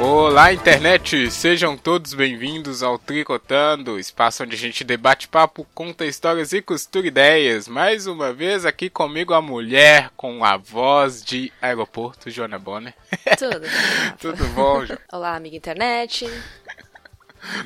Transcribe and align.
Olá, 0.00 0.52
internet! 0.52 1.28
Sejam 1.28 1.76
todos 1.76 2.14
bem-vindos 2.14 2.84
ao 2.84 2.96
Tricotando, 3.00 3.98
espaço 3.98 4.44
onde 4.44 4.54
a 4.54 4.58
gente 4.58 4.84
debate 4.84 5.26
papo, 5.26 5.66
conta 5.74 6.06
histórias 6.06 6.52
e 6.52 6.62
costura 6.62 7.08
ideias. 7.08 7.66
Mais 7.66 8.06
uma 8.06 8.32
vez 8.32 8.64
aqui 8.64 8.88
comigo 8.88 9.34
a 9.34 9.42
mulher 9.42 10.10
com 10.16 10.44
a 10.44 10.56
voz 10.56 11.20
de 11.24 11.52
aeroporto, 11.60 12.30
Joana 12.30 12.60
Bonner. 12.60 12.94
Tudo 13.36 13.58
bem. 13.58 13.70
Tudo 14.20 14.44
bom, 14.54 14.86
Jo? 14.86 14.96
Olá, 15.12 15.34
amiga 15.34 15.56
internet. 15.56 16.30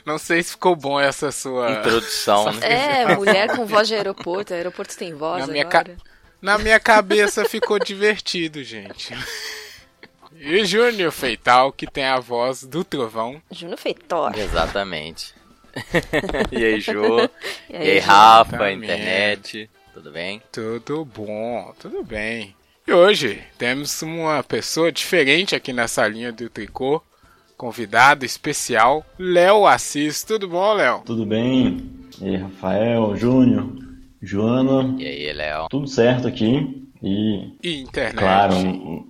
Não 0.07 0.17
sei 0.17 0.43
se 0.43 0.53
ficou 0.53 0.75
bom 0.75 0.99
essa 0.99 1.30
sua 1.30 1.71
Introdução, 1.71 2.51
né? 2.55 3.03
É, 3.03 3.14
mulher 3.14 3.55
com 3.55 3.67
voz 3.67 3.89
de 3.89 3.95
aeroporto. 3.95 4.55
Aeroporto 4.55 4.97
tem 4.97 5.12
voz 5.12 5.47
Na 5.47 5.53
minha 5.53 5.67
agora. 5.67 5.98
Na 6.41 6.56
minha 6.56 6.80
cabeça 6.80 7.45
ficou 7.45 7.78
divertido, 7.78 8.64
gente. 8.64 9.14
E 10.45 10.60
o 10.60 10.64
Júnior 10.64 11.12
Feital, 11.12 11.73
que 11.73 11.87
tem 11.87 12.05
a 12.05 12.19
voz 12.19 12.64
do 12.64 12.83
trovão. 12.83 13.41
Júnior 13.50 13.78
Feitor. 13.78 14.37
Exatamente. 14.37 15.33
e 16.50 16.64
aí, 16.64 16.80
Jô? 16.80 17.20
E 17.20 17.30
E 17.70 17.77
aí, 17.77 17.91
aí, 17.92 18.00
Jô? 18.00 18.06
Rafa, 18.06 18.59
Tá 18.59 18.73
internet? 18.73 19.70
Tudo 19.95 20.10
bem? 20.10 20.42
Tudo 20.50 21.05
bom, 21.05 21.73
tudo 21.78 22.02
bem. 22.02 22.56
E 22.86 22.92
hoje 22.92 23.41
temos 23.56 24.02
uma 24.02 24.42
pessoa 24.42 24.91
diferente 24.91 25.55
aqui 25.55 25.73
nessa 25.73 26.06
linha 26.09 26.33
do 26.33 26.48
tricô. 26.50 27.00
Convidado 27.56 28.24
especial, 28.24 29.06
Léo 29.16 29.64
Assis. 29.66 30.24
Tudo 30.24 30.48
bom, 30.48 30.72
Léo? 30.72 31.02
Tudo 31.06 31.24
bem? 31.24 31.88
E 32.20 32.30
aí, 32.30 32.36
Rafael, 32.36 33.14
Júnior, 33.16 33.69
Joana, 34.20 34.97
E 35.00 35.06
aí, 35.06 35.33
Léo? 35.33 35.69
tudo 35.70 35.86
certo 35.86 36.27
aqui? 36.27 36.81
E, 37.03 37.56
E 37.62 37.81
internet. 37.81 38.17
claro, 38.17 38.55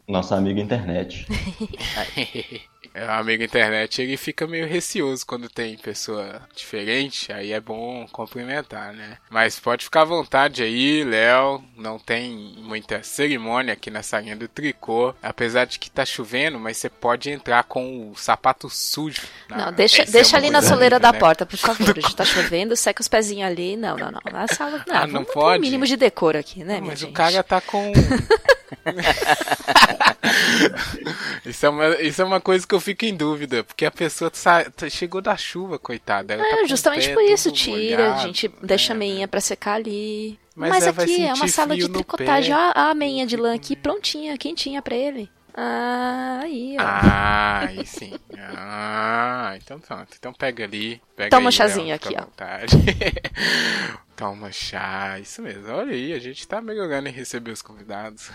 nosso 0.08 0.34
amigo 0.34 0.60
internet. 0.60 1.26
É, 2.94 3.06
o 3.06 3.10
amigo 3.10 3.42
internet, 3.42 4.02
ele 4.02 4.16
fica 4.16 4.46
meio 4.46 4.66
receoso 4.66 5.24
quando 5.26 5.48
tem 5.48 5.76
pessoa 5.78 6.42
diferente, 6.54 7.32
aí 7.32 7.50
é 7.52 7.60
bom 7.60 8.06
cumprimentar, 8.12 8.92
né? 8.92 9.16
Mas 9.30 9.58
pode 9.58 9.84
ficar 9.84 10.02
à 10.02 10.04
vontade 10.04 10.62
aí, 10.62 11.02
Léo, 11.02 11.64
não 11.76 11.98
tem 11.98 12.30
muita 12.58 13.02
cerimônia 13.02 13.72
aqui 13.72 13.90
nessa 13.90 14.20
linha 14.20 14.36
do 14.36 14.46
tricô, 14.46 15.14
apesar 15.22 15.64
de 15.64 15.78
que 15.78 15.90
tá 15.90 16.04
chovendo, 16.04 16.58
mas 16.60 16.76
você 16.76 16.90
pode 16.90 17.30
entrar 17.30 17.64
com 17.64 18.10
o 18.10 18.16
sapato 18.16 18.68
sujo. 18.68 19.22
na- 19.48 19.56
Não, 19.66 19.72
deixa, 19.72 20.02
Essa 20.02 20.10
é 20.10 20.12
deixa 20.12 20.36
ali 20.36 20.50
na 20.50 20.60
soleira 20.60 21.00
da 21.00 21.12
né? 21.12 21.18
porta, 21.18 21.46
por 21.46 21.56
favor. 21.56 21.94
Gente 21.94 22.14
tá 22.14 22.24
chovendo, 22.24 22.76
seca 22.76 23.00
os 23.00 23.08
pezinhos 23.08 23.50
ali. 23.50 23.76
Não, 23.76 23.96
não, 23.96 24.10
não. 24.10 24.20
Na 24.30 24.46
sala, 24.48 24.84
não. 24.86 24.94
Ah, 24.96 25.06
não 25.06 25.24
pode? 25.24 25.58
um 25.58 25.62
mínimo 25.62 25.86
de 25.86 25.96
decoro 25.96 26.38
aqui, 26.38 26.62
né, 26.62 26.78
Não, 26.78 26.88
mas 26.88 26.98
o 27.00 27.06
gente? 27.06 27.14
cara 27.14 27.42
tá 27.42 27.60
com. 27.60 27.90
isso, 31.44 31.66
é 31.66 31.68
uma, 31.68 31.88
isso 32.00 32.22
é 32.22 32.24
uma 32.24 32.40
coisa 32.40 32.66
que 32.66 32.74
eu 32.74 32.80
fico 32.80 33.04
em 33.04 33.14
dúvida, 33.14 33.62
porque 33.64 33.84
a 33.84 33.90
pessoa 33.90 34.30
sa- 34.32 34.68
tá- 34.70 34.88
chegou 34.88 35.20
da 35.20 35.36
chuva, 35.36 35.78
coitada. 35.78 36.34
ela 36.34 36.42
tá 36.42 36.60
É, 36.60 36.62
o 36.62 36.68
justamente 36.68 37.12
por 37.12 37.22
isso, 37.22 37.50
tira, 37.52 38.04
a 38.04 38.08
molhado, 38.10 38.22
gente 38.22 38.50
deixa 38.62 38.92
a 38.92 38.96
meinha 38.96 39.28
pra 39.28 39.40
secar 39.40 39.74
ali. 39.74 40.38
Mas 40.54 40.70
Mas, 40.70 40.98
aqui 40.98 41.24
é 41.24 41.32
uma 41.32 41.48
sala 41.48 41.76
de 41.76 41.88
tricotagem. 41.88 42.54
Ó, 42.54 42.72
a 42.74 42.94
meinha 42.94 43.26
de 43.26 43.36
lã 43.36 43.54
aqui 43.54 43.74
prontinha, 43.74 44.36
quentinha 44.36 44.82
pra 44.82 44.94
ele. 44.94 45.30
Ah, 45.54 46.40
aí, 46.42 46.76
ó. 46.78 46.82
Ah, 46.82 47.66
aí 47.68 47.86
sim. 47.86 48.14
Ah, 48.38 49.54
então 49.56 49.78
pronto. 49.78 50.08
Então 50.18 50.32
pega 50.32 50.64
ali. 50.64 51.00
Pega 51.14 51.30
Toma 51.30 51.50
aí, 51.50 51.52
chazinho 51.52 51.88
Léo, 51.88 51.96
aqui, 51.96 52.14
ó. 52.16 52.26
Toma 54.16 54.50
chá, 54.52 55.18
isso 55.18 55.42
mesmo. 55.42 55.70
Olha 55.72 55.92
aí, 55.92 56.12
a 56.12 56.18
gente 56.18 56.46
tá 56.46 56.60
melhorando 56.60 57.08
em 57.08 57.12
receber 57.12 57.50
os 57.50 57.60
convidados. 57.60 58.30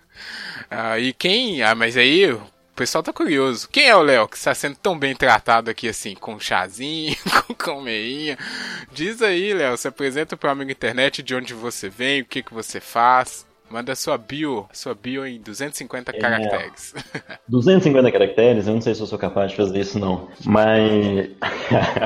ah, 0.70 0.98
e 0.98 1.12
quem. 1.12 1.62
Ah, 1.62 1.74
mas 1.74 1.96
aí 1.96 2.30
o 2.30 2.42
pessoal 2.76 3.02
tá 3.02 3.12
curioso. 3.12 3.68
Quem 3.68 3.88
é 3.88 3.96
o 3.96 4.02
Léo 4.02 4.28
que 4.28 4.36
está 4.36 4.54
sendo 4.54 4.76
tão 4.76 4.98
bem 4.98 5.14
tratado 5.14 5.70
aqui 5.70 5.88
assim, 5.88 6.14
com 6.14 6.38
chazinho, 6.38 7.16
com 7.46 7.54
calmeinha? 7.54 8.38
Diz 8.92 9.22
aí, 9.22 9.52
Léo, 9.54 9.76
se 9.76 9.88
apresenta 9.88 10.36
pro 10.36 10.50
amigo 10.50 10.70
internet 10.70 11.22
de 11.22 11.34
onde 11.34 11.54
você 11.54 11.88
vem, 11.88 12.22
o 12.22 12.26
que 12.26 12.42
que 12.42 12.54
você 12.54 12.80
faz. 12.80 13.46
Manda 13.74 13.96
sua 13.96 14.16
bio, 14.16 14.66
sua 14.72 14.94
bio 14.94 15.26
em 15.26 15.40
250 15.40 16.12
caracteres. 16.12 16.94
250 17.48 18.12
caracteres, 18.12 18.68
eu 18.68 18.74
não 18.74 18.80
sei 18.80 18.94
se 18.94 19.00
eu 19.00 19.06
sou 19.08 19.18
capaz 19.18 19.50
de 19.50 19.56
fazer 19.56 19.80
isso 19.80 19.98
não, 19.98 20.28
mas... 20.44 21.30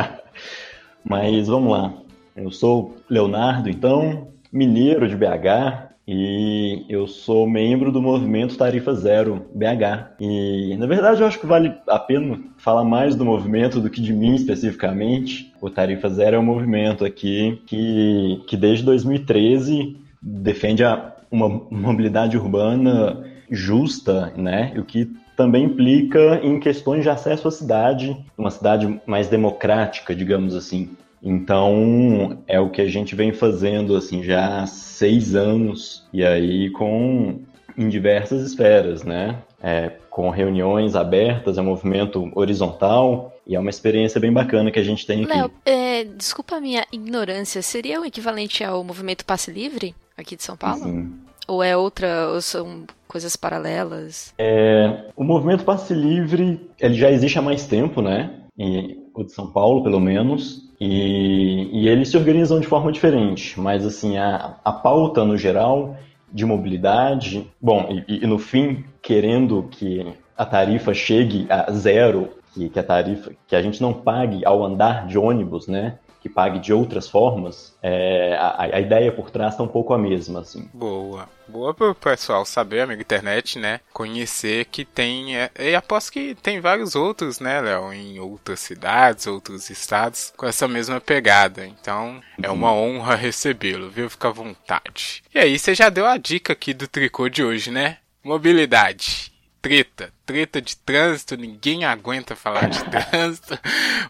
mas 1.05 1.47
vamos 1.47 1.71
lá. 1.71 1.93
Eu 2.34 2.51
sou 2.51 2.97
Leonardo, 3.06 3.69
então, 3.69 4.29
mineiro 4.51 5.06
de 5.06 5.15
BH, 5.15 5.91
e 6.09 6.87
eu 6.89 7.06
sou 7.06 7.47
membro 7.47 7.93
do 7.93 8.00
movimento 8.00 8.56
Tarifa 8.56 8.95
Zero 8.95 9.47
BH. 9.55 10.15
E, 10.21 10.75
na 10.79 10.87
verdade, 10.87 11.21
eu 11.21 11.27
acho 11.27 11.39
que 11.39 11.47
vale 11.47 11.75
a 11.87 11.99
pena 11.99 12.41
falar 12.56 12.85
mais 12.85 13.15
do 13.15 13.27
movimento 13.27 13.79
do 13.79 13.91
que 13.91 14.00
de 14.00 14.15
mim 14.15 14.35
especificamente. 14.35 15.53
O 15.61 15.69
Tarifa 15.69 16.09
Zero 16.09 16.37
é 16.37 16.39
um 16.39 16.45
movimento 16.45 17.05
aqui 17.05 17.61
que, 17.67 18.43
que 18.47 18.56
desde 18.56 18.87
2013 18.87 19.99
defende 20.23 20.83
a, 20.83 21.18
uma 21.31 21.49
mobilidade 21.71 22.37
urbana 22.37 23.25
justa, 23.50 24.33
né? 24.37 24.75
O 24.77 24.84
que 24.84 25.11
também 25.37 25.65
implica 25.65 26.41
em 26.43 26.59
questões 26.59 27.03
de 27.03 27.11
acesso 27.11 27.49
à 27.49 27.50
cidade, 27.50 28.16
uma 28.37 28.50
cidade 28.50 29.00
mais 29.06 29.28
democrática, 29.28 30.15
digamos 30.15 30.55
assim. 30.55 30.91
Então, 31.22 32.38
é 32.47 32.61
o 32.61 32.71
que 32.71 32.81
a 32.81 32.88
gente 32.88 33.15
vem 33.15 33.33
fazendo 33.33 33.97
assim 33.97 34.22
já 34.22 34.62
há 34.62 34.67
seis 34.67 35.34
anos, 35.34 36.06
e 36.12 36.25
aí 36.25 36.71
com 36.71 37.41
em 37.77 37.88
diversas 37.88 38.43
esferas, 38.43 39.05
né? 39.05 39.37
É, 39.62 39.93
com 40.11 40.31
reuniões 40.31 40.97
abertas, 40.97 41.59
é 41.59 41.61
um 41.61 41.67
movimento 41.67 42.31
horizontal, 42.34 43.33
e 43.47 43.55
é 43.55 43.61
uma 43.61 43.71
experiência 43.71 44.21
bem 44.21 44.33
bacana 44.33 44.71
que 44.71 44.81
a 44.81 44.83
gente 44.83 45.06
tem 45.06 45.22
aqui. 45.22 45.33
Léo, 45.33 45.50
é, 45.65 46.03
desculpa 46.03 46.56
a 46.56 46.61
minha 46.61 46.84
ignorância, 46.93 47.62
seria 47.62 48.00
o 48.00 48.05
equivalente 48.05 48.65
ao 48.65 48.83
movimento 48.83 49.25
Passe 49.25 49.53
Livre 49.53 49.94
aqui 50.19 50.37
de 50.37 50.43
São 50.43 50.56
Paulo? 50.56 50.83
Sim. 50.83 51.15
Ou 51.47 51.62
é 51.62 51.75
outra, 51.75 52.29
ou 52.29 52.43
são 52.43 52.84
coisas 53.06 53.34
paralelas? 53.34 54.34
É, 54.37 55.06
o 55.17 55.25
movimento 55.25 55.65
Passe 55.65 55.95
Livre, 55.95 56.61
ele 56.79 56.95
já 56.95 57.11
existe 57.11 57.39
há 57.39 57.43
mais 57.43 57.67
tempo, 57.67 58.03
né? 58.03 58.31
E, 58.59 58.99
o 59.15 59.25
de 59.25 59.33
São 59.33 59.51
Paulo, 59.51 59.83
pelo 59.83 59.99
menos. 59.99 60.69
E, 60.79 61.71
e 61.73 61.89
eles 61.89 62.11
se 62.11 62.17
organizam 62.19 62.61
de 62.61 62.67
forma 62.67 62.93
diferente. 62.93 63.59
Mas, 63.59 63.87
assim, 63.87 64.19
a, 64.19 64.56
a 64.62 64.73
pauta, 64.73 65.25
no 65.25 65.39
geral, 65.39 65.97
de 66.31 66.45
mobilidade... 66.45 67.50
Bom, 67.61 67.89
e, 68.06 68.23
e 68.23 68.27
no 68.27 68.39
fim, 68.39 68.85
querendo 69.00 69.65
que 69.71 70.06
a 70.37 70.45
tarifa 70.45 70.93
chegue 70.93 71.47
a 71.49 71.73
zero, 71.73 72.29
que, 72.53 72.69
que 72.69 72.79
a 72.79 72.83
tarifa... 72.83 73.33
Que 73.47 73.56
a 73.56 73.62
gente 73.62 73.81
não 73.81 73.95
pague 73.95 74.45
ao 74.45 74.62
andar 74.65 75.06
de 75.06 75.19
ônibus, 75.19 75.67
né? 75.67 75.99
Que 76.21 76.29
pague 76.29 76.59
de 76.59 76.73
outras 76.73 77.09
formas. 77.09 77.77
É, 77.83 78.37
a, 78.41 78.77
a 78.77 78.81
ideia 78.81 79.12
por 79.12 79.31
trás 79.31 79.53
está 79.53 79.62
um 79.62 79.69
pouco 79.69 79.95
a 79.95 79.99
mesma, 79.99 80.41
assim. 80.41 80.69
Boa. 80.75 81.29
Boa 81.47 81.73
pro 81.73 81.95
pessoal 81.95 82.45
saber, 82.45 82.81
amigo 82.81 83.01
internet, 83.01 83.59
né? 83.59 83.81
Conhecer 83.93 84.67
que 84.67 84.84
tem. 84.84 85.37
é, 85.37 85.51
E 85.59 85.75
aposto 85.75 86.12
que 86.12 86.34
tem 86.34 86.61
vários 86.61 86.95
outros, 86.95 87.41
né, 87.41 87.61
Léo? 87.61 87.93
Em 87.93 88.19
outras 88.21 88.61
cidades, 88.61 89.27
outros 89.27 89.71
estados, 89.71 90.33
com 90.37 90.45
essa 90.47 90.69
mesma 90.69 91.01
pegada. 91.01 91.65
Então, 91.67 92.21
é 92.43 92.50
uma 92.50 92.73
honra 92.73 93.15
recebê-lo, 93.15 93.89
viu? 93.89 94.11
Fica 94.11 94.29
à 94.29 94.33
vontade. 94.33 95.23
E 95.35 95.39
aí, 95.39 95.59
você 95.59 95.75
já 95.75 95.89
deu 95.89 96.05
a 96.05 96.19
dica 96.19 96.53
aqui 96.53 96.75
do 96.75 96.87
tricô 96.87 97.29
de 97.29 97.43
hoje, 97.43 97.71
né? 97.71 97.99
Mobilidade. 98.23 99.33
Treta, 99.60 100.12
treta 100.24 100.62
de 100.62 100.76
trânsito, 100.76 101.36
ninguém 101.36 101.84
aguenta 101.84 102.36
falar 102.36 102.69
de 102.69 102.82
trânsito, 102.88 103.58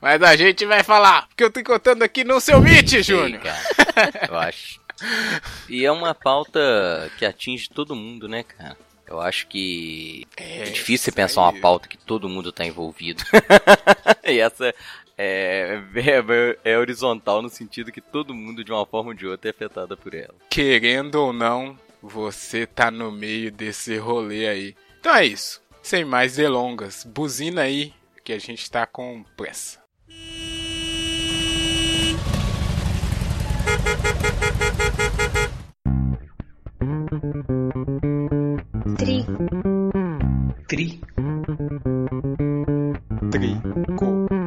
mas 0.00 0.22
a 0.22 0.36
gente 0.36 0.66
vai 0.66 0.82
falar, 0.82 1.26
porque 1.28 1.42
eu 1.42 1.50
tô 1.50 1.62
contando 1.64 2.02
aqui 2.02 2.22
no 2.22 2.40
seu 2.40 2.60
Meet, 2.60 3.02
Júnior. 3.02 3.40
Eu 4.28 4.36
acho. 4.36 4.80
E 5.68 5.84
é 5.84 5.92
uma 5.92 6.14
pauta 6.14 7.10
que 7.18 7.24
atinge 7.24 7.70
todo 7.70 7.96
mundo, 7.96 8.28
né, 8.28 8.42
cara? 8.42 8.76
Eu 9.06 9.20
acho 9.20 9.46
que 9.46 10.26
é, 10.36 10.64
difícil 10.64 11.04
você 11.04 11.12
pensar 11.12 11.40
uma 11.42 11.58
pauta 11.60 11.88
que 11.88 11.96
todo 11.96 12.28
mundo 12.28 12.52
tá 12.52 12.66
envolvido. 12.66 13.24
e 14.26 14.38
essa 14.38 14.74
é, 15.16 15.80
é, 15.94 16.72
é, 16.72 16.78
horizontal 16.78 17.40
no 17.40 17.48
sentido 17.48 17.90
que 17.90 18.02
todo 18.02 18.34
mundo, 18.34 18.62
de 18.62 18.70
uma 18.70 18.84
forma 18.84 19.10
ou 19.10 19.14
de 19.14 19.26
outra, 19.26 19.48
é 19.48 19.52
afetado 19.52 19.96
por 19.96 20.14
ela. 20.14 20.34
Querendo 20.50 21.14
ou 21.14 21.32
não, 21.32 21.78
você 22.02 22.66
tá 22.66 22.90
no 22.90 23.10
meio 23.10 23.50
desse 23.50 23.96
rolê 23.96 24.46
aí. 24.46 24.76
Então 25.00 25.14
é 25.14 25.24
isso. 25.24 25.62
Sem 25.82 26.04
mais 26.04 26.36
delongas, 26.36 27.04
buzina 27.04 27.62
aí 27.62 27.94
que 28.24 28.32
a 28.32 28.38
gente 28.38 28.70
tá 28.70 28.86
com 28.86 29.24
pressa. 29.36 29.80
Tri. 38.98 39.24
Tri. 40.66 41.00
Tri. 43.30 43.60
Co. 43.96 44.37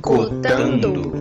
Tricotando. 0.00 1.12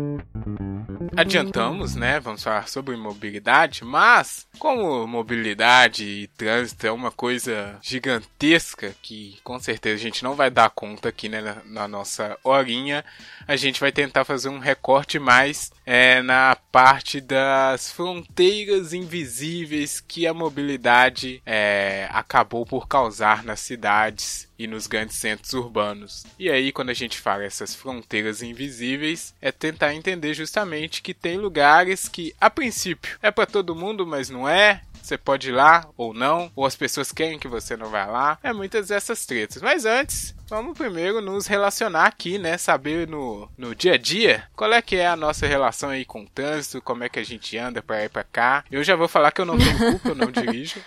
Adiantamos, 1.18 1.96
né? 1.96 2.18
Vamos 2.22 2.42
falar 2.42 2.70
sobre 2.70 2.96
mobilidade, 2.96 3.84
mas 3.84 4.48
como 4.58 5.06
mobilidade 5.06 6.06
e 6.06 6.28
trânsito 6.28 6.88
é 6.88 6.92
uma 6.92 7.12
coisa 7.12 7.78
gigantesca 7.82 8.96
que 9.02 9.38
com 9.44 9.60
certeza 9.60 9.96
a 9.96 10.00
gente 10.00 10.24
não 10.24 10.34
vai 10.34 10.50
dar 10.50 10.70
conta 10.70 11.10
aqui 11.10 11.28
né, 11.28 11.42
na, 11.42 11.58
na 11.66 11.88
nossa 11.90 12.38
horinha, 12.42 13.04
a 13.46 13.58
gente 13.58 13.82
vai 13.82 13.92
tentar 13.92 14.24
fazer 14.24 14.48
um 14.48 14.60
recorte 14.60 15.20
mais 15.20 15.74
é, 15.86 16.22
na 16.22 16.56
parte 16.72 17.20
das 17.20 17.92
fronteiras 17.92 18.94
invisíveis 18.94 20.00
que 20.00 20.26
a 20.26 20.34
mobilidade 20.34 21.42
é, 21.46 22.08
acabou 22.12 22.66
por 22.66 22.88
causar 22.88 23.44
nas 23.44 23.60
cidades 23.60 24.49
e 24.60 24.68
nos 24.68 24.86
grandes 24.86 25.16
centros 25.16 25.54
urbanos. 25.54 26.26
E 26.38 26.50
aí, 26.50 26.74
quando 26.74 26.90
a 26.90 26.94
gente 26.94 27.18
fala 27.18 27.46
essas 27.46 27.74
fronteiras 27.74 28.44
invisíveis, 28.44 29.34
é 29.42 29.52
tentar 29.52 29.96
entender 29.96 30.34
justamente 30.34 31.02
que 31.02 31.14
tem 31.14 31.38
lugares 31.38 32.10
que, 32.10 32.36
a 32.40 32.50
princípio, 32.50 33.18
é 33.22 33.32
para 33.32 33.46
todo 33.46 33.76
mundo, 33.76 34.06
mas 34.06 34.30
não 34.30 34.48
é. 34.48 34.82
Você 35.02 35.18
pode 35.18 35.50
ir 35.50 35.54
lá 35.54 35.88
ou 35.98 36.14
não, 36.14 36.52
ou 36.56 36.66
as 36.66 36.76
pessoas 36.76 37.12
querem 37.12 37.40
que 37.40 37.48
você 37.48 37.76
não 37.76 37.90
vá 37.90 38.06
lá. 38.06 38.38
É 38.44 38.54
muitas 38.54 38.90
dessas 38.90 39.26
tretas. 39.26 39.62
Mas 39.62 39.86
antes, 39.86 40.36
vamos 40.48 40.78
primeiro 40.78 41.22
nos 41.22 41.48
relacionar 41.48 42.06
aqui, 42.06 42.38
né? 42.38 42.58
Saber 42.58 43.08
no, 43.08 43.50
no 43.58 43.74
dia 43.74 43.94
a 43.94 43.98
dia 43.98 44.44
qual 44.56 44.72
é 44.72 44.82
que 44.82 44.98
é 44.98 45.08
a 45.08 45.16
nossa 45.16 45.48
relação 45.48 45.90
aí 45.90 46.06
com 46.06 46.22
o 46.22 46.30
trânsito, 46.30 46.82
como 46.82 47.04
é 47.04 47.10
que 47.10 47.18
a 47.18 47.24
gente 47.24 47.58
anda 47.58 47.82
para 47.82 48.04
ir 48.04 48.10
para 48.10 48.24
cá. 48.24 48.64
Eu 48.70 48.84
já 48.84 48.96
vou 48.96 49.08
falar 49.08 49.32
que 49.32 49.42
eu 49.42 49.46
não 49.46 49.58
tenho 49.58 49.78
culpa, 49.80 50.10
eu 50.10 50.16
não 50.16 50.32
dirijo. 50.32 50.80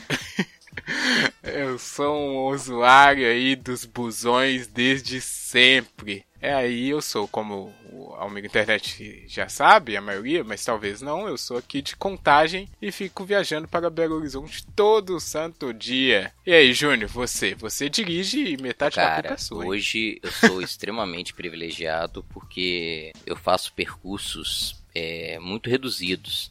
Eu 1.43 1.79
sou 1.79 2.15
um 2.15 2.55
usuário 2.55 3.27
aí 3.27 3.57
dos 3.57 3.85
busões 3.85 4.67
desde 4.67 5.21
sempre. 5.21 6.25
É 6.41 6.53
aí 6.53 6.89
eu 6.89 7.01
sou, 7.01 7.29
como 7.29 7.73
o 7.93 8.15
amigo 8.15 8.47
internet 8.49 9.25
já 9.29 9.49
sabe, 9.49 9.97
a 9.97 10.01
maioria, 10.01 10.43
mas 10.43 10.65
talvez 10.65 11.01
não, 11.01 11.29
eu 11.29 11.39
sou 11.39 11.57
aqui 11.57 11.81
de 11.81 11.95
contagem 11.95 12.69
e 12.81 12.91
fico 12.91 13.25
viajando 13.25 13.69
para 13.69 13.89
Belo 13.89 14.17
Horizonte 14.17 14.67
todo 14.75 15.21
santo 15.21 15.73
dia. 15.73 16.33
E 16.45 16.53
aí, 16.53 16.73
Júnior, 16.73 17.09
você? 17.09 17.55
Você 17.55 17.89
dirige 17.89 18.41
e 18.45 18.57
metade 18.57 18.97
da 18.97 19.03
culpa 19.03 19.23
Cara, 19.23 19.35
é 19.35 19.37
sua. 19.37 19.63
hein? 19.63 19.71
hoje 19.71 20.21
eu 20.21 20.33
sou 20.33 20.61
extremamente 20.61 21.33
privilegiado 21.35 22.25
porque 22.31 23.13
eu 23.25 23.37
faço 23.37 23.73
percursos 23.75 24.83
é, 24.95 25.39
muito 25.39 25.71
reduzidos. 25.71 26.51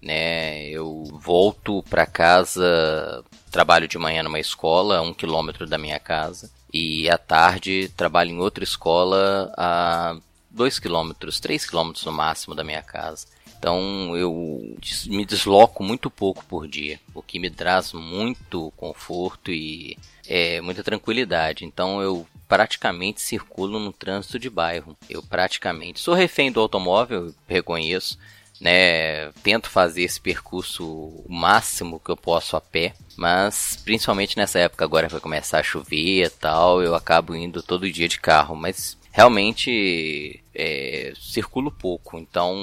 Né? 0.00 0.68
Eu 0.68 1.02
volto 1.04 1.82
para 1.84 2.04
casa, 2.06 3.24
trabalho 3.54 3.86
de 3.86 3.96
manhã 3.96 4.24
numa 4.24 4.40
escola, 4.40 4.98
a 4.98 5.00
um 5.00 5.14
quilômetro 5.14 5.64
da 5.64 5.78
minha 5.78 6.00
casa, 6.00 6.50
e 6.72 7.08
à 7.08 7.16
tarde 7.16 7.88
trabalho 7.96 8.30
em 8.30 8.40
outra 8.40 8.64
escola 8.64 9.52
a 9.56 10.16
dois 10.50 10.80
quilômetros, 10.80 11.38
três 11.38 11.64
quilômetros 11.64 12.04
no 12.04 12.10
máximo 12.10 12.52
da 12.52 12.64
minha 12.64 12.82
casa. 12.82 13.28
Então 13.56 14.16
eu 14.16 14.76
me 15.06 15.24
desloco 15.24 15.84
muito 15.84 16.10
pouco 16.10 16.44
por 16.46 16.66
dia, 16.66 16.98
o 17.14 17.22
que 17.22 17.38
me 17.38 17.48
traz 17.48 17.92
muito 17.92 18.72
conforto 18.76 19.52
e 19.52 19.96
é, 20.26 20.60
muita 20.60 20.82
tranquilidade. 20.82 21.64
Então 21.64 22.02
eu 22.02 22.26
praticamente 22.48 23.20
circulo 23.22 23.78
no 23.78 23.92
trânsito 23.92 24.36
de 24.36 24.50
bairro. 24.50 24.96
Eu 25.08 25.22
praticamente 25.22 26.00
sou 26.00 26.12
refém 26.12 26.50
do 26.50 26.58
automóvel, 26.58 27.32
reconheço, 27.48 28.18
né? 28.60 29.30
Tento 29.42 29.70
fazer 29.70 30.02
esse 30.02 30.20
percurso 30.20 30.84
o 30.84 31.26
máximo 31.28 32.00
que 32.00 32.10
eu 32.10 32.16
posso 32.16 32.56
a 32.56 32.60
pé, 32.60 32.94
mas 33.16 33.78
principalmente 33.84 34.36
nessa 34.36 34.58
época 34.58 34.84
agora 34.84 35.06
que 35.06 35.12
vai 35.12 35.20
começar 35.20 35.60
a 35.60 35.62
chover 35.62 36.26
e 36.26 36.30
tal, 36.30 36.82
eu 36.82 36.94
acabo 36.94 37.34
indo 37.34 37.62
todo 37.62 37.90
dia 37.90 38.08
de 38.08 38.18
carro, 38.20 38.54
mas 38.56 38.96
realmente 39.14 40.42
é, 40.52 41.12
circulo 41.16 41.70
pouco, 41.70 42.18
então 42.18 42.54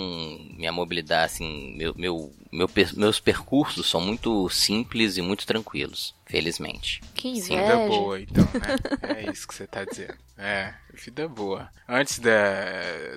minha 0.58 0.72
mobilidade, 0.72 1.26
assim, 1.26 1.74
meu, 1.78 1.94
meu, 1.96 2.34
meu 2.52 2.70
meus 2.98 3.22
percursos 3.22 3.90
são 3.90 4.02
muito 4.02 4.50
simples 4.50 5.16
e 5.16 5.22
muito 5.22 5.48
tranquilos, 5.48 6.14
felizmente. 6.26 7.02
Que 7.16 7.42
Sim, 7.42 7.56
Vida 7.56 7.76
inveja. 7.76 7.88
boa, 7.88 8.20
então, 8.20 8.44
né? 8.44 9.16
É 9.18 9.32
isso 9.32 9.48
que 9.48 9.56
você 9.56 9.66
tá 9.66 9.86
dizendo. 9.86 10.16
É, 10.38 10.74
vida 10.94 11.28
boa. 11.28 11.70
Antes 11.88 12.20
da, 12.20 12.32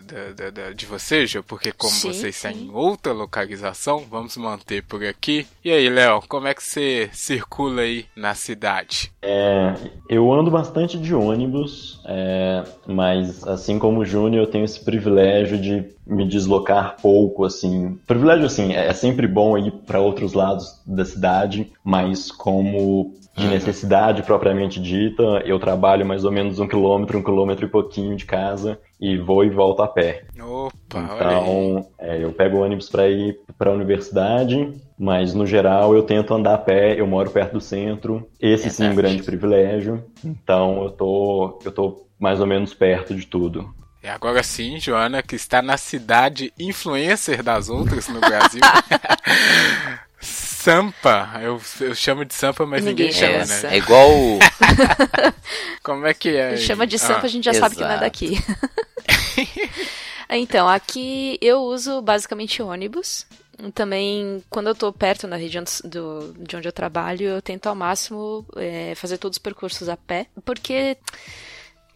da, 0.02 0.32
da- 0.32 0.50
da- 0.50 0.72
de 0.72 0.86
você, 0.86 1.26
Jô, 1.26 1.42
porque 1.42 1.72
como 1.72 1.92
Sim, 1.92 2.12
você 2.12 2.28
está 2.28 2.52
sim. 2.52 2.66
em 2.66 2.70
outra 2.70 3.12
localização, 3.12 4.04
vamos 4.10 4.36
manter 4.36 4.82
por 4.82 5.04
aqui. 5.04 5.46
E 5.64 5.70
aí, 5.70 5.88
Léo, 5.88 6.22
como 6.28 6.46
é 6.48 6.54
que 6.54 6.62
você 6.62 7.08
circula 7.12 7.82
aí 7.82 8.06
na 8.16 8.34
cidade? 8.34 9.12
É, 9.22 9.74
eu 10.08 10.32
ando 10.32 10.50
bastante 10.50 10.98
de 10.98 11.14
ônibus, 11.14 12.00
é, 12.04 12.62
mas 12.86 13.46
assim 13.46 13.78
como 13.78 14.00
o 14.00 14.04
Júnior, 14.04 14.44
eu 14.44 14.50
tenho 14.50 14.64
esse 14.64 14.84
privilégio 14.84 15.58
de 15.58 15.84
me 16.06 16.26
deslocar 16.28 16.96
pouco, 17.00 17.44
assim. 17.44 17.98
Privilégio, 18.06 18.46
assim, 18.46 18.72
é 18.74 18.92
sempre 18.92 19.26
bom 19.26 19.56
ir 19.56 19.70
para 19.86 20.00
outros 20.00 20.34
lados 20.34 20.80
da 20.86 21.04
cidade, 21.04 21.72
mas 21.82 22.30
como 22.30 23.14
de 23.36 23.46
Uhum. 23.46 23.50
necessidade 23.50 24.22
propriamente 24.22 24.80
dita, 24.80 25.22
eu 25.44 25.58
trabalho 25.58 26.06
mais 26.06 26.24
ou 26.24 26.30
menos 26.30 26.60
um 26.60 26.68
quilômetro, 26.68 27.18
um 27.18 27.22
quilômetro 27.22 27.63
e 27.64 27.68
pouquinho 27.68 28.16
de 28.16 28.24
casa 28.24 28.78
e 29.00 29.16
vou 29.16 29.44
e 29.44 29.50
volto 29.50 29.82
a 29.82 29.88
pé. 29.88 30.24
Opa. 30.40 31.00
Então, 31.14 31.86
é, 31.98 32.22
eu 32.22 32.32
pego 32.32 32.58
o 32.58 32.60
ônibus 32.60 32.88
para 32.88 33.08
ir 33.08 33.38
para 33.58 33.70
a 33.70 33.74
universidade, 33.74 34.72
mas 34.98 35.34
no 35.34 35.46
geral 35.46 35.94
eu 35.94 36.02
tento 36.02 36.34
andar 36.34 36.54
a 36.54 36.58
pé, 36.58 36.98
eu 36.98 37.06
moro 37.06 37.30
perto 37.30 37.54
do 37.54 37.60
centro. 37.60 38.28
Esse 38.40 38.70
sim 38.70 38.86
é 38.86 38.90
um 38.90 38.94
grande 38.94 39.22
privilégio. 39.22 40.04
Então 40.24 40.84
eu 40.84 40.90
tô, 40.90 41.58
eu 41.64 41.72
tô 41.72 42.06
mais 42.18 42.40
ou 42.40 42.46
menos 42.46 42.72
perto 42.72 43.14
de 43.14 43.26
tudo. 43.26 43.74
E 44.02 44.08
agora 44.08 44.42
sim, 44.42 44.78
Joana, 44.78 45.22
que 45.22 45.34
está 45.34 45.62
na 45.62 45.78
cidade 45.78 46.52
influencer 46.58 47.42
das 47.42 47.70
outras 47.70 48.08
no 48.08 48.20
Brasil. 48.20 48.60
Sampa, 50.64 51.30
eu, 51.42 51.60
eu 51.80 51.94
chamo 51.94 52.24
de 52.24 52.32
Sampa, 52.32 52.64
mas 52.64 52.82
ninguém, 52.82 53.08
Ninguém 53.08 53.20
chama, 53.20 53.44
chama, 53.46 53.68
né? 53.68 53.74
é 53.74 53.78
igual 53.78 54.10
o- 54.10 54.38
Como 55.84 56.06
é 56.06 56.14
que 56.14 56.30
é? 56.34 56.56
Chama 56.56 56.86
de 56.86 56.96
Ah, 56.96 56.98
sampa, 56.98 57.26
a 57.26 57.28
gente 57.28 57.44
já 57.44 57.52
sabe 57.52 57.74
que 57.76 57.82
não 57.82 57.90
é 57.90 57.92
exato. 57.92 58.04
daqui. 58.06 58.38
então, 60.30 60.68
aqui 60.68 61.38
eu 61.40 61.60
uso 61.60 62.00
basicamente 62.00 62.62
ônibus. 62.62 63.26
Também, 63.74 64.42
quando 64.50 64.68
eu 64.68 64.74
tô 64.74 64.92
perto 64.92 65.28
na 65.28 65.36
região 65.36 65.62
do, 65.84 66.34
de 66.38 66.56
onde 66.56 66.66
eu 66.66 66.72
trabalho, 66.72 67.24
eu 67.28 67.42
tento 67.42 67.66
ao 67.68 67.74
máximo 67.74 68.44
é, 68.56 68.94
fazer 68.96 69.16
todos 69.18 69.36
os 69.36 69.42
percursos 69.42 69.88
a 69.88 69.96
pé, 69.96 70.26
porque 70.44 70.96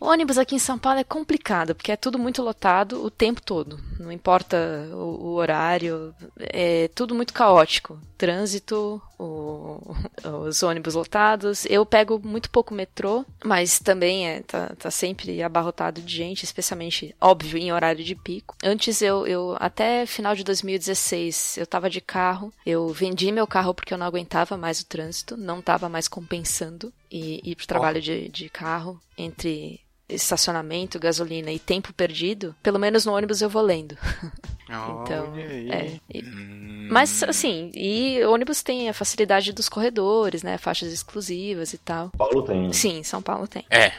o 0.00 0.06
ônibus 0.06 0.38
aqui 0.38 0.54
em 0.54 0.58
São 0.58 0.78
Paulo 0.78 0.98
é 1.00 1.04
complicado, 1.04 1.74
porque 1.74 1.92
é 1.92 1.96
tudo 1.96 2.18
muito 2.18 2.42
lotado 2.42 3.04
o 3.04 3.10
tempo 3.10 3.42
todo. 3.42 3.78
Não 3.98 4.12
importa 4.12 4.56
o, 4.92 5.26
o 5.26 5.32
horário, 5.34 6.14
é 6.38 6.88
tudo 6.94 7.14
muito 7.14 7.32
caótico. 7.34 7.98
Trânsito, 8.16 9.00
o- 9.18 9.94
os 10.46 10.62
ônibus 10.62 10.94
lotados. 10.94 11.64
Eu 11.66 11.84
pego 11.84 12.20
muito 12.22 12.50
pouco 12.50 12.72
metrô, 12.74 13.24
mas 13.44 13.78
também 13.80 14.28
é, 14.28 14.40
tá, 14.42 14.72
tá 14.78 14.90
sempre 14.90 15.42
abarrotado 15.42 16.00
de 16.00 16.14
gente, 16.16 16.44
especialmente, 16.44 17.14
óbvio, 17.20 17.58
em 17.58 17.72
horário 17.72 18.04
de 18.04 18.14
pico. 18.14 18.56
Antes 18.62 19.02
eu, 19.02 19.26
eu 19.26 19.56
até 19.58 20.06
final 20.06 20.34
de 20.34 20.44
2016, 20.44 21.56
eu 21.58 21.66
tava 21.66 21.90
de 21.90 22.00
carro. 22.00 22.52
Eu 22.64 22.88
vendi 22.88 23.30
meu 23.32 23.46
carro 23.46 23.74
porque 23.74 23.92
eu 23.92 23.98
não 23.98 24.06
aguentava 24.06 24.56
mais 24.56 24.80
o 24.80 24.86
trânsito, 24.86 25.36
não 25.36 25.60
tava 25.60 25.88
mais 25.88 26.06
compensando 26.08 26.92
e 27.10 27.40
ir 27.50 27.56
pro 27.56 27.66
trabalho 27.66 28.00
de, 28.00 28.28
de 28.28 28.48
carro 28.48 29.00
entre 29.16 29.80
estacionamento, 30.08 30.98
gasolina 30.98 31.50
e 31.52 31.58
tempo 31.58 31.92
perdido, 31.92 32.54
pelo 32.62 32.78
menos 32.78 33.04
no 33.04 33.12
ônibus 33.14 33.40
eu 33.42 33.48
vou 33.50 33.62
lendo. 33.62 33.96
Então, 34.70 35.32
olha 35.32 35.46
aí. 35.46 35.70
é, 35.70 36.00
e- 36.14 36.22
Hum, 36.22 36.88
Mas 36.90 37.22
assim, 37.22 37.70
e 37.74 38.22
ônibus 38.24 38.62
tem 38.62 38.86
a 38.90 38.92
facilidade 38.92 39.50
dos 39.50 39.66
corredores, 39.66 40.42
né? 40.42 40.58
Faixas 40.58 40.92
exclusivas 40.92 41.72
e 41.72 41.78
tal. 41.78 42.10
Paulo 42.10 42.42
tem. 42.42 42.70
Sim, 42.70 43.02
São 43.02 43.22
Paulo 43.22 43.48
tem. 43.48 43.64
É, 43.70 43.86
é 43.86 43.92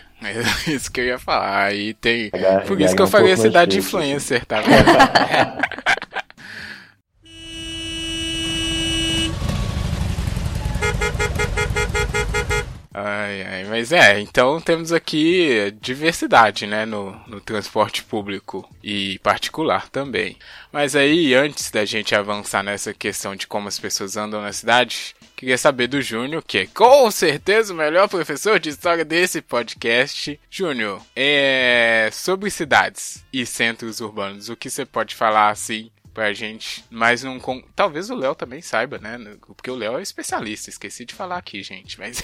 isso 0.72 0.92
que 0.92 1.02
eu 1.02 1.06
ia 1.06 1.18
falar. 1.18 1.64
Aí 1.66 1.96
tem. 1.96 2.30
Por 2.68 2.80
isso 2.80 2.96
que 2.96 3.02
eu 3.02 3.08
um 3.08 3.10
falei 3.10 3.30
mais 3.30 3.40
cidade 3.40 3.72
difícil. 3.72 4.00
influencer, 4.00 4.46
tá 4.46 4.62
Ai, 12.92 13.44
ai, 13.44 13.64
mas 13.66 13.92
é, 13.92 14.20
então 14.20 14.60
temos 14.60 14.92
aqui 14.92 15.72
diversidade, 15.80 16.66
né, 16.66 16.88
no, 16.88 17.12
no 17.28 17.40
transporte 17.40 18.04
público 18.04 18.68
e 18.84 19.20
particular 19.20 19.88
também. 19.90 20.36
Mas 20.72 20.96
aí, 20.96 21.36
antes 21.36 21.70
da 21.70 21.86
gente 21.86 22.16
avançar 22.16 22.64
nessa 22.64 22.92
questão 22.92 23.36
de 23.36 23.46
como 23.46 23.68
as 23.68 23.78
pessoas 23.78 24.18
andam 24.18 24.42
na 24.42 24.52
cidade, 24.52 25.16
queria 25.36 25.58
saber 25.58 25.86
do 25.86 26.02
Júnior, 26.02 26.44
que 26.46 26.58
é 26.58 26.66
com 26.68 27.12
certeza 27.12 27.74
o 27.74 27.78
melhor 27.78 28.10
professor 28.10 28.60
de 28.60 28.70
história 28.70 29.06
desse 29.06 29.40
podcast. 29.40 30.40
Júnior, 30.50 31.00
é 31.16 32.10
sobre 32.12 32.50
cidades 32.50 33.24
e 33.32 33.46
centros 33.46 34.02
urbanos, 34.02 34.50
o 34.50 34.56
que 34.56 34.70
você 34.70 34.84
pode 34.84 35.14
falar 35.14 35.50
assim 35.50 35.92
pra 36.14 36.34
gente, 36.34 36.84
mas 36.90 37.24
não 37.24 37.40
com... 37.40 37.62
talvez 37.76 38.10
o 38.10 38.16
Léo 38.16 38.36
também 38.36 38.62
saiba, 38.62 38.98
né? 38.98 39.18
Porque 39.46 39.70
o 39.70 39.76
Léo 39.76 39.98
é 39.98 40.02
especialista, 40.02 40.70
esqueci 40.70 41.06
de 41.06 41.14
falar 41.14 41.38
aqui, 41.38 41.64
gente, 41.64 42.00
mas 42.00 42.24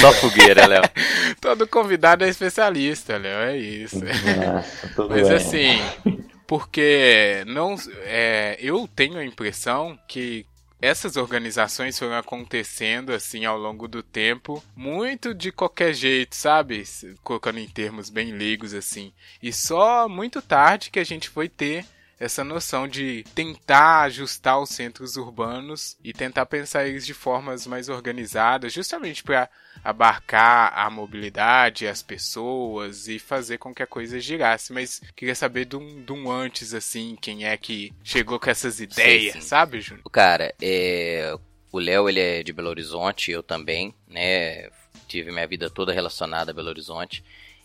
só 0.00 0.12
fogueira, 0.14 0.66
Léo. 0.66 0.82
Todo 1.40 1.66
convidado 1.66 2.24
é 2.24 2.28
especialista, 2.28 3.16
Léo, 3.16 3.38
é 3.40 3.56
isso. 3.56 4.00
Nossa, 4.04 5.08
mas 5.08 5.28
bem. 5.28 5.36
assim, 5.36 6.18
porque 6.46 7.44
não 7.46 7.76
é, 8.04 8.56
eu 8.60 8.88
tenho 8.94 9.18
a 9.18 9.24
impressão 9.24 9.98
que 10.06 10.46
essas 10.84 11.16
organizações 11.16 11.98
foram 11.98 12.16
acontecendo 12.16 13.12
assim 13.12 13.46
ao 13.46 13.58
longo 13.58 13.88
do 13.88 14.02
tempo, 14.02 14.62
muito 14.76 15.32
de 15.32 15.50
qualquer 15.50 15.94
jeito, 15.94 16.36
sabe? 16.36 16.84
Colocando 17.22 17.58
em 17.58 17.66
termos 17.66 18.10
bem 18.10 18.32
leigos 18.32 18.74
assim. 18.74 19.10
E 19.42 19.50
só 19.50 20.06
muito 20.08 20.42
tarde 20.42 20.90
que 20.90 20.98
a 20.98 21.04
gente 21.04 21.30
foi 21.30 21.48
ter 21.48 21.86
essa 22.24 22.42
noção 22.42 22.88
de 22.88 23.22
tentar 23.34 24.02
ajustar 24.02 24.58
os 24.58 24.70
centros 24.70 25.16
urbanos 25.16 25.96
e 26.02 26.12
tentar 26.12 26.46
pensar 26.46 26.86
eles 26.86 27.04
de 27.04 27.12
formas 27.12 27.66
mais 27.66 27.88
organizadas, 27.88 28.72
justamente 28.72 29.22
para 29.22 29.48
abarcar 29.82 30.72
a 30.74 30.88
mobilidade, 30.88 31.86
as 31.86 32.02
pessoas 32.02 33.08
e 33.08 33.18
fazer 33.18 33.58
com 33.58 33.74
que 33.74 33.82
a 33.82 33.86
coisa 33.86 34.18
girasse. 34.18 34.72
Mas 34.72 35.02
queria 35.14 35.34
saber 35.34 35.66
de 35.66 35.76
um, 35.76 36.02
de 36.02 36.12
um 36.12 36.30
antes, 36.30 36.72
assim, 36.72 37.16
quem 37.20 37.44
é 37.44 37.56
que 37.56 37.92
chegou 38.02 38.40
com 38.40 38.48
essas 38.48 38.80
ideias, 38.80 39.34
sim. 39.34 39.40
sabe, 39.42 39.80
Júnior? 39.82 40.10
Cara, 40.10 40.54
é... 40.62 41.36
o 41.70 41.78
Léo 41.78 42.08
ele 42.08 42.20
é 42.20 42.42
de 42.42 42.52
Belo 42.54 42.70
Horizonte, 42.70 43.30
eu 43.30 43.42
também, 43.42 43.94
né? 44.08 44.70
Tive 45.06 45.30
minha 45.30 45.46
vida 45.46 45.68
toda 45.68 45.92
relacionada 45.92 46.52
a 46.52 46.54
Belo 46.54 46.70
Horizonte. 46.70 47.22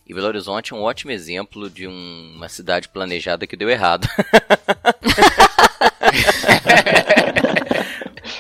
E 0.10 0.14
Belo 0.14 0.26
Horizonte 0.26 0.74
é 0.74 0.76
um 0.76 0.82
ótimo 0.82 1.12
exemplo 1.12 1.70
de 1.70 1.88
um, 1.88 2.34
uma 2.36 2.50
cidade 2.50 2.90
planejada 2.90 3.46
que 3.46 3.56
deu 3.56 3.70
errado. 3.70 4.10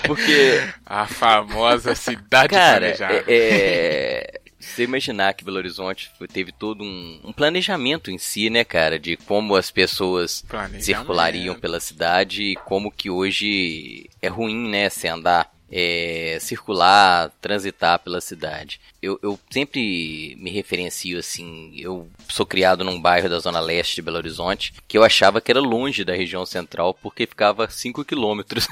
Porque. 0.03 0.63
A 0.83 1.05
famosa 1.05 1.93
cidade 1.93 2.49
Cara, 2.49 2.79
planejada. 2.79 3.23
é, 3.27 4.39
você 4.59 4.83
imaginar 4.83 5.35
que 5.35 5.45
Belo 5.45 5.57
Horizonte 5.57 6.11
teve 6.33 6.51
todo 6.51 6.83
um, 6.83 7.19
um, 7.23 7.31
planejamento 7.31 8.09
em 8.09 8.17
si, 8.17 8.49
né, 8.49 8.63
cara, 8.63 8.97
de 8.97 9.15
como 9.15 9.55
as 9.55 9.69
pessoas 9.69 10.43
circulariam 10.79 11.53
pela 11.53 11.79
cidade 11.79 12.41
e 12.41 12.55
como 12.55 12.91
que 12.91 13.11
hoje 13.11 14.09
é 14.19 14.27
ruim, 14.27 14.67
né, 14.69 14.89
se 14.89 15.07
andar 15.07 15.51
é, 15.71 16.38
circular, 16.39 17.31
transitar 17.41 17.99
pela 17.99 18.21
cidade. 18.21 18.79
Eu, 19.01 19.19
eu, 19.21 19.39
sempre 19.49 20.35
me 20.39 20.49
referencio 20.51 21.19
assim, 21.19 21.71
eu 21.75 22.07
sou 22.27 22.45
criado 22.45 22.83
num 22.83 22.99
bairro 22.99 23.29
da 23.29 23.39
zona 23.39 23.59
leste 23.59 23.95
de 23.95 24.01
Belo 24.01 24.17
Horizonte, 24.17 24.73
que 24.88 24.97
eu 24.97 25.03
achava 25.03 25.39
que 25.39 25.51
era 25.51 25.59
longe 25.59 26.03
da 26.03 26.13
região 26.13 26.45
central, 26.45 26.93
porque 26.93 27.25
ficava 27.25 27.69
5 27.69 28.03
quilômetros 28.03 28.67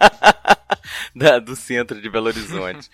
do 1.44 1.56
centro 1.56 2.00
de 2.00 2.08
Belo 2.08 2.26
Horizonte. 2.26 2.90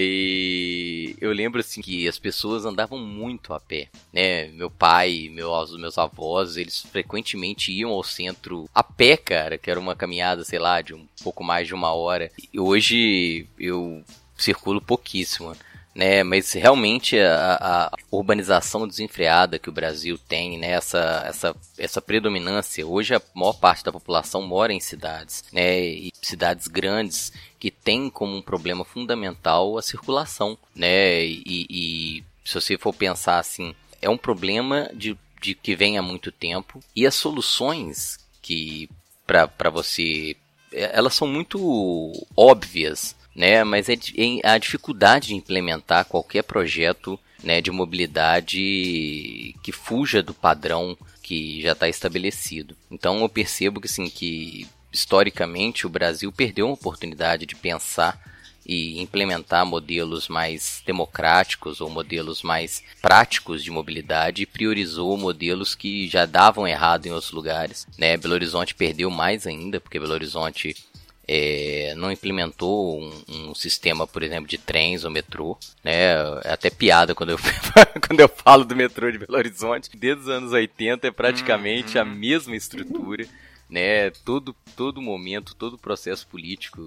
E 0.00 1.16
eu 1.20 1.32
lembro 1.32 1.58
assim 1.58 1.80
que 1.80 2.06
as 2.06 2.18
pessoas 2.18 2.64
andavam 2.64 2.98
muito 2.98 3.52
a 3.52 3.58
pé, 3.58 3.88
né? 4.12 4.46
Meu 4.48 4.70
pai, 4.70 5.28
meus, 5.32 5.76
meus 5.76 5.98
avós, 5.98 6.56
eles 6.56 6.82
frequentemente 6.82 7.72
iam 7.72 7.90
ao 7.90 8.04
centro 8.04 8.70
a 8.72 8.82
pé, 8.82 9.16
cara, 9.16 9.58
que 9.58 9.68
era 9.68 9.80
uma 9.80 9.96
caminhada, 9.96 10.44
sei 10.44 10.60
lá, 10.60 10.80
de 10.80 10.94
um 10.94 11.04
pouco 11.22 11.42
mais 11.42 11.66
de 11.66 11.74
uma 11.74 11.92
hora. 11.92 12.30
E 12.52 12.60
hoje 12.60 13.46
eu 13.58 14.04
circulo 14.36 14.80
pouquíssimo. 14.80 15.56
Né, 15.98 16.22
mas 16.22 16.52
realmente 16.52 17.18
a, 17.18 17.58
a, 17.60 17.96
urbanização 18.08 18.86
desenfreada 18.86 19.58
que 19.58 19.68
o 19.68 19.72
Brasil 19.72 20.16
tem, 20.16 20.56
né, 20.56 20.70
essa, 20.70 21.24
essa, 21.26 21.56
essa 21.76 22.00
predominância, 22.00 22.86
hoje 22.86 23.16
a 23.16 23.22
maior 23.34 23.54
parte 23.54 23.82
da 23.82 23.90
população 23.90 24.40
mora 24.42 24.72
em 24.72 24.78
cidades, 24.78 25.42
né, 25.52 25.80
e 25.80 26.12
cidades 26.22 26.68
grandes 26.68 27.32
que 27.58 27.68
tem 27.68 28.08
como 28.08 28.36
um 28.36 28.40
problema 28.40 28.84
fundamental 28.84 29.76
a 29.76 29.82
circulação, 29.82 30.56
né? 30.72 31.24
E, 31.24 31.66
e 31.68 32.24
se 32.44 32.54
você 32.54 32.78
for 32.78 32.94
pensar 32.94 33.40
assim, 33.40 33.74
é 34.00 34.08
um 34.08 34.16
problema 34.16 34.88
de, 34.94 35.18
de 35.42 35.52
que 35.52 35.74
vem 35.74 35.98
há 35.98 36.02
muito 36.02 36.30
tempo 36.30 36.78
e 36.94 37.08
as 37.08 37.16
soluções 37.16 38.18
que 38.40 38.88
para 39.26 39.68
você 39.68 40.36
elas 40.72 41.14
são 41.14 41.26
muito 41.26 42.12
óbvias, 42.36 43.16
né? 43.38 43.62
Mas 43.62 43.88
é 43.88 43.96
a 44.42 44.58
dificuldade 44.58 45.28
de 45.28 45.36
implementar 45.36 46.04
qualquer 46.06 46.42
projeto 46.42 47.16
né, 47.40 47.60
de 47.60 47.70
mobilidade 47.70 49.54
que 49.62 49.70
fuja 49.70 50.20
do 50.20 50.34
padrão 50.34 50.98
que 51.22 51.62
já 51.62 51.70
está 51.70 51.88
estabelecido. 51.88 52.76
Então 52.90 53.20
eu 53.20 53.28
percebo 53.28 53.80
que 53.80 53.86
sim 53.86 54.10
que 54.10 54.66
historicamente 54.92 55.86
o 55.86 55.90
Brasil 55.90 56.32
perdeu 56.32 56.66
uma 56.66 56.74
oportunidade 56.74 57.46
de 57.46 57.54
pensar 57.54 58.20
e 58.66 59.00
implementar 59.00 59.64
modelos 59.64 60.26
mais 60.26 60.82
democráticos 60.84 61.80
ou 61.80 61.88
modelos 61.88 62.42
mais 62.42 62.82
práticos 63.00 63.62
de 63.62 63.70
mobilidade 63.70 64.42
e 64.42 64.46
priorizou 64.46 65.16
modelos 65.16 65.74
que 65.74 66.08
já 66.08 66.26
davam 66.26 66.66
errado 66.66 67.06
em 67.06 67.12
outros 67.12 67.32
lugares. 67.32 67.86
Né? 67.96 68.16
Belo 68.16 68.34
Horizonte 68.34 68.74
perdeu 68.74 69.10
mais 69.10 69.46
ainda, 69.46 69.80
porque 69.80 69.98
Belo 69.98 70.12
Horizonte 70.12 70.76
é, 71.28 71.92
não 71.94 72.10
implementou 72.10 72.98
um, 73.00 73.12
um, 73.28 73.54
sistema, 73.54 74.06
por 74.06 74.22
exemplo, 74.22 74.48
de 74.48 74.56
trens 74.56 75.04
ou 75.04 75.10
metrô. 75.10 75.58
Né? 75.84 76.14
É 76.44 76.52
até 76.52 76.70
piada 76.70 77.14
quando 77.14 77.30
eu, 77.30 77.38
quando 78.06 78.20
eu 78.20 78.28
falo 78.28 78.64
do 78.64 78.74
metrô 78.74 79.12
de 79.12 79.18
Belo 79.18 79.36
Horizonte. 79.36 79.90
Desde 79.94 80.22
os 80.22 80.28
anos 80.28 80.52
80 80.52 81.06
é 81.06 81.10
praticamente 81.10 81.98
a 81.98 82.04
mesma 82.04 82.56
estrutura 82.56 83.28
né? 83.68 84.10
Todo, 84.24 84.56
todo 84.74 85.02
momento, 85.02 85.54
todo 85.54 85.78
processo 85.78 86.26
político 86.26 86.80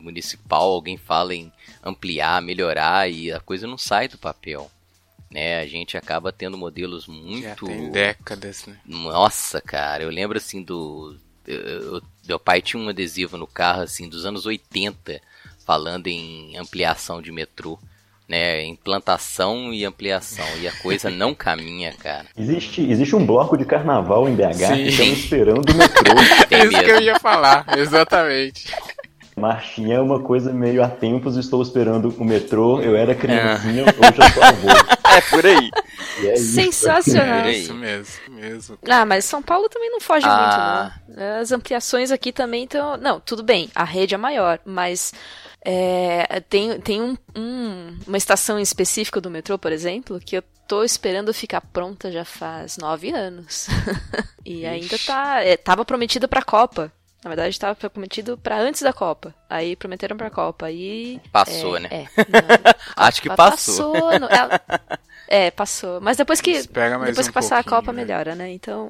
municipal, 0.00 0.72
alguém 0.72 0.96
fala 0.96 1.34
em 1.34 1.52
ampliar, 1.82 2.42
melhorar 2.42 3.08
e 3.08 3.30
a 3.30 3.38
coisa 3.38 3.66
não 3.66 3.78
sai 3.78 4.08
do 4.08 4.18
papel. 4.18 4.70
Né, 5.30 5.58
a 5.58 5.66
gente 5.66 5.96
acaba 5.96 6.32
tendo 6.32 6.56
modelos 6.56 7.08
muito. 7.08 7.42
Já 7.42 7.56
tem 7.56 7.90
décadas, 7.90 8.66
né? 8.66 8.78
Nossa, 8.86 9.60
cara, 9.60 10.04
eu 10.04 10.10
lembro 10.10 10.38
assim 10.38 10.62
do. 10.62 11.16
Eu, 11.46 11.60
eu, 11.60 12.02
meu 12.26 12.38
pai 12.38 12.62
tinha 12.62 12.82
um 12.82 12.88
adesivo 12.88 13.36
no 13.36 13.46
carro 13.46 13.82
assim 13.82 14.08
dos 14.08 14.24
anos 14.24 14.46
80 14.46 15.20
falando 15.64 16.06
em 16.08 16.56
ampliação 16.56 17.22
de 17.22 17.32
metrô 17.32 17.78
né? 18.28 18.64
Implantação 18.64 19.72
e 19.72 19.84
ampliação. 19.84 20.46
E 20.60 20.68
a 20.68 20.72
coisa 20.72 21.10
não 21.10 21.34
caminha, 21.36 21.92
cara. 21.92 22.26
Existe, 22.36 22.82
existe 22.82 23.14
um 23.14 23.24
bloco 23.24 23.56
de 23.56 23.64
carnaval 23.64 24.28
em 24.28 24.34
BH 24.34 24.52
Sim. 24.54 24.74
que 24.74 24.88
estamos 24.88 25.18
esperando 25.18 25.70
o 25.70 25.74
metrô. 25.74 26.14
Tem 26.48 26.64
Isso 26.68 26.84
que 26.84 26.90
eu 26.90 27.00
ia 27.00 27.18
falar, 27.20 27.66
exatamente. 27.76 28.72
Marchinha 29.36 29.96
é 29.96 30.00
uma 30.00 30.20
coisa 30.20 30.52
meio 30.52 30.82
a 30.82 30.88
tempos, 30.88 31.36
estou 31.36 31.60
esperando 31.60 32.14
o 32.16 32.24
metrô, 32.24 32.80
eu 32.80 32.94
era 32.94 33.16
criancinha, 33.16 33.82
hoje 33.82 34.18
eu 34.18 34.30
sou 34.30 34.42
avô. 34.42 34.68
É 35.14 35.20
por 35.20 35.46
aí. 35.46 35.70
É 36.18 36.34
isso. 36.34 36.54
Sensacional. 36.54 37.38
É 37.46 37.52
Isso 37.52 37.74
mesmo, 37.74 38.34
mesmo. 38.34 38.78
Ah, 38.88 39.04
mas 39.04 39.24
São 39.24 39.42
Paulo 39.42 39.68
também 39.68 39.90
não 39.90 40.00
foge 40.00 40.26
Ah. 40.28 40.92
muito, 41.06 41.18
não. 41.20 41.40
As 41.40 41.52
ampliações 41.52 42.10
aqui 42.10 42.32
também 42.32 42.64
estão. 42.64 42.96
Não, 42.96 43.18
tudo 43.20 43.42
bem, 43.42 43.70
a 43.74 43.84
rede 43.84 44.14
é 44.14 44.18
maior, 44.18 44.58
mas 44.64 45.12
é, 45.64 46.40
tem, 46.48 46.78
tem 46.80 47.00
um, 47.02 47.16
um- 47.36 47.98
uma 48.06 48.16
estação 48.16 48.58
específica 48.58 49.20
do 49.20 49.30
metrô, 49.30 49.58
por 49.58 49.72
exemplo, 49.72 50.20
que 50.20 50.36
eu 50.36 50.42
tô 50.68 50.82
esperando 50.84 51.32
ficar 51.34 51.60
pronta 51.60 52.10
já 52.12 52.24
faz 52.24 52.76
nove 52.78 53.10
anos. 53.10 53.66
e 54.44 54.64
ainda 54.66 54.96
tá. 54.98 55.42
É, 55.42 55.56
tava 55.56 55.84
prometida 55.84 56.28
pra 56.28 56.42
Copa. 56.42 56.92
Na 57.22 57.28
verdade, 57.30 57.48
estava 57.54 57.74
prometido 57.88 58.36
pra 58.36 58.58
antes 58.60 58.82
da 58.82 58.92
Copa. 58.92 59.34
Aí 59.48 59.74
prometeram 59.76 60.14
pra 60.14 60.28
Copa. 60.28 60.66
Aí. 60.66 61.18
Passou, 61.32 61.78
é, 61.78 61.80
né? 61.80 61.88
É, 61.90 62.04
não, 62.18 62.74
Acho 62.96 63.22
que 63.22 63.30
Copa 63.30 63.50
passou. 63.50 63.92
passou, 63.94 64.20
não- 64.20 64.28
ela- 64.28 64.60
é, 65.34 65.50
passou. 65.50 66.00
Mas 66.00 66.16
depois 66.16 66.40
que. 66.40 66.62
Depois 66.62 67.18
um 67.18 67.24
que 67.24 67.32
passar 67.32 67.58
a 67.58 67.64
Copa, 67.64 67.92
né? 67.92 68.02
melhora, 68.02 68.36
né? 68.36 68.52
Então. 68.52 68.88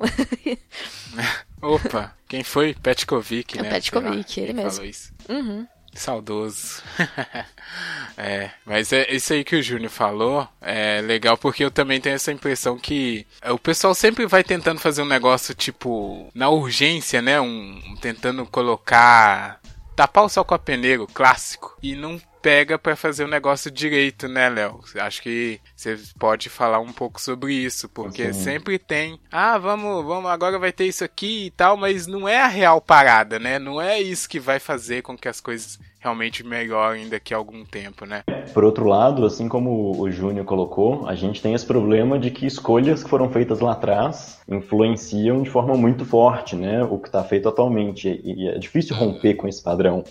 Opa, 1.62 2.14
quem 2.28 2.44
foi? 2.44 2.74
Petkovic, 2.74 3.58
É 3.58 3.62
né? 3.62 3.70
Petkovic, 3.70 4.40
ele 4.40 4.52
mesmo. 4.52 4.70
Falou 4.70 4.84
isso. 4.84 5.12
uhum. 5.28 5.66
Saudoso. 5.94 6.82
é, 8.18 8.50
mas 8.66 8.92
é 8.92 9.10
isso 9.10 9.32
aí 9.32 9.44
que 9.44 9.54
o 9.56 9.62
Júnior 9.62 9.90
falou 9.90 10.46
é 10.60 11.00
legal 11.00 11.38
porque 11.38 11.64
eu 11.64 11.70
também 11.70 12.00
tenho 12.00 12.16
essa 12.16 12.32
impressão 12.32 12.76
que 12.76 13.24
o 13.48 13.58
pessoal 13.58 13.94
sempre 13.94 14.26
vai 14.26 14.42
tentando 14.42 14.80
fazer 14.80 15.02
um 15.02 15.06
negócio 15.06 15.54
tipo 15.54 16.30
na 16.34 16.48
urgência, 16.50 17.22
né? 17.22 17.40
Um, 17.40 17.80
tentando 18.00 18.44
colocar 18.46 19.60
tapar 19.94 20.24
o 20.24 20.28
sol 20.28 20.44
com 20.44 20.54
a 20.54 20.58
peneira, 20.58 21.06
clássico, 21.06 21.76
e 21.82 21.94
não 21.94 22.20
pega 22.44 22.78
pra 22.78 22.94
fazer 22.94 23.24
o 23.24 23.28
negócio 23.28 23.70
direito, 23.70 24.28
né, 24.28 24.50
Léo? 24.50 24.80
Acho 25.00 25.22
que 25.22 25.58
você 25.74 25.98
pode 26.18 26.50
falar 26.50 26.78
um 26.78 26.92
pouco 26.92 27.18
sobre 27.18 27.54
isso, 27.54 27.88
porque 27.88 28.34
Sim. 28.34 28.42
sempre 28.42 28.78
tem, 28.78 29.18
ah, 29.32 29.56
vamos, 29.56 30.04
vamos, 30.04 30.30
agora 30.30 30.58
vai 30.58 30.70
ter 30.70 30.84
isso 30.84 31.02
aqui 31.02 31.46
e 31.46 31.50
tal, 31.50 31.74
mas 31.74 32.06
não 32.06 32.28
é 32.28 32.42
a 32.42 32.46
real 32.46 32.82
parada, 32.82 33.38
né? 33.38 33.58
Não 33.58 33.80
é 33.80 33.98
isso 33.98 34.28
que 34.28 34.38
vai 34.38 34.60
fazer 34.60 35.00
com 35.00 35.16
que 35.16 35.26
as 35.26 35.40
coisas 35.40 35.78
realmente 36.04 36.46
melhorem 36.46 37.08
daqui 37.08 37.32
a 37.32 37.38
algum 37.38 37.64
tempo, 37.64 38.04
né? 38.04 38.22
Por 38.52 38.62
outro 38.62 38.84
lado, 38.86 39.24
assim 39.24 39.48
como 39.48 39.98
o 39.98 40.10
Júnior 40.10 40.44
colocou, 40.44 41.08
a 41.08 41.14
gente 41.14 41.40
tem 41.40 41.54
esse 41.54 41.64
problema 41.64 42.18
de 42.18 42.30
que 42.30 42.44
escolhas 42.44 43.02
que 43.02 43.08
foram 43.08 43.30
feitas 43.30 43.60
lá 43.60 43.72
atrás 43.72 44.38
influenciam 44.46 45.42
de 45.42 45.48
forma 45.48 45.74
muito 45.74 46.04
forte, 46.04 46.54
né, 46.54 46.84
o 46.84 46.98
que 46.98 47.08
está 47.08 47.24
feito 47.24 47.48
atualmente. 47.48 48.20
E 48.22 48.46
é 48.48 48.58
difícil 48.58 48.94
romper 48.94 49.34
com 49.34 49.48
esse 49.48 49.62
padrão. 49.62 50.04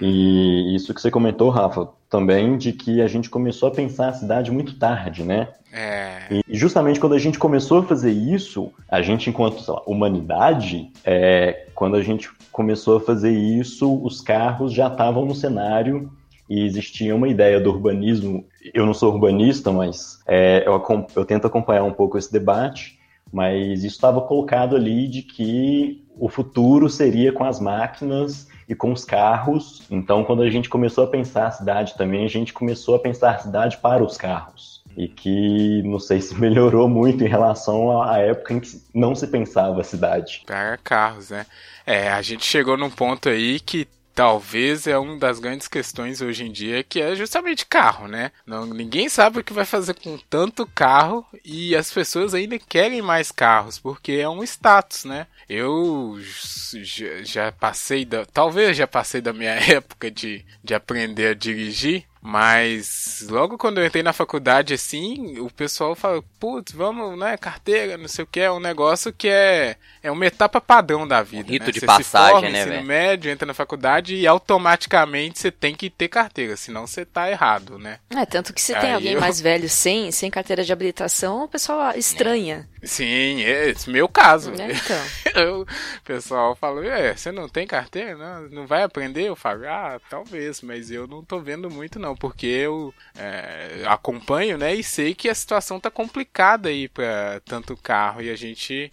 E 0.00 0.74
isso 0.74 0.94
que 0.94 1.00
você 1.00 1.10
comentou, 1.10 1.50
Rafa, 1.50 1.88
também 2.08 2.56
de 2.56 2.72
que 2.72 3.00
a 3.00 3.06
gente 3.06 3.28
começou 3.28 3.68
a 3.68 3.72
pensar 3.72 4.08
a 4.08 4.12
cidade 4.12 4.50
muito 4.50 4.78
tarde, 4.78 5.24
né? 5.24 5.48
É. 5.72 6.18
E 6.30 6.56
justamente 6.56 6.98
quando 6.98 7.14
a 7.14 7.18
gente 7.18 7.38
começou 7.38 7.80
a 7.80 7.82
fazer 7.82 8.10
isso, 8.10 8.72
a 8.88 9.02
gente, 9.02 9.28
enquanto 9.28 9.70
lá, 9.70 9.82
humanidade, 9.86 10.90
é, 11.04 11.66
quando 11.74 11.96
a 11.96 12.02
gente 12.02 12.30
começou 12.50 12.96
a 12.96 13.00
fazer 13.00 13.32
isso, 13.32 14.02
os 14.02 14.20
carros 14.20 14.72
já 14.72 14.88
estavam 14.88 15.24
no 15.26 15.34
cenário 15.34 16.10
e 16.48 16.64
existia 16.64 17.14
uma 17.14 17.28
ideia 17.28 17.60
do 17.60 17.70
urbanismo. 17.70 18.44
Eu 18.72 18.86
não 18.86 18.94
sou 18.94 19.12
urbanista, 19.12 19.70
mas 19.70 20.20
é, 20.26 20.64
eu, 20.66 20.82
eu 21.14 21.24
tento 21.24 21.46
acompanhar 21.46 21.84
um 21.84 21.92
pouco 21.92 22.16
esse 22.16 22.32
debate, 22.32 22.98
mas 23.30 23.84
isso 23.84 23.96
estava 23.96 24.22
colocado 24.22 24.74
ali 24.74 25.06
de 25.06 25.22
que 25.22 26.02
o 26.18 26.28
futuro 26.28 26.88
seria 26.88 27.32
com 27.32 27.44
as 27.44 27.60
máquinas 27.60 28.47
e 28.68 28.74
com 28.74 28.92
os 28.92 29.04
carros. 29.04 29.82
Então, 29.90 30.22
quando 30.24 30.42
a 30.42 30.50
gente 30.50 30.68
começou 30.68 31.04
a 31.04 31.06
pensar 31.06 31.46
a 31.46 31.50
cidade 31.50 31.96
também, 31.96 32.24
a 32.24 32.28
gente 32.28 32.52
começou 32.52 32.96
a 32.96 32.98
pensar 32.98 33.34
a 33.34 33.38
cidade 33.38 33.78
para 33.78 34.04
os 34.04 34.16
carros. 34.16 34.82
E 34.96 35.08
que 35.08 35.82
não 35.84 35.98
sei 35.98 36.20
se 36.20 36.34
melhorou 36.38 36.88
muito 36.88 37.24
em 37.24 37.28
relação 37.28 38.02
à 38.02 38.18
época 38.18 38.54
em 38.54 38.60
que 38.60 38.80
não 38.94 39.14
se 39.14 39.26
pensava 39.26 39.80
a 39.80 39.84
cidade. 39.84 40.42
Para 40.44 40.76
carros, 40.76 41.30
né? 41.30 41.46
É, 41.86 42.10
a 42.10 42.20
gente 42.20 42.44
chegou 42.44 42.76
num 42.76 42.90
ponto 42.90 43.28
aí 43.28 43.58
que 43.60 43.88
talvez 44.18 44.88
é 44.88 44.98
uma 44.98 45.16
das 45.16 45.38
grandes 45.38 45.68
questões 45.68 46.20
hoje 46.20 46.44
em 46.44 46.50
dia, 46.50 46.82
que 46.82 47.00
é 47.00 47.14
justamente 47.14 47.64
carro, 47.64 48.08
né? 48.08 48.32
Não, 48.44 48.66
ninguém 48.66 49.08
sabe 49.08 49.38
o 49.38 49.44
que 49.44 49.52
vai 49.52 49.64
fazer 49.64 49.94
com 49.94 50.18
tanto 50.28 50.66
carro 50.66 51.24
e 51.44 51.76
as 51.76 51.92
pessoas 51.92 52.34
ainda 52.34 52.58
querem 52.58 53.00
mais 53.00 53.30
carros, 53.30 53.78
porque 53.78 54.10
é 54.14 54.28
um 54.28 54.42
status, 54.42 55.04
né? 55.04 55.28
Eu 55.48 56.18
já 57.22 57.52
passei 57.52 58.04
da. 58.04 58.26
Talvez 58.26 58.76
já 58.76 58.88
passei 58.88 59.20
da 59.20 59.32
minha 59.32 59.54
época 59.72 60.10
de, 60.10 60.44
de 60.64 60.74
aprender 60.74 61.28
a 61.28 61.34
dirigir. 61.34 62.04
Mas 62.20 63.26
logo 63.30 63.56
quando 63.56 63.78
eu 63.78 63.86
entrei 63.86 64.02
na 64.02 64.12
faculdade, 64.12 64.74
assim, 64.74 65.38
o 65.38 65.50
pessoal 65.50 65.94
fala, 65.94 66.22
putz, 66.38 66.72
vamos, 66.72 67.18
né, 67.18 67.36
carteira, 67.36 67.96
não 67.96 68.08
sei 68.08 68.24
o 68.24 68.26
que, 68.26 68.40
é 68.40 68.50
um 68.50 68.60
negócio 68.60 69.12
que 69.12 69.28
é, 69.28 69.76
é 70.02 70.10
uma 70.10 70.26
etapa 70.26 70.60
padrão 70.60 71.06
da 71.06 71.22
vida. 71.22 71.48
Um 71.48 71.52
rito 71.52 71.66
né? 71.66 71.72
de 71.72 71.80
você 71.80 71.86
passagem, 71.86 72.26
se 72.26 72.32
forma, 72.32 72.50
né, 72.50 72.62
ensino 72.62 72.82
médio, 72.82 73.30
entra 73.30 73.46
na 73.46 73.54
faculdade 73.54 74.14
e 74.14 74.26
automaticamente 74.26 75.38
você 75.38 75.50
tem 75.50 75.74
que 75.74 75.88
ter 75.88 76.08
carteira, 76.08 76.56
senão 76.56 76.86
você 76.86 77.04
tá 77.04 77.30
errado, 77.30 77.78
né? 77.78 77.98
É, 78.10 78.26
tanto 78.26 78.52
que 78.52 78.60
se 78.60 78.74
tem 78.74 78.90
Aí 78.90 78.94
alguém 78.94 79.12
eu- 79.12 79.20
mais 79.20 79.40
velho 79.40 79.68
sem, 79.68 80.10
sem 80.10 80.30
carteira 80.30 80.64
de 80.64 80.72
habilitação, 80.72 81.44
o 81.44 81.48
pessoal 81.48 81.92
estranha. 81.96 82.68
Sim, 82.82 83.42
é 83.42 83.70
esse 83.70 83.90
meu 83.90 84.08
caso. 84.08 84.50
Né? 84.52 84.68
Então. 84.72 85.04
Eu- 85.42 85.62
o 85.62 86.02
pessoal 86.04 86.54
fala, 86.56 86.84
é, 86.86 87.14
você 87.16 87.30
não 87.32 87.48
tem 87.48 87.66
carteira? 87.66 88.16
Não, 88.16 88.48
não 88.48 88.66
vai 88.66 88.82
aprender? 88.82 89.28
Eu 89.28 89.36
falo, 89.36 89.66
ah, 89.68 90.00
talvez, 90.08 90.62
mas 90.62 90.90
eu 90.90 91.06
não 91.06 91.22
tô 91.24 91.40
vendo 91.40 91.70
muito 91.70 91.98
não, 91.98 92.16
porque 92.16 92.46
eu 92.46 92.94
é, 93.16 93.82
acompanho, 93.86 94.56
né, 94.58 94.74
e 94.74 94.82
sei 94.82 95.14
que 95.14 95.28
a 95.28 95.34
situação 95.34 95.78
tá 95.78 95.90
complicada 95.90 96.68
aí 96.68 96.88
pra 96.88 97.40
tanto 97.44 97.76
carro 97.76 98.22
e 98.22 98.30
a 98.30 98.36
gente 98.36 98.90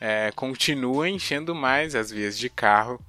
é, 0.00 0.30
continua 0.34 1.08
enchendo 1.08 1.54
mais 1.54 1.94
as 1.94 2.10
vias 2.10 2.38
de 2.38 2.48
carro. 2.50 3.00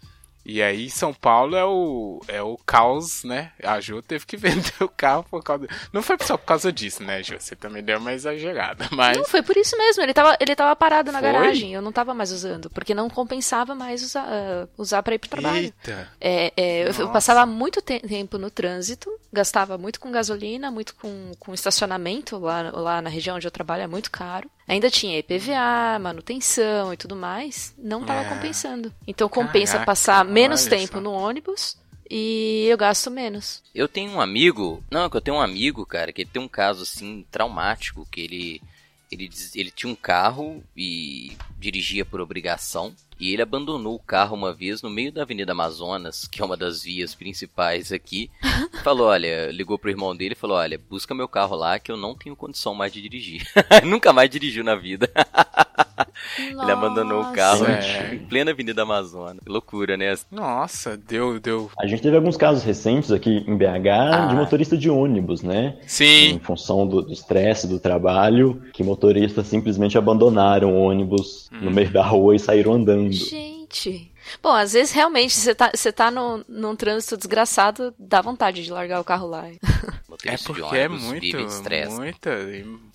E 0.49 0.63
aí 0.63 0.89
São 0.89 1.13
Paulo 1.13 1.57
é 1.57 1.65
o, 1.65 2.21
é 2.29 2.41
o 2.41 2.57
caos, 2.65 3.25
né? 3.25 3.51
A 3.61 3.81
Ju 3.81 4.01
teve 4.01 4.25
que 4.25 4.37
vender 4.37 4.71
o 4.81 4.87
carro 4.87 5.25
por 5.29 5.43
causa. 5.43 5.67
Não 5.91 6.01
foi 6.01 6.15
só 6.21 6.37
por 6.37 6.45
causa 6.45 6.71
disso, 6.71 7.03
né, 7.03 7.21
Ju? 7.21 7.35
Você 7.37 7.53
também 7.53 7.83
deu 7.83 7.99
uma 7.99 8.13
exagerada. 8.13 8.87
Mas 8.95 9.17
Não, 9.17 9.25
foi 9.25 9.43
por 9.43 9.57
isso 9.57 9.77
mesmo. 9.77 10.01
Ele 10.03 10.13
tava, 10.13 10.37
ele 10.39 10.55
tava 10.55 10.73
parado 10.73 11.11
na 11.11 11.19
Foi? 11.19 11.31
garagem. 11.33 11.73
Eu 11.73 11.81
não 11.81 11.91
tava 11.91 12.13
mais 12.13 12.31
usando. 12.31 12.69
Porque 12.69 12.93
não 12.93 13.09
compensava 13.09 13.75
mais 13.75 14.01
usar, 14.01 14.25
ah, 14.25 14.67
usar 14.77 15.03
pra 15.03 15.15
ir 15.15 15.19
pro 15.19 15.29
trabalho. 15.29 15.57
Eita! 15.65 16.09
É, 16.21 16.53
é, 16.55 16.87
eu- 16.89 17.09
passava 17.09 17.45
muito 17.45 17.81
te- 17.81 17.99
tempo 17.99 18.37
no 18.37 18.49
trânsito, 18.49 19.11
gastava 19.33 19.77
muito 19.77 19.99
com 19.99 20.09
gasolina, 20.11 20.71
muito 20.71 20.95
com, 20.95 21.31
com 21.39 21.53
estacionamento 21.53 22.37
lá, 22.39 22.71
lá 22.71 23.01
na 23.01 23.09
região 23.09 23.35
onde 23.35 23.45
eu 23.45 23.51
trabalho, 23.51 23.83
é 23.83 23.87
muito 23.87 24.09
caro. 24.09 24.49
Ainda 24.67 24.89
tinha 24.89 25.17
IPVA, 25.19 25.97
manutenção 26.01 26.91
e 26.93 26.97
tudo 26.97 27.15
mais. 27.15 27.73
Não 27.77 28.03
tava 28.03 28.21
É. 28.21 28.29
compensando. 28.29 28.93
Então 29.07 29.29
compensa 29.29 29.73
Caraca, 29.73 29.85
passar 29.85 30.25
menos 30.25 30.65
tempo 30.65 30.95
só. 30.95 31.01
no 31.01 31.11
ônibus 31.13 31.77
e 32.09 32.65
eu 32.69 32.77
gasto 32.77 33.09
menos. 33.09 33.63
Eu 33.73 33.87
tenho 33.87 34.11
um 34.11 34.19
amigo. 34.21 34.83
Não, 34.91 35.05
é 35.05 35.09
que 35.09 35.15
eu 35.15 35.21
tenho 35.21 35.37
um 35.37 35.41
amigo, 35.41 35.85
cara, 35.85 36.11
que 36.11 36.21
ele 36.23 36.29
tem 36.31 36.41
um 36.41 36.47
caso 36.49 36.83
assim 36.83 37.25
traumático, 37.31 38.05
que 38.11 38.21
ele. 38.21 38.61
Ele, 39.09 39.29
ele 39.55 39.71
tinha 39.71 39.89
um 39.89 39.95
carro 39.95 40.61
e 40.75 41.31
dirigia 41.57 42.03
por 42.03 42.19
obrigação. 42.19 42.93
E 43.19 43.33
ele 43.33 43.41
abandonou 43.41 43.95
o 43.95 43.99
carro 43.99 44.35
uma 44.35 44.53
vez 44.53 44.81
no 44.81 44.89
meio 44.89 45.11
da 45.11 45.23
Avenida 45.23 45.51
Amazonas, 45.51 46.27
que 46.27 46.41
é 46.41 46.45
uma 46.45 46.55
das 46.55 46.83
vias 46.83 47.15
principais 47.15 47.91
aqui. 47.91 48.29
Falou, 48.83 49.07
olha, 49.07 49.51
ligou 49.51 49.77
pro 49.77 49.89
irmão 49.89 50.15
dele 50.15 50.33
e 50.33 50.37
falou, 50.37 50.57
olha, 50.57 50.77
busca 50.77 51.15
meu 51.15 51.27
carro 51.27 51.55
lá 51.55 51.79
que 51.79 51.91
eu 51.91 51.97
não 51.97 52.15
tenho 52.15 52.35
condição 52.35 52.75
mais 52.75 52.93
de 52.93 53.01
dirigir. 53.01 53.47
Nunca 53.83 54.13
mais 54.13 54.29
dirigiu 54.29 54.63
na 54.63 54.75
vida. 54.75 55.09
Ele 56.37 56.71
abandonou 56.71 57.21
o 57.21 57.33
carro 57.33 57.67
Nossa. 57.67 58.13
em 58.13 58.19
plena 58.19 58.51
Avenida 58.51 58.81
Amazonas. 58.83 59.39
Que 59.43 59.49
loucura, 59.51 59.95
né? 59.97 60.13
Nossa, 60.31 60.97
deu, 60.97 61.39
deu. 61.39 61.71
A 61.79 61.87
gente 61.87 62.01
teve 62.01 62.15
alguns 62.15 62.35
casos 62.37 62.63
recentes 62.63 63.11
aqui 63.11 63.43
em 63.47 63.55
BH 63.57 63.87
Ah. 64.11 64.25
de 64.27 64.35
motorista 64.35 64.77
de 64.77 64.89
ônibus, 64.89 65.41
né? 65.41 65.77
Em 65.83 65.87
Sim, 65.87 66.39
função 66.43 66.85
do 66.85 66.97
do 67.07 67.13
estresse 67.13 67.67
do 67.67 67.79
trabalho, 67.79 68.61
que 68.73 68.83
motoristas 68.83 69.47
simplesmente 69.47 69.97
abandonaram 69.97 70.73
o 70.73 70.81
ônibus 70.81 71.49
no 71.51 71.71
meio 71.71 71.91
da 71.91 72.03
rua 72.03 72.35
e 72.35 72.39
saíram 72.39 72.73
andando. 72.73 73.11
Gente. 73.13 74.11
Bom, 74.41 74.51
às 74.51 74.73
vezes 74.73 74.91
realmente 74.93 75.33
você 75.33 75.55
tá, 75.55 75.71
você 75.73 75.91
tá 75.91 76.11
no, 76.11 76.43
num 76.47 76.75
trânsito 76.75 77.17
desgraçado, 77.17 77.93
dá 77.97 78.21
vontade 78.21 78.63
de 78.63 78.71
largar 78.71 78.99
o 78.99 79.03
carro 79.03 79.27
lá. 79.27 79.47
é 80.25 80.37
porque 80.37 80.75
é 80.75 80.87
muito, 80.87 81.37
estresse. 81.37 81.95
muita, 81.95 82.29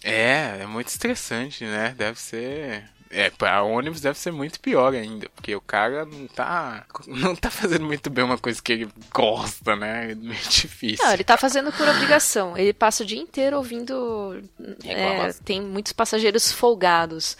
é, 0.03 0.59
é 0.61 0.67
muito 0.67 0.89
estressante, 0.89 1.65
né? 1.65 1.95
Deve 1.97 2.21
ser, 2.21 2.85
é, 3.11 3.29
para 3.29 3.63
ônibus 3.63 4.01
deve 4.01 4.19
ser 4.19 4.33
muito 4.33 4.59
pior 4.59 4.95
ainda, 4.95 5.29
porque 5.35 5.55
o 5.55 5.61
cara 5.61 6.07
não 6.07 6.27
tá, 6.27 6.87
não 7.07 7.37
tá 7.37 7.51
fazendo 7.51 7.85
muito 7.85 8.09
bem 8.09 8.25
uma 8.25 8.39
coisa 8.39 8.61
que 8.61 8.73
ele 8.73 8.89
gosta, 9.13 9.77
né? 9.77 10.13
É 10.13 10.15
meio 10.15 10.41
difícil. 10.49 11.05
Não, 11.05 11.13
ele 11.13 11.25
tá 11.25 11.37
fazendo 11.37 11.71
por 11.73 11.87
obrigação. 11.87 12.57
Ele 12.57 12.73
passa 12.73 13.03
o 13.03 13.07
dia 13.07 13.21
inteiro 13.21 13.59
ouvindo. 13.59 14.43
é, 14.85 15.33
tem 15.45 15.61
muitos 15.61 15.93
passageiros 15.93 16.51
folgados. 16.51 17.37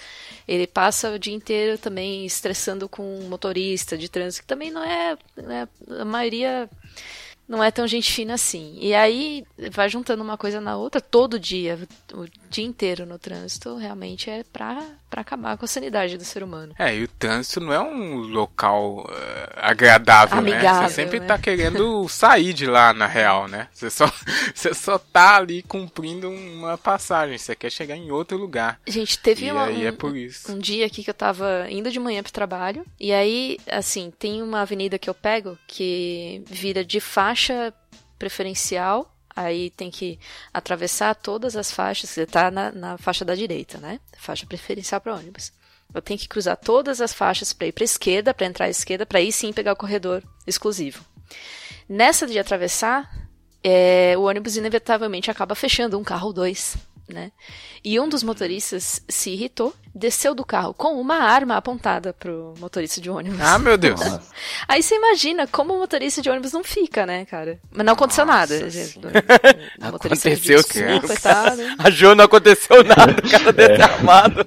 Ele 0.53 0.67
passa 0.67 1.11
o 1.11 1.19
dia 1.19 1.33
inteiro 1.33 1.79
também 1.79 2.27
estressando 2.27 2.87
com 2.87 3.03
motorista 3.23 3.97
de 3.97 4.07
trânsito, 4.07 4.43
que 4.43 4.47
também 4.49 4.71
não 4.71 4.85
é. 4.85 5.17
não 5.35 5.51
é- 5.51 5.69
a 6.01 6.05
maioria 6.05 6.69
não 7.49 7.65
é 7.65 7.71
tão 7.71 7.87
gente 7.87 8.13
fina 8.13 8.35
assim. 8.35 8.77
E 8.79 8.95
aí 8.95 9.47
vai 9.71 9.89
juntando 9.89 10.23
uma 10.23 10.37
coisa 10.37 10.61
na 10.61 10.77
outra 10.77 11.01
todo 11.01 11.41
dia, 11.41 11.79
dia 12.53 12.65
inteiro 12.65 13.07
no 13.07 13.19
trânsito, 13.19 13.77
realmente 13.77 14.29
é 14.29 14.45
pra, 14.45 14.85
pra 15.09 15.23
acabar 15.23 15.57
com 15.57 15.65
a 15.65 15.69
sanidade 15.69 16.19
do 16.19 16.25
ser 16.25 16.43
humano. 16.43 16.75
É, 16.79 16.95
e 16.95 17.05
o 17.05 17.09
trânsito 17.09 17.61
não 17.61 17.73
é 17.73 17.81
um 17.81 18.19
local 18.19 19.09
eh, 19.11 19.53
agradável, 19.57 20.41
né? 20.43 20.53
Amigável, 20.53 20.89
Você 20.89 20.95
sempre 20.95 21.19
né? 21.19 21.27
tá 21.27 21.39
querendo 21.39 22.07
sair 22.09 22.53
de 22.53 22.67
lá, 22.67 22.93
na 22.93 23.07
real, 23.07 23.49
né? 23.49 23.69
Você 23.73 23.89
só, 23.89 24.13
você 24.55 24.75
só 24.75 24.99
tá 24.99 25.37
ali 25.37 25.63
cumprindo 25.63 26.29
uma 26.29 26.77
passagem, 26.77 27.39
você 27.39 27.57
quer 27.57 27.71
chegar 27.71 27.97
em 27.97 28.11
outro 28.11 28.37
lugar. 28.37 28.79
Gente, 28.87 29.19
teve 29.19 29.51
uma, 29.51 29.65
aí 29.65 29.87
um, 29.87 29.89
é 29.89 30.53
um 30.53 30.59
dia 30.59 30.87
aqui 30.87 31.03
que 31.03 31.11
eu 31.11 31.15
tava 31.15 31.67
indo 31.71 31.91
de 31.91 31.99
manhã 31.99 32.23
pro 32.23 32.33
trabalho, 32.33 32.85
e 33.01 33.13
aí, 33.13 33.59
assim, 33.67 34.13
tem 34.19 34.43
uma 34.43 34.61
avenida 34.61 34.99
que 34.99 35.09
eu 35.09 35.15
pego 35.15 35.59
que 35.67 36.45
vira 36.47 36.85
de 36.85 37.01
faixa 37.01 37.73
preferencial, 38.19 39.12
aí 39.35 39.71
tem 39.71 39.91
que 39.91 40.19
atravessar 40.53 41.15
todas 41.15 41.57
as 41.57 41.71
faixas, 41.71 42.11
você 42.11 42.27
tá 42.27 42.51
na, 42.51 42.73
na 42.73 42.99
faixa 42.99 43.25
da 43.25 43.35
direita, 43.35 43.79
né? 43.79 44.01
Faixa 44.19 44.47
preferencial 44.47 45.01
para 45.01 45.15
ônibus. 45.15 45.53
Eu 45.95 46.01
tenho 46.01 46.19
que 46.19 46.29
cruzar 46.29 46.57
todas 46.57 47.01
as 47.01 47.13
faixas 47.13 47.53
para 47.53 47.67
ir 47.67 47.73
para 47.73 47.85
esquerda, 47.85 48.33
para 48.33 48.47
entrar 48.47 48.67
à 48.67 48.71
esquerda, 48.71 49.05
para 49.05 49.19
aí 49.19 49.31
sim 49.31 49.53
pegar 49.53 49.73
o 49.73 49.77
corredor 49.77 50.23
exclusivo. 50.47 51.05
Nessa 51.89 52.27
de 52.27 52.39
atravessar, 52.39 53.11
é, 53.63 54.15
o 54.17 54.23
ônibus 54.23 54.57
inevitavelmente 54.57 55.31
acaba 55.31 55.55
fechando 55.55 55.99
um 55.99 56.05
carro 56.05 56.29
ou 56.29 56.33
dois 56.33 56.77
né? 57.13 57.33
E 57.85 57.99
um 57.99 58.09
dos 58.09 58.23
motoristas 58.23 59.03
se 59.09 59.31
irritou, 59.31 59.75
desceu 59.95 60.35
do 60.35 60.45
carro 60.45 60.73
com 60.73 61.01
uma 61.01 61.17
arma 61.17 61.57
apontada 61.57 62.13
pro 62.13 62.55
motorista 62.59 63.01
de 63.01 63.11
ônibus. 63.11 63.41
Ah, 63.41 63.59
meu 63.59 63.77
Deus. 63.77 64.01
Nossa. 64.01 64.23
Aí 64.67 64.83
você 64.83 64.95
imagina 64.97 65.47
como 65.47 65.75
o 65.75 65.79
motorista 65.79 66.23
de 66.23 66.31
ônibus 66.31 66.53
não 66.53 66.65
fica, 66.65 67.05
né, 67.05 67.25
cara? 67.25 67.59
Mas 67.71 67.85
não 67.85 67.93
aconteceu 67.93 68.25
Nossa 68.25 68.39
nada. 68.39 68.55
O 68.55 69.93
motorista 69.93 70.29
Aconteceu 70.29 70.61
e 70.61 71.57
né? 71.57 71.77
A 71.79 71.91
Jo 71.91 72.15
não 72.15 72.25
aconteceu 72.25 72.83
nada, 72.85 73.17
o 73.23 73.31
cara 73.31 73.53
desarmado. 73.53 74.47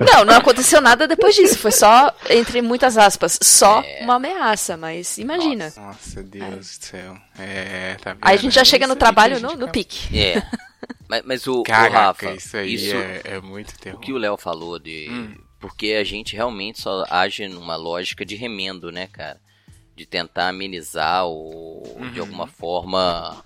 Não, 0.00 0.24
não 0.24 0.34
aconteceu 0.36 0.80
nada 0.80 1.06
depois 1.06 1.34
disso. 1.34 1.58
Foi 1.58 1.72
só, 1.72 2.14
entre 2.30 2.62
muitas 2.62 2.96
aspas, 2.96 3.38
só 3.42 3.82
uma 4.00 4.14
ameaça. 4.14 4.76
Mas 4.76 5.18
imagina. 5.18 5.72
Nossa, 5.76 6.22
Deus 6.22 6.78
do 6.78 6.84
céu. 6.84 7.16
É, 7.38 7.96
tá? 8.02 8.16
Aí 8.20 8.36
a 8.36 8.38
gente 8.38 8.54
já 8.54 8.62
É 8.62 8.64
chega 8.64 8.86
no 8.86 8.94
aí 8.94 8.98
trabalho 8.98 9.36
que 9.36 9.42
no, 9.42 9.56
no 9.56 9.68
pique. 9.68 10.16
É. 10.16 10.42
Mas, 11.08 11.22
mas 11.24 11.46
o, 11.46 11.60
o 11.60 11.62
Caraca, 11.62 12.26
Rafa, 12.26 12.34
isso 12.34 12.56
aí 12.56 12.74
isso- 12.74 12.94
é, 12.96 13.22
é 13.24 13.40
muito 13.40 13.70
o 13.70 13.78
terror. 13.78 14.00
que 14.00 14.12
o 14.12 14.18
Léo 14.18 14.36
falou 14.36 14.78
de. 14.78 15.08
Hum. 15.10 15.34
Porque 15.60 15.92
a 15.94 16.04
gente 16.04 16.36
realmente 16.36 16.80
só 16.80 17.04
age 17.10 17.48
numa 17.48 17.74
lógica 17.74 18.24
de 18.24 18.36
remendo, 18.36 18.92
né, 18.92 19.06
cara? 19.08 19.40
De 19.96 20.06
tentar 20.06 20.48
amenizar 20.50 21.24
ou 21.26 21.82
de 22.12 22.20
Uhum. 22.20 22.26
alguma 22.26 22.46
forma 22.46 23.42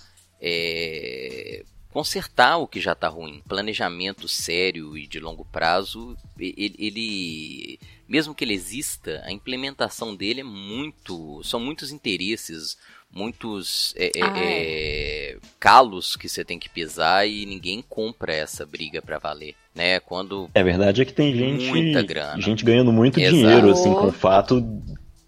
é, 0.66 1.64
consertar 1.90 2.58
o 2.58 2.66
que 2.66 2.80
já 2.80 2.94
tá 2.94 3.08
ruim. 3.08 3.42
Planejamento 3.48 4.28
sério 4.28 4.96
e 4.98 5.06
de 5.06 5.18
longo 5.20 5.44
prazo, 5.44 6.16
ele, 6.38 6.74
ele- 6.78 7.78
mesmo 8.08 8.34
que 8.34 8.44
ele 8.44 8.52
exista, 8.54 9.22
a 9.24 9.32
implementação 9.32 10.14
dele 10.14 10.40
é 10.40 10.44
muito. 10.44 11.42
São 11.44 11.58
muitos 11.60 11.90
interesses, 11.92 12.76
muitos 13.12 13.94
é, 13.96 14.06
é, 14.16 14.22
Ah, 14.22 14.32
é, 14.36 15.36
calos 15.60 16.16
que 16.16 16.28
você 16.28 16.44
tem 16.44 16.58
que 16.58 16.68
pisar 16.68 17.28
e 17.28 17.44
ninguém 17.46 17.84
compra 17.88 18.34
essa 18.34 18.64
briga 18.66 19.00
pra 19.02 19.18
valer. 19.18 19.54
Né? 19.74 20.00
Quando 20.00 20.50
É 20.54 20.62
verdade 20.62 21.02
é 21.02 21.04
que 21.04 21.12
tem 21.14 21.34
gente, 21.34 21.66
Muita 21.66 22.02
grana. 22.02 22.40
gente 22.40 22.64
ganhando 22.64 22.92
muito 22.92 23.18
Exato. 23.20 23.36
dinheiro 23.36 23.70
assim 23.70 23.92
com 23.94 24.06
o 24.08 24.12
fato 24.12 24.60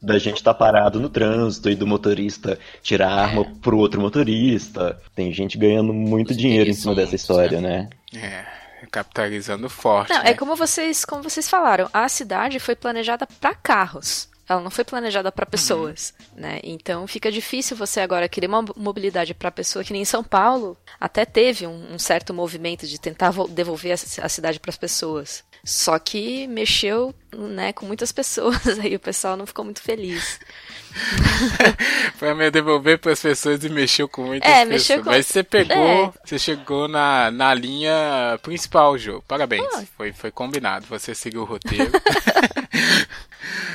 da 0.03 0.19
gente 0.19 0.37
estar 0.37 0.53
parado 0.53 1.01
no 1.01 1.09
trânsito 1.09 1.71
e 1.71 1.75
do 1.75 1.87
motorista 1.87 2.59
tirar 2.83 3.09
a 3.11 3.23
arma 3.23 3.45
pro 3.63 3.79
outro 3.79 4.01
motorista. 4.03 5.01
Tem 5.15 5.33
gente 5.33 5.57
ganhando 5.57 5.95
muito 5.95 6.33
Os 6.33 6.37
dinheiro 6.37 6.69
em 6.69 6.75
cima 6.75 6.85
são 6.85 6.95
dessa 6.95 7.13
muitos, 7.13 7.23
história, 7.23 7.61
né? 7.61 7.89
É, 8.15 8.45
capitalizando 8.91 9.69
forte. 9.71 10.11
Não, 10.13 10.23
né? 10.23 10.31
é 10.31 10.35
como 10.35 10.55
vocês, 10.55 11.07
como 11.07 11.23
vocês 11.23 11.49
falaram, 11.49 11.89
a 11.91 12.07
cidade 12.09 12.59
foi 12.61 12.77
planejada 12.77 13.27
para 13.41 13.55
carros. 13.55 14.29
Ela 14.49 14.61
não 14.61 14.71
foi 14.71 14.85
planejada 14.85 15.33
para 15.33 15.47
pessoas, 15.47 16.13
né? 16.37 16.61
Então 16.63 17.07
fica 17.07 17.33
difícil 17.33 17.77
você 17.77 18.01
agora 18.01 18.29
querer 18.29 18.47
uma 18.47 18.63
mobilidade 18.77 19.33
para 19.33 19.51
pessoa 19.51 19.83
que 19.85 19.93
nem 19.93 20.03
em 20.03 20.05
São 20.05 20.23
Paulo 20.23 20.77
até 21.01 21.25
teve 21.25 21.67
um, 21.67 21.95
um 21.95 21.99
certo 21.99 22.35
movimento 22.35 22.87
de 22.87 23.01
tentar 23.01 23.31
vo- 23.31 23.49
devolver 23.49 23.93
a, 23.93 24.25
a 24.25 24.29
cidade 24.29 24.61
para 24.61 24.71
as 24.71 24.77
pessoas. 24.77 25.43
Só 25.65 25.99
que 25.99 26.47
mexeu, 26.47 27.15
né, 27.35 27.73
com 27.73 27.87
muitas 27.87 28.13
pessoas 28.13 28.67
aí 28.79 28.95
o 28.95 29.01
pessoal 29.01 29.35
não 29.35 29.47
ficou 29.47 29.65
muito 29.65 29.81
feliz. 29.81 30.39
Foi 32.19 32.35
me 32.35 32.51
devolver 32.51 32.99
para 32.99 33.13
as 33.13 33.21
pessoas 33.21 33.65
e 33.65 33.69
mexeu 33.71 34.07
com 34.09 34.25
muitas 34.27 34.49
É, 34.49 34.57
pessoas. 34.67 34.69
mexeu 34.69 35.03
com- 35.03 35.11
Mas 35.11 35.27
você 35.27 35.43
pegou, 35.43 35.75
É. 35.77 36.13
você 36.25 36.39
chegou 36.39 36.87
na, 36.87 37.31
na 37.31 37.53
linha 37.55 38.39
principal, 38.43 38.97
Jô. 38.99 39.23
Parabéns. 39.27 39.65
Ah. 39.75 39.83
Foi, 39.97 40.13
foi 40.13 40.31
combinado. 40.31 40.87
Você 40.89 41.15
seguiu 41.15 41.41
o 41.43 41.45
roteiro. 41.45 41.91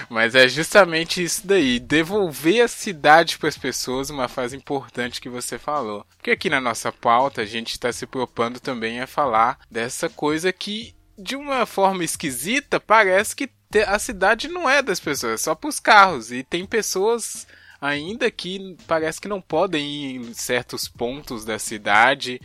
Mas 0.09 0.35
é 0.35 0.47
justamente 0.47 1.23
isso 1.23 1.45
daí. 1.45 1.79
Devolver 1.79 2.63
a 2.63 2.67
cidade 2.67 3.37
para 3.37 3.49
as 3.49 3.57
pessoas, 3.57 4.09
uma 4.09 4.27
fase 4.27 4.55
importante 4.55 5.21
que 5.21 5.29
você 5.29 5.57
falou. 5.57 6.05
Porque 6.17 6.31
aqui 6.31 6.49
na 6.49 6.61
nossa 6.61 6.91
pauta 6.91 7.41
a 7.41 7.45
gente 7.45 7.71
está 7.71 7.91
se 7.91 8.05
propondo 8.05 8.59
também 8.59 8.99
a 8.99 9.07
falar 9.07 9.59
dessa 9.69 10.09
coisa 10.09 10.51
que, 10.51 10.95
de 11.17 11.35
uma 11.35 11.65
forma 11.65 12.03
esquisita, 12.03 12.79
parece 12.79 13.35
que 13.35 13.49
a 13.85 13.99
cidade 13.99 14.47
não 14.47 14.69
é 14.69 14.81
das 14.81 14.99
pessoas, 14.99 15.33
é 15.33 15.37
só 15.37 15.53
para 15.53 15.69
os 15.69 15.79
carros. 15.79 16.31
E 16.31 16.43
tem 16.43 16.65
pessoas 16.65 17.45
ainda 17.81 18.29
que 18.29 18.75
parece 18.87 19.21
que 19.21 19.27
não 19.27 19.41
podem 19.41 19.85
ir 19.85 20.15
em 20.17 20.33
certos 20.33 20.87
pontos 20.87 21.45
da 21.45 21.57
cidade 21.57 22.41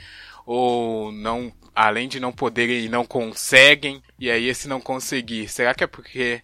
ou 0.47 1.11
não 1.11 1.53
além 1.75 2.07
de 2.09 2.21
não 2.21 2.33
poderem 2.33 2.85
ir 2.85 2.89
não 2.89 3.05
conseguem 3.05 4.01
e 4.19 4.31
aí 4.31 4.49
esse 4.49 4.69
não 4.69 4.81
conseguir 4.81 5.49
será 5.49 5.75
que 5.75 5.83
é 5.83 5.89
porque 5.89 6.41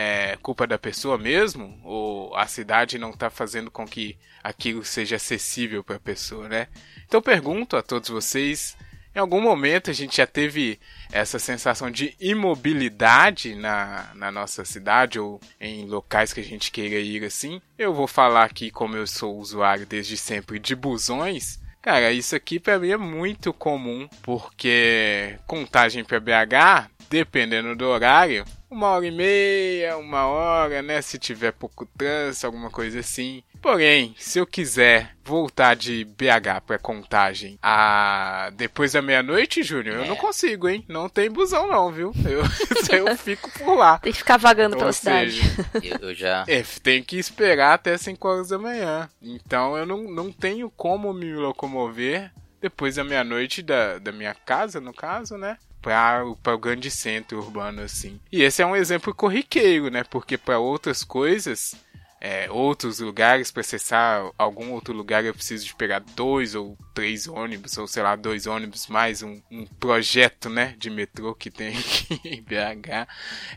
é 0.00 0.36
culpa 0.40 0.64
da 0.64 0.78
pessoa 0.78 1.18
mesmo 1.18 1.80
ou 1.82 2.36
a 2.36 2.46
cidade 2.46 2.98
não 2.98 3.10
está 3.10 3.28
fazendo 3.28 3.68
com 3.68 3.84
que 3.84 4.16
aquilo 4.44 4.84
seja 4.84 5.16
acessível 5.16 5.82
para 5.82 5.96
a 5.96 6.00
pessoa 6.00 6.48
né 6.48 6.68
então 7.04 7.20
pergunto 7.20 7.76
a 7.76 7.82
todos 7.82 8.08
vocês 8.08 8.76
em 9.12 9.18
algum 9.18 9.40
momento 9.40 9.90
a 9.90 9.92
gente 9.92 10.18
já 10.18 10.26
teve 10.28 10.78
essa 11.10 11.40
sensação 11.40 11.90
de 11.90 12.14
imobilidade 12.20 13.56
na, 13.56 14.12
na 14.14 14.30
nossa 14.30 14.64
cidade 14.64 15.18
ou 15.18 15.40
em 15.60 15.86
locais 15.86 16.32
que 16.32 16.38
a 16.38 16.44
gente 16.44 16.70
queira 16.70 17.00
ir 17.00 17.24
assim. 17.24 17.60
Eu 17.76 17.92
vou 17.92 18.06
falar 18.06 18.44
aqui, 18.44 18.70
como 18.70 18.96
eu 18.96 19.08
sou 19.08 19.36
usuário 19.36 19.84
desde 19.84 20.16
sempre 20.16 20.60
de 20.60 20.76
busões. 20.76 21.58
Cara, 21.82 22.12
isso 22.12 22.36
aqui 22.36 22.60
pra 22.60 22.78
mim 22.78 22.90
é 22.90 22.96
muito 22.96 23.52
comum, 23.52 24.08
porque 24.22 25.36
contagem 25.48 26.04
pra 26.04 26.20
BH, 26.20 26.88
dependendo 27.10 27.74
do 27.74 27.86
horário, 27.86 28.44
uma 28.70 28.88
hora 28.88 29.06
e 29.06 29.10
meia, 29.10 29.96
uma 29.96 30.26
hora, 30.26 30.82
né? 30.82 31.00
Se 31.02 31.18
tiver 31.18 31.52
pouco 31.52 31.86
trânsito, 31.96 32.46
alguma 32.46 32.70
coisa 32.70 33.00
assim. 33.00 33.42
Porém, 33.60 34.14
se 34.18 34.38
eu 34.38 34.46
quiser 34.46 35.16
voltar 35.24 35.74
de 35.74 36.04
BH 36.04 36.60
pra 36.66 36.78
contagem 36.78 37.58
a 37.62 38.50
depois 38.54 38.92
da 38.92 39.02
meia-noite, 39.02 39.62
Júnior, 39.62 39.96
eu 39.96 40.04
É. 40.04 40.08
não 40.08 40.16
consigo, 40.16 40.68
hein? 40.68 40.84
Não 40.88 41.08
tem 41.08 41.28
busão 41.30 41.66
não, 41.68 41.90
viu? 41.90 42.12
Eu, 42.24 42.42
eu 43.08 43.16
fico 43.16 43.50
por 43.58 43.74
lá. 43.76 43.98
Tem 43.98 44.12
que 44.12 44.18
ficar 44.18 44.36
vagando 44.36 44.76
pela 44.76 44.88
Ou 44.88 44.92
cidade. 44.92 45.32
seja, 45.32 45.66
eu, 45.82 46.08
eu 46.10 46.14
já. 46.14 46.44
é, 46.48 46.62
tem 46.82 47.02
que 47.02 47.18
esperar 47.18 47.74
até 47.74 47.96
5 47.98 48.28
horas 48.28 48.48
da 48.50 48.58
manhã. 48.58 49.08
Então 49.20 49.76
eu 49.76 49.84
não, 49.84 50.02
não 50.04 50.30
tenho 50.30 50.70
como 50.70 51.12
me 51.12 51.32
locomover 51.34 52.30
depois 52.60 52.96
da 52.96 53.04
meia-noite 53.04 53.62
da, 53.62 53.98
da 53.98 54.10
minha 54.12 54.34
casa, 54.34 54.80
no 54.80 54.92
caso, 54.92 55.36
né? 55.36 55.56
Pra, 55.80 56.24
o- 56.26 56.58
grande 56.58 56.90
centro 56.90 57.38
urbano, 57.38 57.82
assim. 57.82 58.20
E 58.32 58.42
esse 58.42 58.60
é 58.62 58.66
um 58.66 58.76
exemplo 58.76 59.14
corriqueiro, 59.14 59.90
né? 59.90 60.02
Porque 60.04 60.36
para 60.36 60.58
outras 60.58 61.04
coisas, 61.04 61.74
é, 62.20 62.50
outros 62.50 62.98
lugares, 62.98 63.50
para 63.50 63.60
acessar 63.60 64.28
algum 64.36 64.72
outro 64.72 64.92
lugar, 64.92 65.24
eu 65.24 65.32
preciso 65.34 65.64
de 65.64 65.74
pegar 65.76 66.00
dois 66.16 66.54
ou 66.56 66.76
três 66.94 67.28
ônibus, 67.28 67.78
ou 67.78 67.86
sei 67.86 68.02
lá, 68.02 68.16
dois 68.16 68.46
ônibus, 68.46 68.88
mais 68.88 69.22
um, 69.22 69.40
um 69.50 69.64
projeto, 69.78 70.48
né? 70.50 70.74
De 70.78 70.90
metrô 70.90 71.34
que 71.34 71.50
tem 71.50 71.68
aqui 71.68 72.20
em 72.26 72.42
BH. 72.42 73.06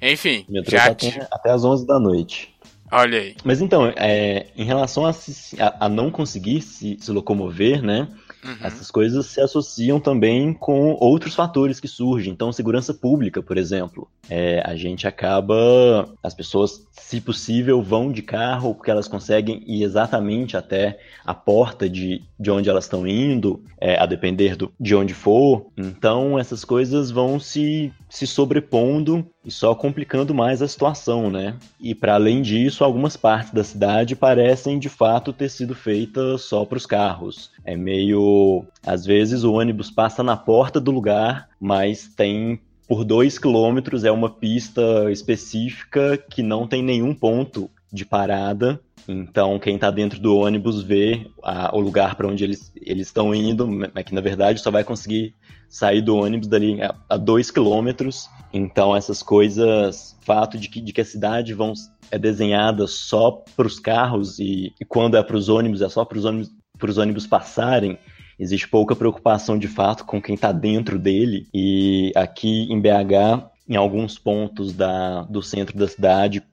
Enfim, 0.02 0.48
metrô 0.48 0.78
já 0.78 0.80
tá 0.80 0.94
te- 0.96 1.20
até, 1.20 1.28
até 1.32 1.50
às 1.52 1.64
11 1.64 1.86
da 1.88 2.00
noite. 2.00 2.56
olha 2.92 3.20
aí. 3.20 3.36
Mas 3.44 3.62
então, 3.62 3.88
é, 3.96 4.48
em 4.56 4.64
relação 4.66 5.06
a, 5.06 5.14
se- 5.14 5.60
a- 5.62 5.86
a 5.86 5.90
não 5.90 6.12
conseguir 6.12 6.62
se, 6.62 6.98
se 7.00 7.12
locomover, 7.12 7.82
né? 7.82 8.08
Uhum. 8.44 8.58
Essas 8.62 8.90
coisas 8.90 9.26
se 9.28 9.40
associam 9.40 10.00
também 10.00 10.54
com 10.54 10.98
outros 11.00 11.36
fatores 11.36 11.80
que 11.80 11.88
surgem. 11.88 12.34
Então, 12.34 12.52
segurança 12.52 12.94
pública, 12.94 13.42
por 13.42 13.58
exemplo. 13.58 14.08
É, 14.30 14.62
a 14.66 14.76
gente 14.76 15.08
acaba. 15.08 16.10
As 16.24 16.34
pessoas, 16.34 16.86
se 16.92 17.22
possível, 17.22 17.82
vão 17.82 18.12
de 18.12 18.22
carro 18.22 18.74
porque 18.74 18.90
elas 18.90 19.08
conseguem 19.08 19.64
ir 19.68 19.84
exatamente 19.84 20.58
até 20.58 21.00
a 21.26 21.34
porta 21.34 21.90
de, 21.90 22.24
de 22.40 22.52
onde 22.52 22.70
elas 22.70 22.86
estão 22.86 23.06
indo, 23.06 23.64
é, 23.80 24.00
a 24.00 24.06
depender 24.06 24.56
do, 24.56 24.72
de 24.80 24.96
onde 24.96 25.14
for. 25.14 25.68
Então, 25.78 26.40
essas 26.40 26.64
coisas 26.66 27.12
vão 27.12 27.40
se, 27.40 27.92
se 28.10 28.26
sobrepondo 28.26 29.28
e 29.44 29.52
só 29.52 29.74
complicando 29.74 30.34
mais 30.34 30.62
a 30.62 30.68
situação, 30.68 31.30
né? 31.30 31.56
E 31.80 31.96
para 31.96 32.16
além 32.16 32.42
disso, 32.42 32.84
algumas 32.84 33.18
partes 33.18 33.52
da 33.54 33.64
cidade 33.64 34.16
parecem 34.16 34.78
de 34.78 34.90
fato 34.90 35.34
ter 35.34 35.50
sido 35.50 35.74
feitas 35.74 36.42
só 36.44 36.64
para 36.64 36.78
os 36.78 36.86
carros. 36.86 37.50
É 37.66 37.76
meio. 37.76 38.66
Às 38.86 39.06
vezes 39.06 39.44
o 39.44 39.54
ônibus 39.54 39.90
passa 39.90 40.22
na 40.22 40.38
porta 40.38 40.80
do 40.80 40.92
lugar, 40.92 41.50
mas 41.60 42.08
tem. 42.16 42.60
Por 42.88 43.06
dois 43.06 43.40
quilômetros 43.40 44.04
é 44.04 44.12
uma 44.12 44.30
pista 44.30 45.10
específica 45.10 46.18
que 46.18 46.44
não 46.44 46.68
tem 46.68 46.84
nenhum 46.84 47.14
ponto 47.16 47.70
de 47.92 48.06
parada. 48.06 48.82
Então, 49.08 49.58
quem 49.58 49.76
está 49.76 49.90
dentro 49.90 50.20
do 50.20 50.36
ônibus 50.36 50.84
vê 50.84 51.26
a- 51.42 51.76
o 51.76 51.80
lugar 51.80 52.16
para 52.16 52.28
onde 52.28 52.44
eles, 52.44 52.72
estão 52.76 53.34
indo, 53.34 53.66
mas 53.68 54.04
que 54.06 54.14
na 54.14 54.22
verdade 54.22 54.60
só 54.62 54.70
vai 54.70 54.84
conseguir 54.84 55.34
sair 55.70 56.02
do 56.02 56.18
ônibus 56.18 56.48
dali 56.48 56.82
a, 56.82 56.94
a 57.10 57.18
dois 57.18 57.50
quilômetros. 57.50 58.30
Então, 58.54 58.96
essas 58.96 59.24
coisas, 59.24 60.18
fato 60.22 60.58
de 60.58 60.68
que, 60.68 60.82
de 60.82 60.92
que 60.92 61.02
a 61.02 61.06
cidade 61.06 61.54
vão, 61.54 61.74
é 62.10 62.20
desenhada 62.20 62.86
só 62.88 63.44
para 63.56 63.68
os 63.68 63.80
carros 63.80 64.40
e, 64.40 64.74
e 64.80 64.86
quando 64.86 65.16
é 65.16 65.24
para 65.24 65.38
os 65.38 65.48
ônibus, 65.48 65.82
é 65.82 65.90
só 65.90 66.04
para 66.04 66.18
os 66.18 66.26
ônibus, 66.26 66.52
ônibus 66.98 67.28
passarem. 67.28 67.98
Existe 68.38 68.68
pouca 68.68 68.96
preocupação 68.96 69.58
de 69.58 69.68
fato 69.68 70.04
com 70.04 70.22
quem 70.22 70.36
está 70.36 70.52
dentro 70.52 71.00
dele. 71.00 71.48
E 71.54 72.12
aqui 72.16 72.64
em 72.72 72.82
BH, 72.82 73.50
em 73.70 73.76
alguns 73.76 74.18
pontos 74.18 74.74
da, 74.74 75.22
do 75.24 75.42
centro 75.42 75.78
da 75.78 75.88
cidade, 75.88 76.44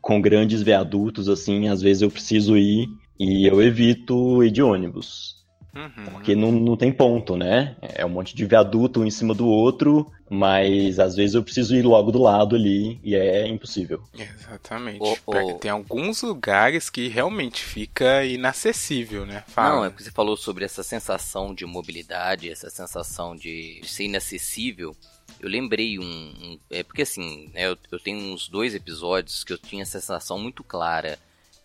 com 0.00 0.20
grandes 0.20 0.62
viadutos, 0.62 1.28
assim, 1.28 1.68
às 1.68 1.80
vezes 1.80 2.02
eu 2.02 2.10
preciso 2.10 2.56
ir 2.56 2.86
e 3.18 3.46
eu 3.46 3.62
evito 3.62 4.44
ir 4.44 4.50
de 4.50 4.62
ônibus. 4.62 5.37
Uhum. 5.74 6.04
Porque 6.12 6.34
não, 6.34 6.50
não 6.50 6.76
tem 6.76 6.90
ponto, 6.90 7.36
né? 7.36 7.76
É 7.82 8.04
um 8.04 8.08
monte 8.08 8.34
de 8.34 8.44
viaduto 8.46 9.00
um 9.00 9.04
em 9.06 9.10
cima 9.10 9.34
do 9.34 9.46
outro, 9.46 10.10
mas 10.28 10.98
às 10.98 11.14
vezes 11.14 11.34
eu 11.34 11.42
preciso 11.42 11.74
ir 11.76 11.82
logo 11.82 12.10
do 12.10 12.20
lado 12.20 12.56
ali 12.56 12.98
e 13.02 13.14
é 13.14 13.46
impossível. 13.46 14.02
Exatamente. 14.18 14.98
Ô. 15.00 15.16
Porque 15.24 15.54
Tem 15.54 15.70
alguns 15.70 16.22
lugares 16.22 16.88
que 16.90 17.08
realmente 17.08 17.62
fica 17.62 18.24
inacessível, 18.24 19.24
né? 19.26 19.44
Fala. 19.48 19.76
Não, 19.76 19.84
é 19.84 19.90
porque 19.90 20.04
você 20.04 20.10
falou 20.10 20.36
sobre 20.36 20.64
essa 20.64 20.82
sensação 20.82 21.54
de 21.54 21.64
mobilidade, 21.66 22.50
essa 22.50 22.70
sensação 22.70 23.36
de 23.36 23.80
ser 23.84 24.04
inacessível. 24.04 24.96
Eu 25.38 25.48
lembrei 25.48 25.98
um. 25.98 26.02
um- 26.02 26.58
é 26.70 26.82
porque 26.82 27.02
assim, 27.02 27.50
né, 27.54 27.66
eu, 27.66 27.76
eu 27.92 27.98
tenho 28.00 28.18
uns 28.32 28.48
dois 28.48 28.74
episódios 28.74 29.44
que 29.44 29.52
eu 29.52 29.58
tinha 29.58 29.82
essa 29.82 30.00
sensação 30.00 30.38
muito 30.38 30.64
clara. 30.64 31.18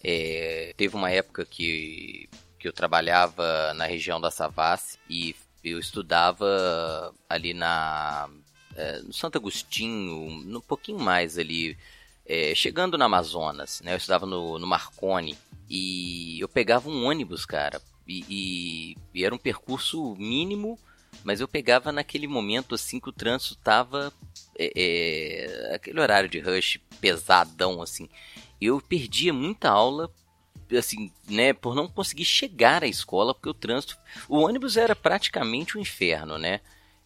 É, 0.03 0.73
teve 0.75 0.95
uma 0.97 1.09
época 1.09 1.45
que, 1.45 2.27
que 2.63 2.67
eu 2.69 2.73
trabalhava 2.73 3.73
na 3.73 3.85
região 3.85 4.21
da 4.21 4.31
Savassi 4.31 4.97
e 5.09 5.35
eu 5.61 5.77
estudava 5.77 7.13
ali 7.27 7.53
na. 7.53 8.29
é, 8.73 8.99
no 8.99 9.11
Santo 9.13 9.37
Agostinho, 9.37 10.15
um 10.57 10.61
pouquinho 10.61 10.97
mais 10.97 11.37
ali. 11.37 11.77
é, 12.25 12.55
chegando 12.55 12.97
na 12.97 13.03
Amazonas, 13.05 13.81
né? 13.83 13.91
Eu 13.91 13.97
estudava 13.97 14.25
no, 14.25 14.57
no 14.57 14.65
Marconi. 14.65 15.37
E 15.69 16.39
eu 16.39 16.47
pegava 16.47 16.89
um 16.89 17.05
ônibus, 17.05 17.45
cara. 17.45 17.81
E, 18.07 18.23
e- 18.29 18.97
e 19.13 19.25
era 19.25 19.35
um 19.35 19.37
percurso 19.37 20.15
mínimo, 20.17 20.79
mas 21.23 21.41
eu 21.41 21.47
pegava 21.49 21.91
naquele 21.91 22.27
momento 22.27 22.75
assim 22.75 22.97
que 22.99 23.09
o 23.09 23.13
trânsito 23.13 23.55
tava. 23.57 24.13
é, 24.57 24.71
é, 24.75 25.75
aquele 25.75 25.99
horário 25.99 26.29
de 26.29 26.39
rush 26.39 26.79
pesadão, 27.01 27.81
assim. 27.81 28.07
Eu 28.61 28.79
perdia 28.79 29.33
muita 29.33 29.69
aula, 29.69 30.09
assim, 30.77 31.11
né, 31.29 31.53
por 31.53 31.75
não 31.75 31.87
conseguir 31.87 32.25
chegar 32.25 32.83
à 32.83 32.87
escola, 32.87 33.33
porque 33.33 33.49
o 33.49 33.53
trânsito. 33.53 33.97
O 34.27 34.39
ônibus 34.39 34.77
era 34.77 34.95
praticamente 34.95 35.77
um 35.77 35.81
inferno, 35.81 36.37
né? 36.37 36.59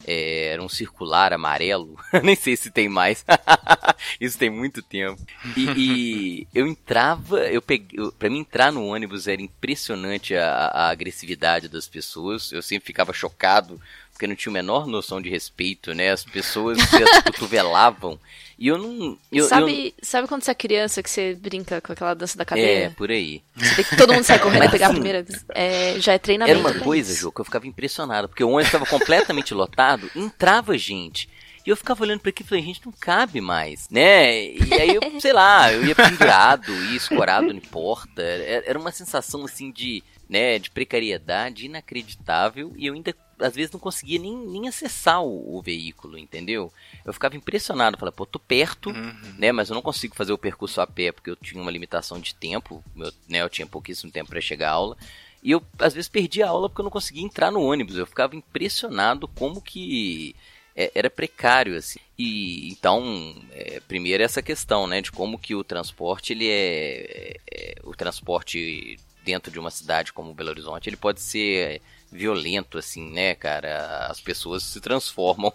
É, 0.06 0.50
era 0.50 0.62
um 0.62 0.70
circular 0.70 1.34
amarelo, 1.34 1.98
nem 2.24 2.36
sei 2.36 2.56
se 2.56 2.70
tem 2.70 2.88
mais. 2.88 3.26
Isso 4.22 4.38
tem 4.38 4.50
muito 4.50 4.82
tempo. 4.82 5.20
E, 5.56 5.70
e 5.76 6.48
eu 6.54 6.68
entrava, 6.68 7.40
eu 7.48 7.62
peguei, 7.62 8.00
pra 8.12 8.30
mim 8.30 8.40
entrar 8.40 8.72
no 8.72 8.86
ônibus 8.86 9.28
era 9.28 9.42
impressionante 9.42 10.36
a, 10.36 10.68
a 10.68 10.90
agressividade 10.90 11.68
das 11.68 11.88
pessoas. 11.88 12.52
Eu 12.52 12.62
sempre 12.62 12.86
ficava 12.86 13.12
chocado 13.12 13.82
porque 14.12 14.28
não 14.28 14.36
tinha 14.36 14.52
a 14.52 14.54
menor 14.54 14.88
noção 14.88 15.22
de 15.22 15.30
respeito, 15.30 15.94
né? 15.94 16.12
As 16.12 16.24
pessoas 16.24 16.80
se 16.82 16.98
cotovelavam. 17.24 18.20
E 18.58 18.68
eu 18.68 18.78
não. 18.78 19.18
Eu, 19.32 19.44
eu- 19.44 19.48
sabe, 19.48 19.94
sabe 20.02 20.28
quando 20.28 20.44
você 20.44 20.52
é 20.52 20.56
criança 20.56 21.04
que 21.04 21.10
você 21.10 21.36
brinca 21.36 21.80
com 21.80 21.94
aquela 21.94 22.14
dança 22.16 22.36
da 22.38 22.42
é, 22.42 22.46
cadeira? 22.46 22.94
por 22.98 23.12
aí. 23.12 23.44
Você 23.56 23.76
vê 23.76 23.84
que 23.84 23.96
todo 23.96 24.14
mundo 24.14 24.24
sai 24.24 24.40
correndo 24.40 24.66
e 24.66 24.70
pegar 24.70 24.88
a 24.88 24.90
assim, 24.90 25.00
primeira. 25.00 25.26
É, 25.54 26.00
já 26.00 26.14
é 26.14 26.18
treinamento. 26.18 26.60
Era 26.60 26.68
uma 26.68 26.84
coisa, 26.84 27.12
isso. 27.12 27.22
Jô, 27.22 27.32
que 27.32 27.42
eu 27.42 27.46
ficava 27.46 27.68
impressionado, 27.68 28.28
porque 28.28 28.44
o 28.44 28.50
ônibus 28.50 28.68
estava 28.68 28.86
completamente 28.86 29.54
lotado, 29.54 30.10
entrava 30.16 30.76
gente. 30.78 31.30
E 31.66 31.70
eu 31.70 31.76
ficava 31.76 32.02
olhando 32.02 32.22
para 32.22 32.30
aquilo 32.30 32.48
e 32.48 32.50
falei, 32.50 32.64
gente, 32.64 32.86
não 32.86 32.94
cabe 32.94 33.42
mais, 33.42 33.90
né? 33.92 34.42
E 34.42 34.74
aí 34.74 34.96
eu, 34.96 35.20
sei 35.20 35.34
lá, 35.34 35.72
eu 35.72 35.86
ia 35.86 35.94
pendurado, 35.94 36.74
ia 36.86 36.96
escorado 36.96 37.52
em 37.52 37.60
porta. 37.60 38.22
Era 38.22 38.64
era 38.70 38.80
uma 38.80 38.92
sensação 38.92 39.44
assim 39.44 39.70
de, 39.70 40.02
né, 40.30 40.58
de 40.58 40.72
precariedade 40.72 41.66
inacreditável 41.66 42.74
e 42.76 42.88
eu 42.88 42.94
ainda 42.94 43.14
às 43.40 43.56
vezes 43.56 43.72
não 43.72 43.80
conseguia 43.80 44.20
nem, 44.20 44.36
nem 44.36 44.68
acessar 44.68 45.22
o, 45.24 45.58
o 45.58 45.62
veículo, 45.62 46.18
entendeu? 46.18 46.72
Eu 47.06 47.14
ficava 47.14 47.36
impressionado, 47.36 47.98
falava, 47.98 48.16
pô, 48.16 48.26
tô 48.26 48.40
perto, 48.40 48.90
Uhum. 48.90 49.36
né, 49.38 49.52
mas 49.52 49.70
eu 49.70 49.76
não 49.76 49.82
consigo 49.82 50.16
fazer 50.16 50.34
o 50.34 50.38
percurso 50.38 50.82
a 50.82 50.88
pé 50.88 51.12
porque 51.12 51.30
eu 51.30 51.36
tinha 51.36 51.62
uma 51.62 51.72
limitação 51.72 52.20
de 52.20 52.34
tempo, 52.34 52.84
eu, 52.96 53.12
né, 53.28 53.42
eu 53.42 53.50
tinha 53.50 53.68
pouquíssimo 53.68 54.12
tempo 54.12 54.30
para 54.30 54.42
chegar 54.42 54.70
à 54.70 54.74
aula. 54.74 54.98
E 55.44 55.52
eu, 55.52 55.62
às 55.80 55.94
vezes, 55.94 56.10
perdi 56.10 56.42
a 56.42 56.50
aula 56.50 56.68
porque 56.68 56.82
eu 56.82 56.86
não 56.86 56.92
conseguia 56.92 57.24
entrar 57.24 57.52
no 57.52 57.62
ônibus. 57.62 57.96
Eu 57.96 58.08
ficava 58.08 58.36
impressionado 58.36 59.28
como 59.28 59.62
que 59.62 60.36
é, 60.76 60.92
era 60.96 61.10
precário, 61.10 61.78
assim. 61.78 62.00
E, 62.18 62.70
então, 62.70 63.36
é, 63.52 63.80
primeiro 63.88 64.24
essa 64.24 64.42
questão, 64.42 64.88
né, 64.88 65.00
de 65.00 65.12
como 65.12 65.38
que 65.38 65.54
o 65.56 65.64
transporte, 65.64 66.34
ele 66.34 66.48
é, 66.50 67.38
é- 67.52 67.76
o 67.84 67.96
transporte 67.96 68.98
dentro 69.24 69.52
de 69.52 69.60
uma 69.60 69.70
cidade 69.72 70.12
como 70.12 70.34
Belo 70.34 70.50
Horizonte, 70.50 70.90
ele 70.90 70.98
pode 70.98 71.22
ser 71.22 71.82
violento, 72.12 72.78
assim, 72.78 73.12
né, 73.12 73.36
cara? 73.36 74.08
As 74.10 74.20
pessoas 74.20 74.64
se 74.64 74.80
transformam. 74.80 75.54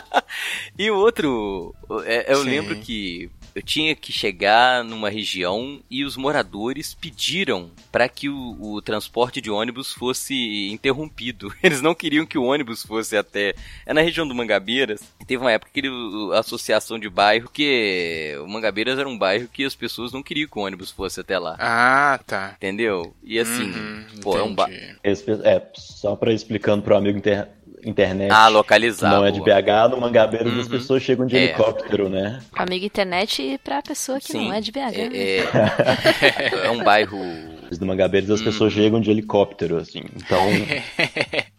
e 0.78 0.90
o 0.90 0.96
outro, 0.96 1.74
é, 2.04 2.32
eu 2.32 2.42
Sim. 2.42 2.50
lembro 2.50 2.76
que 2.76 3.30
eu 3.54 3.62
tinha 3.62 3.94
que 3.94 4.12
chegar 4.12 4.82
numa 4.84 5.08
região 5.10 5.80
e 5.90 6.04
os 6.04 6.16
moradores 6.16 6.94
pediram 6.94 7.70
para 7.90 8.08
que 8.08 8.28
o, 8.28 8.56
o 8.60 8.82
transporte 8.82 9.40
de 9.40 9.50
ônibus 9.50 9.92
fosse 9.92 10.68
interrompido. 10.70 11.52
Eles 11.62 11.80
não 11.82 11.94
queriam 11.94 12.26
que 12.26 12.38
o 12.38 12.44
ônibus 12.44 12.84
fosse 12.84 13.16
até. 13.16 13.54
É 13.84 13.92
na 13.92 14.00
região 14.00 14.26
do 14.26 14.34
Mangabeiras. 14.34 15.00
Teve 15.26 15.42
uma 15.42 15.52
época 15.52 15.70
que 15.72 15.80
ele, 15.80 15.88
a 16.34 16.38
associação 16.40 16.98
de 16.98 17.08
bairro 17.08 17.48
que 17.52 18.34
o 18.42 18.48
Mangabeiras 18.48 18.98
era 18.98 19.08
um 19.08 19.18
bairro 19.18 19.48
que 19.48 19.64
as 19.64 19.74
pessoas 19.74 20.12
não 20.12 20.22
queriam 20.22 20.48
que 20.48 20.58
o 20.58 20.62
ônibus 20.62 20.90
fosse 20.90 21.20
até 21.20 21.38
lá. 21.38 21.56
Ah, 21.58 22.18
tá. 22.26 22.54
Entendeu? 22.56 23.14
E 23.22 23.38
assim, 23.38 23.70
Uhum, 23.70 24.04
pô, 24.22 24.38
é 24.38 24.42
um 24.42 24.54
ba... 24.54 24.68
entendi. 24.70 24.96
Esse 25.04 25.22
pe- 25.24 25.40
é, 25.44 25.66
só 25.74 26.16
pra 26.16 26.32
explicando 26.32 26.82
pro 26.82 26.96
amigo 26.96 27.18
inter- 27.18 27.48
internet. 27.84 28.30
Ah, 28.32 28.46
que 28.46 28.52
localizar. 28.52 29.10
não 29.10 29.24
é 29.24 29.30
de. 29.30 29.40
BH, 29.40 29.88
no 29.90 30.00
Mangabeiras 30.00 30.52
as 30.56 30.64
Uhum. 30.66 30.70
pessoas 30.70 31.02
chegam 31.02 31.26
de 31.26 31.36
É. 31.36 31.44
helicóptero, 31.44 32.08
né? 32.08 32.40
Amigo 32.54 32.84
internet 32.84 33.58
pra 33.64 33.82
pessoa 33.82 34.18
que 34.20 34.32
Sim. 34.32 34.46
não 34.46 34.52
é 34.52 34.60
de 34.60 34.70
BH. 34.72 34.78
né? 34.96 35.08
É, 35.12 35.38
é, 35.38 36.66
é 36.66 36.70
um 36.70 36.82
bairro 36.82 37.18
No 37.80 37.86
Mangabeiras 37.86 38.30
as 38.30 38.40
Hum. 38.40 38.44
pessoas 38.44 38.72
chegam 38.72 39.00
de 39.00 39.10
helicóptero, 39.10 39.76
assim. 39.76 40.02
Então, 40.16 40.38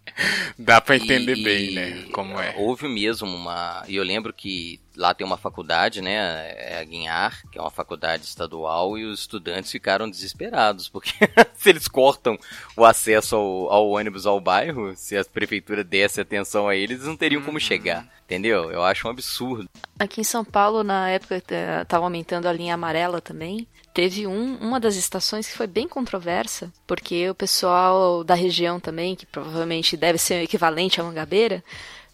Dá 0.64 0.80
pra 0.80 0.96
entender 0.96 1.38
E- 1.38 1.44
bem, 1.44 1.74
né? 1.74 2.06
Como 2.14 2.40
é. 2.40 2.54
Houve 2.58 2.88
mesmo 2.88 3.28
uma. 3.28 3.84
E 3.88 3.96
eu 3.96 4.04
lembro 4.04 4.32
que 4.32 4.80
lá 4.96 5.14
tem 5.14 5.26
uma 5.26 5.38
faculdade, 5.38 6.02
né? 6.02 6.14
É 6.58 6.80
a 6.80 6.84
Guinhar, 6.84 7.42
que 7.52 7.58
é 7.58 7.62
uma 7.62 7.72
faculdade 7.72 8.24
estadual, 8.26 8.98
e 8.98 9.06
os 9.06 9.22
estudantes 9.22 9.72
ficaram 9.72 10.10
desesperados, 10.10 10.88
porque 10.88 11.12
se 11.56 11.70
eles 11.70 11.88
cortam 11.88 12.38
o 12.78 12.86
acesso 12.86 13.36
ao, 13.36 13.72
ao 13.72 13.90
ônibus 13.90 14.26
ao 14.26 14.40
bairro, 14.40 14.94
se 14.96 15.18
a 15.18 15.26
prefeitura 15.26 15.84
desse 15.84 16.22
atenção 16.22 16.68
a 16.68 16.76
eles, 16.76 16.98
eles 16.98 17.08
não 17.08 17.18
teriam 17.18 17.42
como 17.42 17.60
chegar. 17.60 18.08
Entendeu? 18.26 18.72
Eu 18.72 18.82
acho 18.84 19.08
um 19.08 19.12
absurdo. 19.12 19.68
Aqui 20.00 20.22
em 20.22 20.24
São 20.24 20.46
Paulo, 20.46 20.84
na 20.86 21.10
época, 21.10 21.44
eh, 21.50 21.84
tava 21.84 22.06
aumentando 22.06 22.48
a 22.48 22.54
linha 22.54 22.76
amarela 22.76 23.20
também. 23.20 23.68
Teve 23.94 24.26
um, 24.26 24.56
uma 24.56 24.80
das 24.80 24.96
estações 24.96 25.48
que 25.48 25.58
foi 25.58 25.68
bem 25.68 25.88
controversa, 25.88 26.72
porque 26.88 27.30
o 27.30 27.36
pessoal 27.36 28.24
da 28.24 28.34
região 28.34 28.80
também, 28.80 29.16
que 29.16 29.26
provavelmente 29.26 29.98
deve 29.98 30.18
ser 30.18 30.36
o 30.36 30.44
equivalente 30.44 31.02
a 31.02 31.04
Mangabeira, 31.04 31.64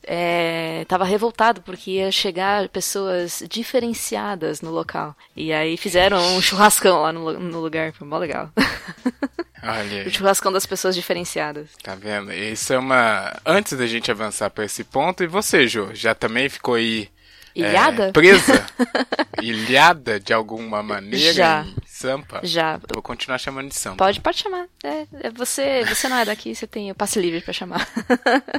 eh, 0.09 0.85
tava 0.87 1.03
revoltado 1.03 1.61
porque 1.61 1.91
ia 1.91 2.11
chegar 2.11 2.69
pessoas 2.69 3.43
diferenciadas 3.49 4.61
no 4.61 4.71
local. 4.71 5.15
E 5.35 5.51
aí 5.51 5.75
fizeram 5.75 6.17
um 6.35 6.41
churrascão 6.41 7.01
lá 7.01 7.11
no, 7.11 7.37
no 7.39 7.59
lugar, 7.59 7.91
foi 7.91 8.07
mó 8.07 8.17
legal. 8.17 8.49
Olha 9.61 10.07
o 10.07 10.09
churrascão 10.09 10.51
das 10.51 10.65
pessoas 10.65 10.95
diferenciadas. 10.95 11.69
tá 11.83 11.93
vendo? 11.93 12.31
Isso 12.31 12.71
é 12.71 12.79
uma. 12.79 13.37
Antes 13.45 13.77
da 13.77 13.85
gente 13.85 14.09
avançar 14.09 14.49
pra 14.49 14.65
esse 14.65 14.83
ponto, 14.83 15.23
e 15.23 15.27
você, 15.27 15.67
Jô, 15.67 15.93
já 15.93 16.15
também 16.15 16.47
ficou 16.47 16.75
aí. 16.75 17.09
É, 17.63 17.69
Ilhada? 17.69 18.11
presa? 18.11 18.65
Ilhada 19.41 20.19
de 20.19 20.33
alguma 20.33 20.81
maneira 20.81 21.33
Já. 21.33 21.65
em 21.65 21.75
Sampa? 21.85 22.41
Já. 22.43 22.79
Vou 22.93 23.01
continuar 23.01 23.37
chamando 23.37 23.69
de 23.69 23.75
Sampa. 23.75 23.97
Pode, 23.97 24.19
pode 24.21 24.37
chamar. 24.37 24.67
É, 24.83 25.07
é 25.21 25.29
você, 25.31 25.83
você 25.85 26.07
não 26.07 26.17
é 26.17 26.25
daqui, 26.25 26.53
você 26.53 26.67
tem 26.67 26.91
o 26.91 26.95
passe 26.95 27.19
livre 27.19 27.41
pra 27.41 27.53
chamar. 27.53 27.87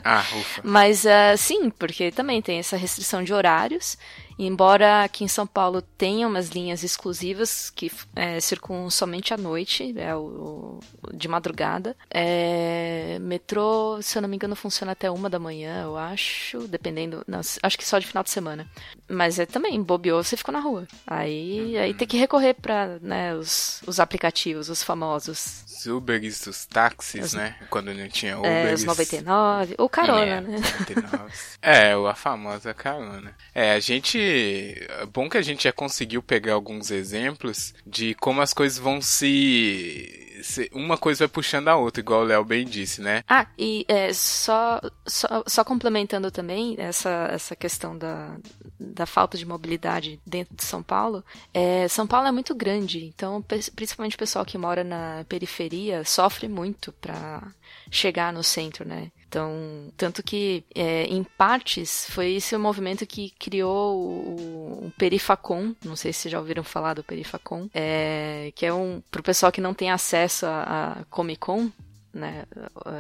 Ah, 0.05 0.21
ufa. 0.21 0.63
Mas 0.65 1.07
ah, 1.07 1.37
sim, 1.37 1.71
porque 1.71 2.11
também 2.11 2.41
tem 2.43 2.59
essa 2.59 2.77
restrição 2.77 3.23
de 3.23 3.33
horários. 3.33 3.97
E 4.39 4.47
embora 4.47 5.03
aqui 5.03 5.25
em 5.25 5.29
São 5.29 5.47
Paulo 5.47 5.83
tenha 5.83 6.27
umas 6.29 6.49
linhas 6.51 6.83
exclusivas 6.85 7.71
que 7.71 7.91
é, 8.15 8.39
circulam 8.41 8.89
somente 8.89 9.35
à 9.35 9.37
noite, 9.37 9.93
é 9.99 10.15
o, 10.15 10.79
o- 11.03 11.13
de 11.13 11.27
madrugada. 11.27 11.97
É, 12.09 13.19
metrô, 13.21 13.99
se 14.01 14.17
eu 14.17 14.23
não 14.23 14.29
me 14.29 14.37
engano, 14.37 14.55
funciona 14.55 14.93
até 14.93 15.11
uma 15.11 15.29
da 15.29 15.39
manhã, 15.39 15.83
eu 15.83 15.97
acho, 15.97 16.69
dependendo. 16.69 17.25
Não, 17.27 17.41
acho 17.41 17.79
que 17.79 17.85
só 17.85 17.99
de 17.99 18.07
final 18.07 18.23
de 18.23 18.31
semana. 18.31 18.69
Mas 19.09 19.39
é 19.39 19.47
também, 19.47 19.83
bobeou, 19.83 20.23
você 20.23 20.37
ficou 20.37 20.53
na 20.53 20.61
rua. 20.61 20.87
Aí, 21.07 21.77
aí 21.77 21.93
tem 21.95 22.07
que 22.07 22.17
recorrer 22.17 22.55
para 22.55 22.99
né, 23.01 23.35
os, 23.35 23.83
os 23.87 23.99
aplicativos, 23.99 24.69
os 24.69 24.83
famosos. 24.83 25.65
Os 25.67 25.87
Ubers, 25.87 26.47
os 26.47 26.67
táxis, 26.67 27.27
Os- 27.27 27.33
né? 27.35 27.57
Quando 27.71 27.93
não 27.95 28.09
tinha 28.09 28.33
É, 28.33 28.37
Ubers. 28.37 28.81
os 28.81 28.85
99, 28.87 29.75
ou 29.79 29.89
carona, 29.89 30.23
É, 30.25 30.41
né? 30.41 30.57
99. 30.79 31.33
É, 31.63 31.93
a 31.93 32.15
famosa 32.15 32.73
carona. 32.75 33.35
É, 33.55 33.73
a 33.73 33.81
gente. 33.81 34.19
É 34.29 35.07
bom 35.07 35.29
que 35.29 35.37
a 35.37 35.43
gente 35.43 35.65
já 35.65 35.73
conseguiu 35.73 36.23
pegar 36.23 36.55
alguns 36.55 36.91
exemplos 36.91 37.75
de 37.87 38.15
como 38.15 38.41
as 38.41 38.53
coisas 38.53 38.79
vão 38.79 39.01
se. 39.01 40.29
uma 40.73 40.97
coisa 40.97 41.21
vai 41.21 41.29
puxando 41.29 41.69
a 41.69 41.77
outra, 41.77 42.01
igual 42.01 42.21
o 42.21 42.25
Léo 42.25 42.45
bem 42.45 42.65
disse, 42.65 43.01
né? 43.01 43.23
Ah, 43.29 43.47
e 43.59 43.85
é, 43.89 44.13
só, 44.13 44.81
só, 45.07 45.43
só 45.47 45.65
complementando 45.65 46.31
também 46.31 46.77
essa, 46.79 47.29
essa 47.33 47.57
questão 47.57 47.97
da, 47.97 48.37
da 48.79 49.07
falta 49.07 49.37
de 49.37 49.47
mobilidade 49.47 50.21
dentro 50.27 50.55
de 50.55 50.65
São 50.65 50.83
Paulo, 50.83 51.25
é, 51.53 51.89
São 51.89 52.07
Paulo 52.07 52.29
é 52.29 52.33
muito 52.33 52.55
grande, 52.55 53.05
então 53.05 53.45
principalmente 53.75 54.17
o 54.17 54.19
pessoal 54.19 54.45
que 54.45 54.59
mora 54.59 54.85
na 54.85 55.25
periferia 55.29 56.05
sofre 56.05 56.49
muito 56.49 56.93
para 56.93 57.43
chegar 57.91 58.33
no 58.33 58.43
centro, 58.43 58.87
né? 58.87 59.11
Então, 59.29 59.93
tanto 59.95 60.23
que, 60.23 60.65
é, 60.75 61.05
em 61.05 61.23
partes, 61.23 62.07
foi 62.11 62.35
esse 62.35 62.57
o 62.57 62.61
movimento 62.61 63.07
que 63.07 63.31
criou 63.39 63.95
o, 63.95 64.87
o 64.87 64.93
Perifacon. 64.97 65.75
Não 65.85 65.97
sei 65.97 66.15
se 66.15 66.31
já 66.31 66.39
ouviram 66.39 66.65
falar 66.65 66.95
do 66.95 67.05
Perifacon. 67.05 67.69
É, 67.75 68.51
que 68.55 68.65
é 68.65 68.73
um. 68.73 69.03
Pro 69.11 69.23
pessoal 69.23 69.53
que 69.53 69.61
não 69.61 69.75
tem 69.75 69.91
acesso 69.91 70.47
a, 70.47 70.63
a 71.01 71.05
Comic 71.11 71.41
Con, 71.41 71.71
né? 72.13 72.45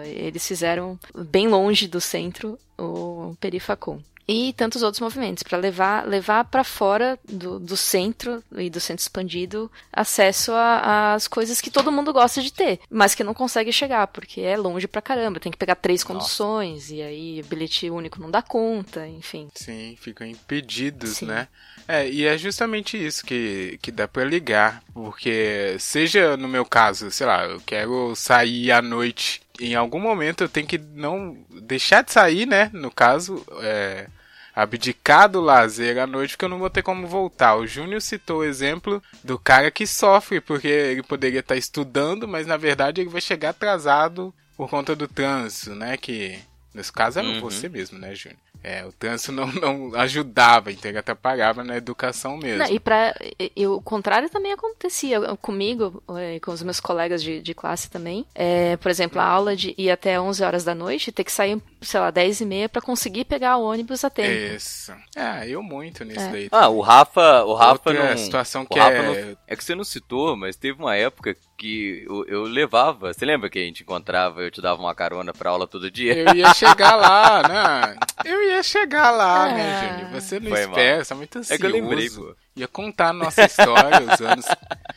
Eles 0.04 0.46
fizeram 0.46 0.98
bem 1.14 1.48
longe 1.48 1.88
do 1.88 2.00
centro 2.00 2.58
o 2.78 3.34
Perifacon 3.40 4.02
e 4.28 4.52
tantos 4.52 4.82
outros 4.82 5.00
movimentos 5.00 5.42
para 5.42 5.56
levar 5.56 6.06
levar 6.06 6.44
para 6.44 6.62
fora 6.62 7.18
do, 7.26 7.58
do 7.58 7.78
centro 7.78 8.44
e 8.54 8.68
do 8.68 8.78
centro 8.78 9.00
expandido 9.00 9.72
acesso 9.90 10.52
às 10.54 11.26
coisas 11.26 11.62
que 11.62 11.70
todo 11.70 11.90
mundo 11.90 12.12
gosta 12.12 12.42
de 12.42 12.52
ter, 12.52 12.78
mas 12.90 13.14
que 13.14 13.24
não 13.24 13.32
consegue 13.32 13.72
chegar 13.72 14.06
porque 14.08 14.42
é 14.42 14.56
longe 14.56 14.86
pra 14.86 15.00
caramba, 15.00 15.40
tem 15.40 15.50
que 15.50 15.56
pegar 15.56 15.76
três 15.76 16.04
conduções 16.04 16.90
Nossa. 16.90 16.94
e 16.94 17.02
aí 17.02 17.42
bilhete 17.48 17.88
único 17.88 18.20
não 18.20 18.30
dá 18.30 18.42
conta, 18.42 19.08
enfim. 19.08 19.48
Sim, 19.54 19.96
ficam 19.98 20.26
impedidos, 20.26 21.18
Sim. 21.18 21.26
né? 21.26 21.48
É, 21.86 22.06
e 22.06 22.26
é 22.26 22.36
justamente 22.36 23.02
isso 23.02 23.24
que, 23.24 23.78
que 23.80 23.90
dá 23.90 24.06
para 24.06 24.24
ligar, 24.24 24.82
porque 24.92 25.74
seja 25.78 26.36
no 26.36 26.46
meu 26.46 26.66
caso, 26.66 27.10
sei 27.10 27.26
lá, 27.26 27.46
eu 27.46 27.62
quero 27.64 28.14
sair 28.14 28.70
à 28.72 28.82
noite 28.82 29.40
em 29.60 29.74
algum 29.74 29.98
momento 29.98 30.44
eu 30.44 30.48
tenho 30.48 30.66
que 30.66 30.78
não 30.78 31.36
deixar 31.62 32.02
de 32.02 32.12
sair, 32.12 32.46
né? 32.46 32.70
No 32.72 32.90
caso, 32.90 33.44
é, 33.60 34.06
abdicar 34.58 35.28
do 35.28 35.40
lazer 35.40 35.98
à 35.98 36.06
noite 36.06 36.32
porque 36.32 36.44
eu 36.44 36.48
não 36.48 36.58
vou 36.58 36.68
ter 36.68 36.82
como 36.82 37.06
voltar. 37.06 37.54
O 37.54 37.66
Júnior 37.66 38.02
citou 38.02 38.40
o 38.40 38.44
exemplo 38.44 39.00
do 39.22 39.38
cara 39.38 39.70
que 39.70 39.86
sofre 39.86 40.40
porque 40.40 40.66
ele 40.66 41.02
poderia 41.02 41.38
estar 41.38 41.56
estudando, 41.56 42.26
mas 42.26 42.44
na 42.44 42.56
verdade 42.56 43.00
ele 43.00 43.08
vai 43.08 43.20
chegar 43.20 43.50
atrasado 43.50 44.34
por 44.56 44.68
conta 44.68 44.96
do 44.96 45.06
trânsito, 45.06 45.76
né? 45.76 45.96
Que 45.96 46.40
nesse 46.74 46.92
caso 46.92 47.20
era 47.20 47.28
uhum. 47.28 47.40
você 47.40 47.68
mesmo, 47.68 48.00
né, 48.00 48.12
Júnior? 48.16 48.40
É, 48.62 48.84
o 48.84 48.92
trânsito 48.92 49.30
não, 49.30 49.46
não 49.52 49.94
ajudava, 49.94 50.72
então 50.72 50.90
ele 50.90 50.98
atrapalhava 50.98 51.62
na 51.62 51.76
educação 51.76 52.36
mesmo. 52.36 52.58
Não, 52.58 52.70
e 52.70 52.80
para 52.80 53.14
o 53.68 53.80
contrário 53.80 54.28
também 54.28 54.52
acontecia 54.52 55.20
comigo, 55.36 56.02
é, 56.18 56.40
com 56.40 56.50
os 56.50 56.62
meus 56.62 56.80
colegas 56.80 57.22
de, 57.22 57.40
de 57.40 57.54
classe 57.54 57.88
também. 57.88 58.26
É, 58.34 58.76
por 58.76 58.90
exemplo, 58.90 59.20
a 59.20 59.24
aula 59.24 59.54
de 59.54 59.74
ir 59.78 59.90
até 59.90 60.20
11 60.20 60.42
horas 60.42 60.64
da 60.64 60.74
noite, 60.74 61.12
ter 61.12 61.24
que 61.24 61.32
sair, 61.32 61.62
sei 61.80 62.00
lá, 62.00 62.10
10 62.10 62.40
e 62.40 62.44
meia 62.44 62.68
para 62.68 62.82
conseguir 62.82 63.24
pegar 63.24 63.56
o 63.56 63.64
ônibus 63.64 64.04
a 64.04 64.10
tempo. 64.10 64.54
Isso. 64.56 64.92
É, 65.16 65.48
eu 65.48 65.62
muito 65.62 66.04
nisso 66.04 66.20
é. 66.20 66.30
daí. 66.30 66.48
Ah, 66.50 66.68
o 66.68 66.80
Rafa, 66.80 67.44
o 67.44 67.54
Rafa 67.54 67.90
Outra 67.90 68.10
não... 68.10 68.18
situação 68.18 68.66
que 68.66 68.78
é... 68.78 69.02
Não... 69.02 69.36
É 69.46 69.56
que 69.56 69.64
você 69.64 69.74
não 69.74 69.84
citou, 69.84 70.36
mas 70.36 70.56
teve 70.56 70.78
uma 70.80 70.96
época 70.96 71.36
que 71.56 72.04
eu, 72.08 72.24
eu, 72.26 72.42
levava. 72.42 73.12
Você 73.12 73.24
lembra 73.24 73.50
que 73.50 73.58
a 73.58 73.62
gente 73.62 73.82
encontrava, 73.82 74.42
eu 74.42 74.50
te 74.50 74.60
dava 74.60 74.80
uma 74.80 74.94
carona 74.94 75.32
pra 75.32 75.50
aula 75.50 75.66
todo 75.66 75.90
dia? 75.90 76.14
Eu 76.16 76.34
ia 76.34 76.54
chegar 76.54 76.94
lá, 76.94 77.42
né? 77.48 77.96
Eu 78.24 78.42
ia 78.48 78.62
chegar 78.62 79.10
lá, 79.10 79.52
né, 79.52 79.60
é. 79.60 79.88
Júnior? 79.88 80.20
Você 80.20 80.40
não 80.40 80.50
Foi 80.50 80.60
espera, 80.60 81.04
você 81.04 81.12
é 81.12 81.16
muito 81.16 81.38
ansioso. 81.38 81.54
É 81.54 81.58
que 81.58 81.66
eu 81.66 81.70
lembrei, 81.70 82.10
pô. 82.10 82.34
Ia 82.58 82.66
contar 82.66 83.10
a 83.10 83.12
nossa 83.12 83.44
história, 83.44 84.00
os 84.02 84.20
anos, 84.20 84.46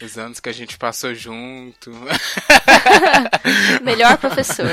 os 0.01 0.17
anos 0.17 0.39
que 0.39 0.49
a 0.49 0.51
gente 0.51 0.79
passou 0.79 1.13
junto. 1.13 1.91
Melhor 3.83 4.17
professor. 4.17 4.71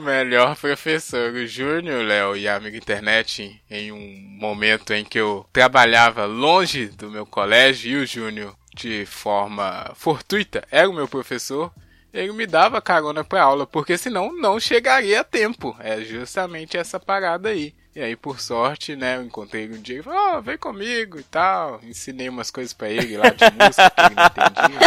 Melhor 0.00 0.56
professor. 0.56 1.34
O 1.34 1.46
Júnior, 1.46 2.02
Léo 2.02 2.34
e 2.34 2.48
a 2.48 2.56
amiga 2.56 2.78
internet, 2.78 3.62
em 3.70 3.92
um 3.92 4.38
momento 4.40 4.94
em 4.94 5.04
que 5.04 5.20
eu 5.20 5.46
trabalhava 5.52 6.24
longe 6.24 6.86
do 6.86 7.10
meu 7.10 7.26
colégio, 7.26 7.90
e 7.90 8.02
o 8.02 8.06
Júnior 8.06 8.56
de 8.74 9.04
forma 9.04 9.92
fortuita, 9.94 10.66
era 10.70 10.88
o 10.88 10.94
meu 10.94 11.06
professor, 11.06 11.70
ele 12.10 12.32
me 12.32 12.46
dava 12.46 12.80
carona 12.80 13.22
pra 13.22 13.42
aula, 13.42 13.66
porque 13.66 13.98
senão 13.98 14.34
não 14.34 14.58
chegaria 14.58 15.20
a 15.20 15.24
tempo. 15.24 15.76
É 15.78 16.00
justamente 16.00 16.78
essa 16.78 16.98
parada 16.98 17.50
aí. 17.50 17.74
E 17.96 18.00
aí, 18.00 18.16
por 18.16 18.40
sorte, 18.40 18.96
né, 18.96 19.16
eu 19.16 19.22
encontrei 19.22 19.62
ele 19.62 19.78
um 19.78 19.80
dia 19.80 20.00
e 20.00 20.02
falei, 20.02 20.18
ó, 20.18 20.38
oh, 20.38 20.42
vem 20.42 20.58
comigo 20.58 21.16
e 21.18 21.22
tal. 21.22 21.80
Ensinei 21.84 22.28
umas 22.28 22.50
coisas 22.50 22.72
pra 22.72 22.90
ele 22.90 23.16
lá 23.16 23.28
de 23.28 23.44
música 23.44 23.88
que 23.90 24.00
ele 24.00 24.14
não 24.16 24.26
entendia. 24.26 24.80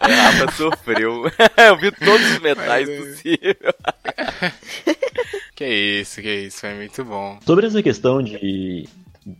A 0.00 0.08
Rafa 0.12 0.52
sofreu. 0.52 1.24
eu 1.56 1.78
vi 1.78 1.90
todos 1.90 2.32
os 2.32 2.38
metais 2.40 2.86
Mas, 2.86 2.98
possíveis. 2.98 3.56
que 5.56 5.66
isso, 5.66 6.20
que 6.20 6.34
isso, 6.34 6.60
foi 6.60 6.74
muito 6.74 7.02
bom. 7.02 7.38
Sobre 7.46 7.66
essa 7.66 7.82
questão 7.82 8.22
de 8.22 8.86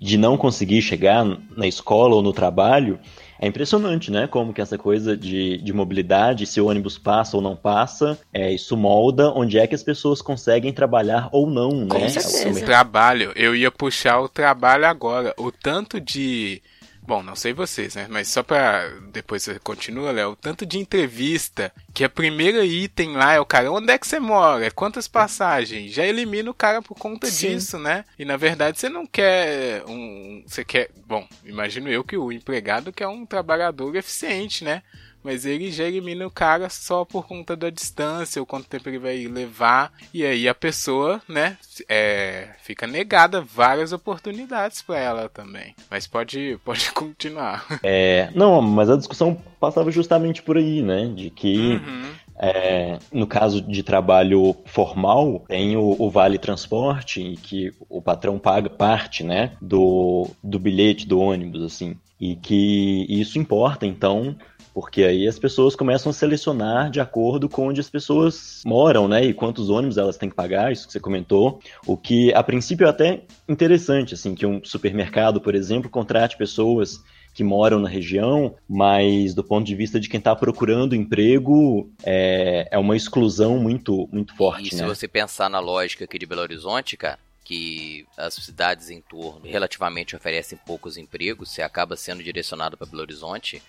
de 0.00 0.18
não 0.18 0.36
conseguir 0.36 0.82
chegar 0.82 1.24
na 1.56 1.66
escola 1.66 2.14
ou 2.14 2.22
no 2.22 2.32
trabalho, 2.32 2.98
é 3.38 3.46
impressionante, 3.46 4.10
né? 4.10 4.26
Como 4.26 4.52
que 4.52 4.60
essa 4.60 4.76
coisa 4.76 5.16
de, 5.16 5.58
de 5.58 5.72
mobilidade, 5.72 6.46
se 6.46 6.60
o 6.60 6.66
ônibus 6.66 6.98
passa 6.98 7.36
ou 7.36 7.42
não 7.42 7.54
passa, 7.54 8.18
é, 8.32 8.52
isso 8.52 8.76
molda 8.76 9.30
onde 9.32 9.58
é 9.58 9.66
que 9.66 9.74
as 9.74 9.82
pessoas 9.82 10.20
conseguem 10.20 10.72
trabalhar 10.72 11.28
ou 11.32 11.48
não, 11.48 11.84
né? 11.84 11.86
Com 11.88 12.08
certeza. 12.08 12.60
O 12.60 12.64
trabalho, 12.64 13.32
eu 13.36 13.54
ia 13.54 13.70
puxar 13.70 14.20
o 14.20 14.28
trabalho 14.28 14.86
agora. 14.86 15.34
O 15.38 15.52
tanto 15.52 16.00
de 16.00 16.60
Bom, 17.08 17.22
não 17.22 17.34
sei 17.34 17.54
vocês, 17.54 17.94
né? 17.94 18.06
Mas 18.10 18.28
só 18.28 18.42
pra. 18.42 18.86
Depois 19.10 19.42
você 19.42 19.58
continua, 19.58 20.12
Léo. 20.12 20.36
Tanto 20.36 20.66
de 20.66 20.78
entrevista 20.78 21.72
que 21.94 22.04
a 22.04 22.08
primeira 22.08 22.66
item 22.66 23.16
lá 23.16 23.32
é 23.32 23.40
o 23.40 23.46
cara, 23.46 23.72
onde 23.72 23.90
é 23.90 23.96
que 23.96 24.06
você 24.06 24.20
mora? 24.20 24.70
Quantas 24.70 25.08
passagens? 25.08 25.90
Já 25.90 26.04
elimina 26.04 26.50
o 26.50 26.54
cara 26.54 26.82
por 26.82 26.94
conta 26.98 27.26
Sim. 27.28 27.54
disso, 27.54 27.78
né? 27.78 28.04
E 28.18 28.26
na 28.26 28.36
verdade 28.36 28.78
você 28.78 28.90
não 28.90 29.06
quer 29.06 29.82
um. 29.86 30.44
Você 30.46 30.62
quer. 30.62 30.90
Bom, 31.06 31.26
imagino 31.46 31.88
eu 31.88 32.04
que 32.04 32.14
o 32.14 32.30
empregado 32.30 32.92
quer 32.92 33.08
um 33.08 33.24
trabalhador 33.24 33.96
eficiente, 33.96 34.62
né? 34.62 34.82
Mas 35.22 35.44
ele 35.44 35.70
já 35.70 35.84
elimina 35.84 36.26
o 36.26 36.30
cara 36.30 36.68
só 36.68 37.04
por 37.04 37.26
conta 37.26 37.56
da 37.56 37.70
distância, 37.70 38.42
o 38.42 38.46
quanto 38.46 38.68
tempo 38.68 38.88
ele 38.88 38.98
vai 38.98 39.26
levar, 39.26 39.92
e 40.12 40.24
aí 40.24 40.48
a 40.48 40.54
pessoa, 40.54 41.20
né, 41.28 41.56
é, 41.88 42.48
fica 42.62 42.86
negada 42.86 43.40
várias 43.40 43.92
oportunidades 43.92 44.82
para 44.82 44.98
ela 44.98 45.28
também. 45.28 45.74
Mas 45.90 46.06
pode, 46.06 46.58
pode 46.64 46.90
continuar. 46.92 47.66
É, 47.82 48.30
não, 48.34 48.60
mas 48.60 48.90
a 48.90 48.96
discussão 48.96 49.40
passava 49.60 49.90
justamente 49.90 50.42
por 50.42 50.56
aí, 50.56 50.82
né, 50.82 51.06
de 51.14 51.30
que 51.30 51.56
uhum. 51.56 52.12
É, 52.40 52.98
no 53.12 53.26
caso 53.26 53.60
de 53.60 53.82
trabalho 53.82 54.54
formal, 54.64 55.44
tem 55.48 55.76
o, 55.76 55.96
o, 55.98 56.08
vale 56.08 56.38
transporte, 56.38 57.20
em 57.20 57.34
que 57.34 57.72
o 57.88 58.00
patrão 58.00 58.38
paga 58.38 58.70
parte, 58.70 59.24
né, 59.24 59.52
do, 59.60 60.28
do 60.42 60.58
bilhete 60.58 61.04
do 61.04 61.18
ônibus, 61.18 61.64
assim, 61.64 61.96
e 62.20 62.36
que 62.36 63.06
isso 63.08 63.38
importa, 63.38 63.84
então, 63.86 64.36
porque 64.80 65.02
aí 65.02 65.26
as 65.26 65.40
pessoas 65.40 65.74
começam 65.74 66.10
a 66.10 66.12
selecionar 66.12 66.88
de 66.88 67.00
acordo 67.00 67.48
com 67.48 67.66
onde 67.66 67.80
as 67.80 67.90
pessoas 67.90 68.62
moram, 68.64 69.08
né? 69.08 69.24
E 69.24 69.34
quantos 69.34 69.70
ônibus 69.70 69.98
elas 69.98 70.16
têm 70.16 70.30
que 70.30 70.36
pagar, 70.36 70.70
isso 70.70 70.86
que 70.86 70.92
você 70.92 71.00
comentou. 71.00 71.60
O 71.84 71.96
que 71.96 72.32
a 72.32 72.44
princípio 72.44 72.86
é 72.86 72.90
até 72.90 73.24
interessante, 73.48 74.14
assim, 74.14 74.36
que 74.36 74.46
um 74.46 74.64
supermercado, 74.64 75.40
por 75.40 75.56
exemplo, 75.56 75.90
contrate 75.90 76.36
pessoas 76.36 77.02
que 77.34 77.42
moram 77.42 77.80
na 77.80 77.88
região, 77.88 78.54
mas 78.68 79.34
do 79.34 79.42
ponto 79.42 79.66
de 79.66 79.74
vista 79.74 79.98
de 79.98 80.08
quem 80.08 80.18
está 80.18 80.36
procurando 80.36 80.94
emprego, 80.94 81.90
é, 82.04 82.68
é 82.70 82.78
uma 82.78 82.96
exclusão 82.96 83.58
muito, 83.58 84.08
muito 84.12 84.36
forte. 84.36 84.68
E 84.68 84.76
se 84.76 84.82
né? 84.82 84.86
você 84.86 85.08
pensar 85.08 85.50
na 85.50 85.58
lógica 85.58 86.04
aqui 86.04 86.20
de 86.20 86.26
Belo 86.26 86.42
Horizonte, 86.42 86.96
cara, 86.96 87.18
que 87.42 88.06
as 88.16 88.34
cidades 88.34 88.90
em 88.90 89.00
torno 89.00 89.40
relativamente 89.44 90.14
oferecem 90.14 90.56
poucos 90.64 90.96
empregos, 90.96 91.50
você 91.50 91.62
acaba 91.62 91.96
sendo 91.96 92.22
direcionado 92.22 92.76
para 92.76 92.86
Belo 92.86 93.02
Horizonte, 93.02 93.60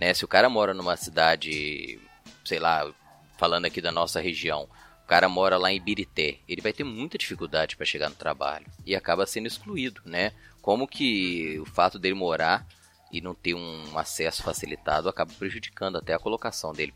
né? 0.00 0.14
Se 0.14 0.24
o 0.24 0.28
cara 0.28 0.48
mora 0.48 0.72
numa 0.72 0.96
cidade, 0.96 2.00
sei 2.44 2.58
lá, 2.58 2.90
falando 3.36 3.66
aqui 3.66 3.80
da 3.80 3.92
nossa 3.92 4.20
região, 4.20 4.66
o 5.04 5.06
cara 5.06 5.28
mora 5.28 5.58
lá 5.58 5.70
em 5.70 5.76
Ibirité, 5.76 6.38
ele 6.48 6.62
vai 6.62 6.72
ter 6.72 6.84
muita 6.84 7.18
dificuldade 7.18 7.76
para 7.76 7.84
chegar 7.84 8.08
no 8.08 8.16
trabalho 8.16 8.66
e 8.86 8.96
acaba 8.96 9.26
sendo 9.26 9.46
excluído, 9.46 10.00
né? 10.06 10.32
Como 10.62 10.88
que 10.88 11.58
o 11.60 11.66
fato 11.66 11.98
dele 11.98 12.14
morar 12.14 12.66
e 13.12 13.20
não 13.20 13.34
ter 13.34 13.54
um 13.54 13.98
acesso 13.98 14.42
facilitado 14.42 15.08
acaba 15.08 15.32
prejudicando 15.38 15.98
até 15.98 16.14
a 16.14 16.18
colocação 16.18 16.72
dele 16.72 16.92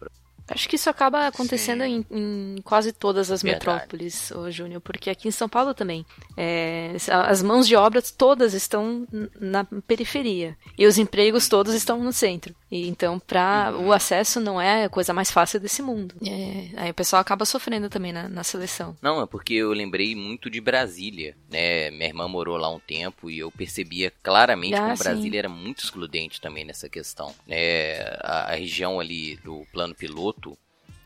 Acho 0.49 0.69
que 0.69 0.77
isso 0.77 0.91
acaba 0.91 1.27
acontecendo 1.27 1.83
em, 1.85 2.05
em, 2.11 2.57
quase 2.63 2.93
todas 2.93 3.31
as 3.31 3.43
Verdade. 3.43 3.67
metrópoles, 3.67 4.31
ô 4.31 4.51
Júnior, 4.51 4.81
porque 4.81 5.09
aqui 5.09 5.29
em 5.29 5.31
São 5.31 5.49
Paulo 5.49 5.73
também. 5.73 6.05
É, 6.37 6.95
as 7.09 7.43
mãos 7.43 7.67
de 7.67 7.75
obra 7.75 8.03
todas 8.03 8.53
estão 8.53 9.07
na 9.41 9.65
periferia 9.87 10.57
e 10.77 10.87
os 10.87 10.99
empregos 10.99 11.49
todos 11.49 11.75
estão 11.75 12.03
no 12.03 12.13
centro. 12.13 12.55
E 12.71 12.89
então, 12.89 13.19
para 13.19 13.73
uhum. 13.73 13.87
o 13.87 13.93
acesso 13.93 14.41
não 14.41 14.61
é 14.61 14.85
a 14.85 14.89
coisa 14.89 15.15
mais 15.15 15.31
fácil 15.31 15.61
desse 15.61 15.81
mundo. 15.81 16.15
É, 16.27 16.69
aí 16.77 16.91
o 16.91 16.95
pessoal 16.95 17.21
acaba 17.21 17.45
sofrendo 17.45 17.89
também 17.89 18.13
na, 18.13 18.29
na, 18.29 18.45
seleção. 18.45 18.97
Não, 19.01 19.23
é 19.23 19.27
porque 19.27 19.55
eu 19.55 19.73
lembrei 19.73 20.15
muito 20.15 20.51
de 20.51 20.61
Brasília, 20.61 21.37
né? 21.49 21.91
Minha 21.91 22.09
irmã 22.09 22.29
morou 22.29 22.57
lá 22.57 22.69
um 22.69 22.81
tempo 22.81 23.31
e 23.31 23.39
eu 23.39 23.51
percebia 23.51 24.13
claramente 24.23 24.75
ah, 24.75 24.81
como 24.81 24.97
Brasília 24.97 25.39
era 25.39 25.49
muito 25.49 25.85
excludente 25.85 26.41
também 26.41 26.65
nessa 26.65 26.89
questão. 26.89 27.35
É, 27.49 28.19
a, 28.21 28.53
a 28.53 28.55
região 28.57 29.01
ali 29.01 29.37
do 29.37 29.65
plano 29.73 29.95
piloto 29.95 30.34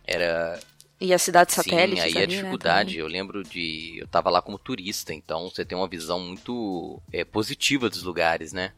era 0.05 0.59
E 1.01 1.12
a 1.12 1.18
cidade 1.18 1.53
satélite. 1.53 2.01
Sim, 2.01 2.07
aí 2.07 2.11
ali, 2.11 2.18
a 2.18 2.20
né, 2.20 2.26
dificuldade, 2.26 2.91
também. 2.91 3.01
eu 3.01 3.07
lembro 3.07 3.45
de. 3.45 3.99
Eu 3.99 4.09
tava 4.09 4.31
lá 4.31 4.41
como 4.41 4.59
turista, 4.59 5.12
então 5.12 5.51
você 5.51 5.64
tem 5.64 5.76
uma 5.76 5.89
visão 5.89 6.18
muito 6.20 7.01
é, 7.12 7.24
positiva 7.24 7.89
dos 7.91 8.03
lugares, 8.03 8.53
né? 8.53 8.72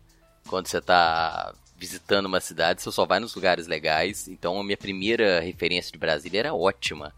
Quando 0.48 0.66
você 0.66 0.80
tá 0.80 1.54
visitando 1.76 2.26
uma 2.26 2.40
cidade, 2.40 2.82
você 2.82 2.92
só 2.92 3.06
vai 3.06 3.20
nos 3.20 3.34
lugares 3.34 3.66
legais. 3.66 4.28
Então 4.28 4.60
a 4.60 4.64
minha 4.64 4.76
primeira 4.76 5.40
referência 5.40 5.90
de 5.90 5.98
Brasília 5.98 6.40
era 6.40 6.54
ótima. 6.54 7.14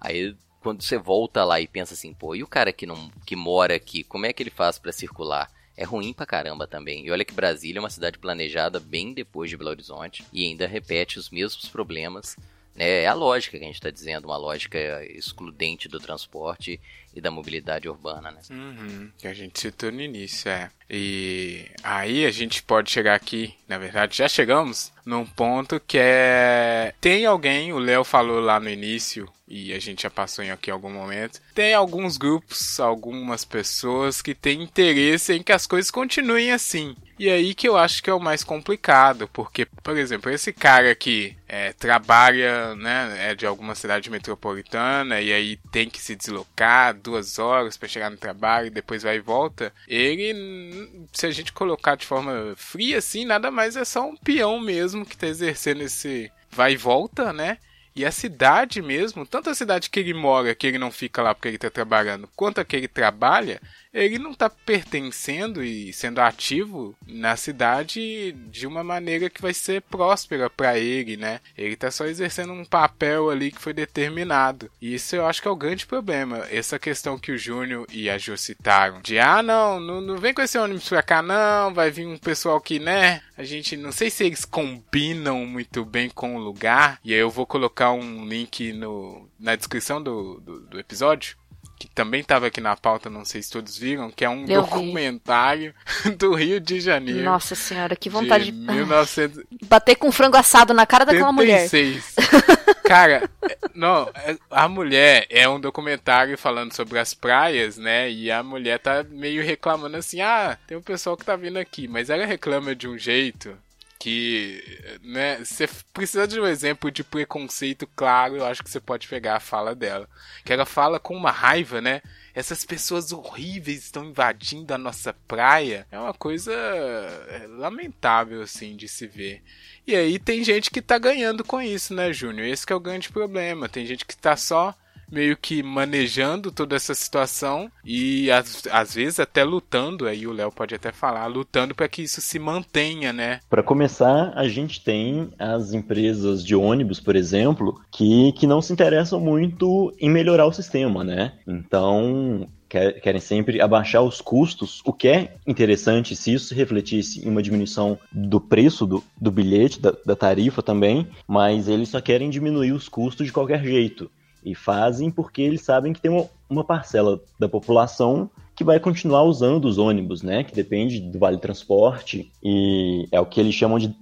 Aí 0.00 0.36
quando 0.60 0.82
você 0.82 0.96
volta 0.96 1.44
lá 1.44 1.60
e 1.60 1.66
pensa 1.66 1.92
assim, 1.92 2.14
pô, 2.14 2.34
e 2.34 2.42
o 2.42 2.46
cara 2.48 2.72
que 2.72 2.86
não 2.86 3.10
que 3.26 3.36
mora 3.36 3.74
aqui, 3.74 4.02
como 4.02 4.24
é 4.24 4.32
que 4.32 4.42
ele 4.42 4.50
faz 4.50 4.78
pra 4.78 4.92
circular? 4.92 5.50
É 5.76 5.84
ruim 5.84 6.12
pra 6.12 6.24
caramba 6.24 6.66
também. 6.66 7.04
E 7.04 7.10
olha 7.10 7.24
que 7.24 7.34
Brasília 7.34 7.78
é 7.78 7.82
uma 7.82 7.90
cidade 7.90 8.18
planejada 8.18 8.78
bem 8.78 9.12
depois 9.12 9.50
de 9.50 9.56
Belo 9.56 9.70
Horizonte 9.70 10.24
e 10.32 10.44
ainda 10.44 10.66
repete 10.66 11.18
os 11.18 11.28
mesmos 11.28 11.68
problemas. 11.68 12.36
É 12.76 13.06
a 13.06 13.14
lógica 13.14 13.56
que 13.56 13.64
a 13.64 13.66
gente 13.66 13.76
está 13.76 13.90
dizendo, 13.90 14.24
uma 14.24 14.36
lógica 14.36 14.78
excludente 15.04 15.88
do 15.88 16.00
transporte 16.00 16.80
e 17.14 17.20
da 17.20 17.30
mobilidade 17.30 17.88
urbana, 17.88 18.30
né? 18.30 18.40
Uhum, 18.50 19.10
que 19.18 19.28
a 19.28 19.34
gente 19.34 19.60
citou 19.60 19.92
no 19.92 20.00
início, 20.00 20.50
é. 20.50 20.70
E 20.90 21.66
aí 21.82 22.26
a 22.26 22.30
gente 22.30 22.62
pode 22.62 22.90
chegar 22.90 23.14
aqui, 23.14 23.54
na 23.68 23.78
verdade 23.78 24.18
já 24.18 24.28
chegamos, 24.28 24.92
num 25.04 25.24
ponto 25.24 25.80
que 25.80 25.98
é. 25.98 26.94
Tem 27.00 27.24
alguém, 27.24 27.72
o 27.72 27.78
Léo 27.78 28.04
falou 28.04 28.40
lá 28.40 28.58
no 28.60 28.68
início, 28.68 29.28
e 29.46 29.72
a 29.72 29.78
gente 29.78 30.02
já 30.02 30.10
passou 30.10 30.44
em 30.44 30.50
aqui 30.50 30.70
algum 30.70 30.90
momento. 30.90 31.40
Tem 31.54 31.74
alguns 31.74 32.16
grupos, 32.16 32.80
algumas 32.80 33.44
pessoas 33.44 34.22
que 34.22 34.34
têm 34.34 34.62
interesse 34.62 35.34
em 35.34 35.42
que 35.42 35.52
as 35.52 35.66
coisas 35.66 35.90
continuem 35.90 36.50
assim. 36.50 36.96
E 37.18 37.30
aí 37.30 37.54
que 37.54 37.68
eu 37.68 37.76
acho 37.76 38.02
que 38.02 38.10
é 38.10 38.14
o 38.14 38.20
mais 38.20 38.42
complicado, 38.42 39.28
porque, 39.32 39.66
por 39.66 39.96
exemplo, 39.96 40.30
esse 40.30 40.52
cara 40.52 40.94
que 40.94 41.36
é, 41.46 41.72
trabalha, 41.72 42.74
né, 42.74 43.30
é 43.30 43.34
de 43.34 43.46
alguma 43.46 43.74
cidade 43.74 44.10
metropolitana 44.10 45.20
e 45.20 45.32
aí 45.32 45.56
tem 45.70 45.88
que 45.88 46.00
se 46.00 46.16
deslocar 46.16 46.94
duas 47.04 47.38
horas 47.38 47.76
para 47.76 47.88
chegar 47.88 48.10
no 48.10 48.16
trabalho 48.16 48.66
e 48.66 48.70
depois 48.70 49.02
vai 49.02 49.16
e 49.16 49.20
volta. 49.20 49.72
Ele, 49.86 51.06
se 51.12 51.26
a 51.26 51.30
gente 51.30 51.52
colocar 51.52 51.96
de 51.96 52.06
forma 52.06 52.54
fria 52.56 52.98
assim, 52.98 53.24
nada 53.24 53.50
mais 53.50 53.76
é 53.76 53.84
só 53.84 54.08
um 54.08 54.16
peão 54.16 54.58
mesmo 54.58 55.04
que 55.06 55.16
tá 55.16 55.26
exercendo 55.26 55.82
esse 55.82 56.32
vai 56.50 56.72
e 56.72 56.76
volta, 56.76 57.32
né? 57.32 57.58
E 57.96 58.04
a 58.04 58.10
cidade 58.10 58.82
mesmo, 58.82 59.24
tanto 59.24 59.50
a 59.50 59.54
cidade 59.54 59.88
que 59.88 60.00
ele 60.00 60.14
mora, 60.14 60.54
que 60.54 60.66
ele 60.66 60.78
não 60.78 60.90
fica 60.90 61.22
lá 61.22 61.34
porque 61.34 61.48
ele 61.48 61.56
está 61.56 61.70
trabalhando, 61.70 62.28
quanto 62.34 62.60
a 62.60 62.64
que 62.64 62.74
ele 62.74 62.88
trabalha, 62.88 63.60
ele 63.94 64.18
não 64.18 64.32
está 64.32 64.50
pertencendo 64.50 65.62
e 65.62 65.92
sendo 65.92 66.20
ativo 66.20 66.96
na 67.06 67.36
cidade 67.36 68.32
de 68.50 68.66
uma 68.66 68.82
maneira 68.82 69.30
que 69.30 69.40
vai 69.40 69.54
ser 69.54 69.82
próspera 69.82 70.50
para 70.50 70.76
ele, 70.76 71.16
né? 71.16 71.40
Ele 71.56 71.74
está 71.74 71.90
só 71.90 72.04
exercendo 72.04 72.52
um 72.52 72.64
papel 72.64 73.30
ali 73.30 73.52
que 73.52 73.60
foi 73.60 73.72
determinado. 73.72 74.68
E 74.82 74.94
isso 74.94 75.14
eu 75.14 75.24
acho 75.24 75.40
que 75.40 75.46
é 75.46 75.50
o 75.50 75.56
grande 75.56 75.86
problema. 75.86 76.44
Essa 76.50 76.78
questão 76.78 77.16
que 77.16 77.30
o 77.30 77.38
Júnior 77.38 77.86
e 77.92 78.10
a 78.10 78.18
Jo 78.18 78.36
citaram, 78.36 79.00
de 79.00 79.18
ah, 79.20 79.42
não, 79.42 79.78
não, 79.78 80.00
não 80.00 80.16
vem 80.16 80.34
com 80.34 80.42
esse 80.42 80.58
ônibus 80.58 80.88
pra 80.88 81.02
cá, 81.02 81.22
não, 81.22 81.72
vai 81.72 81.90
vir 81.90 82.06
um 82.06 82.18
pessoal 82.18 82.60
que, 82.60 82.80
né? 82.80 83.22
A 83.36 83.44
gente 83.44 83.76
não 83.76 83.92
sei 83.92 84.10
se 84.10 84.24
eles 84.24 84.44
combinam 84.44 85.46
muito 85.46 85.84
bem 85.84 86.10
com 86.10 86.34
o 86.34 86.40
lugar. 86.40 86.98
E 87.04 87.12
aí 87.12 87.20
eu 87.20 87.30
vou 87.30 87.46
colocar 87.46 87.83
um 87.92 88.26
link 88.26 88.72
no, 88.72 89.28
na 89.38 89.56
descrição 89.56 90.02
do, 90.02 90.40
do, 90.40 90.60
do 90.60 90.78
episódio 90.80 91.36
que 91.76 91.88
também 91.88 92.20
estava 92.20 92.46
aqui 92.46 92.60
na 92.60 92.76
pauta, 92.76 93.10
não 93.10 93.24
sei 93.24 93.42
se 93.42 93.50
todos 93.50 93.76
viram, 93.76 94.10
que 94.10 94.24
é 94.24 94.28
um 94.30 94.46
Eu 94.46 94.62
vi. 94.62 94.70
documentário 94.70 95.74
do 96.18 96.34
Rio 96.34 96.60
de 96.60 96.80
Janeiro. 96.80 97.22
Nossa 97.24 97.54
senhora, 97.54 97.96
que 97.96 98.08
vontade 98.08 98.44
de 98.46 98.52
de 98.52 98.58
1936. 98.58 99.46
bater 99.68 99.96
com 99.96 100.10
frango 100.12 100.36
assado 100.36 100.72
na 100.72 100.86
cara 100.86 101.04
daquela 101.04 101.32
mulher. 101.32 101.68
Cara, 102.84 103.28
não, 103.74 104.10
é- 104.14 104.36
a 104.50 104.68
mulher 104.68 105.26
é 105.30 105.48
um 105.48 105.58
documentário 105.58 106.36
falando 106.36 106.74
sobre 106.74 106.98
as 106.98 107.14
praias, 107.14 107.78
né? 107.78 108.10
E 108.10 108.30
a 108.30 108.42
mulher 108.42 108.78
tá 108.78 109.04
meio 109.08 109.42
reclamando 109.42 109.96
assim: 109.96 110.20
ah, 110.20 110.58
tem 110.66 110.76
um 110.76 110.82
pessoal 110.82 111.16
que 111.16 111.24
tá 111.24 111.34
vindo 111.34 111.56
aqui, 111.58 111.88
mas 111.88 112.10
ela 112.10 112.26
reclama 112.26 112.74
de 112.74 112.86
um 112.86 112.98
jeito 112.98 113.56
que, 114.04 114.62
né, 115.02 115.42
você 115.42 115.66
precisa 115.94 116.28
de 116.28 116.38
um 116.38 116.46
exemplo 116.46 116.90
de 116.90 117.02
preconceito 117.02 117.86
claro, 117.96 118.36
eu 118.36 118.44
acho 118.44 118.62
que 118.62 118.68
você 118.68 118.78
pode 118.78 119.08
pegar 119.08 119.36
a 119.36 119.40
fala 119.40 119.74
dela. 119.74 120.06
Que 120.44 120.52
ela 120.52 120.66
fala 120.66 121.00
com 121.00 121.16
uma 121.16 121.30
raiva, 121.30 121.80
né? 121.80 122.02
Essas 122.34 122.66
pessoas 122.66 123.12
horríveis 123.12 123.84
estão 123.84 124.04
invadindo 124.04 124.74
a 124.74 124.76
nossa 124.76 125.14
praia. 125.26 125.86
É 125.90 125.98
uma 125.98 126.12
coisa 126.12 126.52
é, 126.52 127.46
lamentável, 127.48 128.42
assim, 128.42 128.76
de 128.76 128.88
se 128.88 129.06
ver. 129.06 129.42
E 129.86 129.96
aí 129.96 130.18
tem 130.18 130.44
gente 130.44 130.70
que 130.70 130.82
tá 130.82 130.98
ganhando 130.98 131.42
com 131.42 131.62
isso, 131.62 131.94
né, 131.94 132.12
Júnior? 132.12 132.46
Esse 132.46 132.70
é 132.70 132.74
o 132.74 132.80
grande 132.80 133.08
problema. 133.08 133.70
Tem 133.70 133.86
gente 133.86 134.04
que 134.04 134.14
tá 134.14 134.36
só 134.36 134.74
meio 135.10 135.36
que 135.36 135.62
manejando 135.62 136.50
toda 136.50 136.76
essa 136.76 136.94
situação 136.94 137.70
e 137.84 138.30
às, 138.30 138.66
às 138.70 138.94
vezes 138.94 139.20
até 139.20 139.44
lutando, 139.44 140.06
aí 140.06 140.26
o 140.26 140.32
Léo 140.32 140.50
pode 140.50 140.74
até 140.74 140.92
falar, 140.92 141.26
lutando 141.26 141.74
para 141.74 141.88
que 141.88 142.02
isso 142.02 142.20
se 142.20 142.38
mantenha, 142.38 143.12
né? 143.12 143.40
Para 143.48 143.62
começar, 143.62 144.32
a 144.34 144.48
gente 144.48 144.82
tem 144.82 145.30
as 145.38 145.72
empresas 145.72 146.44
de 146.44 146.54
ônibus, 146.54 147.00
por 147.00 147.16
exemplo, 147.16 147.80
que, 147.92 148.32
que 148.32 148.46
não 148.46 148.60
se 148.62 148.72
interessam 148.72 149.20
muito 149.20 149.92
em 149.98 150.10
melhorar 150.10 150.46
o 150.46 150.52
sistema, 150.52 151.04
né? 151.04 151.32
Então, 151.46 152.48
quer- 152.68 153.00
querem 153.00 153.20
sempre 153.20 153.60
abaixar 153.60 154.02
os 154.02 154.20
custos, 154.20 154.80
o 154.84 154.92
que 154.92 155.08
é 155.08 155.36
interessante 155.46 156.16
se 156.16 156.32
isso 156.34 156.46
se 156.46 156.54
refletisse 156.54 157.24
em 157.24 157.30
uma 157.30 157.42
diminuição 157.42 157.98
do 158.12 158.40
preço 158.40 158.86
do, 158.86 159.02
do 159.20 159.30
bilhete, 159.30 159.80
da, 159.80 159.92
da 160.04 160.16
tarifa 160.16 160.62
também, 160.62 161.06
mas 161.26 161.68
eles 161.68 161.88
só 161.88 162.00
querem 162.00 162.30
diminuir 162.30 162.72
os 162.72 162.88
custos 162.88 163.26
de 163.26 163.32
qualquer 163.32 163.62
jeito. 163.62 164.10
E 164.44 164.54
fazem 164.54 165.10
porque 165.10 165.42
eles 165.42 165.62
sabem 165.62 165.92
que 165.92 166.00
tem 166.00 166.10
uma, 166.10 166.28
uma 166.48 166.64
parcela 166.64 167.20
da 167.38 167.48
população 167.48 168.30
que 168.54 168.62
vai 168.62 168.78
continuar 168.78 169.24
usando 169.24 169.64
os 169.64 169.78
ônibus, 169.78 170.22
né? 170.22 170.44
Que 170.44 170.54
depende 170.54 171.00
do 171.00 171.18
Vale 171.18 171.38
Transporte 171.38 172.30
e 172.42 173.08
é 173.10 173.20
o 173.20 173.26
que 173.26 173.40
eles 173.40 173.54
chamam 173.54 173.78
de 173.78 173.94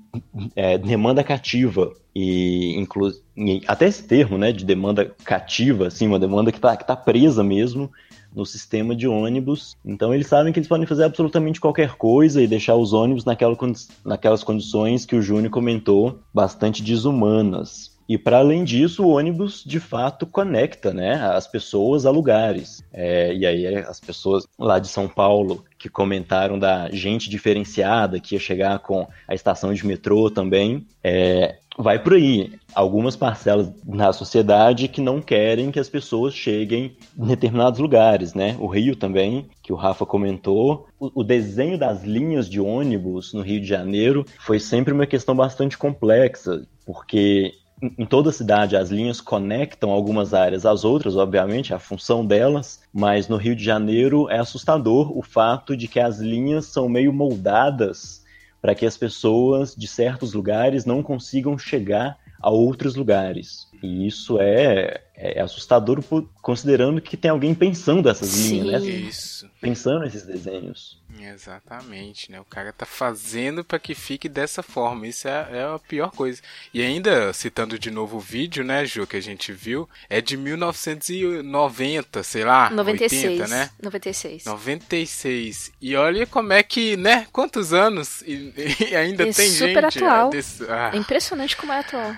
é, 0.55 0.77
demanda 0.77 1.25
cativa. 1.25 1.93
E, 2.15 2.77
inclu 2.79 3.11
e 3.35 3.63
até 3.67 3.87
esse 3.87 4.07
termo, 4.07 4.37
né, 4.37 4.53
de 4.53 4.67
demanda 4.67 5.15
cativa, 5.25 5.87
assim, 5.87 6.07
uma 6.07 6.19
demanda 6.19 6.53
que 6.53 6.59
está 6.59 6.77
tá 6.77 6.95
presa 6.95 7.43
mesmo 7.43 7.91
no 8.35 8.45
sistema 8.45 8.95
de 8.95 9.07
ônibus. 9.07 9.77
Então 9.85 10.13
eles 10.13 10.27
sabem 10.27 10.53
que 10.53 10.59
eles 10.59 10.69
podem 10.69 10.87
fazer 10.87 11.05
absolutamente 11.05 11.61
qualquer 11.61 11.95
coisa 11.95 12.43
e 12.43 12.47
deixar 12.47 12.75
os 12.75 12.93
ônibus 12.93 13.25
naquela, 13.25 13.57
naquelas 14.05 14.43
condições 14.43 15.05
que 15.05 15.17
o 15.17 15.23
Júnior 15.23 15.51
comentou, 15.51 16.19
bastante 16.35 16.83
desumanas. 16.83 17.92
E 18.09 18.19
para 18.19 18.39
além 18.39 18.65
disso, 18.65 19.05
o 19.05 19.11
ônibus 19.11 19.63
de 19.65 19.81
fato 19.81 20.27
conecta 20.27 20.93
né, 20.93 21.15
as 21.15 21.47
pessoas 21.47 22.05
a 22.07 22.11
lugares. 22.11 22.85
É, 22.93 23.35
e 23.35 23.47
aí 23.47 23.77
as 23.77 24.01
pessoas 24.01 24.47
lá 24.59 24.79
de 24.79 24.89
São 24.89 25.09
Paulo 25.09 25.65
que 25.79 25.89
comentaram 25.89 26.59
da 26.59 26.91
gente 26.91 27.29
diferenciada 27.29 28.21
que 28.21 28.35
ia 28.35 28.41
chegar 28.41 28.79
com 28.79 29.07
a 29.27 29.35
estação 29.35 29.75
de 29.75 29.85
metrô 29.87 30.31
também, 30.31 30.87
é, 31.03 31.57
vai 31.77 31.99
por 31.99 32.15
aí. 32.15 32.53
Algumas 32.75 33.17
parcelas 33.17 33.71
na 33.85 34.13
sociedade 34.13 34.89
que 34.89 35.01
não 35.01 35.21
querem 35.21 35.71
que 35.71 35.81
as 35.81 35.89
pessoas 35.89 36.35
cheguem 36.35 36.97
em 37.19 37.27
determinados 37.27 37.81
lugares, 37.81 38.33
né? 38.35 38.57
O 38.59 38.67
Rio 38.67 38.97
também, 38.97 39.47
que 39.63 39.73
o 39.73 39.77
Rafa 39.77 40.07
comentou. 40.07 40.87
O, 40.99 41.21
o 41.21 41.25
desenho 41.25 41.79
das 41.79 42.03
linhas 42.03 42.49
de 42.49 42.61
ônibus 42.61 43.33
no 43.35 43.43
Rio 43.43 43.61
de 43.61 43.67
Janeiro 43.67 44.25
foi 44.39 44.59
sempre 44.59 44.93
uma 44.93 45.07
questão 45.07 45.35
bastante 45.35 45.77
complexa, 45.77 46.67
porque 46.87 47.53
em- 47.83 48.07
toda 48.07 48.31
a 48.31 48.33
cidade 48.33 48.77
as 48.77 48.91
linhas 48.91 49.21
conectam 49.21 49.91
algumas 49.91 50.33
áreas 50.33 50.65
às 50.65 50.85
outras, 50.85 51.17
obviamente, 51.17 51.73
é 51.73 51.77
a 51.77 51.81
função 51.81 52.25
delas, 52.25 52.81
mas 52.93 53.29
no 53.29 53.37
Rio 53.37 53.57
de 53.57 53.65
Janeiro 53.65 54.29
é 54.31 54.39
assustador 54.39 55.17
o 55.17 55.23
fato 55.23 55.77
de 55.77 55.89
que 55.89 55.99
as 55.99 56.19
linhas 56.19 56.67
são 56.67 56.89
meio 56.89 57.13
moldadas 57.13 58.23
para 58.61 58.75
que 58.75 58.87
as 58.87 58.97
pessoas 58.97 59.75
de 59.75 59.89
certos 59.89 60.33
lugares 60.33 60.85
não 60.85 61.03
consigam 61.03 61.59
chegar 61.59 62.17
a 62.41 62.51
outros 62.51 62.95
lugares. 62.95 63.72
E 63.83 64.07
isso 64.07 64.39
é, 64.41 65.03
é 65.17 65.41
assustador 65.41 66.01
considerando 66.41 67.01
que 67.01 67.17
tem 67.17 67.31
alguém 67.31 67.53
pensando 67.55 68.09
essas 68.09 68.29
Sim. 68.29 68.61
linhas, 68.63 68.83
né? 68.85 68.89
Isso. 68.91 69.51
Pensando 69.61 70.01
nesses 70.01 70.23
desenhos. 70.25 71.03
Exatamente, 71.21 72.31
né? 72.31 72.41
O 72.41 72.45
cara 72.45 72.73
tá 72.73 72.87
fazendo 72.87 73.65
para 73.65 73.79
que 73.79 73.95
fique 73.95 74.29
dessa 74.29 74.63
forma. 74.63 75.07
Isso 75.07 75.27
é, 75.29 75.49
é 75.53 75.63
a 75.65 75.79
pior 75.79 76.11
coisa. 76.13 76.41
E 76.73 76.81
ainda, 76.81 77.33
citando 77.33 77.79
de 77.79 77.91
novo 77.91 78.17
o 78.19 78.21
vídeo, 78.21 78.63
né, 78.65 78.85
Ju, 78.87 79.07
que 79.07 79.17
a 79.17 79.21
gente 79.21 79.53
viu, 79.53 79.89
é 80.09 80.21
de 80.21 80.37
1990, 80.37 82.23
sei 82.23 82.45
lá, 82.45 82.71
96. 82.71 83.25
80, 83.41 83.49
né? 83.49 83.71
96. 83.83 84.45
96. 84.45 85.73
E 85.81 85.97
olha 85.97 86.27
como 86.27 86.53
é 86.53 86.63
que, 86.63 86.97
né? 86.97 87.27
Quantos 87.33 87.73
anos 87.73 88.23
e, 88.23 88.53
e 88.91 88.97
ainda 88.97 89.27
E 89.27 89.35
tem 89.35 89.49
super 89.49 89.83
gente. 89.91 89.99
atual. 90.05 90.31
desse- 90.31 90.65
ah, 90.69 90.91
É 90.95 90.97
impressionante 90.97 91.57
como 91.57 91.73
é 91.73 91.79
atual. 91.81 92.15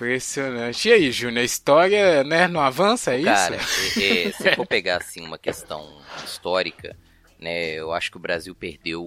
Impressionante. 0.00 0.88
E 0.88 0.92
aí, 0.92 1.12
Júnior, 1.12 1.42
a 1.42 1.44
história, 1.44 2.24
né, 2.24 2.48
não 2.48 2.60
avança, 2.60 3.14
é 3.14 3.22
Cara, 3.22 3.56
isso? 3.56 4.00
é- 4.00 4.28
é, 4.28 4.32
se 4.32 4.54
for 4.56 4.66
pegar 4.66 4.96
assim 4.96 5.22
uma 5.22 5.38
questão 5.38 5.86
histórica, 6.24 6.96
né, 7.38 7.74
eu 7.74 7.92
acho 7.92 8.10
que 8.10 8.16
o 8.16 8.20
Brasil 8.20 8.54
perdeu 8.54 9.04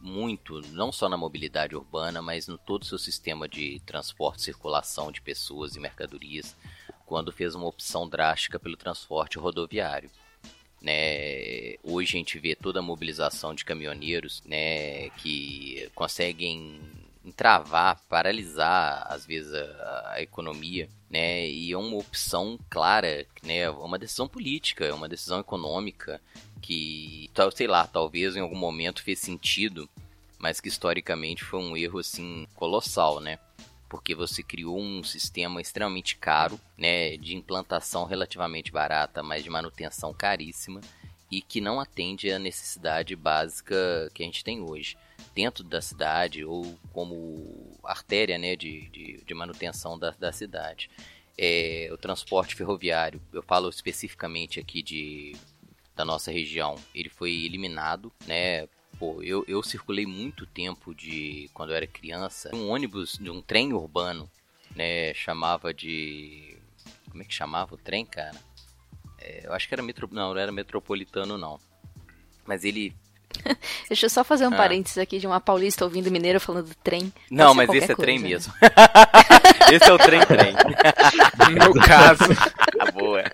muito, 0.00 0.60
não 0.72 0.92
só 0.92 1.08
na 1.08 1.16
mobilidade 1.16 1.74
urbana, 1.74 2.20
mas 2.20 2.46
no 2.46 2.58
todo 2.58 2.82
o 2.82 2.86
seu 2.86 2.98
sistema 2.98 3.48
de 3.48 3.80
transporte, 3.86 4.42
circulação 4.42 5.10
de 5.10 5.20
pessoas 5.20 5.76
e 5.76 5.80
mercadorias, 5.80 6.54
quando 7.06 7.32
fez 7.32 7.54
uma 7.54 7.66
opção 7.66 8.08
drástica 8.08 8.58
pelo 8.58 8.76
transporte 8.76 9.38
rodoviário. 9.38 10.10
Né, 10.80 11.76
hoje 11.84 12.16
a 12.16 12.18
gente 12.18 12.38
vê 12.40 12.56
toda 12.56 12.80
a 12.80 12.82
mobilização 12.82 13.54
de 13.54 13.64
caminhoneiros 13.64 14.42
né, 14.44 15.10
que 15.10 15.88
conseguem 15.94 16.80
entravar, 17.24 18.00
paralisar 18.08 19.06
às 19.08 19.24
vezes 19.24 19.52
a, 19.54 20.12
a, 20.14 20.22
economia, 20.22 20.88
né? 21.08 21.48
E 21.48 21.72
é 21.72 21.76
uma 21.76 21.96
opção 21.96 22.58
clara, 22.68 23.26
né? 23.42 23.58
É 23.58 23.70
uma 23.70 23.98
decisão 23.98 24.26
política, 24.26 24.84
é 24.84 24.92
uma 24.92 25.08
decisão 25.08 25.40
econômica 25.40 26.20
que, 26.60 27.30
sei 27.54 27.66
lá, 27.66 27.86
talvez 27.86 28.36
em 28.36 28.40
algum 28.40 28.56
momento 28.56 29.02
fez 29.02 29.18
sentido, 29.18 29.88
mas 30.38 30.60
que 30.60 30.68
historicamente 30.68 31.44
foi 31.44 31.60
um 31.60 31.76
erro 31.76 31.98
assim 31.98 32.46
colossal, 32.54 33.20
né? 33.20 33.38
Porque 33.88 34.14
você 34.14 34.42
criou 34.42 34.80
um 34.80 35.04
sistema 35.04 35.60
extremamente 35.60 36.16
caro, 36.16 36.58
né, 36.78 37.16
de 37.18 37.36
implantação 37.36 38.04
relativamente 38.04 38.72
barata, 38.72 39.22
mas 39.22 39.44
de 39.44 39.50
manutenção 39.50 40.14
caríssima 40.14 40.80
e 41.30 41.40
que 41.40 41.60
não 41.60 41.78
atende 41.78 42.30
à 42.32 42.38
necessidade 42.38 43.14
básica 43.14 44.10
que 44.14 44.22
a 44.22 44.26
gente 44.26 44.42
tem 44.42 44.60
hoje 44.60 44.96
dentro 45.34 45.64
da 45.64 45.80
cidade 45.80 46.44
ou 46.44 46.78
como 46.92 47.78
artéria 47.84 48.38
né, 48.38 48.56
de, 48.56 48.88
de, 48.88 49.22
de 49.24 49.34
manutenção 49.34 49.98
da, 49.98 50.10
da 50.10 50.32
cidade. 50.32 50.90
É, 51.36 51.88
o 51.92 51.96
transporte 51.96 52.54
ferroviário, 52.54 53.20
eu 53.32 53.42
falo 53.42 53.68
especificamente 53.68 54.60
aqui 54.60 54.82
de, 54.82 55.34
da 55.96 56.04
nossa 56.04 56.30
região, 56.30 56.76
ele 56.94 57.08
foi 57.08 57.32
eliminado, 57.32 58.12
né? 58.26 58.68
Pô, 58.98 59.22
eu, 59.22 59.44
eu 59.48 59.62
circulei 59.62 60.06
muito 60.06 60.46
tempo 60.46 60.94
de 60.94 61.50
quando 61.54 61.70
eu 61.70 61.76
era 61.76 61.86
criança, 61.86 62.54
um 62.54 62.68
ônibus 62.68 63.18
de 63.18 63.30
um 63.30 63.40
trem 63.40 63.72
urbano, 63.72 64.30
né? 64.76 65.14
Chamava 65.14 65.72
de 65.72 66.56
como 67.10 67.22
é 67.22 67.26
que 67.26 67.34
chamava 67.34 67.74
o 67.74 67.78
trem, 67.78 68.04
cara? 68.04 68.38
É, 69.18 69.46
eu 69.46 69.52
acho 69.52 69.68
que 69.68 69.74
era 69.74 69.82
metro, 69.82 70.08
não, 70.10 70.34
não 70.34 70.40
era 70.40 70.52
metropolitano 70.52 71.36
não. 71.36 71.58
Mas 72.46 72.64
ele 72.64 72.94
Deixa 73.88 74.06
eu 74.06 74.10
só 74.10 74.24
fazer 74.24 74.46
um 74.46 74.54
ah. 74.54 74.56
parênteses 74.56 74.98
aqui 74.98 75.18
de 75.18 75.26
uma 75.26 75.40
paulista 75.40 75.84
ouvindo 75.84 76.10
mineiro 76.10 76.40
falando 76.40 76.68
do 76.68 76.74
trem. 76.76 77.12
Não, 77.30 77.54
mas 77.54 77.68
esse 77.70 77.92
é 77.92 77.94
coisa, 77.94 78.02
trem 78.02 78.18
né? 78.18 78.28
mesmo. 78.28 78.52
esse 79.72 79.88
é 79.88 79.92
o 79.92 79.98
trem-trem. 79.98 80.54
no 81.58 81.74
caso. 81.74 82.24
Ah, 82.78 82.90
boa. 82.90 83.24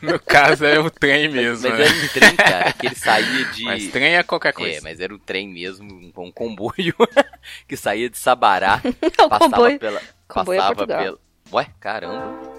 No 0.00 0.18
caso 0.18 0.64
é 0.64 0.78
o 0.78 0.90
trem 0.90 1.28
mesmo. 1.28 1.68
Mas, 1.68 1.78
mas 1.78 1.90
era 1.90 2.04
um 2.04 2.08
trem, 2.08 2.36
cara, 2.36 2.72
que 2.72 2.86
ele 2.86 2.94
saía 2.94 3.44
de. 3.46 3.64
Mas 3.64 3.86
trem 3.88 4.16
é 4.16 4.22
qualquer 4.22 4.52
coisa. 4.52 4.78
É, 4.78 4.80
mas 4.80 5.00
era 5.00 5.14
um 5.14 5.18
trem 5.18 5.48
mesmo, 5.48 5.92
um, 5.92 6.12
um 6.22 6.32
comboio 6.32 6.94
que 7.68 7.76
saía 7.76 8.08
de 8.08 8.18
Sabará. 8.18 8.80
o 8.84 9.28
passava 9.28 9.50
comboio. 9.50 9.78
pela. 9.78 10.02
Comboio 10.28 10.58
é 10.58 10.62
passava 10.62 10.82
é 10.84 10.86
pela. 10.86 11.18
Ué, 11.52 11.66
caramba. 11.78 12.51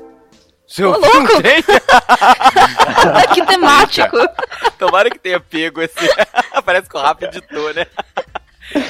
Seu 0.74 0.90
Ô, 0.90 0.98
louco! 0.98 1.28
que 3.32 3.46
temático! 3.46 4.18
Tomara 4.80 5.08
que 5.12 5.20
tenha 5.20 5.40
pego 5.40 5.80
esse. 5.84 5.94
Parece 6.66 6.90
que 6.90 6.98
o 6.98 7.00
Rafa 7.00 7.26
editou, 7.26 7.72
né? 7.76 7.86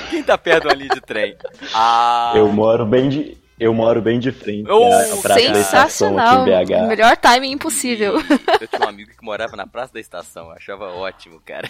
Quem 0.09 0.23
tá 0.23 0.37
perto 0.37 0.69
ali 0.69 0.87
de 0.87 1.01
trem? 1.01 1.35
Ah... 1.73 2.31
Eu 2.37 2.47
moro 2.47 2.85
bem 2.85 3.09
de. 3.09 3.37
Eu 3.59 3.73
moro 3.73 4.01
bem 4.01 4.17
de 4.17 4.31
frente. 4.31 4.71
Oh, 4.71 5.17
Praça 5.21 5.41
sensacional. 5.41 6.45
Da 6.45 6.61
estação, 6.63 6.87
Melhor 6.87 7.17
timing 7.17 7.51
impossível. 7.51 8.13
Eu 8.61 8.67
tinha 8.67 8.85
um 8.85 8.89
amigo 8.89 9.11
que 9.11 9.23
morava 9.23 9.57
na 9.57 9.67
Praça 9.67 9.93
da 9.93 9.99
Estação. 9.99 10.45
Eu 10.45 10.51
achava 10.53 10.85
ótimo, 10.85 11.41
cara. 11.45 11.69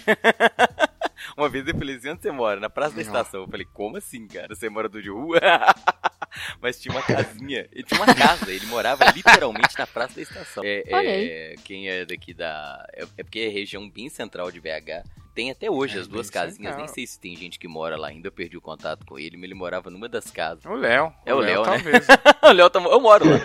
Uma 1.38 1.50
vez 1.50 1.68
eu 1.68 1.78
falei 1.78 1.96
assim, 1.96 2.10
onde 2.10 2.22
você 2.22 2.32
mora? 2.32 2.60
Na 2.60 2.70
Praça 2.70 2.96
da 2.96 3.02
Estação. 3.02 3.42
Eu 3.42 3.48
falei, 3.48 3.68
como 3.74 3.98
assim, 3.98 4.28
cara? 4.28 4.54
Você 4.54 4.70
mora 4.70 4.90
do 4.90 5.02
de 5.02 5.10
rua? 5.10 5.40
Mas 6.62 6.82
tinha 6.82 6.94
uma 6.94 7.04
casinha. 7.04 7.68
Ele 7.72 7.84
tinha 7.84 8.02
uma 8.02 8.14
casa. 8.14 8.52
Ele 8.52 8.66
morava 8.66 9.06
literalmente 9.12 9.78
na 9.78 9.86
Praça 9.86 10.16
da 10.16 10.22
Estação. 10.22 10.64
É, 10.66 10.84
é, 10.88 11.56
quem 11.64 11.90
é 11.90 12.06
daqui 12.06 12.34
da... 12.34 12.86
É, 12.94 13.04
é 13.18 13.24
porque 13.24 13.40
é 13.40 13.48
região 13.48 13.90
bem 13.90 14.10
central 14.10 14.52
de 14.52 14.60
BH. 14.60 15.08
Tem 15.36 15.50
até 15.50 15.70
hoje 15.70 15.98
é, 15.98 16.02
as 16.02 16.08
duas 16.08 16.30
casinhas. 16.30 16.76
Nem 16.76 16.88
sei 16.88 17.08
se 17.08 17.20
tem 17.20 17.36
gente 17.36 17.58
que 17.58 17.68
mora 17.68 17.98
lá 17.98 18.08
ainda. 18.08 18.28
Eu 18.28 18.32
perdi 18.32 18.58
o 18.58 18.62
contato 18.62 19.06
com 19.06 19.18
ele, 19.18 19.36
mas 19.36 19.46
ele 19.46 19.56
morava 19.56 19.90
numa 19.90 20.08
das 20.08 20.30
casas. 20.30 20.66
O 20.66 20.76
Léo. 20.76 21.14
É 21.26 21.34
o 21.34 21.40
Léo, 21.40 21.64
né? 21.64 21.78
o 22.44 22.52
Léo 22.52 22.70
tá... 22.70 22.80
Eu 22.80 23.00
moro 23.00 23.26
lá. 23.30 23.40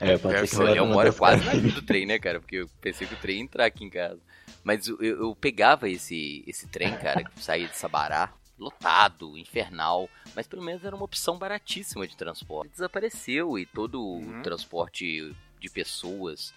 É, 0.00 0.16
pode 0.16 0.46
ser 0.46 0.56
que 0.56 0.62
o 0.62 0.66
Léo 0.66 0.86
mora 0.86 1.12
quase 1.12 1.44
na 1.44 1.52
do 1.54 1.82
trem, 1.82 2.06
né, 2.06 2.18
cara? 2.18 2.40
Porque 2.40 2.56
eu 2.56 2.68
pensei 2.80 3.06
que 3.06 3.14
o 3.14 3.18
trem 3.18 3.36
ia 3.36 3.42
entrar 3.42 3.66
aqui 3.66 3.84
em 3.84 3.90
casa. 3.90 4.20
Mas 4.64 4.88
eu, 4.88 5.00
eu 5.00 5.36
pegava 5.36 5.88
esse, 5.88 6.44
esse 6.46 6.66
trem, 6.66 6.96
cara, 6.98 7.24
que 7.24 7.40
saía 7.42 7.68
de 7.68 7.76
Sabará, 7.76 8.32
lotado, 8.58 9.38
infernal, 9.38 10.10
mas 10.34 10.46
pelo 10.46 10.62
menos 10.62 10.84
era 10.84 10.94
uma 10.94 11.04
opção 11.04 11.38
baratíssima 11.38 12.06
de 12.06 12.16
transporte. 12.16 12.72
Desapareceu 12.72 13.58
e 13.58 13.64
todo 13.64 14.02
uhum. 14.02 14.40
o 14.40 14.42
transporte 14.42 15.34
de 15.60 15.70
pessoas 15.70 16.52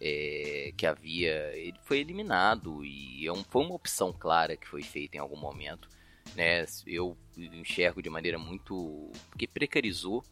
é, 0.00 0.72
que 0.76 0.86
havia, 0.86 1.56
ele 1.56 1.78
foi 1.82 1.98
eliminado 1.98 2.84
e 2.84 3.26
é 3.26 3.32
um, 3.32 3.42
foi 3.42 3.64
uma 3.64 3.74
opção 3.74 4.12
clara 4.12 4.56
que 4.56 4.68
foi 4.68 4.82
feita 4.82 5.16
em 5.16 5.20
algum 5.20 5.36
momento. 5.36 5.88
Né? 6.34 6.64
Eu 6.86 7.16
enxergo 7.36 8.02
de 8.02 8.10
maneira 8.10 8.38
muito. 8.38 9.10
que 9.38 9.46
precarizou, 9.46 10.24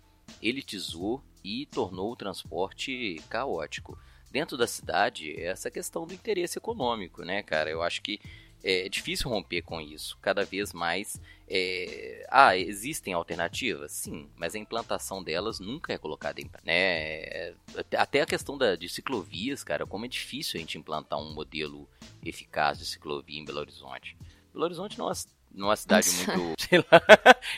elitizou 0.43 1.23
e 1.43 1.67
tornou 1.67 2.13
o 2.13 2.17
transporte 2.17 3.21
caótico 3.29 3.99
dentro 4.35 4.57
da 4.57 4.67
cidade 4.67 5.41
essa 5.41 5.71
questão 5.71 6.05
do 6.05 6.13
interesse 6.13 6.59
econômico, 6.59 7.23
né, 7.23 7.41
cara? 7.45 7.71
Eu 7.71 7.81
acho 7.81 8.03
que 8.03 8.21
é 8.65 8.89
difícil 8.89 9.31
romper 9.31 9.63
com 9.63 9.81
isso. 9.81 10.19
Cada 10.21 10.45
vez 10.45 10.73
mais. 10.73 11.21
É... 11.49 12.27
Ah, 12.29 12.57
existem 12.57 13.15
alternativas? 13.15 13.93
Sim, 13.93 14.29
mas 14.37 14.57
a 14.57 14.59
implantação 14.59 15.23
delas 15.23 15.61
nunca 15.61 15.93
é 15.93 15.99
colocada 15.99 16.41
em. 16.41 16.51
Né? 16.65 17.55
Até 17.97 18.23
a 18.23 18.27
questão 18.27 18.59
da, 18.59 18.75
de 18.75 18.89
ciclovias, 18.89 19.63
cara, 19.63 19.87
como 19.87 20.05
é 20.05 20.09
difícil 20.09 20.59
a 20.59 20.61
gente 20.61 20.79
implantar 20.79 21.21
um 21.21 21.33
modelo 21.33 21.89
eficaz 22.25 22.77
de 22.79 22.87
ciclovia 22.87 23.39
em 23.39 23.45
Belo 23.45 23.61
Horizonte. 23.61 24.17
Belo 24.53 24.65
Horizonte 24.65 24.99
não 24.99 25.09
é 25.09 25.15
numa 25.53 25.77
cidade 25.77 26.09
muito. 26.11 26.55
Sei 26.61 26.79
lá. 26.79 27.01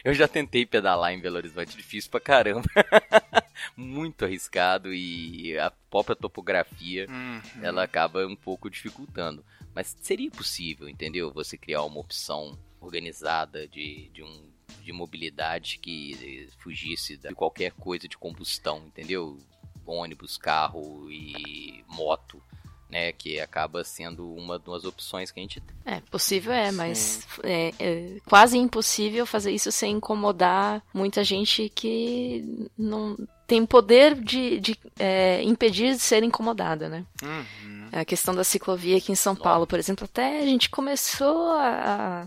Eu 0.05 0.13
já 0.13 0.29
tentei 0.29 0.67
pedalar 0.67 1.15
em 1.15 1.21
Belo 1.21 1.37
Horizonte, 1.37 1.75
difícil 1.75 2.11
pra 2.11 2.21
caramba. 2.21 2.69
muito 3.77 4.25
arriscado 4.25 4.93
e 4.93 5.59
a 5.59 5.71
própria 5.91 6.17
topografia 6.17 7.07
uhum. 7.09 7.41
ela 7.63 7.83
acaba 7.83 8.27
um 8.27 8.37
pouco 8.37 8.71
dificultando. 8.71 9.45
Mas 9.75 9.97
seria 10.01 10.31
possível, 10.31 10.89
entendeu? 10.89 11.33
Você 11.33 11.57
criar 11.57 11.83
uma 11.83 12.01
opção 12.01 12.59
organizada 12.81 13.67
de, 13.69 14.09
de 14.09 14.23
um 14.23 14.57
de 14.83 14.93
mobilidade 14.93 15.79
que 15.79 16.49
fugisse 16.59 17.17
de 17.17 17.35
qualquer 17.35 17.73
coisa 17.73 18.07
de 18.07 18.17
combustão, 18.17 18.85
entendeu? 18.87 19.39
Ônibus, 19.85 20.37
carro 20.37 21.11
e 21.11 21.85
moto 21.89 22.43
né? 22.89 23.13
Que 23.13 23.41
acaba 23.41 23.83
sendo 23.85 24.33
uma 24.33 24.59
das 24.59 24.85
opções 24.85 25.31
que 25.31 25.41
a 25.41 25.43
gente 25.43 25.61
tem. 25.61 25.77
É, 25.85 26.01
possível 26.01 26.53
é, 26.53 26.71
mas 26.71 27.27
é, 27.43 27.73
é, 27.79 28.17
quase 28.25 28.57
impossível 28.57 29.27
fazer 29.27 29.53
isso 29.53 29.71
sem 29.73 29.97
incomodar 29.97 30.83
muita 30.95 31.25
gente 31.25 31.69
que 31.69 32.69
não 32.79 33.17
tem 33.47 33.65
poder 33.65 34.15
de, 34.15 34.59
de 34.59 34.79
é, 34.99 35.43
impedir 35.43 35.93
de 35.93 36.01
ser 36.01 36.23
incomodada, 36.23 36.89
né? 36.89 37.05
Uhum. 37.23 37.89
A 37.93 38.05
questão 38.05 38.35
da 38.35 38.43
ciclovia 38.43 38.97
aqui 38.97 39.13
em 39.13 39.17
São 39.17 39.37
Paulo, 39.37 39.67
por 39.67 39.79
exemplo, 39.79 40.05
até 40.05 40.41
a 40.41 40.45
gente 40.45 40.69
começou 40.69 41.53
a, 41.53 42.27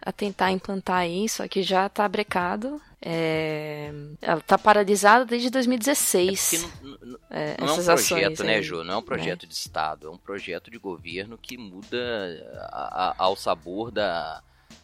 a 0.00 0.12
tentar 0.12 0.50
implantar 0.50 1.06
isso, 1.08 1.42
aqui 1.42 1.62
já 1.62 1.86
está 1.86 2.08
brecado. 2.08 2.80
É, 3.02 3.92
ela 4.20 4.40
está 4.40 4.58
paralisada 4.58 5.24
desde 5.24 5.50
2016. 5.50 6.54
É 6.54 6.58
não, 6.58 6.98
não, 7.02 7.18
é, 7.30 7.56
não 7.58 7.68
é 7.68 7.72
um 7.72 7.84
projeto, 7.84 8.44
né, 8.44 8.62
Ju? 8.62 8.84
Não 8.84 8.94
é 8.94 8.96
um 8.96 9.02
projeto 9.02 9.44
é. 9.44 9.48
de 9.48 9.54
Estado, 9.54 10.06
é 10.06 10.10
um 10.10 10.18
projeto 10.18 10.70
de 10.70 10.78
governo 10.78 11.38
que 11.38 11.56
muda 11.56 11.98
a, 12.72 13.10
a, 13.10 13.14
ao 13.18 13.36
sabor 13.36 13.90
da, 13.90 14.42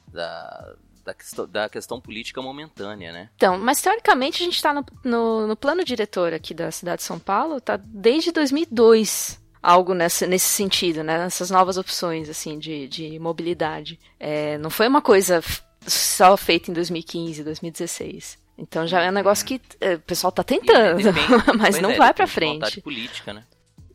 da, 0.09 0.75
da, 1.07 1.15
questão, 1.15 1.49
da 1.49 1.69
questão 1.69 2.01
política 2.01 2.43
momentânea, 2.43 3.13
né? 3.13 3.31
Então, 3.37 3.57
mas 3.59 3.81
teoricamente 3.81 4.43
a 4.43 4.45
gente 4.45 4.57
está 4.57 4.75
no, 4.75 4.85
no, 5.05 5.47
no, 5.47 5.57
plano 5.57 5.85
diretor 5.85 6.35
aqui 6.35 6.53
da 6.53 6.71
cidade 6.73 6.99
de 6.99 7.05
São 7.05 7.19
Paulo, 7.19 7.61
tá 7.61 7.77
desde 7.77 8.33
2002 8.33 9.41
algo 9.63 9.95
nessa, 9.95 10.27
nesse 10.27 10.49
sentido, 10.49 11.03
né? 11.05 11.19
Nessas 11.19 11.51
novas 11.51 11.77
opções, 11.77 12.29
assim, 12.29 12.59
de, 12.59 12.89
de 12.89 13.19
mobilidade. 13.19 13.99
É, 14.19 14.59
não 14.59 14.71
foi 14.71 14.89
uma 14.89 15.01
coisa 15.01 15.43
só 15.87 16.37
feita 16.37 16.71
em 16.71 16.75
2015, 16.75 17.45
2016. 17.45 18.39
Então 18.59 18.87
já 18.87 19.03
é 19.03 19.09
um 19.09 19.15
negócio 19.15 19.47
que 19.47 19.61
é, 19.81 19.95
o 19.95 20.01
pessoal 20.01 20.33
tá 20.33 20.43
tentando, 20.43 21.01
mas 21.59 21.81
não 21.81 21.91
é, 21.91 21.97
vai 21.97 22.13
pra 22.13 22.27
frente. 22.27 22.81
política, 22.81 23.33
né? 23.33 23.45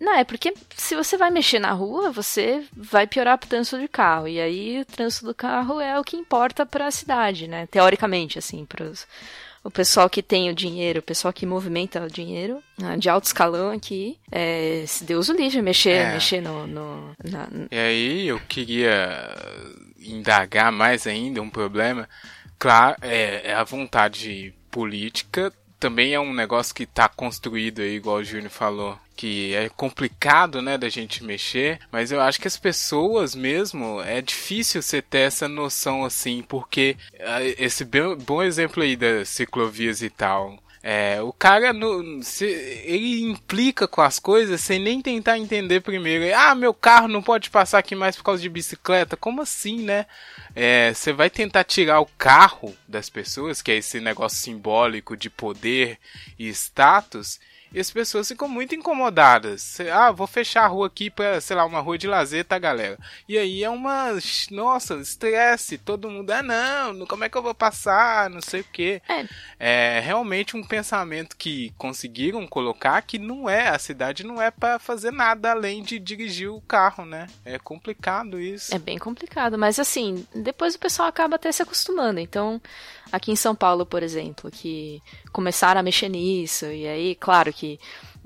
Não, 0.02 0.16
é 0.16 0.24
porque 0.24 0.52
se 0.76 0.96
você 0.96 1.16
vai 1.16 1.30
mexer 1.30 1.60
na 1.60 1.72
rua, 1.74 2.10
você 2.10 2.64
vai 2.76 3.06
piorar 3.06 3.36
o 3.36 3.48
trânsito 3.48 3.80
de 3.80 3.88
carro. 3.88 4.28
E 4.28 4.42
aí 4.42 4.82
o 4.82 4.86
trânsito 4.86 5.28
do 5.28 5.36
carro 5.36 5.80
é 5.80 6.00
o 6.00 6.04
que 6.04 6.18
importa 6.18 6.66
para 6.66 6.88
a 6.88 6.92
cidade, 6.92 7.48
né? 7.48 7.68
Teoricamente, 7.68 8.40
assim, 8.40 8.66
pros, 8.66 9.06
o 9.64 9.70
pessoal 9.70 10.10
que 10.10 10.24
tem 10.24 10.50
o 10.50 10.56
dinheiro, 10.56 11.02
o 11.02 11.04
pessoal 11.04 11.32
que 11.32 11.46
movimenta 11.46 12.04
o 12.04 12.10
dinheiro, 12.10 12.64
né, 12.80 12.98
de 12.98 13.10
alto 13.10 13.26
escalão 13.26 13.70
aqui, 13.70 14.18
é, 14.32 14.84
se 14.88 15.04
Deus 15.04 15.30
o 15.30 15.34
livre, 15.34 15.62
mexer, 15.62 15.92
é. 15.92 16.14
mexer 16.14 16.42
no. 16.42 16.66
no 16.66 17.16
na... 17.24 17.48
E 17.70 17.78
aí 17.78 18.28
eu 18.28 18.40
queria 18.50 19.06
indagar 20.00 20.72
mais 20.72 21.06
ainda 21.06 21.44
um 21.44 21.50
problema. 21.50 22.10
Claro, 22.58 22.98
é, 23.04 23.52
é 23.52 23.54
a 23.54 23.64
vontade 23.64 24.52
política 24.72 25.54
também 25.82 26.14
é 26.14 26.20
um 26.20 26.32
negócio 26.32 26.76
que 26.76 26.86
tá 26.86 27.10
construído 27.10 27.82
aí, 27.82 27.96
igual 27.96 28.18
o 28.18 28.24
Júnior 28.24 28.52
falou, 28.52 29.00
que 29.22 29.54
é 29.54 29.70
complicado, 29.70 30.64
né, 30.64 30.80
da 30.80 30.90
gente 30.90 31.24
mexer, 31.24 31.80
mas 31.92 32.12
eu 32.12 32.20
acho 32.20 32.42
que 32.42 32.48
as 32.48 32.58
pessoas 32.58 33.36
mesmo, 33.36 34.02
é 34.02 34.20
difícil 34.20 34.82
você 34.82 35.00
ter 35.00 35.20
essa 35.20 35.48
noção 35.48 36.04
assim, 36.04 36.42
porque 36.42 36.98
ah, 37.20 37.44
esse 37.44 37.86
bom 38.26 38.42
exemplo 38.42 38.82
aí 38.82 38.96
das 38.96 39.30
ciclovias 39.30 40.02
e 40.02 40.10
tal, 40.10 40.58
é, 40.82 41.22
o 41.22 41.32
cara 41.32 41.72
no, 41.72 42.24
se, 42.24 42.46
ele 42.46 43.22
implica 43.22 43.88
com 43.88 44.02
as 44.02 44.18
coisas 44.18 44.60
sem 44.60 44.80
nem 44.80 45.00
tentar 45.00 45.38
entender 45.38 45.82
primeiro. 45.82 46.36
Ah, 46.36 46.56
meu 46.56 46.74
carro 46.74 47.08
não 47.08 47.22
pode 47.22 47.52
passar 47.52 47.78
aqui 47.78 47.94
mais 47.94 48.16
por 48.16 48.24
causa 48.24 48.42
de 48.42 48.50
bicicleta. 48.50 49.16
Como 49.16 49.44
assim, 49.44 49.84
né? 49.84 50.08
É, 50.56 50.92
você 50.92 51.14
vai 51.14 51.30
tentar 51.30 51.66
tirar 51.66 52.00
o 52.00 52.10
carro 52.18 52.76
das 52.88 53.08
pessoas, 53.12 53.62
que 53.62 53.72
é 53.72 53.76
esse 53.76 54.00
negócio 54.00 54.40
simbólico 54.40 55.16
de 55.16 55.30
poder 55.30 56.00
e 56.40 56.50
status, 56.50 57.40
e 57.74 57.80
as 57.80 57.90
pessoas 57.90 58.28
ficam 58.28 58.48
muito 58.48 58.76
incomodadas. 58.76 59.80
Ah, 59.92 60.12
vou 60.12 60.28
fechar 60.28 60.66
a 60.66 60.68
rua 60.68 60.88
aqui 60.88 61.10
pra, 61.10 61.40
sei 61.40 61.56
lá, 61.56 61.66
uma 61.66 61.80
rua 61.80 61.98
de 61.98 62.08
lazer, 62.08 62.46
tá, 62.46 62.60
galera? 62.60 62.98
E 63.28 63.38
aí 63.38 63.64
é 63.64 63.70
uma. 63.70 64.18
Nossa, 64.52 64.96
estresse. 64.96 65.78
Todo 65.78 66.10
mundo, 66.10 66.32
ah, 66.32 66.44
não, 66.44 67.06
como 67.06 67.24
é 67.24 67.30
que 67.30 67.38
eu 67.38 67.42
vou 67.42 67.56
passar? 67.56 68.30
Não 68.30 68.42
sei 68.42 68.62
o 68.62 68.66
quê. 68.66 69.02
É. 69.08 69.26
é 69.60 70.00
realmente 70.02 70.58
um 70.58 70.64
pensamento 70.64 71.38
que 71.38 71.74
conseguiram 71.78 72.46
colocar 72.48 73.02
que 73.02 73.18
não 73.18 73.50
é, 73.50 73.70
a 73.70 73.80
cidade 73.80 74.26
não 74.26 74.42
é 74.42 74.52
para 74.52 74.80
fazer 74.80 75.12
nada 75.12 75.52
além 75.52 75.82
de 75.82 76.00
dirigir 76.00 76.50
o 76.50 76.62
carro, 76.62 77.06
né? 77.06 77.28
É 77.46 77.58
complicado 77.58 78.40
isso. 78.40 78.74
É 78.76 78.80
bem 78.80 78.98
complicado, 78.98 79.58
mas 79.58 79.80
assim, 79.80 80.26
depois 80.36 80.76
o 80.76 80.80
pessoal 80.80 81.08
acaba 81.08 81.36
até 81.36 81.52
se 81.52 81.62
acostumando. 81.62 82.20
Então, 82.20 82.62
aqui 83.12 83.32
em 83.32 83.36
São 83.36 83.56
Paulo, 83.56 83.86
por 83.86 84.04
exemplo, 84.04 84.50
que 84.50 85.02
começaram 85.32 85.80
a 85.80 85.84
mexer 85.84 86.10
nisso, 86.10 86.66
e 86.66 86.88
aí, 86.88 87.16
claro 87.16 87.52
que 87.52 87.80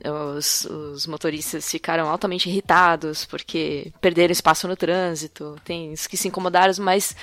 os, 0.03 0.65
os, 0.65 1.07
motoristas 1.07 1.69
ficaram 1.69 2.09
altamente 2.09 2.49
irritados 2.49 3.23
porque 3.23 3.93
perderam 4.01 4.31
espaço 4.31 4.67
no 4.67 4.75
trânsito, 4.75 5.55
tem 5.63 5.93
os 5.93 6.05
que 6.05 6.17
se 6.17 6.27
incomodaram, 6.27 6.73
mas 6.79 7.15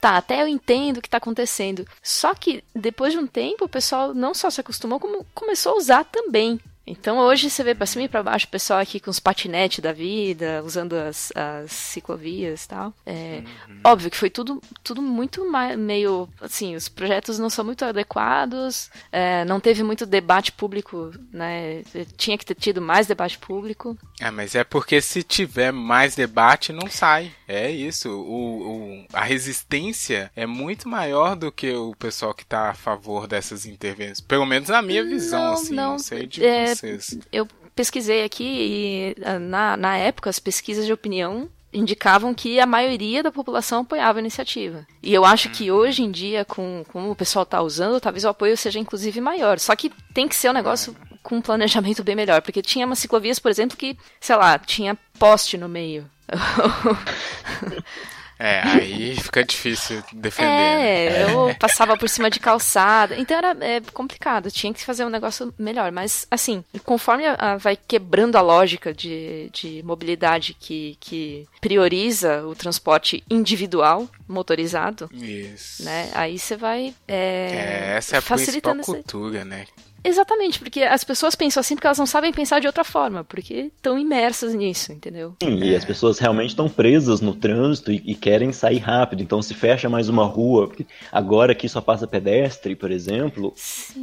tá, 0.00 0.16
até 0.16 0.42
eu 0.42 0.48
entendo 0.48 0.98
o 0.98 1.00
que 1.00 1.08
está 1.08 1.18
acontecendo. 1.18 1.86
Só 2.02 2.34
que 2.34 2.62
depois 2.74 3.12
de 3.12 3.18
um 3.18 3.26
tempo 3.26 3.64
o 3.64 3.68
pessoal 3.68 4.14
não 4.14 4.34
só 4.34 4.50
se 4.50 4.60
acostumou, 4.60 5.00
como 5.00 5.24
começou 5.34 5.72
a 5.72 5.76
usar 5.76 6.04
também. 6.04 6.60
Então 6.88 7.18
hoje 7.18 7.50
você 7.50 7.62
vê 7.62 7.74
para 7.74 7.86
cima 7.86 8.04
e 8.04 8.08
para 8.08 8.22
baixo 8.22 8.46
o 8.46 8.50
pessoal 8.50 8.80
aqui 8.80 8.98
com 8.98 9.10
os 9.10 9.20
patinetes 9.20 9.80
da 9.80 9.92
vida, 9.92 10.62
usando 10.64 10.94
as, 10.94 11.30
as 11.34 11.70
ciclovias 11.70 12.64
e 12.64 12.68
tal. 12.68 12.94
É, 13.04 13.42
uhum. 13.68 13.80
Óbvio 13.84 14.10
que 14.10 14.16
foi 14.16 14.30
tudo, 14.30 14.62
tudo 14.82 15.02
muito 15.02 15.44
meio. 15.76 16.28
Assim, 16.40 16.74
os 16.74 16.88
projetos 16.88 17.38
não 17.38 17.50
são 17.50 17.64
muito 17.64 17.84
adequados, 17.84 18.90
é, 19.12 19.44
não 19.44 19.60
teve 19.60 19.82
muito 19.82 20.06
debate 20.06 20.50
público, 20.52 21.12
né? 21.30 21.82
Tinha 22.16 22.38
que 22.38 22.46
ter 22.46 22.54
tido 22.54 22.80
mais 22.80 23.06
debate 23.06 23.38
público. 23.38 23.96
É, 24.18 24.30
mas 24.30 24.54
é 24.54 24.64
porque 24.64 25.00
se 25.00 25.22
tiver 25.22 25.72
mais 25.72 26.14
debate, 26.14 26.72
não 26.72 26.88
sai. 26.88 27.30
É 27.46 27.70
isso. 27.70 28.08
O, 28.08 29.02
o 29.02 29.06
a 29.12 29.24
resistência 29.24 30.30
é 30.34 30.46
muito 30.46 30.88
maior 30.88 31.36
do 31.36 31.52
que 31.52 31.72
o 31.72 31.94
pessoal 31.96 32.32
que 32.32 32.42
está 32.42 32.70
a 32.70 32.74
favor 32.74 33.26
dessas 33.26 33.66
intervenções. 33.66 34.20
Pelo 34.20 34.46
menos 34.46 34.68
na 34.68 34.80
minha 34.80 35.04
visão, 35.04 35.42
não, 35.42 35.52
assim, 35.52 35.74
não, 35.74 35.92
não 35.92 35.98
sei 35.98 36.26
de 36.26 36.44
é, 36.44 36.74
vocês. 36.78 37.18
Eu 37.32 37.46
pesquisei 37.74 38.24
aqui 38.24 38.44
e 38.44 39.16
ah, 39.24 39.38
na, 39.38 39.76
na 39.76 39.96
época 39.96 40.30
as 40.30 40.38
pesquisas 40.38 40.84
de 40.86 40.92
opinião 40.92 41.48
indicavam 41.72 42.34
que 42.34 42.58
a 42.58 42.66
maioria 42.66 43.22
da 43.22 43.30
população 43.30 43.82
apoiava 43.82 44.18
a 44.18 44.20
iniciativa. 44.20 44.86
E 45.02 45.12
eu 45.12 45.24
acho 45.24 45.50
que 45.50 45.70
uhum. 45.70 45.76
hoje 45.76 46.02
em 46.02 46.10
dia, 46.10 46.44
com 46.44 46.84
como 46.90 47.10
o 47.10 47.16
pessoal 47.16 47.42
está 47.42 47.60
usando, 47.60 48.00
talvez 48.00 48.24
o 48.24 48.28
apoio 48.28 48.56
seja 48.56 48.78
inclusive 48.78 49.20
maior. 49.20 49.58
Só 49.58 49.76
que 49.76 49.92
tem 50.12 50.26
que 50.26 50.34
ser 50.34 50.50
um 50.50 50.54
negócio 50.54 50.96
com 51.22 51.36
um 51.36 51.42
planejamento 51.42 52.02
bem 52.02 52.16
melhor, 52.16 52.40
porque 52.40 52.62
tinha 52.62 52.86
umas 52.86 52.98
ciclovias, 52.98 53.38
por 53.38 53.50
exemplo, 53.50 53.76
que, 53.76 53.96
sei 54.18 54.36
lá, 54.36 54.58
tinha 54.58 54.96
poste 55.18 55.58
no 55.58 55.68
meio. 55.68 56.08
É, 58.38 58.60
aí 58.64 59.16
fica 59.16 59.42
difícil 59.44 60.02
defender. 60.12 60.48
É, 60.48 61.10
né? 61.10 61.32
eu 61.32 61.54
passava 61.56 61.96
por 61.96 62.08
cima 62.08 62.30
de 62.30 62.38
calçada. 62.38 63.16
Então 63.18 63.36
era 63.36 63.56
é, 63.60 63.80
complicado, 63.92 64.50
tinha 64.50 64.72
que 64.72 64.84
fazer 64.84 65.04
um 65.04 65.10
negócio 65.10 65.52
melhor. 65.58 65.90
Mas, 65.90 66.26
assim, 66.30 66.64
conforme 66.84 67.26
a, 67.26 67.34
a, 67.34 67.56
vai 67.56 67.76
quebrando 67.76 68.36
a 68.36 68.40
lógica 68.40 68.94
de, 68.94 69.50
de 69.52 69.82
mobilidade 69.82 70.54
que, 70.54 70.96
que 71.00 71.46
prioriza 71.60 72.46
o 72.46 72.54
transporte 72.54 73.24
individual, 73.28 74.08
motorizado. 74.28 75.10
Isso. 75.12 75.84
Né, 75.84 76.10
aí 76.14 76.38
você 76.38 76.56
vai. 76.56 76.94
É, 77.06 77.14
é, 77.16 77.96
essa 77.96 78.16
é 78.16 78.18
a 78.18 78.22
principal 78.22 78.76
cultura, 78.76 79.44
né? 79.44 79.66
Exatamente, 80.04 80.58
porque 80.58 80.82
as 80.82 81.04
pessoas 81.04 81.34
pensam 81.34 81.60
assim 81.60 81.74
porque 81.74 81.86
elas 81.86 81.98
não 81.98 82.06
sabem 82.06 82.32
pensar 82.32 82.60
de 82.60 82.66
outra 82.66 82.84
forma, 82.84 83.24
porque 83.24 83.70
estão 83.76 83.98
imersas 83.98 84.54
nisso, 84.54 84.92
entendeu? 84.92 85.34
Sim, 85.42 85.58
e 85.58 85.74
as 85.74 85.84
pessoas 85.84 86.18
realmente 86.18 86.50
estão 86.50 86.68
presas 86.68 87.20
no 87.20 87.34
trânsito 87.34 87.90
e, 87.92 88.02
e, 88.04 88.14
querem 88.14 88.52
sair 88.52 88.78
rápido, 88.78 89.22
então 89.22 89.42
se 89.42 89.54
fecha 89.54 89.88
mais 89.88 90.08
uma 90.08 90.24
rua, 90.24 90.70
agora 91.12 91.54
que 91.54 91.68
só 91.68 91.80
passa 91.80 92.06
pedestre, 92.06 92.76
por 92.76 92.90
exemplo, 92.90 93.52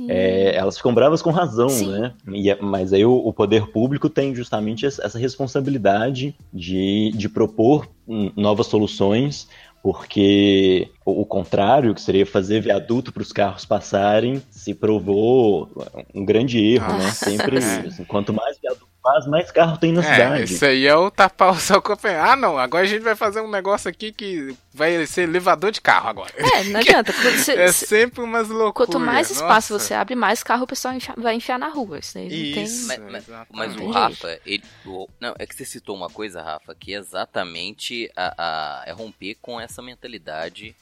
é, 0.08 0.56
elas 0.56 0.78
ficam 0.78 0.94
bravas 0.94 1.22
com 1.22 1.32
razão, 1.32 1.70
Sim. 1.70 1.92
né? 1.92 2.14
E, 2.34 2.50
é, 2.50 2.58
mas 2.62 2.94
aí 2.94 3.06
o, 3.06 3.16
o, 3.16 3.34
poder 3.34 3.68
público 3.68 4.10
tem 4.10 4.36
justamente 4.36 4.86
essa 4.86 5.18
responsabilidade 5.18 6.36
de, 6.54 7.12
de 7.16 7.30
propor 7.30 7.88
novas 8.36 8.68
soluções 8.68 9.48
porque 9.86 10.90
o, 11.06 11.24
contrário, 11.28 11.94
que 11.94 12.02
seria 12.02 12.26
fazer 12.26 12.60
viaduto 12.60 13.14
para 13.14 13.22
os 13.22 13.32
carros 13.32 13.66
passarem, 13.66 14.42
se 14.50 14.74
provou 14.74 15.70
um 16.12 16.26
grande 16.26 16.58
erro, 16.58 16.92
né? 16.98 17.12
Sempre, 17.12 17.60
assim, 17.86 18.04
quanto 18.04 18.34
mais 18.34 18.58
viaduto 18.60 18.85
faz, 19.06 19.28
mais 19.28 19.52
carro 19.52 19.78
tem 19.78 19.94
na 19.94 20.02
é, 20.02 20.04
cidade. 20.04 20.54
Isso 20.56 20.66
aí 20.66 20.88
é 20.88 20.96
o 20.96 21.12
tapar 21.12 21.52
o 21.52 21.60
sol 21.60 21.80
com 21.80 21.94
a 21.94 22.32
Ah, 22.32 22.36
não, 22.36 22.58
agora 22.58 22.84
a 22.84 22.88
gente 22.88 23.04
vai 23.04 23.16
fazer 23.16 23.40
um 23.40 23.50
negócio 23.50 23.88
aqui 23.88 24.12
que 24.12 24.58
vai 24.74 25.06
ser 25.06 25.22
elevador 25.22 25.72
de 25.72 25.80
carro 25.80 26.10
agora. 26.10 26.34
É, 26.36 26.64
não 26.64 26.80
adianta. 26.82 27.14
Você, 27.14 27.52
é 27.54 27.72
sempre 27.72 28.22
umas 28.22 28.50
loucuras. 28.50 28.90
Quanto 28.90 29.00
mais 29.00 29.30
espaço 29.30 29.74
Nossa. 29.74 29.86
você 29.86 29.94
abre, 29.94 30.16
mais 30.16 30.42
carro 30.42 30.64
o 30.64 30.68
pessoal 30.68 30.96
vai 31.16 31.36
enfiar 31.36 31.60
na 31.60 31.70
rua. 31.70 32.00
Isso, 32.00 32.18
isso 32.18 32.54
tem... 32.56 32.64
Mas, 32.88 33.28
mas, 33.28 33.46
mas 33.52 33.76
o 33.76 33.92
Rafa, 33.92 34.40
ele, 34.44 34.64
o, 34.84 35.08
não, 35.20 35.36
é 35.38 35.46
que 35.46 35.56
você 35.56 35.66
citou 35.66 35.96
uma 35.96 36.10
coisa, 36.10 36.42
Rafa, 36.42 36.74
que 36.74 36.96
é 36.96 36.98
exatamente 36.98 38.12
a, 38.16 38.34
a, 38.38 38.84
é 38.88 38.92
romper 38.92 39.36
com 39.40 39.62
essa 39.62 39.84
mentalidade 39.84 40.76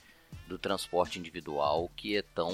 do 0.47 0.57
transporte 0.57 1.19
individual 1.19 1.91
que 1.95 2.17
é 2.17 2.21
tão 2.21 2.51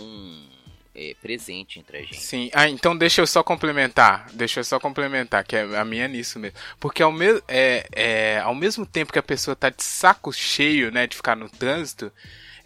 é, 1.00 1.16
presente 1.22 1.80
entre 1.80 1.98
a 1.98 2.02
gente. 2.02 2.20
Sim, 2.20 2.50
ah, 2.54 2.68
então 2.68 2.98
deixa 2.98 3.22
eu 3.22 3.28
só 3.28 3.42
complementar, 3.42 4.28
deixa 4.34 4.60
eu 4.60 4.64
só 4.66 4.78
complementar, 4.80 5.46
que 5.46 5.56
é 5.56 5.62
a 5.78 5.86
minha 5.86 6.06
é 6.06 6.08
nisso 6.10 6.38
mesmo. 6.38 6.58
Porque 6.78 7.02
ao, 7.02 7.12
me 7.12 7.42
é, 7.48 7.88
é, 7.94 8.40
ao 8.40 8.54
mesmo 8.54 8.86
tempo 8.86 9.14
que 9.14 9.20
a 9.20 9.24
pessoa 9.24 9.56
tá 9.56 9.70
de 9.70 9.82
saco 9.82 10.34
cheio, 10.34 10.92
né, 10.92 11.08
de 11.08 11.16
ficar 11.16 11.38
no 11.38 11.50
trânsito, 11.50 12.12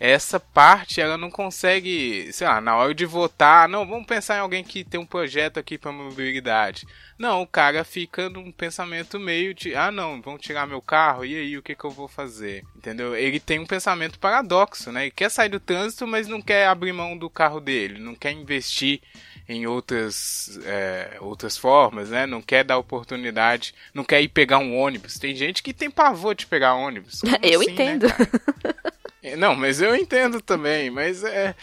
essa 0.04 0.38
parte 0.38 1.00
ela 1.00 1.18
não 1.18 1.32
consegue, 1.32 2.30
sei 2.34 2.46
lá, 2.46 2.60
na 2.60 2.76
hora 2.76 2.94
de 2.94 3.06
votar, 3.06 3.70
não, 3.70 3.88
vamos 3.88 4.06
pensar 4.06 4.36
em 4.36 4.42
alguém 4.42 4.62
que 4.62 4.84
tem 4.84 5.00
um 5.00 5.06
projeto 5.06 5.62
aqui 5.62 5.78
para 5.78 5.94
mobilidade. 5.94 6.86
Não, 7.18 7.42
o 7.42 7.48
cara 7.48 7.86
fica 7.86 8.30
num 8.30 8.52
pensamento 8.52 9.18
meio 9.18 9.54
de, 9.54 9.74
ah, 9.78 9.94
não, 9.94 10.22
vão 10.22 10.38
tirar 10.38 10.68
meu 10.68 10.82
carro, 10.82 11.24
e 11.24 11.38
aí 11.38 11.58
o 11.58 11.64
que 11.64 11.74
que 11.74 11.86
eu 11.86 11.90
vou 11.90 12.10
fazer? 12.10 12.66
Entendeu? 12.76 13.16
Ele 13.16 13.40
tem 13.40 13.60
um 13.60 13.66
pensamento 13.66 14.20
paradoxo, 14.20 14.92
né? 14.92 15.04
Ele 15.04 15.12
quer 15.12 15.32
sair 15.32 15.48
do 15.48 15.58
trânsito, 15.58 16.06
mas 16.06 16.28
não 16.28 16.42
quer 16.42 16.68
abrir 16.68 16.92
mão 16.92 17.18
do 17.18 17.30
carro 17.30 17.62
dele, 17.62 17.98
não 17.98 18.14
quer 18.14 18.34
investir 18.34 19.00
em 19.48 19.66
outras, 19.66 20.60
é, 20.66 21.16
outras 21.22 21.58
formas, 21.58 22.10
né? 22.10 22.28
Não 22.28 22.42
quer 22.42 22.66
dar 22.66 22.78
oportunidade, 22.78 23.74
não 23.94 24.04
quer 24.04 24.22
ir 24.22 24.28
pegar 24.28 24.58
um 24.58 24.76
ônibus. 24.76 25.18
Tem 25.18 25.34
gente 25.34 25.64
que 25.64 25.74
tem 25.74 25.90
pavor 25.90 26.36
de 26.36 26.46
pegar 26.46 26.74
ônibus. 26.74 27.22
Como 27.24 27.38
eu 27.42 27.62
assim, 27.62 27.72
né, 27.72 27.74
entendo. 27.74 28.08
Né, 28.08 28.92
Não, 29.38 29.56
mas 29.56 29.82
eu 29.82 29.96
entendo 29.96 30.42
também, 30.42 30.90
mas 30.90 31.24
é, 31.24 31.56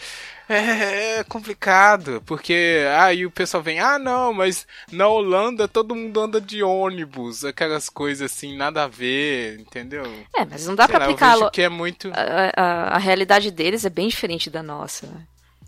é, 0.49 1.19
é 1.19 1.23
complicado, 1.23 2.21
porque 2.25 2.85
aí 2.97 3.23
ah, 3.23 3.27
o 3.27 3.31
pessoal 3.31 3.61
vem, 3.61 3.79
ah 3.79 3.99
não, 3.99 4.33
mas 4.33 4.67
na 4.91 5.07
Holanda 5.07 5.67
todo 5.67 5.95
mundo 5.95 6.19
anda 6.19 6.41
de 6.41 6.63
ônibus, 6.63 7.45
aquelas 7.45 7.87
coisas 7.87 8.31
assim, 8.31 8.57
nada 8.57 8.83
a 8.83 8.87
ver, 8.87 9.59
entendeu? 9.59 10.03
É, 10.35 10.43
mas 10.43 10.65
não 10.65 10.75
dá 10.75 10.87
pra 10.87 11.05
aplicar 11.05 11.51
que 11.51 11.61
é 11.61 11.69
muito 11.69 12.11
a, 12.13 12.51
a, 12.55 12.95
a, 12.95 12.97
realidade 12.97 13.51
deles 13.51 13.85
é 13.85 13.89
bem 13.89 14.07
diferente 14.07 14.49
da 14.49 14.63
nossa. 14.63 15.07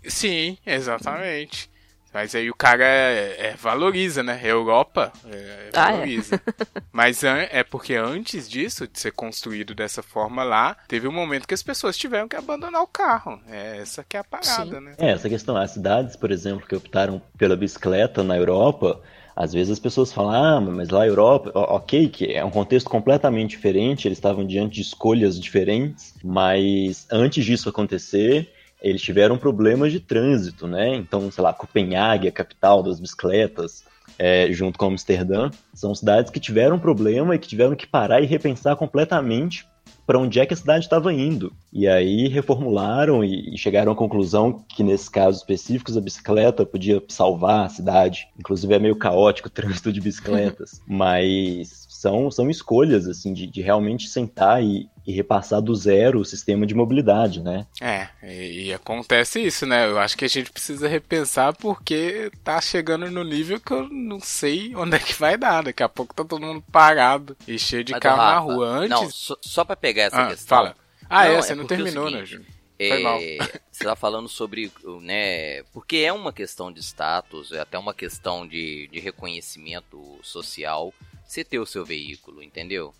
Sim, 0.06 0.58
exatamente. 0.66 1.70
Mas 2.14 2.32
aí 2.32 2.48
o 2.48 2.54
cara 2.54 2.84
é, 2.84 3.48
é, 3.48 3.54
valoriza, 3.60 4.22
né? 4.22 4.40
Europa 4.44 5.12
é, 5.28 5.70
valoriza. 5.72 6.40
Ah, 6.46 6.52
é. 6.62 6.82
Mas 6.92 7.24
é 7.24 7.64
porque 7.64 7.96
antes 7.96 8.48
disso, 8.48 8.86
de 8.86 9.00
ser 9.00 9.10
construído 9.10 9.74
dessa 9.74 10.00
forma 10.00 10.44
lá, 10.44 10.76
teve 10.86 11.08
um 11.08 11.12
momento 11.12 11.48
que 11.48 11.54
as 11.54 11.62
pessoas 11.62 11.98
tiveram 11.98 12.28
que 12.28 12.36
abandonar 12.36 12.80
o 12.82 12.86
carro. 12.86 13.40
É 13.48 13.78
essa 13.78 14.04
que 14.04 14.16
é 14.16 14.20
a 14.20 14.24
parada, 14.24 14.78
Sim. 14.78 14.80
né? 14.80 14.94
É, 14.96 15.10
essa 15.10 15.28
questão. 15.28 15.56
As 15.56 15.72
cidades, 15.72 16.14
por 16.14 16.30
exemplo, 16.30 16.64
que 16.64 16.76
optaram 16.76 17.20
pela 17.36 17.56
bicicleta 17.56 18.22
na 18.22 18.36
Europa, 18.36 19.02
às 19.34 19.52
vezes 19.52 19.72
as 19.72 19.80
pessoas 19.80 20.12
falam, 20.12 20.30
ah, 20.30 20.60
mas 20.60 20.90
lá 20.90 21.00
na 21.00 21.06
Europa, 21.06 21.50
ok, 21.54 22.08
que 22.08 22.32
é 22.32 22.44
um 22.44 22.50
contexto 22.50 22.88
completamente 22.88 23.50
diferente, 23.50 24.06
eles 24.06 24.18
estavam 24.18 24.46
diante 24.46 24.76
de 24.76 24.82
escolhas 24.82 25.38
diferentes, 25.38 26.14
mas 26.22 27.08
antes 27.10 27.44
disso 27.44 27.68
acontecer, 27.68 28.53
eles 28.84 29.00
tiveram 29.00 29.38
problemas 29.38 29.90
de 29.90 29.98
trânsito, 29.98 30.66
né? 30.66 30.94
Então, 30.94 31.30
sei 31.30 31.42
lá, 31.42 31.54
Copenhague, 31.54 32.28
a 32.28 32.32
capital 32.32 32.82
das 32.82 33.00
bicicletas, 33.00 33.82
é, 34.18 34.52
junto 34.52 34.78
com 34.78 34.86
Amsterdã, 34.86 35.50
são 35.72 35.94
cidades 35.94 36.30
que 36.30 36.38
tiveram 36.38 36.78
problema 36.78 37.34
e 37.34 37.38
que 37.38 37.48
tiveram 37.48 37.74
que 37.74 37.86
parar 37.86 38.20
e 38.20 38.26
repensar 38.26 38.76
completamente 38.76 39.66
para 40.06 40.18
onde 40.18 40.38
é 40.38 40.44
que 40.44 40.52
a 40.52 40.56
cidade 40.56 40.84
estava 40.84 41.12
indo. 41.14 41.50
E 41.72 41.88
aí 41.88 42.28
reformularam 42.28 43.24
e, 43.24 43.56
chegaram 43.56 43.92
à 43.92 43.96
conclusão 43.96 44.62
que, 44.68 44.82
nesses 44.82 45.08
casos 45.08 45.40
específicos, 45.40 45.96
a 45.96 46.00
bicicleta 46.00 46.66
podia 46.66 47.02
salvar 47.08 47.64
a 47.64 47.70
cidade. 47.70 48.28
Inclusive 48.38 48.74
é 48.74 48.78
meio 48.78 48.96
caótico 48.96 49.48
o 49.48 49.50
trânsito 49.50 49.90
de 49.90 50.02
bicicletas, 50.02 50.82
mas 50.86 51.86
são, 52.04 52.30
são 52.30 52.50
escolhas, 52.50 53.08
assim, 53.08 53.32
de, 53.32 53.46
de 53.46 53.62
realmente 53.62 54.08
sentar 54.08 54.62
e, 54.62 54.90
e 55.06 55.12
repassar 55.12 55.62
do 55.62 55.74
zero 55.74 56.20
o 56.20 56.24
sistema 56.24 56.66
de 56.66 56.74
mobilidade, 56.74 57.40
né? 57.40 57.66
É, 57.80 58.08
e, 58.22 58.66
e, 58.66 58.74
acontece 58.74 59.40
isso, 59.40 59.64
né? 59.64 59.86
Eu 59.86 59.98
acho 59.98 60.14
que 60.14 60.26
a 60.26 60.28
gente 60.28 60.52
precisa 60.52 60.86
repensar 60.86 61.54
porque 61.54 62.30
tá 62.44 62.60
chegando 62.60 63.10
no 63.10 63.24
nível 63.24 63.58
que 63.58 63.72
eu 63.72 63.88
não 63.88 64.20
sei 64.20 64.72
onde 64.76 64.96
é 64.96 64.98
que 64.98 65.14
vai 65.14 65.38
dar. 65.38 65.62
Daqui 65.62 65.82
a 65.82 65.88
pouco 65.88 66.14
tá 66.14 66.22
todo 66.22 66.44
mundo 66.44 66.62
parado 66.70 67.34
e 67.48 67.58
cheio 67.58 67.82
de 67.82 67.92
Mas, 67.92 68.02
carro 68.02 68.16
Rafa, 68.18 68.34
na 68.34 68.38
rua. 68.38 68.68
Antes... 68.68 68.90
Não, 68.90 69.10
só, 69.10 69.36
só 69.40 69.64
pra 69.64 69.74
pegar 69.74 70.02
essa 70.02 70.24
ah, 70.24 70.28
questão... 70.28 70.58
Fala. 70.58 70.76
Ah, 71.08 71.24
não, 71.24 71.32
é, 71.32 71.42
você 71.42 71.52
é 71.52 71.56
não 71.56 71.66
terminou, 71.66 72.10
né, 72.10 72.26
Júnior? 72.26 72.48
É, 72.78 73.38
você 73.70 73.84
tá 73.84 73.96
falando 73.96 74.28
sobre, 74.28 74.70
né? 75.00 75.62
Porque 75.72 75.98
é 75.98 76.12
uma 76.12 76.32
questão 76.32 76.70
de 76.70 76.80
status, 76.80 77.52
é 77.52 77.60
até 77.60 77.78
uma 77.78 77.94
questão 77.94 78.46
de, 78.46 78.88
de 78.88 78.98
reconhecimento 78.98 80.18
social 80.22 80.92
você 81.26 81.44
ter 81.44 81.58
o 81.58 81.66
seu 81.66 81.84
veículo, 81.84 82.42
entendeu? 82.42 82.94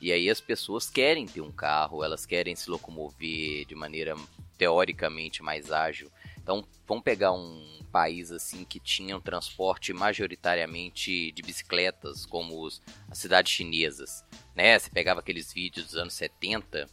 E 0.00 0.12
aí 0.12 0.28
as 0.28 0.40
pessoas 0.40 0.90
querem 0.90 1.26
ter 1.26 1.40
um 1.40 1.52
carro, 1.52 2.04
elas 2.04 2.26
querem 2.26 2.54
se 2.54 2.70
locomover 2.70 3.64
de 3.64 3.74
maneira 3.74 4.16
teoricamente 4.56 5.42
mais 5.42 5.70
ágil. 5.70 6.10
Então, 6.36 6.66
vamos 6.86 7.04
pegar 7.04 7.32
um 7.32 7.82
país 7.92 8.32
assim 8.32 8.64
que 8.64 8.80
tinha 8.80 9.16
um 9.16 9.20
transporte 9.20 9.92
majoritariamente 9.92 11.30
de 11.32 11.42
bicicletas, 11.42 12.26
como 12.26 12.62
os, 12.62 12.82
as 13.08 13.18
cidades 13.18 13.52
chinesas, 13.52 14.24
né? 14.54 14.78
Você 14.78 14.90
pegava 14.90 15.20
aqueles 15.20 15.52
vídeos 15.52 15.86
dos 15.86 15.96
anos 15.96 16.14
70, 16.14 16.88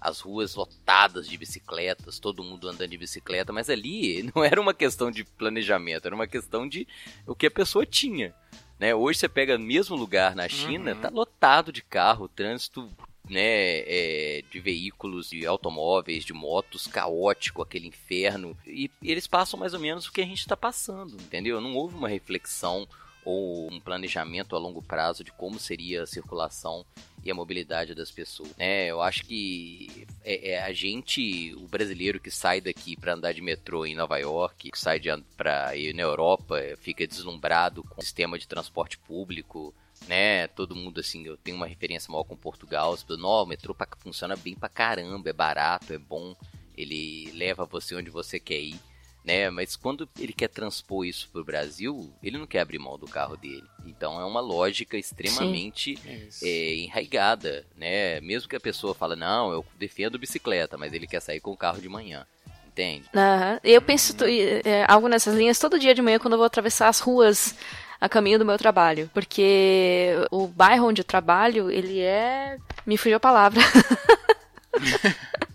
as 0.00 0.20
ruas 0.20 0.54
lotadas 0.54 1.28
de 1.28 1.36
bicicletas, 1.36 2.18
todo 2.18 2.44
mundo 2.44 2.68
andando 2.68 2.90
de 2.90 2.98
bicicleta, 2.98 3.52
mas 3.52 3.68
ali 3.68 4.30
não 4.34 4.44
era 4.44 4.60
uma 4.60 4.74
questão 4.74 5.10
de 5.10 5.24
planejamento, 5.24 6.06
era 6.06 6.14
uma 6.14 6.26
questão 6.26 6.68
de 6.68 6.86
o 7.26 7.34
que 7.34 7.46
a 7.46 7.50
pessoa 7.50 7.84
tinha. 7.84 8.34
Né? 8.78 8.94
Hoje 8.94 9.18
você 9.18 9.28
pega 9.28 9.56
o 9.56 9.60
mesmo 9.60 9.96
lugar 9.96 10.36
na 10.36 10.48
China, 10.48 10.92
uhum. 10.92 11.00
tá 11.00 11.08
lotado 11.10 11.72
de 11.72 11.82
carro, 11.82 12.28
trânsito 12.28 12.88
né, 13.28 13.80
é, 13.80 14.42
de 14.50 14.60
veículos, 14.60 15.30
de 15.30 15.44
automóveis, 15.46 16.24
de 16.24 16.32
motos, 16.32 16.86
caótico, 16.86 17.62
aquele 17.62 17.88
inferno. 17.88 18.56
E, 18.66 18.90
e 19.02 19.10
eles 19.10 19.26
passam 19.26 19.58
mais 19.58 19.74
ou 19.74 19.80
menos 19.80 20.06
o 20.06 20.12
que 20.12 20.20
a 20.20 20.26
gente 20.26 20.40
está 20.40 20.56
passando, 20.56 21.14
entendeu? 21.14 21.60
Não 21.60 21.74
houve 21.74 21.96
uma 21.96 22.08
reflexão 22.08 22.88
ou 23.28 23.70
um 23.70 23.78
planejamento 23.78 24.56
a 24.56 24.58
longo 24.58 24.80
prazo 24.80 25.22
de 25.22 25.30
como 25.30 25.58
seria 25.58 26.02
a 26.02 26.06
circulação 26.06 26.82
e 27.22 27.30
a 27.30 27.34
mobilidade 27.34 27.94
das 27.94 28.10
pessoas. 28.10 28.56
Né? 28.56 28.86
Eu 28.86 29.02
acho 29.02 29.22
que 29.26 30.06
é, 30.24 30.52
é 30.52 30.62
a 30.62 30.72
gente, 30.72 31.54
o 31.56 31.68
brasileiro 31.68 32.18
que 32.18 32.30
sai 32.30 32.58
daqui 32.58 32.96
para 32.96 33.12
andar 33.12 33.34
de 33.34 33.42
metrô 33.42 33.84
em 33.84 33.94
Nova 33.94 34.16
York, 34.16 34.70
que 34.70 34.78
sai 34.78 34.98
para 35.36 35.76
ir 35.76 35.94
na 35.94 36.04
Europa, 36.04 36.58
fica 36.80 37.06
deslumbrado 37.06 37.84
com 37.84 38.00
o 38.00 38.02
sistema 38.02 38.38
de 38.38 38.48
transporte 38.48 38.96
público, 38.96 39.74
né? 40.06 40.48
Todo 40.48 40.74
mundo 40.74 40.98
assim, 40.98 41.26
eu 41.26 41.36
tenho 41.36 41.58
uma 41.58 41.66
referência 41.66 42.10
maior 42.10 42.24
com 42.24 42.34
Portugal, 42.34 42.96
não, 43.10 43.42
o 43.42 43.46
metrô 43.46 43.76
funciona 43.98 44.36
bem 44.36 44.54
pra 44.54 44.70
caramba, 44.70 45.28
é 45.28 45.34
barato, 45.34 45.92
é 45.92 45.98
bom, 45.98 46.34
ele 46.74 47.30
leva 47.32 47.66
você 47.66 47.94
onde 47.94 48.08
você 48.08 48.40
quer 48.40 48.60
ir 48.60 48.80
né? 49.28 49.50
Mas 49.50 49.76
quando 49.76 50.08
ele 50.18 50.32
quer 50.32 50.48
transpor 50.48 51.04
isso 51.04 51.28
para 51.30 51.42
o 51.42 51.44
Brasil, 51.44 52.10
ele 52.22 52.38
não 52.38 52.46
quer 52.46 52.60
abrir 52.60 52.78
mão 52.78 52.96
do 52.98 53.06
carro 53.06 53.36
dele. 53.36 53.64
Então 53.84 54.18
é 54.18 54.24
uma 54.24 54.40
lógica 54.40 54.96
extremamente 54.96 55.98
é, 56.42 56.76
enraigada, 56.76 57.66
né? 57.76 58.22
Mesmo 58.22 58.48
que 58.48 58.56
a 58.56 58.60
pessoa 58.60 58.94
fala, 58.94 59.14
não, 59.14 59.52
eu 59.52 59.66
defendo 59.78 60.18
bicicleta, 60.18 60.78
mas 60.78 60.94
ele 60.94 61.06
quer 61.06 61.20
sair 61.20 61.40
com 61.40 61.50
o 61.50 61.56
carro 61.56 61.78
de 61.78 61.90
manhã. 61.90 62.26
Entende? 62.66 63.04
Uhum. 63.12 63.58
Eu 63.62 63.82
penso 63.82 64.16
é, 64.24 64.86
algo 64.88 65.08
nessas 65.08 65.34
linhas 65.34 65.58
todo 65.58 65.78
dia 65.78 65.94
de 65.94 66.00
manhã 66.00 66.18
quando 66.18 66.32
eu 66.32 66.38
vou 66.38 66.46
atravessar 66.46 66.88
as 66.88 67.00
ruas 67.00 67.54
a 68.00 68.08
caminho 68.08 68.38
do 68.38 68.46
meu 68.46 68.56
trabalho. 68.56 69.10
Porque 69.12 70.14
o 70.30 70.46
bairro 70.46 70.86
onde 70.86 71.02
eu 71.02 71.04
trabalho, 71.04 71.70
ele 71.70 72.00
é. 72.00 72.56
Me 72.86 72.96
fugiu 72.96 73.18
a 73.18 73.20
palavra. 73.20 73.60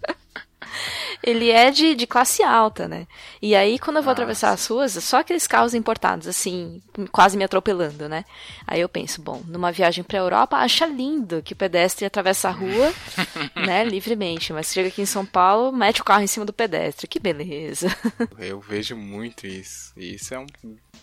ele 1.23 1.49
é 1.49 1.71
de, 1.71 1.95
de 1.95 2.05
classe 2.05 2.43
alta, 2.43 2.87
né? 2.87 3.07
E 3.41 3.55
aí, 3.55 3.79
quando 3.79 3.97
eu 3.97 4.03
vou 4.03 4.11
Nossa. 4.11 4.23
atravessar 4.23 4.51
as 4.51 4.67
ruas, 4.67 4.91
só 5.03 5.19
aqueles 5.19 5.47
carros 5.47 5.73
importados, 5.73 6.27
assim, 6.27 6.81
quase 7.11 7.37
me 7.37 7.43
atropelando, 7.43 8.09
né? 8.09 8.25
Aí 8.67 8.81
eu 8.81 8.89
penso, 8.89 9.21
bom, 9.21 9.41
numa 9.47 9.71
viagem 9.71 10.03
pra 10.03 10.19
Europa, 10.19 10.57
acha 10.57 10.85
lindo 10.85 11.41
que 11.41 11.53
o 11.53 11.55
pedestre 11.55 12.05
atravessa 12.05 12.49
a 12.49 12.51
rua, 12.51 12.93
né, 13.55 13.85
livremente. 13.85 14.51
Mas 14.51 14.73
chega 14.73 14.89
aqui 14.89 15.01
em 15.01 15.05
São 15.05 15.25
Paulo, 15.25 15.71
mete 15.71 16.01
o 16.01 16.05
carro 16.05 16.23
em 16.23 16.27
cima 16.27 16.45
do 16.45 16.53
pedestre. 16.53 17.07
Que 17.07 17.19
beleza. 17.19 17.95
Eu 18.37 18.59
vejo 18.59 18.95
muito 18.95 19.47
isso. 19.47 19.93
Isso 19.95 20.33
é 20.33 20.39
um, 20.39 20.47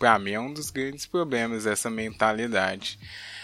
pra 0.01 0.19
mim, 0.19 0.33
é 0.33 0.41
um 0.41 0.53
dos 0.53 0.71
grandes 0.71 1.05
problemas, 1.05 1.67
essa 1.67 1.91
mentalidade. 1.91 2.99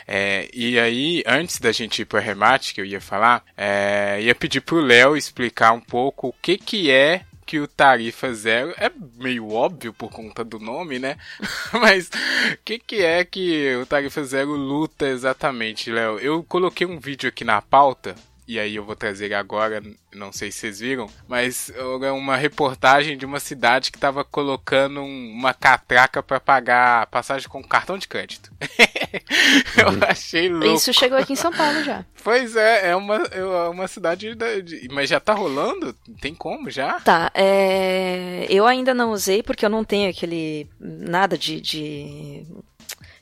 É, 0.09 0.49
e 0.55 0.79
aí, 0.79 1.23
antes 1.27 1.59
da 1.59 1.71
gente 1.71 2.01
ir 2.01 2.07
para 2.07 2.19
remate, 2.19 2.73
que 2.73 2.81
eu 2.81 2.85
ia 2.87 3.01
falar, 3.01 3.45
é, 3.55 4.19
ia 4.23 4.35
pedir 4.35 4.63
pro 4.63 4.81
Léo 4.81 5.17
explicar 5.17 5.73
um 5.73 5.81
pouco 5.81 6.29
o 6.29 6.33
que 6.33 6.57
que 6.57 6.91
é 6.91 7.23
que 7.45 7.61
o 7.61 7.69
Tarifa 7.69 8.33
Zero 8.33 8.75
é 8.77 8.91
meio 9.17 9.53
óbvio 9.53 9.93
por 9.93 10.11
conta 10.11 10.43
do 10.43 10.59
nome, 10.59 10.99
né? 10.99 11.17
Mas 11.73 12.09
o 12.09 12.59
que, 12.65 12.79
que 12.79 13.05
é 13.05 13.25
que 13.25 13.77
o 13.77 13.87
Tarifa 13.87 14.25
Zero 14.25 14.53
luta 14.53 15.07
exatamente, 15.07 15.93
Léo? 15.93 16.19
Eu 16.19 16.43
coloquei 16.43 16.87
um 16.87 16.99
vídeo 16.99 17.29
aqui 17.29 17.45
na 17.45 17.61
pauta 17.61 18.17
e 18.47 18.61
aí 18.61 18.77
eu 18.77 18.85
vou 18.85 18.95
trazer 18.95 19.35
agora, 19.35 19.83
não 20.15 20.33
sei 20.33 20.53
se 20.53 20.59
vocês 20.59 20.81
viram, 20.81 21.11
mas 21.27 21.73
é 22.03 22.11
uma 22.13 22.37
reportagem 22.37 23.17
de 23.17 23.27
uma 23.27 23.41
cidade 23.41 23.91
que 23.91 23.97
estava 23.97 24.25
colocando 24.25 25.03
uma 25.03 25.53
catraca 25.53 26.23
para 26.23 26.39
pagar 26.39 27.07
passagem 27.09 27.49
com 27.49 27.63
cartão 27.63 27.99
de 27.99 28.07
crédito. 28.07 28.53
eu 29.77 29.89
uhum. 29.89 30.01
achei 30.03 30.49
louco. 30.49 30.77
Isso 30.77 30.93
chegou 30.93 31.19
aqui 31.19 31.33
em 31.33 31.37
São 31.37 31.53
Paulo 31.53 31.83
já. 31.83 32.05
Pois 32.27 32.57
é, 32.57 32.89
é 32.89 32.97
uma, 32.97 33.19
é 33.31 33.69
uma 33.69 33.87
cidade. 33.87 34.35
De, 34.35 34.89
mas 34.91 35.09
já 35.09 35.21
tá 35.21 35.33
rolando? 35.33 35.93
Tem 36.21 36.35
como 36.35 36.69
já? 36.69 36.99
Tá, 36.99 37.31
é, 37.33 38.47
eu 38.51 38.67
ainda 38.67 38.93
não 38.93 39.13
usei 39.13 39.45
porque 39.45 39.65
eu 39.65 39.71
não 39.71 39.85
tenho 39.85 40.11
aquele. 40.11 40.69
nada 40.81 41.39
de, 41.39 41.61
de 41.61 42.45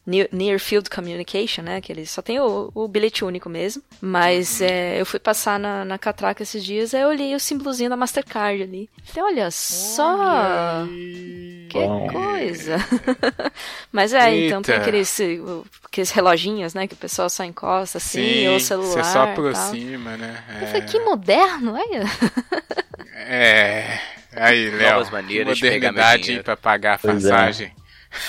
Near 0.06 0.58
Field 0.60 0.90
Communication, 0.90 1.62
né? 1.62 1.80
Que 1.80 1.90
ele 1.90 2.04
só 2.04 2.20
tem 2.20 2.38
o, 2.38 2.70
o 2.74 2.86
bilhete 2.86 3.24
único 3.24 3.48
mesmo. 3.48 3.82
Mas 4.00 4.60
uhum. 4.60 4.66
é, 4.66 5.00
eu 5.00 5.06
fui 5.06 5.18
passar 5.18 5.58
na, 5.58 5.84
na 5.84 5.98
catraca 5.98 6.42
esses 6.42 6.62
dias, 6.62 6.92
aí 6.92 7.02
eu 7.02 7.08
olhei 7.08 7.34
o 7.34 7.40
símbolozinho 7.40 7.88
da 7.88 7.96
Mastercard 7.96 8.62
ali. 8.62 8.90
Falei, 9.04 9.32
olha 9.32 9.50
só! 9.50 10.84
Olha 10.84 10.88
que 11.68 12.12
coisa! 12.12 12.76
Mas 13.90 14.12
é, 14.12 14.30
Eita. 14.30 14.46
então 14.46 14.62
tem 14.62 14.74
aqueles, 14.74 15.18
aqueles 15.84 16.10
reloginhos, 16.10 16.74
né? 16.74 16.86
Que 16.86 16.94
o 16.94 16.98
pessoal 16.98 17.30
só 17.30 17.42
encosta 17.42 17.98
assim, 17.98 18.22
Sim, 18.22 18.48
ou 18.48 18.60
celular. 18.60 19.04
Você 19.04 19.04
só 19.04 19.22
aproxima, 19.22 20.16
né? 20.16 20.44
É. 20.48 20.62
Eu 20.64 20.66
falei, 20.66 20.82
que 20.82 21.00
moderno, 21.00 21.74
olha! 21.74 22.04
É. 23.26 23.98
Aí, 24.36 24.70
Léo. 24.70 24.94
Novas 24.94 25.10
maneiras 25.10 25.56
de 25.56 25.62
pegar 25.62 25.92
pra 26.44 26.56
pagar 26.56 26.92
a 26.92 27.08
é. 27.08 27.12
passagem. 27.12 27.66
É. 27.68 27.83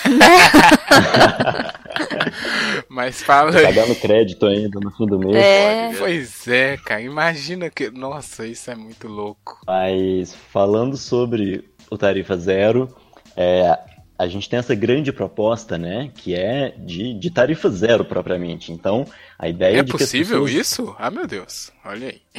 Mas 2.89 3.21
fala 3.21 3.57
aí. 3.57 3.63
Pagando 3.63 3.95
crédito 3.95 4.45
ainda 4.45 4.79
no 4.79 4.91
fim 4.91 5.05
do 5.05 5.19
mês. 5.19 5.35
É. 5.35 5.93
Pois 5.97 6.47
é, 6.47 6.77
cara. 6.77 7.01
Imagina 7.01 7.69
que. 7.69 7.89
Nossa, 7.89 8.45
isso 8.45 8.71
é 8.71 8.75
muito 8.75 9.07
louco. 9.07 9.59
Mas 9.67 10.35
falando 10.51 10.97
sobre 10.97 11.69
o 11.89 11.97
Tarifa 11.97 12.37
Zero, 12.37 12.95
é, 13.35 13.77
a 14.17 14.27
gente 14.27 14.49
tem 14.49 14.59
essa 14.59 14.73
grande 14.73 15.11
proposta, 15.11 15.77
né? 15.77 16.09
Que 16.15 16.35
é 16.35 16.73
de, 16.77 17.13
de 17.13 17.29
tarifa 17.29 17.69
zero 17.69 18.05
propriamente. 18.05 18.71
Então, 18.71 19.05
a 19.37 19.49
ideia 19.49 19.79
é 19.79 19.83
de 19.83 19.91
possível 19.91 20.45
pessoas... 20.45 20.67
isso? 20.67 20.95
Ah, 20.97 21.11
meu 21.11 21.27
Deus. 21.27 21.69
Olha 21.83 22.07
aí. 22.07 22.21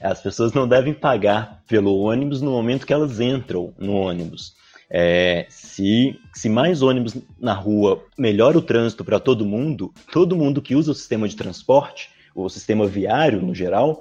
As 0.00 0.22
pessoas 0.22 0.52
não 0.52 0.68
devem 0.68 0.92
pagar 0.92 1.62
pelo 1.66 1.96
ônibus 1.98 2.42
no 2.42 2.50
momento 2.50 2.86
que 2.86 2.92
elas 2.92 3.18
entram 3.18 3.72
no 3.78 3.94
ônibus. 3.94 4.54
É, 4.88 5.46
se, 5.48 6.18
se 6.32 6.48
mais 6.48 6.80
ônibus 6.80 7.16
na 7.40 7.52
rua 7.52 8.04
melhora 8.16 8.58
o 8.58 8.62
trânsito 8.62 9.04
para 9.04 9.18
todo 9.18 9.44
mundo, 9.44 9.92
todo 10.12 10.36
mundo 10.36 10.62
que 10.62 10.76
usa 10.76 10.92
o 10.92 10.94
sistema 10.94 11.28
de 11.28 11.36
transporte, 11.36 12.10
o 12.34 12.48
sistema 12.48 12.86
viário 12.86 13.42
no 13.42 13.54
geral, 13.54 14.00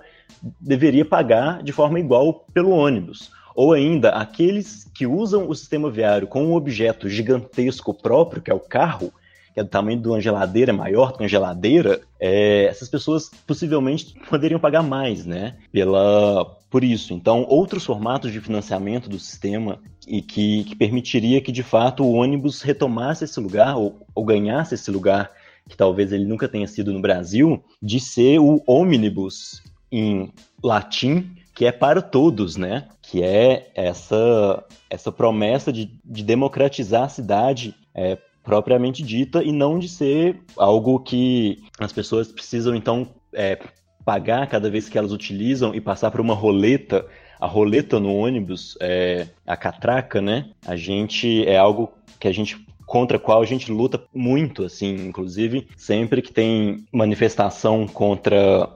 deveria 0.59 1.05
pagar 1.05 1.63
de 1.63 1.71
forma 1.71 1.99
igual 1.99 2.45
pelo 2.53 2.69
ônibus. 2.69 3.31
Ou 3.55 3.71
ainda, 3.71 4.09
aqueles 4.09 4.83
que 4.93 5.07
usam 5.07 5.47
o 5.47 5.55
sistema 5.55 5.89
viário 5.89 6.27
com 6.27 6.43
um 6.43 6.53
objeto 6.53 7.07
gigantesco 7.07 7.93
próprio, 7.93 8.41
que 8.41 8.51
é 8.51 8.53
o 8.53 8.59
carro, 8.59 9.13
que 9.55 9.61
é 9.61 9.63
do 9.63 9.69
tamanho 9.69 10.01
de 10.01 10.07
uma 10.09 10.19
geladeira, 10.19 10.73
maior 10.73 11.13
do 11.13 11.17
que 11.17 11.23
uma 11.23 11.29
geladeira, 11.29 12.01
é, 12.19 12.65
essas 12.65 12.89
pessoas 12.89 13.31
possivelmente 13.47 14.13
poderiam 14.29 14.59
pagar 14.59 14.83
mais, 14.83 15.25
né? 15.25 15.55
Pela, 15.71 16.45
por 16.69 16.83
isso. 16.83 17.13
Então, 17.13 17.45
outros 17.47 17.85
formatos 17.85 18.33
de 18.33 18.41
financiamento 18.41 19.09
do 19.09 19.17
sistema 19.17 19.79
e 20.05 20.21
que, 20.21 20.65
que 20.65 20.75
permitiria 20.75 21.39
que 21.39 21.53
de 21.53 21.63
fato 21.63 22.03
o 22.03 22.11
ônibus 22.11 22.61
retomasse 22.61 23.23
esse 23.23 23.39
lugar 23.39 23.77
ou, 23.77 23.97
ou 24.13 24.25
ganhasse 24.25 24.75
esse 24.75 24.91
lugar 24.91 25.31
que 25.69 25.77
talvez 25.77 26.11
ele 26.11 26.25
nunca 26.25 26.49
tenha 26.49 26.67
sido 26.67 26.91
no 26.91 27.01
Brasil, 27.01 27.63
de 27.81 27.99
ser 27.99 28.39
o 28.39 28.61
ônibus 28.67 29.63
em 29.89 30.31
latim, 30.61 31.31
que 31.55 31.65
é 31.65 31.71
para 31.71 32.01
todos, 32.01 32.57
né? 32.57 32.89
Que 33.01 33.23
é 33.23 33.71
essa, 33.73 34.63
essa 34.89 35.13
promessa 35.13 35.71
de, 35.71 35.89
de 36.03 36.23
democratizar 36.23 37.03
a 37.03 37.09
cidade 37.09 37.73
é, 37.95 38.17
propriamente 38.45 39.03
dita 39.03 39.43
e 39.43 39.51
não 39.51 39.77
de 39.77 39.89
ser 39.89 40.39
algo 40.55 40.99
que 40.99 41.63
as 41.79 41.91
pessoas 41.91 42.31
precisam, 42.31 42.75
então, 42.75 43.09
é, 43.33 43.59
pagar 44.05 44.47
cada 44.47 44.69
vez 44.69 44.87
que 44.87 44.97
elas 44.97 45.11
utilizam 45.11 45.73
e 45.75 45.81
passar 45.81 46.11
por 46.11 46.21
uma 46.21 46.35
roleta 46.35 47.05
a 47.37 47.47
roleta 47.47 47.99
no 47.99 48.15
ônibus, 48.15 48.77
é, 48.79 49.27
a 49.45 49.57
catraca, 49.57 50.21
né? 50.21 50.51
A 50.65 50.77
gente 50.77 51.45
é 51.45 51.57
algo 51.57 51.91
que 52.17 52.29
a 52.29 52.31
gente 52.31 52.65
contra 52.85 53.17
a 53.17 53.19
qual 53.19 53.41
a 53.41 53.45
gente 53.45 53.71
luta 53.71 54.01
muito, 54.13 54.63
assim, 54.63 55.07
inclusive 55.07 55.67
sempre 55.75 56.21
que 56.21 56.31
tem 56.31 56.85
manifestação 56.91 57.87
contra 57.87 58.69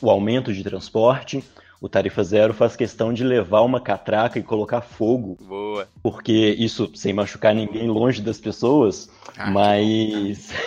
o 0.00 0.10
aumento 0.10 0.52
de 0.52 0.62
transporte, 0.62 1.42
o 1.80 1.88
Tarifa 1.88 2.24
Zero 2.24 2.52
faz 2.52 2.74
questão 2.74 3.12
de 3.12 3.22
levar 3.22 3.62
uma 3.62 3.80
catraca 3.80 4.38
e 4.38 4.42
colocar 4.42 4.80
fogo. 4.80 5.38
Boa. 5.40 5.86
Porque 6.02 6.56
isso, 6.58 6.90
sem 6.94 7.12
machucar 7.12 7.54
ninguém 7.54 7.88
longe 7.88 8.20
das 8.20 8.40
pessoas, 8.40 9.08
ah, 9.36 9.50
mas. 9.50 10.50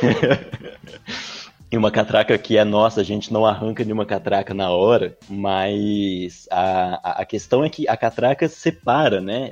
E 1.71 1.77
uma 1.77 1.89
catraca 1.89 2.37
que 2.37 2.57
é 2.57 2.65
nossa, 2.65 2.99
a 2.99 3.03
gente 3.03 3.31
não 3.31 3.45
arranca 3.45 3.81
nenhuma 3.81 4.05
catraca 4.05 4.53
na 4.53 4.69
hora, 4.71 5.17
mas 5.29 6.45
a, 6.51 7.21
a 7.21 7.25
questão 7.25 7.63
é 7.63 7.69
que 7.69 7.87
a 7.87 7.95
catraca 7.95 8.49
separa, 8.49 9.21
né? 9.21 9.51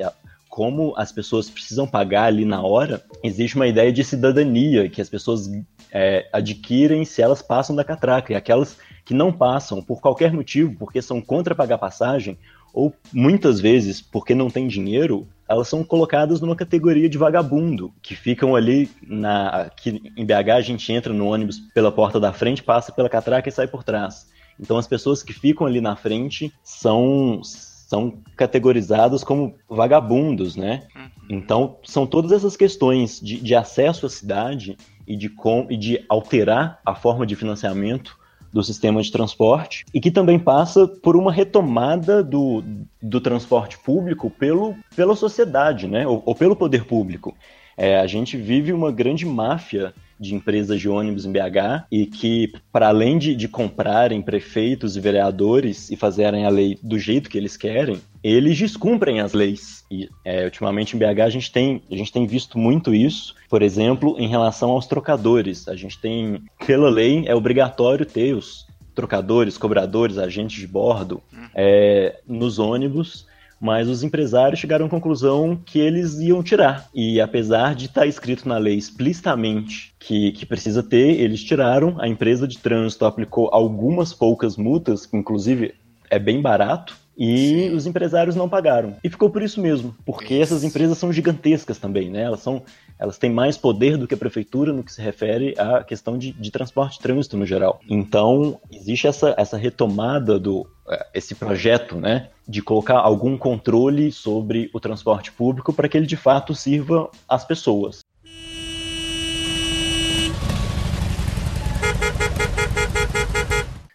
Como 0.49 0.93
as 0.97 1.14
pessoas 1.14 1.49
precisam 1.49 1.88
pagar 1.88 2.26
ali 2.26 2.43
na 2.43 2.62
hora, 2.62 3.01
existe 3.24 3.55
uma 3.55 3.68
ideia 3.68 3.89
de 3.89 4.03
cidadania 4.03 4.89
que 4.89 5.01
as 5.01 5.10
pessoas 5.10 5.49
é, 5.93 6.28
adquirem 6.34 7.05
se 7.05 7.22
elas 7.22 7.41
passam 7.41 7.74
da 7.74 7.86
catraca. 7.86 8.34
E 8.34 8.36
aquelas 8.36 8.76
que 9.10 9.14
não 9.16 9.34
passam 9.34 9.82
por 9.82 9.99
qualquer 9.99 10.32
motivo, 10.32 10.76
porque 10.78 11.01
são 11.01 11.20
contra 11.20 11.55
pagar 11.55 11.80
passagem, 11.80 12.38
ou 12.72 12.93
muitas 13.12 13.60
vezes 13.60 13.99
porque 13.99 14.36
não 14.36 14.51
tem 14.51 14.68
dinheiro, 14.68 15.28
elas 15.47 15.68
são 15.68 15.84
colocadas 15.84 16.39
numa 16.39 16.55
categoria 16.55 17.10
de 17.10 17.18
vagabundo, 17.18 17.91
que 18.03 18.16
ficam 18.16 18.55
ali 18.55 18.88
na. 19.01 19.72
que 19.76 19.99
em 20.16 20.24
BH 20.24 20.49
a 20.51 20.62
gente 20.62 20.93
entra 20.93 21.12
no 21.12 21.26
ônibus 21.26 21.57
pela 21.74 21.91
porta 21.91 22.20
da 22.20 22.32
frente, 22.32 22.62
passa 22.62 22.91
pela 22.91 23.10
catraca 23.10 23.49
e 23.49 23.51
sai 23.51 23.68
por 23.68 23.84
trás. 23.84 24.28
Então 24.60 24.78
as 24.78 24.86
pessoas 24.86 25.24
que 25.24 25.34
ficam 25.34 25.66
ali 25.66 25.82
na 25.82 25.95
frente 25.95 26.53
são 26.64 27.41
são 27.43 28.22
categorizadas 28.36 29.24
como 29.24 29.55
vagabundos, 29.68 30.55
né? 30.55 30.84
Uhum. 30.95 31.10
Então 31.32 31.78
são 31.84 32.05
todas 32.05 32.32
essas 32.32 32.55
questões 32.55 33.20
de, 33.20 33.41
de 33.41 33.55
acesso 33.55 34.05
à 34.05 34.10
cidade 34.10 34.78
e 35.07 35.16
de, 35.16 35.30
com, 35.30 35.66
e 35.68 35.76
de 35.76 36.05
alterar 36.07 36.80
a 36.86 36.93
forma 36.93 37.26
de 37.26 37.36
financiamento 37.36 38.19
do 38.52 38.64
sistema 38.64 39.02
de 39.02 39.12
transporte 39.12 39.86
e 39.93 40.00
que 40.00 40.12
também 40.12 40.39
passa 40.39 40.88
por 40.88 41.16
uma 41.16 41.32
retomada 41.32 42.24
do, 42.24 42.64
do 43.02 43.22
transporte 43.22 43.78
público 43.78 44.30
pelo, 44.30 44.76
pela 44.95 45.16
sociedade, 45.16 45.88
né? 45.88 46.08
ou, 46.08 46.24
ou 46.26 46.36
pelo 46.36 46.56
poder 46.56 46.86
público. 46.86 47.36
É, 47.78 48.00
a 48.00 48.08
gente 48.08 48.36
vive 48.36 48.74
uma 48.74 48.91
grande 48.91 49.26
máfia 49.26 49.93
de 50.20 50.36
empresas 50.36 50.80
de 50.80 50.90
ônibus 50.90 51.26
em 51.26 51.32
BH 51.32 51.86
e 51.92 52.06
que, 52.06 52.52
para 52.72 52.90
além 52.90 53.18
de, 53.18 53.36
de 53.36 53.48
comprarem 53.48 54.22
prefeitos 54.22 54.98
e 54.98 55.00
vereadores 55.00 55.90
e 55.90 55.96
fazerem 55.96 56.46
a 56.46 56.50
lei 56.50 56.78
do 56.84 57.00
jeito 57.00 57.30
que 57.30 57.38
eles 57.38 57.56
querem, 57.56 58.02
eles 58.24 58.58
descumprem 58.58 59.22
as 59.22 59.34
leis. 59.34 59.86
E 59.90 60.10
é, 60.26 60.44
ultimamente 60.46 60.96
em 60.96 61.00
BH 61.00 61.22
a 61.22 61.30
gente, 61.30 61.52
tem, 61.52 61.82
a 61.90 61.96
gente 61.96 62.12
tem 62.12 62.28
visto 62.28 62.58
muito 62.58 62.94
isso, 62.94 63.36
por 63.50 63.62
exemplo, 63.62 64.16
em 64.20 64.28
relação 64.28 64.72
aos 64.72 64.88
trocadores. 64.88 65.68
A 65.68 65.76
gente 65.76 66.00
tem, 66.00 66.44
pela 66.66 66.90
lei, 66.90 67.24
é 67.26 67.34
obrigatório 67.34 68.06
ter 68.06 68.36
os 68.36 68.68
trocadores, 68.94 69.58
cobradores, 69.58 70.18
agentes 70.18 70.60
de 70.60 70.68
bordo 70.68 71.22
é, 71.56 72.20
nos 72.28 72.60
ônibus 72.60 73.29
mas 73.60 73.88
os 73.88 74.03
empresários 74.03 74.60
chegaram 74.60 74.86
à 74.86 74.89
conclusão 74.89 75.60
que 75.66 75.80
eles 75.80 76.20
iam 76.20 76.41
tirar. 76.41 76.88
E 76.93 77.20
apesar 77.20 77.76
de 77.76 77.86
estar 77.86 78.01
tá 78.01 78.07
escrito 78.07 78.47
na 78.47 78.57
lei 78.57 78.76
explicitamente 78.76 79.93
que, 79.99 80.32
que 80.32 80.45
precisa 80.45 80.82
ter, 80.82 81.20
eles 81.20 81.43
tiraram. 81.43 81.95
A 81.99 82.07
empresa 82.07 82.47
de 82.47 82.57
trânsito 82.57 83.05
aplicou 83.05 83.49
algumas 83.51 84.14
poucas 84.14 84.55
multas, 84.55 85.05
que 85.05 85.18
inclusive 85.18 85.74
é 86.10 86.18
bem 86.18 86.41
barato, 86.41 86.97
e 87.20 87.68
Sim. 87.68 87.76
os 87.76 87.86
empresários 87.86 88.34
não 88.34 88.48
pagaram. 88.48 88.96
E 89.04 89.10
ficou 89.10 89.30
por 89.30 89.42
isso 89.42 89.60
mesmo, 89.60 89.94
porque 90.06 90.36
isso. 90.36 90.44
essas 90.44 90.64
empresas 90.64 90.98
são 90.98 91.12
gigantescas 91.12 91.78
também, 91.78 92.10
né? 92.10 92.22
Elas 92.24 92.40
são 92.40 92.64
elas 92.98 93.18
têm 93.18 93.30
mais 93.30 93.58
poder 93.58 93.98
do 93.98 94.08
que 94.08 94.14
a 94.14 94.18
prefeitura 94.18 94.74
no 94.74 94.84
que 94.84 94.92
se 94.92 95.02
refere 95.02 95.54
à 95.58 95.84
questão 95.84 96.18
de, 96.18 96.34
de 96.34 96.52
transporte 96.52 96.98
e 96.98 97.02
trânsito 97.02 97.38
no 97.38 97.46
geral. 97.46 97.80
Então, 97.90 98.60
existe 98.72 99.08
essa, 99.08 99.34
essa 99.38 99.58
retomada 99.58 100.38
do 100.38 100.70
é, 100.90 101.08
esse 101.14 101.34
projeto, 101.36 101.96
né, 101.96 102.30
de 102.48 102.62
colocar 102.62 103.00
algum 103.00 103.38
controle 103.38 104.12
sobre 104.12 104.70
o 104.74 104.80
transporte 104.80 105.32
público 105.32 105.72
para 105.72 105.88
que 105.88 105.98
ele 105.98 106.08
de 106.08 106.18
fato 106.18 106.54
sirva 106.54 107.10
às 107.28 107.46
pessoas. 107.46 108.02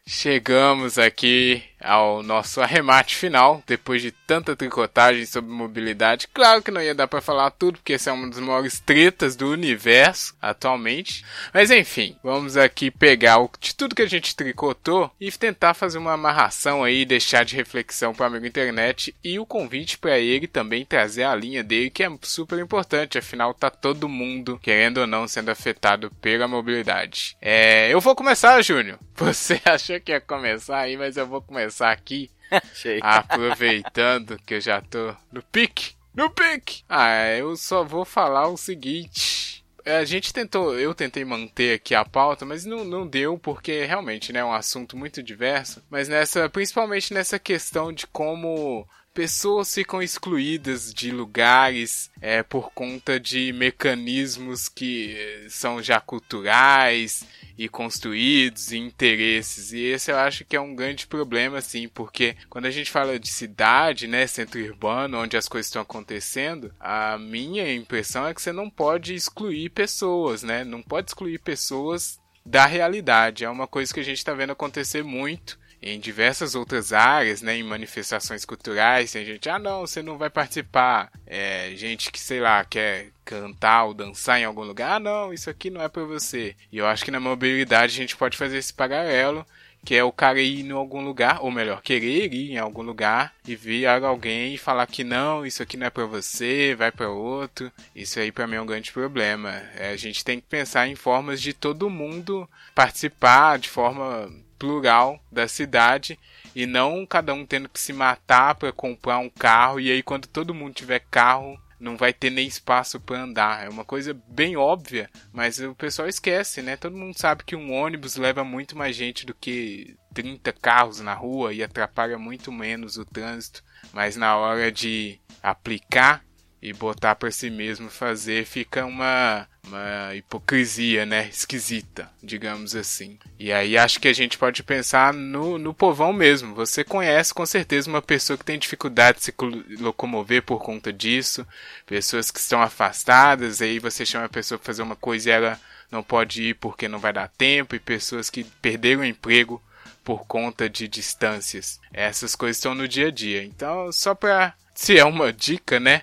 Chegamos 0.07 0.97
aqui 0.97 1.63
ao 1.85 2.23
nosso 2.23 2.61
arremate 2.63 3.15
final, 3.15 3.63
depois 3.67 4.03
de 4.03 4.11
tanta 4.11 4.57
tricotagem 4.57 5.27
sobre 5.27 5.51
mobilidade. 5.51 6.29
Claro 6.33 6.63
que 6.63 6.71
não 6.71 6.83
ia 6.83 6.95
dar 6.95 7.07
para 7.07 7.21
falar 7.21 7.51
tudo, 7.51 7.79
porque 7.79 7.95
essa 7.95 8.11
é 8.11 8.13
uma 8.13 8.29
das 8.29 8.39
maiores 8.39 8.81
tretas 8.81 9.37
do 9.37 9.51
universo 9.51 10.35
atualmente. 10.41 11.25
Mas 11.53 11.71
enfim, 11.71 12.17
vamos 12.23 12.57
aqui 12.57 12.91
pegar 12.91 13.39
o, 13.39 13.51
de 13.61 13.75
tudo 13.75 13.95
que 13.95 14.03
a 14.03 14.09
gente 14.09 14.35
tricotou 14.35 15.11
e 15.21 15.31
tentar 15.31 15.75
fazer 15.75 15.99
uma 15.99 16.13
amarração 16.13 16.83
aí, 16.83 17.05
deixar 17.05 17.45
de 17.45 17.57
reflexão 17.57 18.15
para 18.15 18.27
amigo 18.27 18.47
internet 18.47 19.15
e 19.23 19.39
o 19.39 19.47
convite 19.47 19.99
para 19.99 20.19
ele 20.19 20.47
também 20.47 20.85
trazer 20.85 21.25
a 21.25 21.35
linha 21.35 21.63
dele, 21.63 21.91
que 21.91 22.03
é 22.03 22.11
super 22.23 22.59
importante, 22.59 23.19
afinal 23.19 23.53
tá 23.53 23.71
todo 23.71 24.09
mundo, 24.09 24.59
querendo 24.63 24.99
ou 24.99 25.07
não, 25.07 25.29
sendo 25.29 25.51
afetado 25.51 26.11
pela 26.21 26.49
mobilidade. 26.49 27.37
É, 27.41 27.93
eu 27.93 28.01
vou 28.01 28.15
começar, 28.15 28.61
Júnior. 28.63 28.99
Você 29.17 29.61
achou 29.65 30.01
que 30.01 30.13
ia 30.13 30.21
começar 30.21 30.79
aí, 30.79 30.97
mas 30.97 31.17
eu 31.17 31.27
vou 31.27 31.41
começar 31.41 31.74
começar 31.75 31.91
aqui. 31.91 32.31
aproveitando 33.03 34.39
que 34.47 34.55
eu 34.55 34.61
já 34.61 34.81
tô 34.81 35.15
no 35.33 35.43
pique. 35.43 35.95
No 36.15 36.31
pique! 36.31 36.85
Ah, 36.89 37.27
eu 37.37 37.57
só 37.57 37.83
vou 37.83 38.05
falar 38.05 38.47
o 38.47 38.57
seguinte. 38.57 39.65
A 39.85 40.05
gente 40.05 40.33
tentou, 40.33 40.79
eu 40.79 40.95
tentei 40.95 41.25
manter 41.25 41.75
aqui 41.75 41.95
a 41.95 42.05
pauta, 42.05 42.47
mas 42.47 42.65
não, 42.65 42.85
não 42.85 43.07
deu 43.07 43.37
porque 43.37 43.85
realmente 43.85 44.33
né, 44.33 44.41
é 44.41 44.45
um 44.45 44.53
assunto 44.53 44.97
muito 44.97 45.23
diverso. 45.23 45.83
Mas 45.91 46.09
nessa, 46.09 46.49
principalmente 46.49 47.13
nessa 47.13 47.39
questão 47.39 47.93
de 47.93 48.07
como 48.07 48.87
pessoas 49.15 49.73
ficam 49.73 50.03
excluídas 50.03 50.93
de 50.93 51.13
lugares 51.13 52.11
é, 52.21 52.43
por 52.43 52.73
conta 52.73 53.21
de 53.21 53.53
mecanismos 53.53 54.69
que 54.69 55.15
eh, 55.17 55.47
são 55.49 55.81
já 55.81 56.01
culturais 56.01 57.25
e 57.57 57.69
construídos 57.69 58.73
e 58.73 58.79
interesses. 58.79 59.73
E 59.73 59.81
esse 59.81 60.11
eu 60.11 60.19
acho 60.19 60.45
que 60.45 60.57
é 60.57 60.61
um 60.61 60.75
grande 60.75 61.07
problema, 61.07 61.59
assim, 61.59 61.87
porque 61.87 62.37
quando 62.51 62.67
a 62.67 62.71
gente 62.73 62.91
fala 62.91 63.19
de 63.19 63.29
cidade, 63.29 64.09
né, 64.09 64.27
centro 64.27 64.61
urbano, 64.61 65.19
onde 65.19 65.37
as 65.37 65.49
coisas 65.49 65.69
estão 65.69 65.83
acontecendo, 65.83 66.75
a 66.81 67.17
minha 67.17 67.73
impressão 67.73 68.27
é 68.27 68.35
que 68.35 68.43
você 68.43 68.53
não 68.53 68.69
pode 68.69 69.15
excluir 69.15 69.71
pessoas, 69.71 70.43
né? 70.43 70.65
Não 70.65 70.83
pode 70.83 71.11
excluir 71.11 71.39
pessoas 71.39 72.19
da 72.45 72.67
realidade. 72.67 73.45
É 73.45 73.49
uma 73.49 73.69
coisa 73.69 73.95
que 73.95 74.01
a 74.01 74.05
gente 74.05 74.19
está 74.19 74.35
vendo 74.35 74.51
acontecer 74.51 75.05
muito 75.05 75.63
em 75.87 76.01
diversas 76.01 76.55
outras 76.55 76.95
áreas, 76.95 77.43
né, 77.43 77.57
em 77.57 77.63
manifestações 77.63 78.47
culturais, 78.47 79.13
tem 79.13 79.23
gente, 79.23 79.51
ah 79.51 79.59
não, 79.59 79.83
você 79.83 80.03
não 80.03 80.17
vai 80.17 80.31
participar. 80.31 81.13
É, 81.27 81.73
gente 81.77 82.11
que, 82.11 82.19
sei 82.19 82.41
lá, 82.41 82.65
quer 82.65 83.09
cantar 83.23 83.85
ou 83.85 83.93
dançar 83.93 84.41
em 84.41 84.45
algum 84.45 84.63
lugar, 84.63 84.95
ah 84.95 84.99
não, 84.99 85.33
isso 85.33 85.51
aqui 85.51 85.69
não 85.69 85.83
é 85.83 85.89
para 85.89 86.05
você. 86.05 86.57
E 86.73 86.79
eu 86.79 86.87
acho 86.87 87.05
que 87.05 87.11
na 87.11 87.21
mobilidade 87.21 87.93
a 87.93 87.97
gente 87.97 88.17
pode 88.17 88.39
fazer 88.39 88.57
esse 88.57 88.73
paralelo, 88.73 89.47
que 89.85 89.95
é 89.95 90.03
o 90.03 90.11
cara 90.11 90.41
ir 90.41 90.65
em 90.65 90.71
algum 90.71 91.05
lugar, 91.05 91.43
ou 91.43 91.51
melhor, 91.51 91.83
querer 91.83 92.33
ir 92.33 92.53
em 92.53 92.59
algum 92.59 92.81
lugar 92.81 93.35
e 93.47 93.55
vir 93.55 93.87
alguém 93.87 94.55
e 94.55 94.59
falar 94.59 94.87
que 94.87 95.05
não, 95.05 95.45
isso 95.45 95.63
aqui 95.63 95.77
não 95.77 95.87
é 95.87 95.91
para 95.91 96.07
você, 96.07 96.75
vai 96.75 96.91
para 96.91 97.11
outro. 97.11 97.71
Isso 97.95 98.19
aí 98.19 98.33
para 98.33 98.47
mim 98.47 98.57
é 98.57 98.61
um 98.63 98.67
grande 98.67 98.91
problema. 98.91 99.51
É, 99.77 99.91
a 99.91 99.97
gente 99.99 100.25
tem 100.25 100.41
que 100.41 100.47
pensar 100.47 100.89
em 100.89 100.95
formas 100.95 101.43
de 101.43 101.53
todo 101.53 101.91
mundo 101.91 102.49
participar 102.75 103.59
de 103.59 103.69
forma 103.69 104.33
plural 104.65 105.23
da 105.31 105.47
cidade 105.47 106.19
e 106.57 106.65
não 106.65 107.05
cada 107.05 107.35
um 107.35 107.45
tendo 107.45 107.69
que 107.69 107.79
se 107.79 107.93
matar 107.93 108.55
para 108.55 108.73
comprar 108.73 109.19
um 109.19 109.29
carro 109.29 109.79
e 109.79 109.93
aí 109.93 110.03
quando 110.03 110.27
todo 110.27 110.55
mundo 110.55 110.73
tiver 110.73 111.01
carro 111.11 111.61
não 111.79 111.99
vai 111.99 112.15
ter 112.15 112.31
nem 112.31 112.47
espaço 112.47 112.99
para 112.99 113.21
andar. 113.21 113.67
É 113.67 113.69
uma 113.69 113.85
coisa 113.85 114.19
bem 114.29 114.57
óbvia, 114.57 115.11
mas 115.31 115.59
o 115.59 115.75
pessoal 115.75 116.09
esquece, 116.09 116.63
né? 116.63 116.79
Todo 116.79 116.97
mundo 116.97 117.19
sabe 117.19 117.45
que 117.45 117.55
um 117.55 117.75
ônibus 117.75 118.17
leva 118.17 118.43
muito 118.43 118.75
mais 118.75 118.97
gente 118.97 119.27
do 119.27 119.35
que 119.35 119.95
30 120.15 120.51
carros 120.55 121.01
na 121.01 121.13
rua 121.13 121.53
e 121.53 121.63
atrapalha 121.63 122.17
muito 122.17 122.51
menos 122.51 122.97
o 122.97 123.05
trânsito, 123.05 123.63
mas 123.93 124.17
na 124.17 124.35
hora 124.35 124.73
de 124.73 125.21
aplicar 125.43 126.25
e 126.65 126.73
botar 126.73 127.15
para 127.15 127.31
si 127.31 127.51
mesmo 127.51 127.91
fazer 127.91 128.47
fica 128.47 128.87
uma, 128.87 129.47
uma 129.67 130.15
hipocrisia, 130.15 131.05
né? 131.05 131.29
Esquisita, 131.29 132.11
digamos 132.23 132.75
assim. 132.75 133.19
E 133.39 133.53
aí 133.53 133.77
acho 133.77 134.01
que 134.01 134.09
a 134.09 134.15
gente 134.15 134.39
pode 134.39 134.63
pensar 134.63 135.13
no, 135.13 135.59
no 135.59 135.75
povão 135.75 136.11
mesmo. 136.11 136.55
Você 136.55 136.83
conhece 136.83 137.35
com 137.35 137.45
certeza 137.45 137.91
uma 137.91 138.01
pessoa 138.01 138.39
que 138.39 138.47
tem 138.47 138.59
dificuldade 138.59 139.19
de 139.19 139.25
se 139.25 139.35
locomover 139.79 140.43
por 140.43 140.59
conta 140.59 140.91
disso, 140.91 141.47
pessoas 141.85 142.31
que 142.31 142.41
estão 142.41 142.63
afastadas, 142.63 143.61
aí 143.61 143.79
você 143.79 144.07
chama 144.07 144.25
a 144.25 144.31
pessoa 144.31 144.59
para 144.59 144.65
fazer 144.65 144.81
uma 144.81 144.97
coisa 144.97 145.29
e 145.29 145.33
ela 145.33 145.61
não 145.93 146.03
pode 146.03 146.45
ir 146.45 146.55
porque 146.55 146.89
não 146.89 146.99
vai 146.99 147.13
dar 147.13 147.29
tempo, 147.29 147.77
e 147.77 147.79
pessoas 147.79 148.31
que 148.31 148.43
perderam 148.43 149.03
o 149.03 149.05
emprego 149.05 149.63
por 150.03 150.27
conta 150.27 150.67
de 150.67 150.89
distâncias. 150.89 151.79
Essas 151.93 152.35
coisas 152.35 152.57
estão 152.57 152.75
no 152.75 152.89
dia 152.89 153.09
a 153.09 153.11
dia. 153.11 153.45
Então, 153.45 153.93
só 153.93 154.15
para 154.15 154.55
se 154.75 154.97
é 154.97 155.05
uma 155.05 155.31
dica, 155.31 155.79
né? 155.79 156.01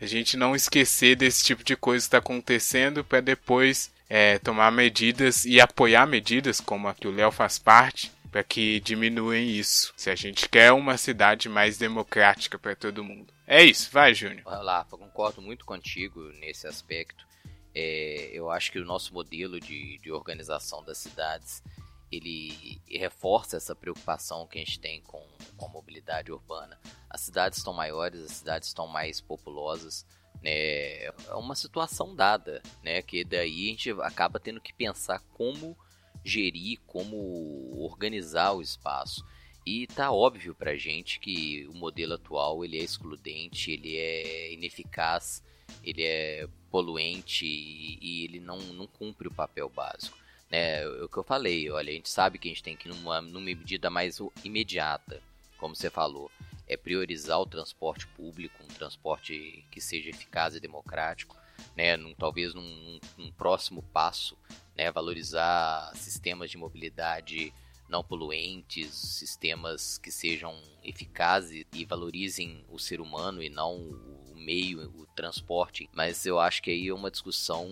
A 0.00 0.06
gente 0.06 0.36
não 0.36 0.54
esquecer 0.54 1.16
desse 1.16 1.44
tipo 1.44 1.64
de 1.64 1.76
coisa 1.76 2.02
que 2.02 2.08
está 2.08 2.18
acontecendo 2.18 3.04
para 3.04 3.20
depois 3.20 3.90
é, 4.08 4.38
tomar 4.38 4.70
medidas 4.70 5.44
e 5.44 5.60
apoiar 5.60 6.06
medidas 6.06 6.60
como 6.60 6.88
a 6.88 6.94
que 6.94 7.08
o 7.08 7.12
Léo 7.12 7.30
faz 7.30 7.58
parte 7.58 8.12
para 8.30 8.44
que 8.44 8.80
diminuem 8.80 9.50
isso. 9.50 9.94
Se 9.96 10.10
a 10.10 10.14
gente 10.14 10.48
quer 10.48 10.72
uma 10.72 10.98
cidade 10.98 11.48
mais 11.48 11.78
democrática 11.78 12.58
para 12.58 12.76
todo 12.76 13.02
mundo. 13.02 13.32
É 13.46 13.64
isso, 13.64 13.88
vai, 13.90 14.12
Júnior. 14.12 14.42
Rafa, 14.46 14.96
concordo 14.96 15.40
muito 15.40 15.64
contigo 15.64 16.20
nesse 16.40 16.66
aspecto. 16.66 17.26
É, 17.74 18.30
eu 18.32 18.50
acho 18.50 18.72
que 18.72 18.78
o 18.78 18.84
nosso 18.84 19.14
modelo 19.14 19.60
de, 19.60 19.98
de 19.98 20.10
organização 20.10 20.84
das 20.84 20.98
cidades 20.98 21.62
ele 22.10 22.80
reforça 22.88 23.56
essa 23.56 23.74
preocupação 23.74 24.46
que 24.46 24.58
a 24.58 24.64
gente 24.64 24.80
tem 24.80 25.00
com, 25.02 25.22
com 25.56 25.66
a 25.66 25.70
mobilidade 25.70 26.32
urbana. 26.32 26.78
As 27.08 27.22
cidades 27.22 27.58
estão 27.58 27.72
maiores, 27.72 28.20
as 28.22 28.32
cidades 28.32 28.68
estão 28.68 28.86
mais 28.86 29.20
populosas, 29.20 30.06
né? 30.42 31.04
É 31.06 31.34
uma 31.34 31.54
situação 31.54 32.14
dada, 32.14 32.62
né? 32.82 33.02
Que 33.02 33.24
daí 33.24 33.66
a 33.66 33.70
gente 33.70 33.90
acaba 34.02 34.38
tendo 34.38 34.60
que 34.60 34.72
pensar 34.72 35.20
como 35.34 35.76
gerir, 36.24 36.80
como 36.86 37.82
organizar 37.82 38.52
o 38.52 38.62
espaço. 38.62 39.24
E 39.64 39.86
tá 39.88 40.12
óbvio 40.12 40.54
pra 40.54 40.76
gente 40.76 41.18
que 41.18 41.66
o 41.66 41.74
modelo 41.74 42.14
atual 42.14 42.64
ele 42.64 42.78
é 42.78 42.82
excludente, 42.82 43.72
ele 43.72 43.96
é 43.96 44.52
ineficaz, 44.52 45.42
ele 45.82 46.04
é 46.04 46.48
poluente 46.70 47.44
e, 47.44 47.98
e 48.00 48.24
ele 48.24 48.38
não, 48.38 48.58
não 48.58 48.86
cumpre 48.86 49.26
o 49.26 49.34
papel 49.34 49.68
básico. 49.68 50.16
É, 50.50 50.82
é 50.82 51.04
o 51.04 51.08
que 51.08 51.16
eu 51.16 51.24
falei, 51.24 51.68
olha, 51.70 51.90
a 51.90 51.94
gente 51.94 52.08
sabe 52.08 52.38
que 52.38 52.48
a 52.48 52.50
gente 52.50 52.62
tem 52.62 52.76
que 52.76 52.88
ir 52.88 52.92
numa, 52.94 53.20
numa 53.20 53.44
medida 53.44 53.90
mais 53.90 54.18
imediata, 54.44 55.20
como 55.56 55.74
você 55.74 55.90
falou, 55.90 56.30
é 56.66 56.76
priorizar 56.76 57.40
o 57.40 57.46
transporte 57.46 58.06
público, 58.08 58.62
um 58.62 58.74
transporte 58.74 59.64
que 59.70 59.80
seja 59.80 60.10
eficaz 60.10 60.54
e 60.54 60.60
democrático, 60.60 61.36
né, 61.76 61.96
num, 61.96 62.14
talvez 62.14 62.54
num, 62.54 62.98
num, 63.16 63.30
próximo 63.32 63.82
passo, 63.82 64.36
né, 64.76 64.90
valorizar 64.90 65.92
sistemas 65.94 66.50
de 66.50 66.58
mobilidade 66.58 67.52
não 67.88 68.02
poluentes, 68.02 68.92
sistemas 68.94 69.96
que 69.98 70.10
sejam 70.10 70.60
eficazes 70.82 71.64
e 71.72 71.84
valorizem 71.84 72.64
o 72.68 72.78
ser 72.78 73.00
humano 73.00 73.42
e 73.42 73.48
não 73.48 73.76
o 73.76 74.34
meio, 74.34 74.90
o 74.90 75.06
transporte. 75.14 75.88
Mas 75.92 76.26
eu 76.26 76.40
acho 76.40 76.62
que 76.62 76.70
aí 76.70 76.88
é 76.88 76.94
uma 76.94 77.10
discussão 77.10 77.68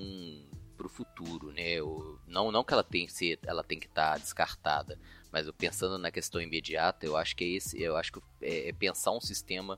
para 0.77 0.87
o 0.87 0.91
futuro, 0.91 1.53
né? 1.53 1.69
Eu, 1.73 2.21
não, 2.27 2.53
não 2.53 2.63
que 2.63 2.73
ela 2.73 2.85
tem 2.85 3.07
que 3.07 3.13
ser, 3.13 3.39
ela 3.45 3.65
tem 3.65 3.79
que 3.79 3.87
estar 3.87 4.13
tá 4.13 4.19
descartada, 4.19 4.99
mas 5.35 5.49
eu 5.49 5.53
pensando 5.53 5.99
na 5.99 6.13
questão 6.13 6.41
imediata, 6.41 7.05
eu 7.05 7.17
acho 7.17 7.35
que 7.35 7.43
é 7.43 7.49
esse, 7.49 7.83
eu 7.83 7.97
acho 7.97 8.13
que 8.13 8.21
é, 8.41 8.69
é 8.69 8.73
pensar 8.73 9.11
um 9.11 9.21
sistema 9.21 9.77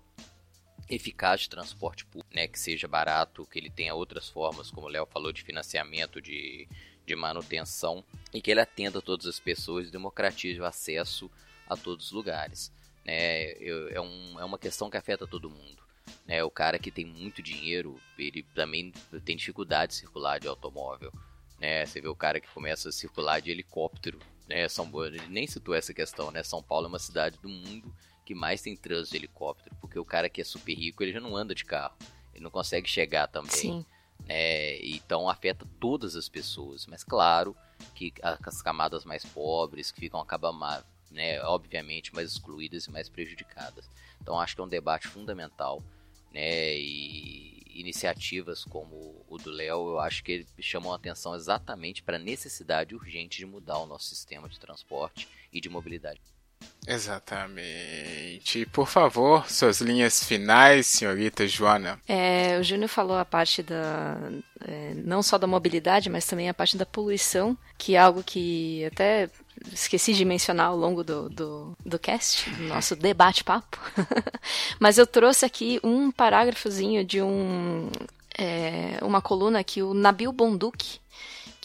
eficaz 0.87 1.41
de 1.41 1.49
transporte 1.49 2.05
público, 2.05 2.29
né? 2.35 2.47
Que 2.47 2.61
seja 2.61 2.87
barato, 2.87 3.47
que 3.47 3.59
ele 3.59 3.71
tenha 3.71 3.95
outras 3.95 4.29
formas, 4.29 4.71
como 4.71 4.87
o 4.87 4.91
Léo 4.91 5.07
falou, 5.07 5.33
de 5.33 5.43
financiamento, 5.43 6.21
de, 6.21 6.69
de 7.07 7.17
manutenção 7.17 8.05
e 8.35 8.43
que 8.43 8.51
ele 8.51 8.61
atenda 8.61 9.01
todas 9.01 9.25
as 9.25 9.41
pessoas 9.41 9.89
e 9.89 9.91
democratize 9.91 10.61
o 10.61 10.67
acesso 10.67 11.31
a 11.67 11.75
todos 11.75 12.09
os 12.09 12.13
lugares. 12.13 12.71
Né? 13.03 13.53
É, 13.53 13.99
um, 13.99 14.39
é 14.39 14.45
uma 14.45 14.59
questão 14.59 14.91
que 14.91 14.99
afeta 14.99 15.27
todo 15.27 15.49
mundo. 15.49 15.83
Né? 16.27 16.45
O 16.45 16.51
cara 16.51 16.79
que 16.79 16.91
tem 16.91 17.07
muito 17.07 17.43
dinheiro, 17.43 17.99
ele 18.19 18.43
também 18.55 18.93
tem 19.25 19.35
dificuldade 19.37 19.93
de 19.93 20.01
circular 20.01 20.39
de 20.39 20.49
automóvel. 20.49 21.11
Né? 21.59 21.87
Você 21.87 21.99
vê 21.99 22.09
o 22.09 22.15
cara 22.15 22.43
que 22.43 22.49
começa 22.49 22.91
a 22.91 22.93
circular 22.93 23.41
de 23.41 23.51
helicóptero. 23.51 24.19
Né? 24.49 24.69
São, 24.69 24.91
ele 25.05 25.21
nem 25.29 25.47
citou 25.47 25.75
essa 25.75 25.93
questão, 25.93 26.31
né? 26.31 26.43
São 26.43 26.63
Paulo 26.63 26.87
é 26.87 26.89
uma 26.89 26.99
cidade 26.99 27.39
do 27.39 27.49
mundo 27.49 27.95
que 28.25 28.35
mais 28.35 28.61
tem 28.63 28.77
trânsito 28.77 29.13
de 29.13 29.19
helicóptero, 29.19 29.77
porque 29.81 29.99
o 29.99 30.05
cara 30.05 30.29
que 30.29 30.41
é 30.41 30.45
super 30.45 30.75
rico, 30.75 31.03
ele 31.03 31.13
já 31.13 31.21
não 31.21 31.37
anda 31.37 31.55
de 31.55 31.65
carro. 31.65 31.97
Ele 32.35 32.43
não 32.43 32.51
consegue 32.51 32.89
chegar 32.89 33.29
também. 33.29 33.51
Sim. 33.51 33.87
É, 34.29 34.85
então 34.85 35.29
afeta 35.29 35.67
todas 35.79 36.17
as 36.17 36.29
pessoas, 36.29 36.87
mas 36.87 37.05
claro 37.05 37.57
que 37.95 38.13
as 38.23 38.63
camadas 38.63 39.05
mais 39.05 39.25
pobres 39.25 39.93
que 39.93 40.01
ficam 40.01 40.19
acabam, 40.19 40.59
né, 41.11 41.41
obviamente 41.43 42.15
mais 42.15 42.33
excluídas 42.33 42.87
e 42.87 42.91
mais 42.91 43.09
prejudicadas. 43.09 43.89
Então 44.21 44.41
acho 44.41 44.57
que 44.57 44.61
é 44.61 44.65
um 44.65 44.69
debate 44.69 45.07
fundamental 45.07 45.83
né? 46.37 46.77
E 46.77 47.56
iniciativas 47.81 48.65
como 48.65 49.25
o 49.29 49.39
do 49.39 49.51
Léo, 49.51 49.91
eu 49.91 50.01
acho 50.01 50.23
que 50.23 50.47
chamam 50.61 50.93
a 50.93 50.97
atenção 50.97 51.35
exatamente 51.35 52.03
para 52.03 52.17
a 52.17 52.21
necessidade 52.21 52.95
urgente 52.95 53.39
de 53.39 53.47
mudar 53.47 53.79
o 53.79 53.87
nosso 53.87 54.07
sistema 54.07 54.49
de 54.49 54.59
transporte 54.59 55.29
e 55.53 55.61
de 55.61 55.69
mobilidade. 55.69 56.21
Exatamente. 56.87 58.65
Por 58.67 58.87
favor, 58.87 59.51
suas 59.51 59.81
linhas 59.81 60.23
finais, 60.23 60.87
senhorita 60.87 61.47
Joana. 61.47 62.01
É, 62.07 62.59
o 62.59 62.63
Júnior 62.63 62.89
falou 62.89 63.17
a 63.17 63.25
parte 63.25 63.63
da. 63.63 64.17
É, 64.65 64.95
não 64.95 65.23
só 65.23 65.37
da 65.37 65.47
mobilidade, 65.47 66.09
mas 66.09 66.27
também 66.27 66.49
a 66.49 66.55
parte 66.55 66.77
da 66.77 66.87
poluição, 66.87 67.59
que 67.77 67.97
é 67.97 67.99
algo 67.99 68.23
que 68.23 68.85
até 68.85 69.29
esqueci 69.73 70.13
de 70.13 70.25
mencionar 70.25 70.69
ao 70.69 70.77
longo 70.77 71.03
do, 71.05 71.29
do, 71.29 71.77
do 71.85 71.99
cast, 71.99 72.49
do 72.51 72.65
nosso 72.65 72.97
debate-papo. 72.97 73.79
mas 74.81 74.99
eu 74.99 75.07
trouxe 75.07 75.45
aqui 75.45 75.81
um 75.83 76.11
parágrafozinho 76.11 77.05
de 77.05 77.23
um. 77.23 77.91
É, 78.39 78.99
uma 79.01 79.23
coluna 79.23 79.65
que 79.65 79.83
o 79.83 79.95
Nabil 79.95 80.31
Bonduque 80.31 81.01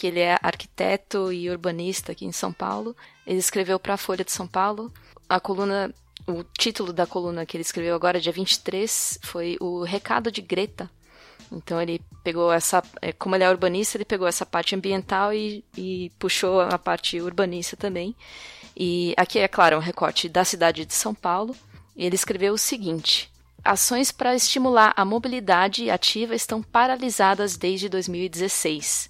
que 0.01 0.07
ele 0.07 0.19
é 0.19 0.35
arquiteto 0.41 1.31
e 1.31 1.47
urbanista 1.47 2.11
aqui 2.11 2.25
em 2.25 2.31
São 2.31 2.51
Paulo. 2.51 2.95
Ele 3.23 3.37
escreveu 3.37 3.79
para 3.79 3.93
a 3.93 3.97
Folha 3.97 4.25
de 4.25 4.31
São 4.31 4.47
Paulo. 4.47 4.91
A 5.29 5.39
coluna, 5.39 5.93
o 6.25 6.43
título 6.57 6.91
da 6.91 7.05
coluna 7.05 7.45
que 7.45 7.55
ele 7.55 7.61
escreveu 7.61 7.93
agora, 7.93 8.19
dia 8.19 8.31
23, 8.31 9.19
foi 9.21 9.57
O 9.61 9.83
Recado 9.83 10.31
de 10.31 10.41
Greta. 10.41 10.89
Então 11.51 11.81
ele 11.81 12.01
pegou 12.23 12.51
essa, 12.51 12.81
é, 13.01 13.11
como 13.11 13.35
ele 13.35 13.43
é 13.43 13.49
urbanista, 13.49 13.97
ele 13.97 14.05
pegou 14.05 14.27
essa 14.27 14.45
parte 14.45 14.73
ambiental 14.75 15.33
e, 15.33 15.63
e 15.77 16.11
puxou 16.17 16.61
a 16.61 16.77
parte 16.77 17.19
urbanista 17.19 17.75
também. 17.75 18.15
E 18.75 19.13
aqui 19.17 19.39
é 19.39 19.47
claro, 19.47 19.75
um 19.75 19.81
recorte 19.81 20.29
da 20.29 20.45
cidade 20.45 20.85
de 20.85 20.93
São 20.93 21.13
Paulo. 21.13 21.55
Ele 21.95 22.15
escreveu 22.15 22.53
o 22.53 22.57
seguinte: 22.57 23.29
Ações 23.63 24.11
para 24.11 24.35
estimular 24.35 24.93
a 24.95 25.05
mobilidade 25.05 25.89
ativa 25.89 26.33
estão 26.33 26.63
paralisadas 26.63 27.57
desde 27.57 27.89
2016. 27.89 29.09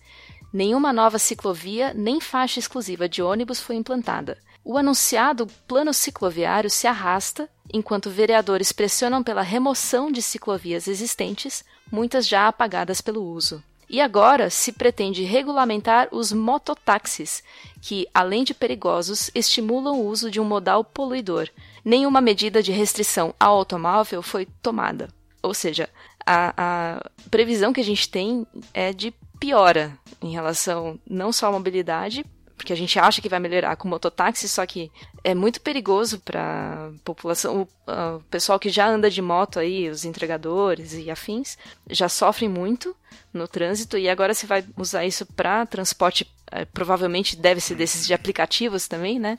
Nenhuma 0.52 0.92
nova 0.92 1.18
ciclovia 1.18 1.94
nem 1.94 2.20
faixa 2.20 2.60
exclusiva 2.60 3.08
de 3.08 3.22
ônibus 3.22 3.62
foi 3.62 3.78
implantada. 3.78 4.38
O 4.64 4.78
anunciado 4.78 5.48
plano 5.68 5.94
cicloviário 5.94 6.70
se 6.70 6.86
arrasta 6.86 7.50
enquanto 7.74 8.10
vereadores 8.10 8.72
pressionam 8.74 9.24
pela 9.24 9.42
remoção 9.42 10.12
de 10.12 10.22
ciclovias 10.22 10.88
existentes, 10.88 11.64
muitas 11.92 12.28
já 12.28 12.48
apagadas 12.48 13.02
pelo 13.02 13.24
uso. 13.24 13.64
E 13.89 14.00
agora 14.00 14.50
se 14.50 14.72
pretende 14.72 15.24
regulamentar 15.24 16.08
os 16.14 16.32
mototáxis, 16.32 17.44
que, 17.82 18.08
além 18.14 18.46
de 18.46 18.54
perigosos, 18.54 19.30
estimulam 19.36 20.00
o 20.00 20.06
uso 20.06 20.32
de 20.32 20.39
um 20.39 20.46
modal 20.46 20.82
poluidor. 20.82 21.50
Nenhuma 21.84 22.22
medida 22.22 22.64
de 22.64 22.72
restrição 22.72 23.36
ao 23.38 23.58
automóvel 23.58 24.22
foi 24.22 24.48
tomada. 24.62 25.10
Ou 25.44 25.54
seja, 25.54 25.89
a, 26.26 26.54
a 26.56 27.10
previsão 27.30 27.74
que 27.74 27.82
a 27.82 27.84
gente 27.84 28.08
tem 28.08 28.48
é 28.74 28.94
de 28.94 29.14
piora 29.38 29.92
em 30.22 30.32
relação 30.32 30.98
não 31.06 31.34
só 31.34 31.48
à 31.48 31.52
mobilidade, 31.52 32.24
porque 32.56 32.72
a 32.72 32.78
gente 32.78 32.98
acha 33.00 33.22
que 33.22 33.28
vai 33.28 33.39
melhorar 33.39 33.76
com 33.76 33.88
o 33.88 33.92
mototáxi, 33.92 34.48
só 34.48 34.66
que 34.66 34.92
é 35.24 35.36
muito 35.36 35.61
perigoso 35.61 36.19
para 36.19 36.88
a 36.88 36.91
população, 37.03 37.67
o, 37.88 38.19
pessoal 38.30 38.59
que 38.59 38.69
já 38.69 38.88
anda 38.88 39.09
de 39.09 39.22
moto 39.22 39.59
aí, 39.59 39.89
os 39.89 40.05
entregadores 40.05 40.93
e 40.93 41.09
afins, 41.09 41.57
já 41.89 42.09
sofrem 42.09 42.49
muito 42.49 42.95
no 43.34 43.47
trânsito 43.47 43.97
e 43.97 44.09
agora 44.09 44.34
se 44.34 44.45
vai 44.45 44.65
usar 44.78 45.05
isso 45.05 45.26
para 45.26 45.65
transporte, 45.65 46.30
é, 46.51 46.65
provavelmente 46.65 47.36
deve 47.36 47.61
ser 47.61 47.76
desses 47.76 48.05
de 48.05 48.13
aplicativos 48.13 48.88
também, 48.88 49.19
né? 49.19 49.38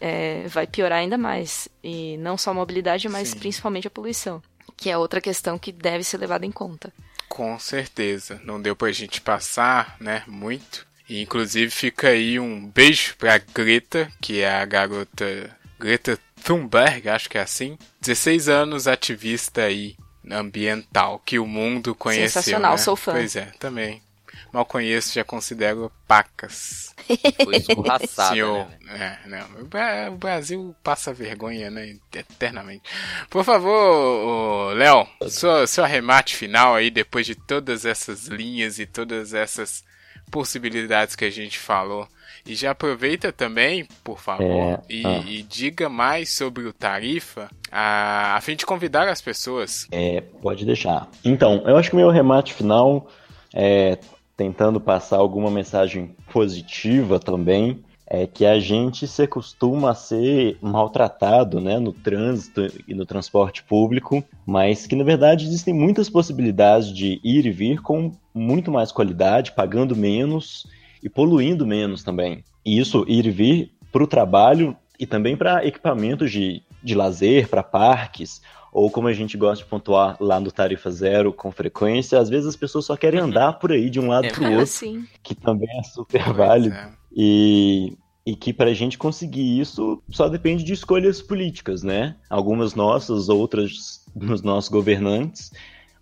É, 0.00 0.46
vai 0.48 0.66
piorar 0.66 0.98
ainda 0.98 1.16
mais 1.16 1.68
e 1.82 2.16
não 2.18 2.36
só 2.36 2.50
a 2.50 2.54
mobilidade, 2.54 3.08
mas 3.08 3.28
Sim. 3.28 3.38
principalmente 3.38 3.86
a 3.86 3.90
poluição 3.90 4.42
que 4.82 4.90
é 4.90 4.98
outra 4.98 5.20
questão 5.20 5.58
que 5.58 5.70
deve 5.70 6.02
ser 6.02 6.18
levada 6.18 6.44
em 6.44 6.50
conta. 6.50 6.92
Com 7.28 7.56
certeza. 7.58 8.40
Não 8.44 8.60
deu 8.60 8.74
pra 8.74 8.90
gente 8.90 9.20
passar, 9.20 9.96
né, 10.00 10.24
muito. 10.26 10.84
E, 11.12 11.20
inclusive 11.20 11.70
fica 11.70 12.08
aí 12.08 12.40
um 12.40 12.66
beijo 12.66 13.14
pra 13.18 13.36
Greta, 13.36 14.10
que 14.20 14.40
é 14.40 14.50
a 14.50 14.64
garota 14.64 15.54
Greta 15.78 16.18
Thunberg, 16.42 17.06
acho 17.08 17.28
que 17.28 17.36
é 17.36 17.42
assim. 17.42 17.76
16 18.00 18.48
anos, 18.48 18.88
ativista 18.88 19.62
aí 19.62 19.94
ambiental, 20.30 21.20
que 21.24 21.38
o 21.38 21.46
mundo 21.46 21.94
conheceu. 21.94 22.28
Sensacional, 22.40 22.72
né? 22.72 22.78
sou 22.78 22.96
fã. 22.96 23.12
Pois 23.12 23.36
é, 23.36 23.52
também. 23.58 24.02
Mal 24.50 24.64
conheço, 24.64 25.12
já 25.14 25.22
considero 25.24 25.92
pacas. 26.06 26.94
Foi 27.44 27.60
Senhor, 28.06 28.66
né? 28.82 29.18
é, 29.24 29.28
não, 29.28 29.60
o 29.62 29.64
Bra- 29.66 30.10
o 30.10 30.16
Brasil 30.16 30.74
passa 30.82 31.12
vergonha, 31.12 31.70
né, 31.70 31.96
eternamente. 32.14 32.82
Por 33.28 33.44
favor, 33.44 34.74
Léo, 34.74 35.06
seu, 35.28 35.66
seu 35.66 35.84
arremate 35.84 36.36
final 36.36 36.74
aí, 36.74 36.90
depois 36.90 37.26
de 37.26 37.34
todas 37.34 37.84
essas 37.84 38.26
linhas 38.26 38.78
e 38.78 38.86
todas 38.86 39.34
essas 39.34 39.84
possibilidades 40.32 41.14
que 41.14 41.26
a 41.26 41.30
gente 41.30 41.58
falou. 41.58 42.08
E 42.44 42.56
já 42.56 42.72
aproveita 42.72 43.30
também, 43.30 43.86
por 44.02 44.18
favor, 44.18 44.44
É, 44.44 44.80
e, 44.90 45.06
ah. 45.06 45.22
e 45.24 45.42
diga 45.44 45.88
mais 45.88 46.32
sobre 46.32 46.64
o 46.64 46.72
Tarifa, 46.72 47.48
a, 47.70 48.34
a 48.34 48.40
fim 48.40 48.56
de 48.56 48.66
convidar 48.66 49.06
as 49.06 49.20
pessoas. 49.20 49.86
É, 49.92 50.20
pode 50.20 50.64
deixar. 50.64 51.08
Então, 51.24 51.62
eu 51.64 51.76
acho 51.76 51.90
que 51.90 51.94
o 51.94 52.00
meu 52.00 52.10
remate 52.10 52.52
final 52.52 53.08
é 53.54 53.96
tentando 54.36 54.80
passar 54.80 55.18
alguma 55.18 55.50
mensagem 55.52 56.16
positiva 56.32 57.20
também, 57.20 57.84
é 58.14 58.26
que 58.26 58.44
a 58.44 58.60
gente 58.60 59.08
se 59.08 59.22
acostuma 59.22 59.92
a 59.92 59.94
ser 59.94 60.58
maltratado 60.60 61.58
né, 61.62 61.78
no 61.78 61.94
trânsito 61.94 62.60
e 62.86 62.92
no 62.92 63.06
transporte 63.06 63.64
público, 63.64 64.22
mas 64.44 64.86
que 64.86 64.94
na 64.94 65.02
verdade 65.02 65.46
existem 65.46 65.72
muitas 65.72 66.10
possibilidades 66.10 66.92
de 66.92 67.18
ir 67.24 67.46
e 67.46 67.50
vir 67.50 67.80
com 67.80 68.12
muito 68.34 68.70
mais 68.70 68.92
qualidade, 68.92 69.52
pagando 69.52 69.96
menos 69.96 70.66
e 71.02 71.08
poluindo 71.08 71.66
menos 71.66 72.02
também. 72.02 72.44
E 72.62 72.78
isso, 72.78 73.02
ir 73.08 73.24
e 73.24 73.30
vir 73.30 73.72
para 73.90 74.04
o 74.04 74.06
trabalho 74.06 74.76
e 75.00 75.06
também 75.06 75.34
para 75.34 75.66
equipamentos 75.66 76.30
de, 76.30 76.62
de 76.82 76.94
lazer, 76.94 77.48
para 77.48 77.62
parques, 77.62 78.42
ou 78.70 78.90
como 78.90 79.08
a 79.08 79.14
gente 79.14 79.38
gosta 79.38 79.64
de 79.64 79.70
pontuar 79.70 80.18
lá 80.20 80.38
no 80.38 80.52
Tarifa 80.52 80.90
Zero 80.90 81.32
com 81.32 81.50
frequência, 81.50 82.18
às 82.18 82.28
vezes 82.28 82.46
as 82.46 82.56
pessoas 82.56 82.84
só 82.84 82.94
querem 82.94 83.20
andar 83.20 83.54
por 83.54 83.72
aí 83.72 83.88
de 83.88 83.98
um 83.98 84.08
lado 84.08 84.26
É 84.26 84.30
para 84.30 84.50
o 84.50 84.52
outro, 84.52 84.66
Sim. 84.66 85.06
que 85.22 85.34
também 85.34 85.70
é 85.78 85.82
super 85.82 86.30
válido. 86.34 86.74
Pois 86.74 86.86
é. 86.88 87.02
E, 87.14 87.96
e 88.24 88.36
que 88.36 88.52
para 88.52 88.70
a 88.70 88.74
gente 88.74 88.96
conseguir 88.96 89.60
isso 89.60 90.02
só 90.08 90.28
depende 90.28 90.62
de 90.62 90.72
escolhas 90.72 91.20
políticas, 91.20 91.82
né? 91.82 92.16
Algumas 92.30 92.74
nossas, 92.74 93.28
outras 93.28 94.04
dos 94.14 94.42
nossos 94.42 94.70
governantes, 94.70 95.52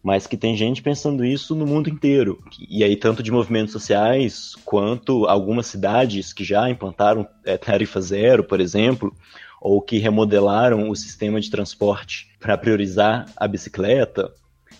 mas 0.03 0.27
que 0.27 0.37
tem 0.37 0.57
gente 0.57 0.83
pensando 0.83 1.25
isso 1.25 1.55
no 1.55 1.67
mundo 1.67 1.89
inteiro. 1.89 2.43
E 2.69 2.85
aí, 2.85 2.97
tanto 2.97 3.23
de 3.23 3.31
movimentos 3.31 3.73
sociais, 3.73 4.55
quanto 4.65 5.27
algumas 5.27 5.67
cidades 5.67 6.33
que 6.33 6.45
já 6.45 6.69
implantaram 6.69 7.27
é, 7.45 7.57
tarifa 7.57 8.01
zero, 8.01 8.45
por 8.45 8.61
exemplo, 8.61 9.15
ou 9.61 9.81
que 9.81 9.99
remodelaram 9.99 10.89
o 10.89 10.97
sistema 10.97 11.41
de 11.41 11.51
transporte 11.51 12.29
para 12.39 12.57
priorizar 12.57 13.27
a 13.37 13.47
bicicleta. 13.47 14.33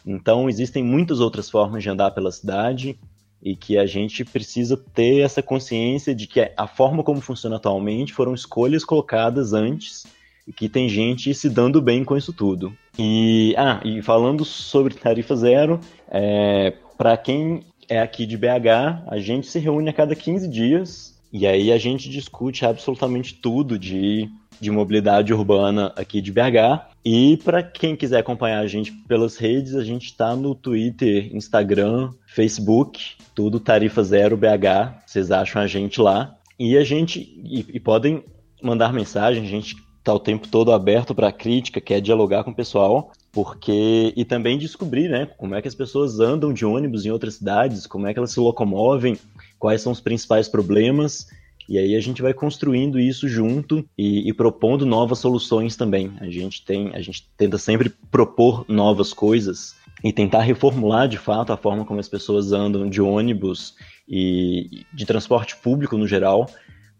Então, 0.07 0.49
existem 0.49 0.83
muitas 0.83 1.21
outras 1.21 1.51
formas 1.51 1.83
de 1.83 1.91
andar 1.91 2.11
pela 2.13 2.33
cidade 2.33 2.99
e 3.43 3.57
que 3.57 3.79
a 3.79 3.87
gente 3.87 4.25
precisa 4.25 4.77
ter 4.77 5.21
essa 5.21 5.43
consciência 5.43 6.15
de 6.15 6.27
que 6.27 6.53
a 6.57 6.67
forma 6.67 7.03
como 7.03 7.21
funciona 7.21 7.57
atualmente 7.57 8.13
foram 8.13 8.35
escolhas 8.35 8.85
colocadas 8.85 9.53
antes 9.53 10.07
e 10.47 10.53
que 10.53 10.69
tem 10.69 10.89
gente 10.89 11.33
se 11.33 11.49
dando 11.49 11.81
bem 11.81 12.05
com 12.05 12.17
isso 12.17 12.33
tudo. 12.33 12.77
E, 12.99 13.55
ah, 13.57 13.81
e 13.85 14.03
falando 14.03 14.45
sobre 14.45 14.95
tarifa 14.95 15.35
zero, 15.37 15.81
é, 16.11 16.75
para 16.99 17.17
quem 17.17 17.65
é 17.89 18.01
aqui 18.01 18.27
de 18.27 18.37
BH, 18.37 19.07
a 19.07 19.19
gente 19.19 19.47
se 19.47 19.59
reúne 19.59 19.91
a 19.91 19.93
cada 19.93 20.15
15 20.15 20.49
dias 20.49 21.19
e 21.33 21.47
aí 21.47 21.73
a 21.73 21.79
gente 21.79 22.11
discute 22.11 22.67
absolutamente 22.67 23.35
tudo 23.35 23.79
de, 23.79 24.29
de 24.61 24.71
mobilidade 24.71 25.33
urbana 25.33 25.93
aqui 25.97 26.21
de 26.21 26.31
BH. 26.31 26.91
E 27.05 27.39
para 27.39 27.63
quem 27.63 27.97
quiser 27.97 28.19
acompanhar 28.19 28.61
a 28.61 28.67
gente 28.67 28.93
pelas 29.09 29.37
redes, 29.37 29.75
a 29.75 29.83
gente 29.83 30.07
está 30.07 30.37
no 30.37 30.55
Twitter, 30.55 31.35
Instagram, 31.35 32.11
Facebook, 32.27 33.01
tudo 33.35 33.59
Tarifa 33.59 34.03
Zero 34.03 34.37
BH. 34.37 35.03
Vocês 35.07 35.31
acham 35.31 35.63
a 35.63 35.67
gente 35.67 36.01
lá. 36.01 36.37
E 36.59 36.77
a 36.77 36.85
gente 36.85 37.21
e, 37.43 37.65
e 37.73 37.81
podem 37.81 38.23
mandar 38.63 38.93
mensagem, 38.93 39.43
a 39.43 39.49
gente 39.49 39.77
tá 40.05 40.13
o 40.15 40.19
tempo 40.19 40.49
todo 40.49 40.73
aberto 40.73 41.15
para 41.15 41.33
crítica, 41.33 41.81
quer 41.81 42.01
dialogar 42.01 42.45
com 42.45 42.51
o 42.51 42.55
pessoal, 42.55 43.13
porque 43.33 44.13
e 44.17 44.25
também 44.25 44.59
descobrir, 44.59 45.09
né, 45.09 45.27
como 45.39 45.55
é 45.55 45.63
que 45.63 45.69
as 45.69 45.75
pessoas 45.75 46.21
andam 46.21 46.53
de 46.53 46.65
ônibus 46.65 47.05
em 47.05 47.11
outras 47.11 47.35
cidades, 47.35 47.87
como 47.87 48.07
é 48.07 48.13
que 48.13 48.19
elas 48.19 48.33
se 48.33 48.41
locomovem, 48.41 49.19
quais 49.59 49.83
são 49.83 49.93
os 49.93 50.01
principais 50.01 50.49
problemas. 50.49 51.29
E 51.71 51.79
aí 51.79 51.95
a 51.95 52.01
gente 52.01 52.21
vai 52.21 52.35
construindo 52.35 52.99
isso 52.99 53.29
junto 53.29 53.89
e, 53.97 54.29
e, 54.29 54.35
propondo 54.35 54.85
novas 54.85 55.21
soluções 55.21 55.77
também. 55.77 56.13
A 56.21 56.29
gente 56.29 56.65
tem, 56.65 56.91
a 56.93 57.01
gente 57.01 57.31
tenta 57.37 57.59
sempre 57.59 57.89
propor 58.11 58.65
novas 58.67 59.13
coisas 59.13 59.77
e 60.03 60.13
tentar 60.13 60.41
reformular 60.41 61.07
de 61.07 61.17
fato 61.17 61.53
a 61.53 61.57
forma 61.57 61.85
como 61.85 62.01
as 62.01 62.09
pessoas 62.09 62.53
andam 62.53 62.91
de 62.91 63.01
ônibus 63.01 63.77
e 64.09 64.85
de 64.93 65.07
transporte 65.07 65.57
público 65.59 65.97
no 65.97 66.09
geral, 66.09 66.51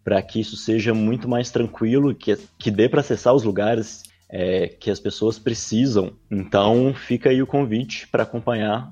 para 0.05 0.21
que 0.21 0.39
isso 0.39 0.55
seja 0.55 0.93
muito 0.93 1.27
mais 1.27 1.51
tranquilo, 1.51 2.15
que, 2.15 2.37
que 2.57 2.71
dê 2.71 2.87
para 2.87 3.01
acessar 3.01 3.35
os 3.35 3.43
lugares 3.43 4.03
é, 4.29 4.69
que 4.69 4.89
as 4.89 5.01
pessoas 5.01 5.37
precisam. 5.37 6.13
Então 6.31 6.93
fica 6.93 7.29
aí 7.29 7.41
o 7.41 7.47
convite 7.47 8.07
para 8.07 8.23
acompanhar 8.23 8.89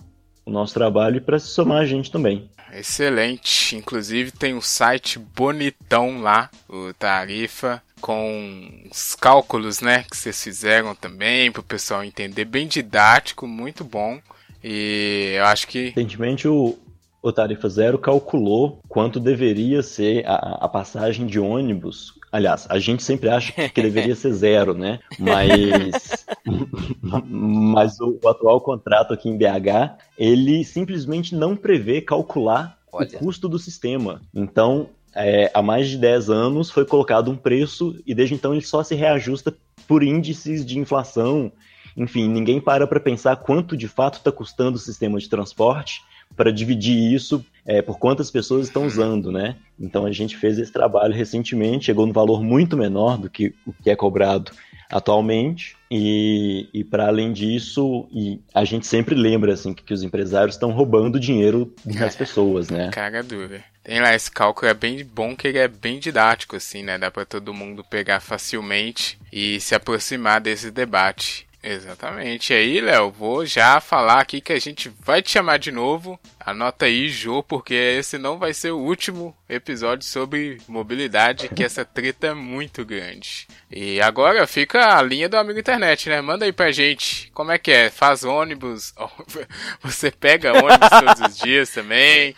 o 0.50 0.54
nosso 0.54 0.74
trabalho 0.74 1.18
e 1.18 1.22
para 1.22 1.40
se 1.40 1.48
somar 1.48 1.82
a 1.82 1.86
gente 1.86 2.12
também. 2.12 2.50
Excelente. 2.74 3.76
Inclusive 3.76 4.32
tem 4.32 4.54
um 4.54 4.62
site 4.62 5.18
bonitão 5.18 6.22
lá, 6.22 6.50
o 6.68 6.94
Tarifa, 6.94 7.82
com 8.00 8.88
os 8.92 9.16
cálculos, 9.16 9.82
né, 9.82 10.06
que 10.10 10.16
vocês 10.16 10.42
fizeram 10.42 10.96
também, 10.96 11.52
para 11.52 11.62
o 11.62 11.64
pessoal 11.64 12.04
entender, 12.04 12.46
bem 12.46 12.68
didático, 12.68 13.48
muito 13.48 13.84
bom. 13.84 14.20
E 14.64 15.34
eu 15.38 15.46
acho 15.46 15.68
que. 15.68 15.90
Recentemente 15.90 16.48
o, 16.48 16.78
o 17.22 17.32
Tarifa 17.32 17.70
Zero 17.70 17.98
calculou 17.98 18.80
quanto 18.88 19.20
deveria 19.20 19.82
ser 19.82 20.26
a, 20.26 20.66
a, 20.66 20.68
passagem 20.68 21.26
de 21.26 21.40
ônibus. 21.40 22.14
Aliás, 22.32 22.68
a 22.70 22.78
gente 22.78 23.04
sempre 23.04 23.30
acha 23.30 23.70
que 23.70 23.82
deveria 23.82 24.16
ser 24.16 24.34
zero, 24.34 24.74
né? 24.74 25.00
Mas, 25.18 26.26
mas 27.26 28.00
o, 28.00 28.20
o, 28.24 28.28
atual 28.28 28.62
contrato 28.62 29.14
aqui 29.14 29.30
em 29.30 29.38
BH, 29.38 29.98
ele 30.18 30.64
simplesmente 30.64 31.36
não 31.36 31.56
prevê 31.56 32.02
calcular 32.02 32.78
Olha. 32.92 33.08
o 33.08 33.12
custo 33.20 33.50
do 33.50 33.58
sistema. 33.58 34.22
Então, 34.34 34.90
é, 35.16 35.50
há 35.54 35.62
mais 35.62 35.90
de 35.90 35.98
10 35.98 36.30
anos 36.30 36.70
foi 36.70 36.86
colocado 36.86 37.32
um 37.32 37.36
preço 37.36 38.00
e 38.06 38.14
desde 38.14 38.36
então 38.36 38.54
ele 38.54 38.62
só 38.62 38.84
se 38.84 38.96
reajusta 38.96 39.56
por 39.88 40.04
índices 40.04 40.66
de 40.66 40.78
inflação. 40.78 41.52
Enfim, 41.98 42.30
ninguém 42.30 42.62
para 42.62 42.86
para 42.86 43.00
pensar 43.00 43.36
quanto 43.38 43.76
de 43.76 43.88
fato 43.88 44.20
está 44.20 44.32
custando 44.32 44.78
o 44.78 44.80
sistema 44.80 45.20
de 45.20 45.28
transporte 45.28 46.02
para 46.36 46.52
dividir 46.52 47.12
isso 47.12 47.44
é, 47.70 47.84
por 47.84 48.00
quantas 48.00 48.32
pessoas 48.32 48.66
estão 48.66 48.88
usando, 48.88 49.32
né? 49.32 49.56
Então 49.80 50.04
a 50.08 50.12
gente 50.12 50.36
fez 50.36 50.58
esse 50.58 50.74
trabalho 50.74 51.14
recentemente, 51.14 51.86
chegou 51.86 52.08
no 52.08 52.12
valor 52.12 52.44
muito 52.44 52.76
menor 52.76 53.16
do 53.16 53.30
que 53.30 53.54
o 53.64 53.72
que 53.72 53.92
é 53.92 53.96
cobrado 53.96 54.52
atualmente 54.92 55.78
e, 55.92 56.68
e 56.74 56.84
para 56.84 57.06
além 57.06 57.32
disso, 57.32 58.10
a 58.56 58.66
gente 58.66 58.88
sempre 58.88 59.14
lembra 59.14 59.54
assim 59.54 59.72
que, 59.72 59.84
que 59.84 59.94
os 59.94 60.02
empresários 60.02 60.56
estão 60.56 60.72
roubando 60.72 61.20
dinheiro 61.20 61.72
das 61.86 62.16
pessoas, 62.16 62.72
né? 62.72 62.90
Caga 62.92 63.22
dura. 63.22 63.64
Tem 63.84 64.02
lá 64.02 64.16
esse 64.16 64.32
cálculo 64.32 64.68
é 64.68 64.74
bem 64.74 65.06
bom 65.06 65.36
que 65.36 65.48
ele 65.48 65.60
é 65.60 65.68
bem 65.68 66.00
didático 66.00 66.56
assim, 66.56 66.82
né? 66.82 66.98
Dá 66.98 67.12
para 67.12 67.24
todo 67.24 67.54
mundo 67.54 67.84
pegar 67.84 68.20
facilmente 68.20 69.20
e 69.32 69.60
se 69.60 69.76
aproximar 69.76 70.42
desse 70.42 70.72
debate. 70.72 71.48
Exatamente. 71.62 72.54
E 72.54 72.56
aí, 72.56 72.82
Léo, 72.82 73.12
vou 73.12 73.46
já 73.46 73.82
falar 73.82 74.22
aqui 74.22 74.40
que 74.40 74.54
a 74.54 74.60
gente 74.60 74.90
vai 75.02 75.22
te 75.22 75.32
chamar 75.32 75.60
de 75.60 75.72
novo. 75.72 76.20
Anota 76.50 76.86
aí, 76.86 77.10
Jô, 77.10 77.44
porque 77.44 77.76
esse 77.76 78.18
não 78.18 78.40
vai 78.40 78.56
ser 78.56 78.72
o 78.72 78.80
último 78.80 79.38
episódio 79.48 80.04
sobre 80.08 80.58
mobilidade, 80.68 81.48
que 81.50 81.64
essa 81.64 81.86
treta 81.86 82.28
é 82.28 82.34
muito 82.34 82.84
grande. 82.84 83.48
E 83.70 84.02
agora 84.02 84.48
fica 84.48 84.98
a 84.98 85.02
linha 85.04 85.30
do 85.30 85.38
amigo 85.38 85.60
internet, 85.60 86.10
né? 86.10 86.20
Manda 86.22 86.46
aí 86.46 86.52
pra 86.52 86.72
gente 86.72 87.30
como 87.36 87.52
é 87.52 87.60
que 87.60 87.72
é. 87.72 87.92
Faz 87.92 88.24
ônibus, 88.24 88.96
você 89.80 90.10
pega 90.10 90.54
ônibus 90.54 90.90
todos 90.90 91.30
os 91.30 91.38
dias 91.38 91.70
também. 91.70 92.36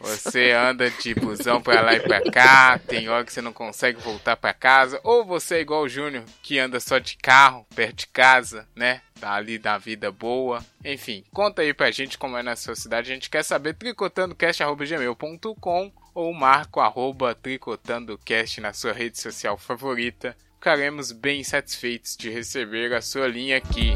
Você 0.00 0.52
anda 0.52 0.90
de 0.90 1.14
busão 1.14 1.60
pra 1.60 1.82
lá 1.82 1.94
e 1.94 2.00
pra 2.00 2.22
cá. 2.30 2.78
Tem 2.78 3.08
hora 3.10 3.24
que 3.24 3.32
você 3.34 3.42
não 3.42 3.52
consegue 3.52 4.00
voltar 4.00 4.36
pra 4.36 4.54
casa. 4.54 4.98
Ou 5.04 5.26
você 5.26 5.56
é 5.56 5.60
igual 5.60 5.82
o 5.82 5.88
Júnior, 5.88 6.24
que 6.42 6.58
anda 6.58 6.80
só 6.80 6.98
de 6.98 7.18
carro, 7.18 7.66
perto 7.74 7.96
de 7.96 8.06
casa, 8.06 8.66
né? 8.74 9.02
Tá 9.20 9.34
ali 9.34 9.58
da 9.58 9.76
vida 9.78 10.12
boa. 10.12 10.62
Enfim, 10.84 11.24
conta 11.32 11.62
aí 11.62 11.72
pra 11.72 11.90
gente 11.90 12.18
como 12.18 12.36
é 12.36 12.42
na 12.42 12.54
sua 12.54 12.76
cidade. 12.76 13.10
A 13.10 13.14
gente 13.14 13.30
quer 13.30 13.42
saber 13.42 13.72
tricotandocast.gmail.com 13.74 15.92
ou 16.14 16.32
marco 16.32 16.78
arroba 16.80 17.34
tricotandocast 17.34 18.60
na 18.60 18.72
sua 18.72 18.92
rede 18.92 19.20
social 19.20 19.56
favorita. 19.56 20.36
Ficaremos 20.54 21.10
bem 21.12 21.44
satisfeitos 21.44 22.16
de 22.16 22.30
receber 22.30 22.92
a 22.92 23.00
sua 23.00 23.28
linha 23.28 23.56
aqui. 23.56 23.92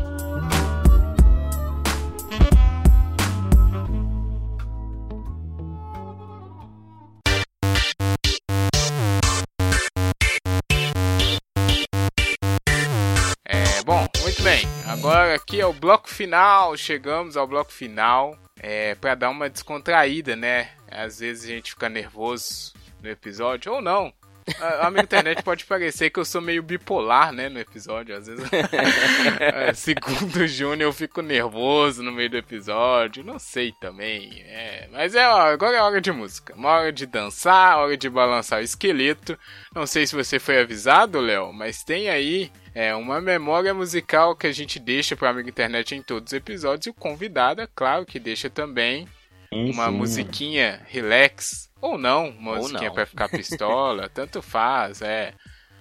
Agora 15.01 15.35
aqui 15.35 15.59
é 15.59 15.67
o 15.67 15.73
bloco 15.73 16.11
final. 16.11 16.77
Chegamos 16.77 17.35
ao 17.35 17.47
bloco 17.47 17.73
final. 17.73 18.37
É, 18.63 18.95
para 18.97 19.15
dar 19.15 19.31
uma 19.31 19.49
descontraída, 19.49 20.37
né? 20.37 20.69
Às 20.91 21.21
vezes 21.21 21.45
a 21.45 21.55
gente 21.55 21.71
fica 21.71 21.89
nervoso 21.89 22.75
no 23.03 23.09
episódio, 23.09 23.73
ou 23.73 23.81
não. 23.81 24.13
A, 24.61 24.87
a 24.87 24.91
minha 24.91 25.03
internet 25.03 25.43
pode 25.43 25.65
parecer 25.65 26.11
que 26.11 26.19
eu 26.19 26.25
sou 26.25 26.41
meio 26.41 26.63
bipolar, 26.63 27.33
né, 27.33 27.49
no 27.49 27.59
episódio. 27.59 28.17
Às 28.17 28.27
vezes, 28.27 28.45
é, 29.41 29.73
segundo 29.75 30.37
o 30.37 30.49
Júnior, 30.49 30.89
eu 30.89 30.93
fico 30.93 31.23
nervoso 31.23 32.03
no 32.03 32.13
meio 32.13 32.31
do 32.31 32.37
episódio. 32.37 33.25
Não 33.25 33.39
sei 33.39 33.73
também. 33.81 34.43
É, 34.47 34.89
mas 34.93 35.15
é, 35.15 35.27
ó, 35.29 35.41
agora 35.41 35.77
é 35.77 35.83
hora 35.83 36.01
de 36.01 36.13
música. 36.13 36.55
Uma 36.55 36.71
hora 36.71 36.93
de 36.93 37.07
dançar, 37.07 37.79
hora 37.79 37.97
de 37.97 38.09
balançar 38.09 38.61
o 38.61 38.65
esqueleto. 38.65 39.39
Não 39.75 39.87
sei 39.87 40.07
se 40.07 40.17
você 40.17 40.39
foi 40.39 40.61
avisado, 40.61 41.21
Léo, 41.21 41.53
mas 41.53 41.85
tem 41.85 42.09
aí 42.09 42.51
é 42.75 42.95
uma 42.95 43.21
memória 43.21 43.75
musical 43.75 44.37
que 44.37 44.47
a 44.47 44.53
gente 44.53 44.79
deixa 44.79 45.17
para 45.17 45.31
amigo 45.31 45.49
internet 45.49 45.95
em 45.95 46.03
todos 46.03 46.33
os 46.33 46.37
episódios. 46.37 46.87
E 46.87 46.91
o 46.91 46.95
convidado, 46.95 47.61
é 47.61 47.69
claro, 47.75 48.07
que 48.07 48.21
deixa 48.21 48.49
também 48.49 49.09
Sim, 49.53 49.73
uma 49.73 49.87
sim. 49.87 49.93
musiquinha 49.93 50.81
relax. 50.87 51.70
Ou 51.81 51.97
não, 51.97 52.27
Ou 52.27 52.33
musiquinha 52.57 52.89
não. 52.89 52.95
pra 52.95 53.07
ficar 53.07 53.29
pistola, 53.29 54.09
tanto 54.13 54.43
faz, 54.43 55.01
é. 55.03 55.35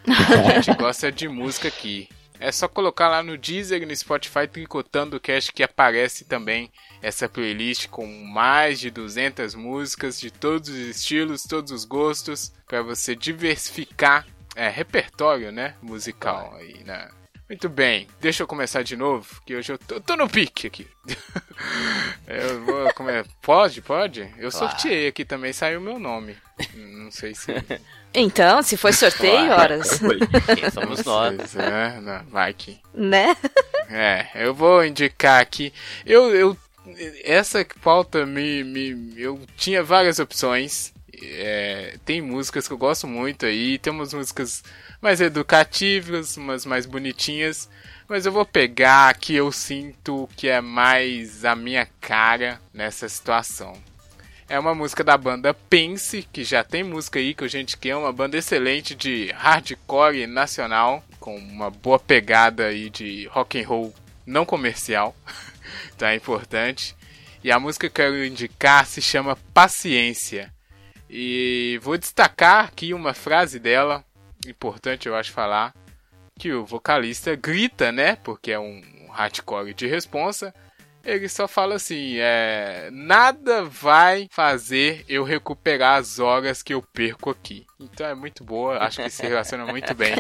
A 0.07 0.59
gente 0.59 0.77
gosta 0.77 1.11
de 1.11 1.27
música 1.27 1.67
aqui. 1.67 2.07
É 2.39 2.53
só 2.53 2.69
colocar 2.69 3.09
lá 3.09 3.21
no 3.21 3.38
Deezer 3.38 3.84
e 3.84 3.85
no 3.85 3.93
Spotify 3.93 4.47
tricotando 4.47 5.17
o 5.17 5.19
cast 5.19 5.51
que 5.51 5.61
aparece 5.61 6.23
também 6.23 6.71
essa 7.01 7.27
playlist 7.27 7.88
com 7.89 8.07
mais 8.07 8.80
de 8.80 8.89
200 8.89 9.55
músicas 9.55 10.17
de 10.17 10.31
todos 10.31 10.69
os 10.69 10.77
estilos, 10.77 11.43
todos 11.43 11.71
os 11.73 11.84
gostos, 11.84 12.53
para 12.65 12.81
você 12.81 13.13
diversificar 13.13 14.26
é, 14.55 14.69
repertório, 14.69 15.51
né, 15.51 15.76
musical 15.81 16.55
aí, 16.55 16.81
né? 16.85 17.09
Muito 17.49 17.67
bem, 17.67 18.07
deixa 18.21 18.43
eu 18.43 18.47
começar 18.47 18.84
de 18.84 18.95
novo, 18.95 19.41
que 19.43 19.55
hoje 19.55 19.71
eu 19.73 19.77
tô, 19.80 19.99
tô 19.99 20.15
no 20.15 20.30
pique 20.30 20.67
aqui. 20.67 20.88
eu 22.27 22.63
vou 22.63 22.93
comer. 22.93 23.26
Pode, 23.41 23.81
pode? 23.81 24.21
Eu 24.38 24.51
Claro. 24.51 24.51
sorteei 24.51 25.07
aqui 25.07 25.26
também, 25.26 25.51
saiu 25.51 25.80
o 25.80 25.84
meu 25.84 25.97
nome. 25.97 26.38
Não 26.76 27.11
sei 27.11 27.34
se. 27.34 27.51
Então, 28.11 28.63
se 28.63 28.76
foi 28.76 28.91
sorteio, 28.91 29.45
Claro. 29.45 29.61
horas. 29.76 29.99
Quem 30.59 30.71
somos 30.71 31.05
nós? 31.05 31.51
sei, 31.51 31.61
né? 31.61 31.99
Não, 32.01 32.26
vai 32.31 32.51
que. 32.55 32.80
né? 32.91 33.38
É, 33.88 34.27
eu 34.34 34.51
vou 34.51 34.84
indicar 34.84 35.39
aqui. 35.39 35.71
Eu, 36.07 36.34
eu 36.35 36.57
essa 37.23 37.63
pauta 37.84 38.26
me, 38.26 38.63
me 38.63 39.13
eu 39.15 39.39
tinha 39.55 39.84
várias 39.84 40.17
opções. 40.17 40.91
É, 41.22 41.98
tem 42.06 42.22
músicas 42.22 42.68
que 42.68 42.74
eu 42.74 42.78
gosto 42.78 43.08
muito 43.08 43.46
aí, 43.46 43.78
tem 43.78 43.91
umas 43.91 44.14
músicas 44.14 44.64
mais 45.02 45.22
educativas, 45.22 46.38
umas 46.38 46.66
mais 46.66 46.86
bonitinhas, 46.86 47.70
mas 48.08 48.26
eu 48.26 48.32
vou 48.32 48.46
pegar 48.46 49.10
a 49.10 49.14
que 49.14 49.36
eu 49.36 49.52
sinto 49.52 50.30
que 50.36 50.48
é 50.48 50.62
mais 50.62 51.46
a 51.46 51.56
minha 51.56 51.88
cara 52.00 52.62
nessa 52.74 53.08
situação. 53.08 53.78
É 54.48 54.58
uma 54.58 54.74
música 54.74 55.04
da 55.04 55.16
banda 55.16 55.54
Pense, 55.54 56.24
que 56.34 56.44
já 56.44 56.64
tem 56.64 56.84
música 56.84 57.20
aí 57.20 57.36
que 57.36 57.44
a 57.44 57.48
gente 57.48 57.78
quer, 57.78 57.96
uma 57.96 58.12
banda 58.12 58.36
excelente 58.36 58.96
de 58.96 59.32
hardcore 59.34 60.26
nacional, 60.26 61.04
com 61.20 61.36
uma 61.38 61.70
boa 61.70 62.00
pegada 62.00 62.66
aí 62.66 62.90
de 62.90 63.28
rock 63.28 63.62
and 63.62 63.68
roll 63.68 63.94
não 64.26 64.46
comercial. 64.46 65.16
é 66.02 66.14
importante. 66.18 66.96
E 67.44 67.52
a 67.52 67.60
música 67.60 67.88
que 67.88 68.02
eu 68.02 68.06
quero 68.06 68.26
indicar 68.26 68.88
se 68.88 69.02
chama 69.02 69.38
Paciência. 69.54 70.52
E 71.10 71.80
vou 71.81 71.98
destacar 71.98 72.65
aqui 72.65 72.94
uma 72.94 73.14
frase 73.14 73.60
dela, 73.60 74.03
importante 74.48 75.07
eu 75.07 75.15
acho 75.15 75.31
falar, 75.31 75.73
que 76.38 76.53
o 76.53 76.65
vocalista 76.65 77.36
grita, 77.36 77.91
né? 77.91 78.15
Porque 78.18 78.52
é 78.52 78.60
um 78.60 78.81
hardcore 79.11 79.73
de 79.73 79.88
responsa. 79.88 80.53
Ele 81.03 81.27
só 81.30 81.48
fala 81.48 81.76
assim: 81.76 82.18
é, 82.18 82.90
nada 82.91 83.64
vai 83.64 84.27
fazer 84.31 85.03
eu 85.07 85.23
recuperar 85.23 85.98
as 85.98 86.19
horas 86.19 86.61
que 86.61 86.73
eu 86.73 86.81
perco 86.81 87.30
aqui. 87.30 87.65
Então 87.80 88.06
é 88.06 88.14
muito 88.14 88.44
boa, 88.44 88.77
acho 88.80 89.02
que 89.02 89.10
se 89.10 89.23
relaciona 89.23 89.65
muito 89.65 89.94
bem. 89.95 90.14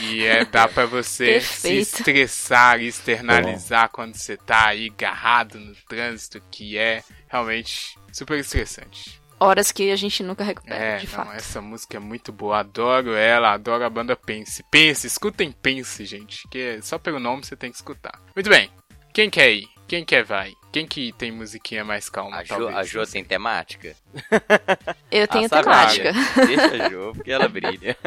E 0.00 0.24
é, 0.24 0.44
dá 0.44 0.68
pra 0.68 0.86
você 0.86 1.40
se 1.40 1.62
Perfeito. 1.62 1.80
estressar 1.82 2.80
e 2.80 2.86
externalizar 2.86 3.90
quando 3.90 4.14
você 4.14 4.36
tá 4.36 4.68
aí 4.68 4.90
agarrado 4.96 5.58
no 5.58 5.74
trânsito, 5.88 6.40
que 6.50 6.78
é 6.78 7.02
realmente 7.28 7.98
super 8.12 8.38
estressante. 8.38 9.23
Horas 9.44 9.70
que 9.72 9.90
a 9.90 9.96
gente 9.96 10.22
nunca 10.22 10.42
recupera, 10.44 10.74
É, 10.76 10.96
de 10.98 11.06
não, 11.06 11.12
fato. 11.12 11.32
essa 11.32 11.60
música 11.60 11.96
é 11.96 12.00
muito 12.00 12.32
boa, 12.32 12.58
adoro 12.60 13.14
ela, 13.14 13.52
adoro 13.52 13.84
a 13.84 13.90
banda 13.90 14.16
Pense. 14.16 14.62
Pense, 14.70 15.06
escutem 15.06 15.52
Pense, 15.52 16.04
gente, 16.04 16.46
que 16.48 16.80
só 16.82 16.98
pelo 16.98 17.18
nome 17.20 17.44
você 17.44 17.54
tem 17.56 17.70
que 17.70 17.76
escutar. 17.76 18.20
Muito 18.34 18.48
bem, 18.48 18.70
quem 19.12 19.28
quer 19.30 19.50
ir? 19.52 19.68
Quem 19.86 20.02
quer 20.04 20.24
vai? 20.24 20.52
Quem 20.72 20.86
que 20.86 21.12
tem 21.12 21.30
musiquinha 21.30 21.84
mais 21.84 22.08
calma, 22.08 22.38
A 22.38 22.42
Jo, 22.42 22.48
talvez? 22.48 22.74
a 22.76 22.82
Jo 22.84 23.06
tem 23.06 23.22
temática? 23.22 23.94
Eu 25.12 25.28
tenho 25.28 25.46
Ah, 25.46 25.62
temática. 25.62 26.10
olha, 26.36 26.46
Deixa 26.46 26.86
a 26.86 26.88
Jo, 26.88 27.12
porque 27.14 27.30
ela 27.30 27.48
brilha. 27.48 27.96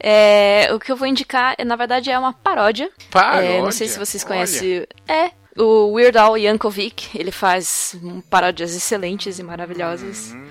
É, 0.00 0.72
o 0.72 0.78
que 0.78 0.92
eu 0.92 0.96
vou 0.96 1.08
indicar, 1.08 1.56
na 1.66 1.74
verdade, 1.74 2.08
é 2.10 2.16
uma 2.18 2.32
paródia. 2.32 2.88
Paródia? 3.10 3.48
É, 3.48 3.60
não 3.62 3.72
sei 3.72 3.88
se 3.88 3.98
vocês 3.98 4.22
Olha. 4.22 4.28
conhecem. 4.28 4.86
É, 5.08 5.32
o 5.58 5.92
Weird 5.92 6.16
Al 6.16 6.36
Yankovic. 6.38 7.10
Ele 7.18 7.30
faz 7.32 7.96
paródias 8.30 8.74
excelentes 8.74 9.38
e 9.38 9.42
maravilhosas. 9.42 10.32
Hum, 10.32 10.46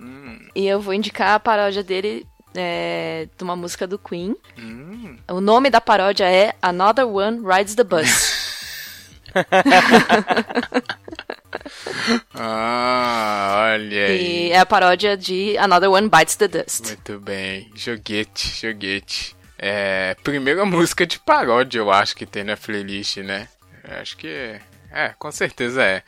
hum, 0.00 0.38
E 0.54 0.66
eu 0.66 0.80
vou 0.80 0.94
indicar 0.94 1.34
a 1.34 1.40
paródia 1.40 1.82
dele 1.82 2.26
é, 2.54 3.28
de 3.36 3.44
uma 3.44 3.56
música 3.56 3.86
do 3.86 3.98
Queen. 3.98 4.34
hum. 4.58 5.16
O 5.30 5.40
nome 5.40 5.68
da 5.70 5.80
paródia 5.80 6.24
é 6.30 6.54
Another 6.62 7.06
One 7.06 7.40
Rides 7.46 7.74
the 7.74 7.84
Bus. 7.84 8.38
Ah, 12.34 13.70
olha 13.74 14.06
aí. 14.06 14.46
e 14.48 14.50
é 14.52 14.58
a 14.58 14.66
paródia 14.66 15.16
de 15.16 15.56
Another 15.58 15.90
One 15.90 16.08
Bites 16.08 16.36
the 16.36 16.48
Dust. 16.48 16.86
Muito 16.86 17.18
bem, 17.20 17.70
joguete, 17.74 18.60
joguete. 18.60 19.36
É, 19.58 20.14
primeira 20.22 20.64
música 20.64 21.06
de 21.06 21.18
paródia, 21.18 21.78
eu 21.80 21.90
acho 21.90 22.16
que 22.16 22.24
tem 22.24 22.44
na 22.44 22.56
playlist, 22.56 23.18
né? 23.18 23.48
Eu 23.88 24.00
acho 24.00 24.16
que 24.16 24.60
é, 24.90 25.14
com 25.18 25.30
certeza 25.32 25.82
é. 25.82 26.02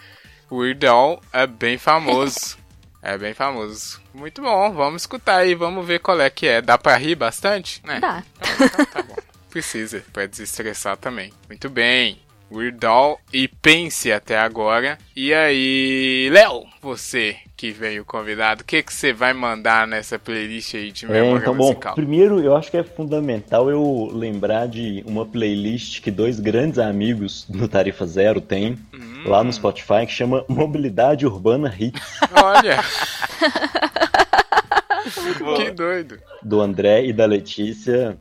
O 0.50 0.56
Weird 0.58 0.86
Al 0.86 1.22
é 1.32 1.46
bem 1.46 1.78
famoso. 1.78 2.58
é 3.02 3.16
bem 3.16 3.34
famoso. 3.34 4.00
Muito 4.12 4.42
bom, 4.42 4.72
vamos 4.72 5.02
escutar 5.02 5.38
aí, 5.38 5.54
vamos 5.54 5.86
ver 5.86 6.00
qual 6.00 6.20
é 6.20 6.28
que 6.28 6.46
é. 6.46 6.60
Dá 6.60 6.76
pra 6.76 6.96
rir 6.96 7.14
bastante? 7.14 7.80
É, 7.86 8.00
Dá. 8.00 8.22
Então, 8.38 8.66
então 8.66 8.84
tá 8.86 9.02
bom. 9.02 9.16
Precisa, 9.50 10.04
pra 10.12 10.26
desestressar 10.26 10.96
também. 10.96 11.32
Muito 11.48 11.68
bem. 11.68 12.20
Weird 12.52 12.84
Al 12.84 13.20
e 13.32 13.46
Pense 13.46 14.12
até 14.12 14.38
agora. 14.38 14.98
E 15.14 15.32
aí, 15.32 16.28
Léo, 16.32 16.66
você 16.82 17.36
que 17.60 17.70
veio 17.72 18.06
convidado, 18.06 18.62
o 18.62 18.64
que 18.64 18.82
que 18.82 18.90
você 18.94 19.12
vai 19.12 19.34
mandar 19.34 19.86
nessa 19.86 20.18
playlist 20.18 20.74
aí 20.74 20.90
de 20.90 21.04
É, 21.04 21.08
memória 21.08 21.42
então, 21.42 21.54
bom, 21.54 21.66
musical? 21.66 21.94
primeiro 21.94 22.40
eu 22.40 22.56
acho 22.56 22.70
que 22.70 22.76
é 22.78 22.82
fundamental 22.82 23.68
eu 23.68 24.10
lembrar 24.14 24.66
de 24.66 25.02
uma 25.06 25.26
playlist 25.26 26.00
que 26.00 26.10
dois 26.10 26.40
grandes 26.40 26.78
amigos 26.78 27.44
do 27.46 27.68
Tarifa 27.68 28.06
Zero 28.06 28.40
têm 28.40 28.78
Hum. 28.94 29.24
lá 29.26 29.44
no 29.44 29.52
Spotify 29.52 30.06
que 30.06 30.12
chama 30.12 30.42
Mobilidade 30.48 31.26
Urbana 31.26 31.70
Hits, 31.78 32.00
Olha! 32.42 32.78
que 35.56 35.70
doido. 35.70 36.18
do 36.42 36.62
André 36.62 37.04
e 37.04 37.12
da 37.12 37.26
Letícia. 37.26 38.16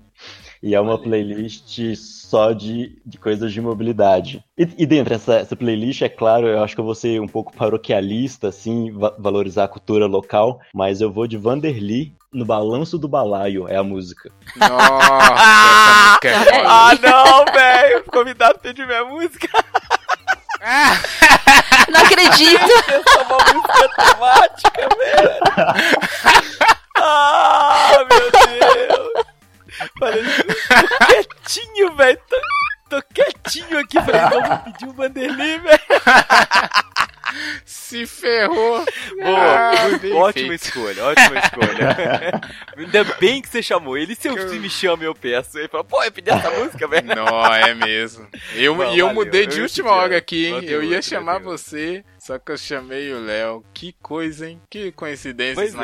E 0.61 0.75
é 0.75 0.79
uma 0.81 0.97
playlist 0.97 1.95
só 1.95 2.51
de, 2.51 2.97
de 3.05 3.17
coisas 3.17 3.51
de 3.53 3.61
mobilidade. 3.61 4.43
E, 4.57 4.67
e 4.77 4.85
dentro 4.85 5.13
dessa 5.13 5.35
essa 5.35 5.55
playlist, 5.55 6.01
é 6.01 6.09
claro, 6.09 6.47
eu 6.47 6.61
acho 6.61 6.75
que 6.75 6.81
eu 6.81 6.85
vou 6.85 6.93
ser 6.95 7.21
um 7.21 7.27
pouco 7.27 7.55
paroquialista, 7.55 8.49
assim, 8.49 8.91
va- 8.91 9.15
valorizar 9.17 9.63
a 9.63 9.67
cultura 9.69 10.05
local, 10.05 10.59
mas 10.73 10.99
eu 10.99 11.11
vou 11.11 11.27
de 11.27 11.37
Vanderly 11.37 12.13
no 12.33 12.45
Balanço 12.45 12.97
do 12.99 13.07
Balaio, 13.07 13.67
é 13.67 13.77
a 13.77 13.83
música. 13.83 14.29
Nossa, 14.57 14.73
essa 15.33 16.09
música 16.09 16.29
é 16.29 16.65
ah, 16.65 16.91
não, 17.01 17.45
velho! 17.53 17.99
O 18.05 18.11
convidado 18.11 18.59
pediu 18.59 18.85
minha 18.85 19.05
música. 19.05 19.47
Não 21.89 22.01
acredito! 22.01 22.59
Essa 22.87 23.19
é 23.19 23.23
uma 23.23 23.37
música 23.37 23.89
temática, 23.95 24.89
velho. 24.97 25.39
Ah, 26.97 28.05
meu 28.11 28.29
Deus. 28.31 29.25
Falei, 29.99 30.23
tô 30.23 31.05
quietinho, 31.05 31.95
velho. 31.95 32.19
Tô, 32.27 32.41
tô 32.89 33.03
quietinho 33.13 33.79
aqui. 33.79 33.99
Falei, 34.01 34.21
vamos 34.29 34.63
pedir 34.63 34.85
o 34.87 34.93
Vanderlei, 34.93 35.59
velho. 35.59 35.79
Se 37.65 38.05
ferrou. 38.07 38.83
Boa, 39.21 39.71
Ah, 39.71 39.73
ótima 40.15 40.55
escolha, 40.55 41.05
ótima 41.05 41.39
escolha. 41.39 42.41
Ainda 42.75 43.03
bem 43.19 43.41
que 43.41 43.47
você 43.49 43.61
chamou 43.61 43.97
ele. 43.97 44.15
Se 44.15 44.27
eu 44.27 44.49
se 44.49 44.59
me 44.59 44.69
chama, 44.69 45.03
eu 45.03 45.13
peço. 45.13 45.57
Ele 45.57 45.67
fala, 45.67 45.83
pô, 45.83 46.03
eu 46.03 46.11
pedi 46.11 46.29
essa 46.29 46.49
música, 46.51 46.87
velho. 46.87 47.07
Não, 47.07 47.45
é 47.53 47.73
mesmo. 47.75 48.27
Eu, 48.55 48.75
Não, 48.75 48.93
e 48.93 48.99
eu 48.99 49.07
valeu, 49.07 49.13
mudei 49.13 49.45
de 49.45 49.61
última 49.61 49.91
hora 49.91 50.15
é. 50.15 50.17
aqui, 50.17 50.47
hein? 50.47 50.63
Eu 50.65 50.83
ia 50.83 51.01
chamar 51.01 51.39
você, 51.39 52.03
só 52.17 52.39
que 52.39 52.51
eu 52.51 52.57
chamei 52.57 53.13
o 53.13 53.23
Léo. 53.23 53.63
Que 53.73 53.93
coisa, 54.01 54.49
hein? 54.49 54.59
Que 54.69 54.91
coincidências 54.91 55.55
Pois 55.55 55.73
é. 55.75 55.77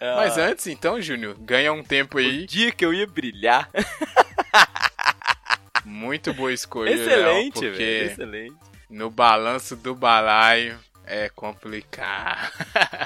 Ah. 0.00 0.16
Mas 0.16 0.36
antes, 0.38 0.66
então, 0.66 1.00
Júnior, 1.00 1.36
ganha 1.38 1.72
um 1.72 1.82
tempo 1.82 2.16
O 2.16 2.20
aí. 2.20 2.46
dia 2.46 2.72
que 2.72 2.84
eu 2.84 2.92
ia 2.92 3.06
brilhar. 3.06 3.70
Muito 5.84 6.34
boa 6.34 6.52
escolha, 6.52 6.90
Léo, 6.90 7.00
Excelente, 7.00 7.52
porque 7.54 7.70
velho. 7.70 8.06
Excelente. 8.10 8.56
no 8.90 9.10
balanço 9.10 9.76
do 9.76 9.94
balaio 9.94 10.78
é 11.06 11.28
complicado. 11.28 12.50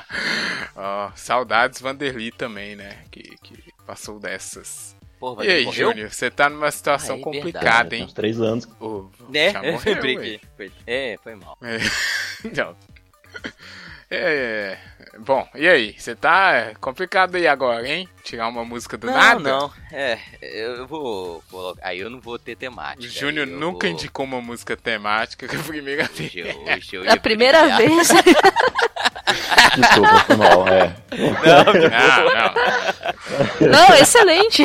Ó, 0.74 1.10
saudades 1.14 1.80
Vanderly 1.80 2.30
também, 2.32 2.74
né? 2.76 3.04
Que, 3.10 3.22
que 3.42 3.62
passou 3.86 4.18
dessas. 4.18 4.96
Porra, 5.18 5.44
E 5.44 5.50
aí, 5.50 5.64
morreu? 5.66 5.90
Júnior, 5.90 6.10
você 6.10 6.30
tá 6.30 6.48
numa 6.48 6.70
situação 6.70 7.16
Aí, 7.16 7.22
complicada, 7.22 7.90
Tem 7.90 8.00
hein? 8.00 8.06
uns 8.06 8.14
três 8.14 8.40
anos. 8.40 8.66
Ô, 8.80 9.10
Né? 9.28 9.52
já 9.52 9.62
morreu. 9.62 10.40
Foi- 10.56 10.72
É, 10.86 11.18
foi 11.22 11.34
mal. 11.34 11.58
É. 11.62 11.78
Não. 12.56 12.74
É, 14.10 14.78
bom, 15.24 15.46
e 15.54 15.68
aí? 15.68 15.94
Você 15.98 16.14
tá 16.14 16.72
complicado 16.80 17.34
aí 17.36 17.46
agora, 17.46 17.88
hein? 17.88 18.08
Tirar 18.24 18.48
uma 18.48 18.64
música 18.64 18.96
do 18.96 19.06
não, 19.06 19.14
nada? 19.14 19.40
não. 19.40 19.72
É, 19.92 20.18
eu 20.40 20.86
vou 20.86 21.42
colocar. 21.50 21.86
Aí 21.86 22.00
eu 22.00 22.10
não 22.10 22.20
vou 22.20 22.38
ter 22.38 22.56
temática. 22.56 23.04
O 23.04 23.08
Júnior 23.08 23.46
nunca 23.46 23.86
vou- 23.86 23.94
indicou 23.96 24.24
uma 24.24 24.40
música 24.40 24.76
temática 24.76 25.46
que 25.48 25.54
é 25.56 25.58
a 25.58 25.62
primeira 25.62 26.04
vez. 26.04 26.32
Hoje, 26.34 26.98
hoje 26.98 27.08
É 27.08 27.12
a 27.12 27.16
primeira 27.20 27.60
brilhar. 27.60 27.78
vez. 27.78 28.08
Desculpa, 29.76 30.18
foi 30.26 30.36
mal. 30.36 30.68
É. 30.68 30.96
Não, 33.60 33.68
não. 33.70 33.88
Não, 33.88 33.94
excelente. 33.96 34.64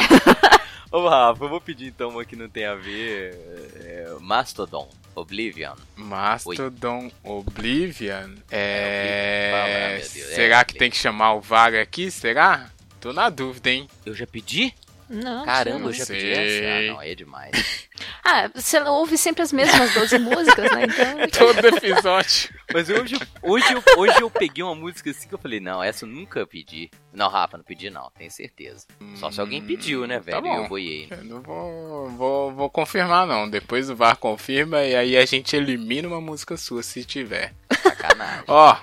Ô, 0.92 1.08
Rafa, 1.08 1.44
eu 1.44 1.50
vou 1.50 1.62
pedir 1.62 1.88
então 1.88 2.10
uma 2.10 2.26
que 2.26 2.36
não 2.36 2.50
tem 2.50 2.66
a 2.66 2.76
ver. 2.76 3.36
É, 3.84 4.16
Mastodon, 4.20 4.90
Oblivion. 5.16 5.76
Mastodon 5.96 7.12
Oblivion. 7.24 8.36
É, 8.52 9.50
Oblivion, 9.50 9.60
fala, 9.60 9.70
É. 9.70 9.96
Deus, 9.98 10.08
Será 10.36 10.60
é, 10.60 10.64
que 10.66 10.76
tem 10.76 10.90
que 10.90 10.98
chamar 10.98 11.34
o 11.34 11.42
VAR 11.42 11.74
aqui? 11.76 12.12
Será? 12.12 12.70
Tô 13.00 13.14
na 13.14 13.30
dúvida, 13.30 13.70
hein? 13.70 13.88
Eu 14.06 14.14
já 14.14 14.28
pedi? 14.28 14.74
Não, 15.10 15.46
Caramba, 15.46 15.90
eu 15.90 15.94
já 15.94 16.06
sei. 16.06 16.18
pedi 16.20 16.32
essa? 16.32 16.68
Ah, 16.68 16.94
não, 16.94 17.00
aí 17.00 17.12
é 17.12 17.16
demais. 17.16 17.52
Ah, 18.28 18.50
você 18.54 18.80
ouve 18.82 19.18
sempre 19.20 19.44
as 19.44 19.54
mesmas 19.54 19.94
12 19.94 20.18
músicas, 20.18 20.70
né? 20.72 20.84
Então. 21.28 21.54
Todo 21.54 21.68
episódio. 21.78 22.50
Mas 22.74 22.90
hoje, 22.90 23.16
hoje, 23.42 23.72
eu, 23.72 23.84
hoje 23.98 24.20
eu 24.20 24.30
peguei 24.32 24.64
uma 24.64 24.74
música 24.74 25.12
assim 25.12 25.28
que 25.30 25.36
eu 25.36 25.40
falei, 25.40 25.60
não, 25.60 25.82
essa 25.82 26.06
eu 26.06 26.10
nunca 26.10 26.46
pedi. 26.46 26.90
Não, 27.14 27.30
Rafa, 27.30 27.56
não 27.56 27.64
pedi 27.64 27.90
não, 27.92 28.10
tenho 28.18 28.32
certeza. 28.32 28.88
Só 29.16 29.30
se 29.32 29.40
alguém 29.40 29.62
pediu, 29.64 30.08
né, 30.08 30.16
Tá 30.16 30.22
velho? 30.40 30.42
bom. 30.42 30.56
eu 30.64 30.68
boiei. 30.68 31.08
Eu 31.12 31.24
não 31.24 31.42
vou, 31.42 32.10
vou, 32.10 32.52
vou 32.52 32.70
confirmar, 32.70 33.28
não. 33.28 33.48
Depois 33.48 33.90
o 33.92 33.96
VAR 33.96 34.18
confirma 34.18 34.84
e 34.84 34.96
aí 34.96 35.16
a 35.18 35.26
gente 35.26 35.56
elimina 35.56 36.08
uma 36.08 36.20
música 36.20 36.58
sua 36.58 36.82
se 36.82 37.06
tiver. 37.06 37.54
Sacanagem. 37.84 38.44
Ó, 38.48 38.76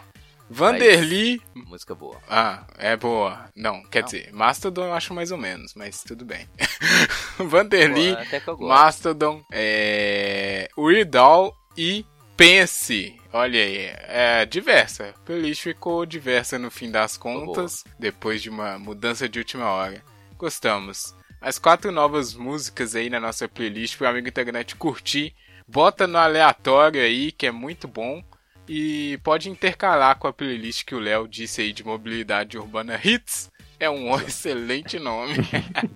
Vanderly. 0.53 1.41
música 1.55 1.95
boa. 1.95 2.19
Ah, 2.29 2.65
é 2.79 2.97
boa. 2.97 3.49
Não, 3.57 3.83
quer 3.85 4.01
Não. 4.01 4.07
dizer, 4.07 4.33
Mastodon 4.33 4.85
eu 4.85 4.93
acho 4.93 5.15
mais 5.15 5.33
ou 5.33 5.39
menos, 5.39 5.75
mas 5.75 6.03
tudo 6.03 6.25
bem. 6.25 6.47
Vanderly, 7.39 8.15
Boa. 8.45 8.69
Mastodon, 8.69 9.43
é... 9.51 10.69
Weird 10.77 11.17
Al 11.17 11.57
e 11.77 12.05
Pense. 12.37 13.17
Olha 13.33 13.61
aí, 13.61 13.91
é 14.09 14.45
diversa. 14.45 15.11
A 15.11 15.13
playlist 15.25 15.63
ficou 15.63 16.05
diversa 16.05 16.59
no 16.59 16.71
fim 16.71 16.91
das 16.91 17.17
contas, 17.17 17.85
depois 17.99 18.43
de 18.43 18.51
uma 18.51 18.79
mudança 18.79 19.29
de 19.29 19.39
última 19.39 19.71
hora. 19.71 20.03
Gostamos. 20.37 21.15
As 21.41 21.59
quatro 21.59 21.91
novas 21.91 22.35
músicas 22.35 22.95
aí 22.95 23.09
na 23.09 23.21
nossa 23.21 23.49
playlist 23.49 23.97
pro 23.97 24.09
amigo 24.09 24.29
internet 24.29 24.77
curtir. 24.77 25.35
Bota 25.67 26.07
no 26.07 26.19
aleatório 26.19 27.01
aí, 27.01 27.33
que 27.33 27.47
é 27.47 27.51
muito 27.51 27.87
bom. 27.89 28.23
E 28.69 29.19
pode 29.23 29.51
intercalar 29.51 30.19
com 30.19 30.29
a 30.29 30.33
playlist 30.33 30.85
que 30.85 30.95
o 30.95 31.01
Léo 31.01 31.27
disse 31.27 31.61
aí 31.61 31.73
de 31.73 31.85
mobilidade 31.85 32.57
urbana 32.57 33.01
Hits. 33.03 33.51
É 33.83 33.91
um 33.91 34.15
excelente 34.23 34.97
nome. 35.01 35.35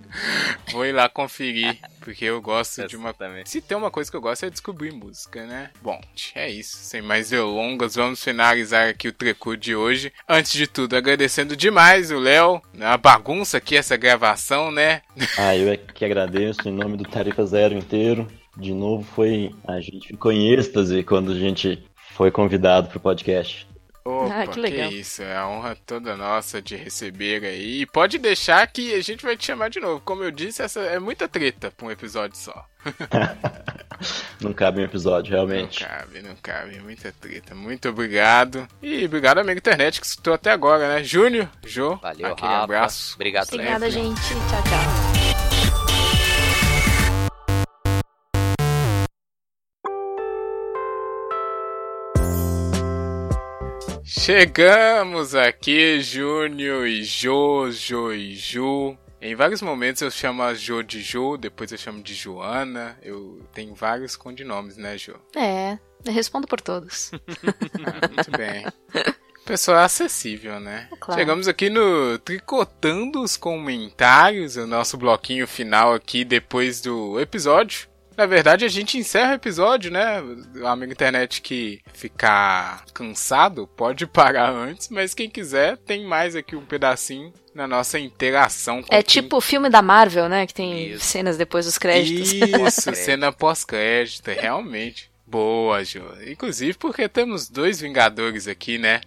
Vou 0.72 0.84
ir 0.84 0.90
lá 0.90 1.08
conferir, 1.08 1.78
porque 2.00 2.24
eu 2.24 2.42
gosto 2.42 2.84
de 2.88 2.96
uma. 2.96 3.14
também. 3.14 3.46
Se 3.46 3.60
tem 3.60 3.76
uma 3.76 3.92
coisa 3.92 4.10
que 4.10 4.16
eu 4.16 4.20
gosto 4.20 4.44
é 4.44 4.50
descobrir 4.50 4.92
música, 4.92 5.46
né? 5.46 5.70
Bom, 5.80 6.00
é 6.34 6.50
isso. 6.50 6.76
Sem 6.78 7.00
mais 7.00 7.30
delongas, 7.30 7.94
vamos 7.94 8.24
finalizar 8.24 8.88
aqui 8.88 9.06
o 9.06 9.12
Trecu 9.12 9.56
de 9.56 9.76
hoje. 9.76 10.12
Antes 10.28 10.52
de 10.52 10.66
tudo, 10.66 10.96
agradecendo 10.96 11.56
demais 11.56 12.10
o 12.10 12.18
Léo. 12.18 12.60
A 12.80 12.96
bagunça 12.96 13.58
aqui, 13.58 13.76
essa 13.76 13.96
gravação, 13.96 14.72
né? 14.72 15.02
Ah, 15.38 15.56
eu 15.56 15.70
é 15.70 15.76
que 15.76 16.04
agradeço 16.04 16.68
em 16.68 16.72
nome 16.72 16.96
do 16.96 17.04
Tarifa 17.04 17.44
Zero 17.46 17.74
inteiro. 17.74 18.26
De 18.56 18.72
novo, 18.72 19.04
foi. 19.04 19.54
A 19.68 19.80
gente 19.80 20.08
ficou 20.08 20.32
em 20.32 20.52
êxtase 20.52 21.04
quando 21.04 21.30
a 21.32 21.38
gente 21.38 21.84
foi 22.16 22.30
convidado 22.30 22.88
pro 22.88 22.98
podcast. 23.00 23.66
Opa, 24.04 24.42
Ah, 24.42 24.46
que 24.46 24.60
legal. 24.60 24.88
isso, 24.92 25.20
é 25.20 25.36
a 25.36 25.48
honra 25.48 25.76
toda 25.84 26.16
nossa 26.16 26.62
de 26.62 26.76
receber 26.76 27.44
aí. 27.44 27.80
E 27.80 27.86
pode 27.86 28.18
deixar 28.18 28.64
que 28.68 28.94
a 28.94 29.02
gente 29.02 29.24
vai 29.24 29.36
te 29.36 29.44
chamar 29.46 29.68
de 29.68 29.80
novo. 29.80 30.00
Como 30.04 30.22
eu 30.22 30.30
disse, 30.30 30.62
essa 30.62 30.78
é 30.80 31.00
muita 31.00 31.26
treta 31.26 31.72
pra 31.76 31.86
um 31.88 31.90
episódio 31.90 32.36
só. 32.36 32.64
Não 34.40 34.52
cabe 34.52 34.80
um 34.80 34.84
episódio, 34.84 35.32
realmente. 35.32 35.80
Não 35.82 35.88
cabe, 35.88 36.22
não 36.22 36.36
cabe, 36.36 36.80
muita 36.80 37.12
treta. 37.20 37.54
Muito 37.54 37.88
obrigado. 37.88 38.68
E 38.82 39.04
obrigado, 39.06 39.38
amigo 39.38 39.58
internet, 39.58 40.00
que 40.00 40.06
escutou 40.06 40.34
até 40.34 40.52
agora, 40.52 40.86
né? 40.86 41.02
Júnior, 41.02 41.48
Jô, 41.64 41.96
Valeu, 41.96 42.26
aquele 42.32 42.48
Rafa. 42.52 42.62
abraço. 42.64 43.14
Obrigado. 43.14 43.48
Obrigada, 43.52 43.90
gente. 43.90 44.20
Tchau, 44.20 44.62
tchau. 44.62 45.05
Chegamos 54.26 55.36
aqui, 55.36 56.00
Júnior 56.00 56.84
e 56.88 57.04
Jô 57.04 57.68
e 58.12 58.34
Ju. 58.34 58.98
Em 59.22 59.36
vários 59.36 59.62
momentos 59.62 60.02
eu 60.02 60.10
chamo 60.10 60.42
a 60.42 60.52
Jo 60.52 60.82
de 60.82 61.00
Jo, 61.00 61.36
depois 61.36 61.70
eu 61.70 61.78
chamo 61.78 62.02
de 62.02 62.12
Joana. 62.12 62.98
Eu 63.00 63.40
tenho 63.54 63.72
vários 63.72 64.16
codinomes, 64.16 64.76
né, 64.76 64.98
Jô? 64.98 65.14
É, 65.36 65.78
eu 66.04 66.12
respondo 66.12 66.48
por 66.48 66.60
todos. 66.60 67.12
Ah, 67.14 68.08
muito 68.12 68.30
bem. 68.32 68.66
Pessoa 69.44 69.84
acessível, 69.84 70.58
né? 70.58 70.88
Claro. 70.98 71.20
Chegamos 71.20 71.46
aqui 71.46 71.70
no 71.70 72.18
Tricotando 72.18 73.22
os 73.22 73.36
Comentários, 73.36 74.56
o 74.56 74.66
nosso 74.66 74.98
bloquinho 74.98 75.46
final 75.46 75.94
aqui 75.94 76.24
depois 76.24 76.80
do 76.80 77.20
episódio. 77.20 77.86
Na 78.16 78.24
verdade, 78.24 78.64
a 78.64 78.68
gente 78.68 78.96
encerra 78.96 79.32
o 79.32 79.34
episódio, 79.34 79.90
né? 79.90 80.22
O 80.56 80.66
amigo 80.66 80.92
internet 80.92 81.42
que 81.42 81.80
ficar 81.92 82.84
cansado 82.94 83.66
pode 83.66 84.06
parar 84.08 84.50
antes, 84.50 84.88
mas 84.88 85.12
quem 85.12 85.28
quiser 85.28 85.76
tem 85.76 86.04
mais 86.04 86.34
aqui 86.34 86.56
um 86.56 86.64
pedacinho 86.64 87.32
na 87.54 87.66
nossa 87.66 87.98
interação 87.98 88.82
com 88.82 88.94
É 88.94 89.02
quem 89.02 89.22
tipo 89.22 89.36
o 89.36 89.40
filme 89.40 89.68
da 89.68 89.82
Marvel, 89.82 90.28
né? 90.28 90.46
Que 90.46 90.54
tem 90.54 90.92
Isso. 90.92 91.04
cenas 91.04 91.36
depois 91.36 91.66
dos 91.66 91.76
créditos. 91.76 92.32
Isso, 92.32 92.50
Pós-crédito. 92.58 92.94
cena 93.04 93.32
pós-crédito, 93.32 94.30
realmente. 94.30 95.10
Boa, 95.26 95.84
Jô. 95.84 96.00
Inclusive 96.26 96.74
porque 96.74 97.08
temos 97.08 97.48
dois 97.48 97.80
Vingadores 97.80 98.48
aqui, 98.48 98.78
né? 98.78 99.00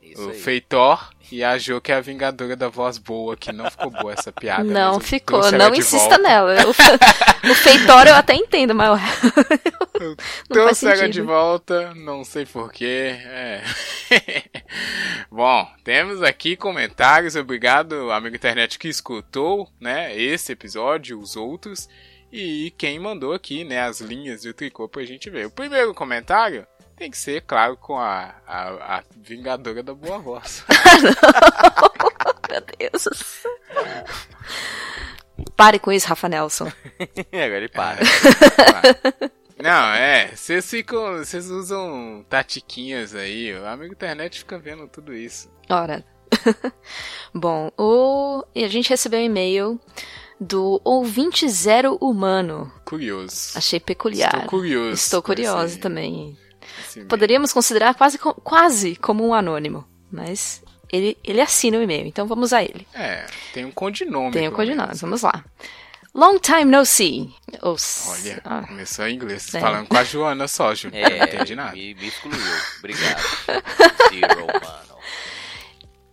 Isso 0.00 0.28
o 0.28 0.30
aí. 0.30 0.38
Feitor 0.38 1.10
e 1.30 1.42
a 1.42 1.58
Jo, 1.58 1.80
que 1.80 1.90
é 1.92 1.96
a 1.96 2.00
Vingadora 2.00 2.54
da 2.56 2.68
voz 2.68 2.98
boa, 2.98 3.36
que 3.36 3.52
não 3.52 3.70
ficou 3.70 3.90
boa 3.90 4.12
essa 4.12 4.32
piada. 4.32 4.64
Não 4.64 5.00
ficou, 5.00 5.40
ela 5.40 5.52
não 5.58 5.74
insista 5.74 6.08
volta. 6.10 6.18
nela. 6.18 6.54
O, 6.66 6.70
o 7.50 7.54
feitório 7.54 8.10
eu 8.10 8.14
até 8.16 8.34
entendo, 8.34 8.74
mas 8.74 8.90
o- 8.90 8.96
não 9.98 10.16
faz 10.16 10.46
Trouxe 10.48 10.86
ela 10.86 11.08
de 11.08 11.20
volta, 11.22 11.94
não 11.94 12.24
sei 12.24 12.46
porquê. 12.46 13.16
É. 13.18 13.62
Bom, 15.30 15.68
temos 15.84 16.22
aqui 16.22 16.56
comentários. 16.56 17.36
Obrigado, 17.36 18.10
amigo 18.10 18.36
internet 18.36 18.78
que 18.78 18.88
escutou, 18.88 19.68
né? 19.80 20.16
Esse 20.16 20.52
episódio, 20.52 21.18
os 21.20 21.36
outros. 21.36 21.88
E 22.32 22.72
quem 22.76 22.98
mandou 22.98 23.32
aqui, 23.32 23.64
né? 23.64 23.80
As 23.80 24.00
linhas 24.00 24.42
do 24.42 24.52
tricô 24.52 24.88
pra 24.88 25.04
gente 25.04 25.30
ver. 25.30 25.46
O 25.46 25.50
primeiro 25.50 25.94
comentário 25.94 26.66
tem 26.96 27.10
que 27.10 27.18
ser, 27.18 27.42
claro, 27.42 27.76
com 27.76 27.98
a, 27.98 28.34
a, 28.46 28.96
a 28.98 29.02
Vingadora 29.16 29.82
da 29.82 29.94
Boa 29.94 30.18
Voz. 30.18 30.64
Meu 32.50 32.62
Deus. 32.78 33.44
Pare 35.56 35.78
com 35.78 35.92
isso, 35.92 36.08
Rafa 36.08 36.28
Nelson. 36.28 36.66
Agora 37.32 37.56
ele 37.56 37.68
para. 37.68 38.00
Não, 39.62 39.88
é, 39.94 40.28
vocês 40.34 40.68
ficam. 40.68 41.18
Vocês 41.18 41.50
usam 41.50 42.24
tatiquinhas 42.28 43.14
aí. 43.14 43.52
O 43.54 43.66
amigo 43.66 43.92
internet 43.92 44.38
fica 44.38 44.58
vendo 44.58 44.88
tudo 44.88 45.14
isso. 45.14 45.50
Ora. 45.68 46.04
Bom, 47.34 47.70
o... 47.78 48.44
a 48.54 48.68
gente 48.68 48.88
recebeu 48.88 49.20
um 49.20 49.24
e-mail 49.24 49.80
do 50.40 50.80
ouvinte 50.84 51.48
zero 51.48 51.96
humano. 52.00 52.72
Curioso. 52.84 53.56
Achei 53.56 53.80
peculiar. 53.80 54.34
Estou 54.34 54.48
curioso. 54.48 54.92
Estou 54.94 55.22
curiosa 55.22 55.78
também. 55.78 56.36
E-mail. 56.94 57.08
Poderíamos 57.08 57.52
considerar 57.52 57.94
quase, 57.94 58.18
quase 58.18 58.96
como 58.96 59.26
um 59.26 59.34
anônimo, 59.34 59.84
mas 60.10 60.62
ele, 60.92 61.16
ele 61.24 61.40
assina 61.40 61.78
o 61.78 61.82
e-mail, 61.82 62.06
então 62.06 62.26
vamos 62.26 62.52
a 62.52 62.62
ele. 62.62 62.86
É, 62.94 63.26
tem 63.52 63.64
um 63.64 63.70
codinome. 63.70 64.32
Tem 64.32 64.42
pelo 64.42 64.56
codinome, 64.56 64.88
menos. 64.88 65.00
vamos 65.00 65.22
lá. 65.22 65.44
Long 66.14 66.38
time 66.38 66.64
no 66.64 66.86
see. 66.86 67.30
Ou 67.60 67.76
Olha, 68.08 68.40
ah, 68.42 68.62
começou 68.66 69.06
em 69.06 69.16
inglês. 69.16 69.54
É. 69.54 69.60
Falando 69.60 69.86
com 69.86 69.98
a 69.98 70.02
Joana 70.02 70.48
só, 70.48 70.74
Ju. 70.74 70.88
É, 70.90 71.18
não 71.18 71.26
entendi 71.26 71.54
nada. 71.54 71.72
Me, 71.72 71.94
me 71.94 72.08
excluiu. 72.08 72.38
Obrigado. 72.78 73.22
Zero, 74.08 74.46
mano. 74.46 74.96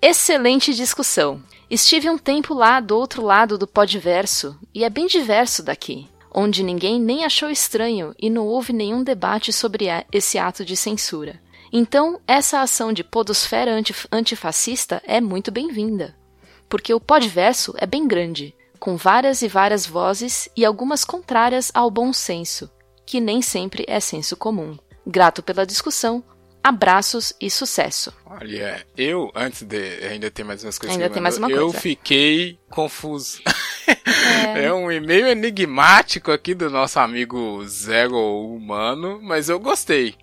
Excelente 0.01 0.73
discussão. 0.73 1.41
Estive 1.69 2.09
um 2.09 2.17
tempo 2.17 2.53
lá 2.53 2.81
do 2.81 2.97
outro 2.97 3.23
lado 3.23 3.57
do 3.57 3.65
podverso 3.65 4.59
e 4.73 4.83
é 4.83 4.89
bem 4.89 5.07
diverso 5.07 5.63
daqui. 5.63 6.09
Onde 6.33 6.63
ninguém 6.63 6.99
nem 6.99 7.23
achou 7.23 7.49
estranho 7.49 8.13
e 8.19 8.29
não 8.29 8.47
houve 8.47 8.73
nenhum 8.73 9.03
debate 9.03 9.53
sobre 9.53 9.85
esse 10.11 10.37
ato 10.37 10.65
de 10.65 10.75
censura. 10.75 11.39
Então, 11.71 12.19
essa 12.27 12.61
ação 12.61 12.93
de 12.93 13.03
podosfera 13.03 13.71
antif 13.71 14.07
antifascista 14.11 15.01
é 15.05 15.19
muito 15.19 15.51
bem-vinda, 15.51 16.15
porque 16.69 16.93
o 16.93 16.99
podverso 16.99 17.73
é 17.77 17.85
bem 17.85 18.07
grande, 18.07 18.55
com 18.79 18.95
várias 18.95 19.41
e 19.41 19.47
várias 19.47 19.85
vozes 19.85 20.49
e 20.55 20.65
algumas 20.65 21.03
contrárias 21.05 21.71
ao 21.73 21.89
bom 21.89 22.11
senso, 22.11 22.69
que 23.05 23.19
nem 23.19 23.41
sempre 23.41 23.85
é 23.87 23.99
senso 23.99 24.35
comum. 24.35 24.77
Grato 25.05 25.41
pela 25.41 25.65
discussão, 25.65 26.23
abraços 26.63 27.33
e 27.39 27.49
sucesso. 27.49 28.13
Olha, 28.25 28.85
eu, 28.97 29.31
antes 29.35 29.63
de. 29.63 30.05
Ainda 30.07 30.31
tem 30.31 30.45
mais 30.45 30.63
umas 30.63 30.79
coisas 30.79 30.95
Ainda 30.95 31.09
que 31.09 31.13
tem 31.13 31.21
mais 31.21 31.37
uma 31.37 31.49
eu 31.49 31.65
coisa. 31.67 31.79
fiquei 31.79 32.57
confuso. 32.69 33.41
É. 34.55 34.71
um 34.73 34.89
e-mail 34.91 35.27
enigmático 35.27 36.31
aqui 36.31 36.53
do 36.53 36.69
nosso 36.69 36.99
amigo 36.99 37.65
Zero 37.65 38.17
Humano, 38.17 39.19
mas 39.21 39.49
eu 39.49 39.59
gostei. 39.59 40.15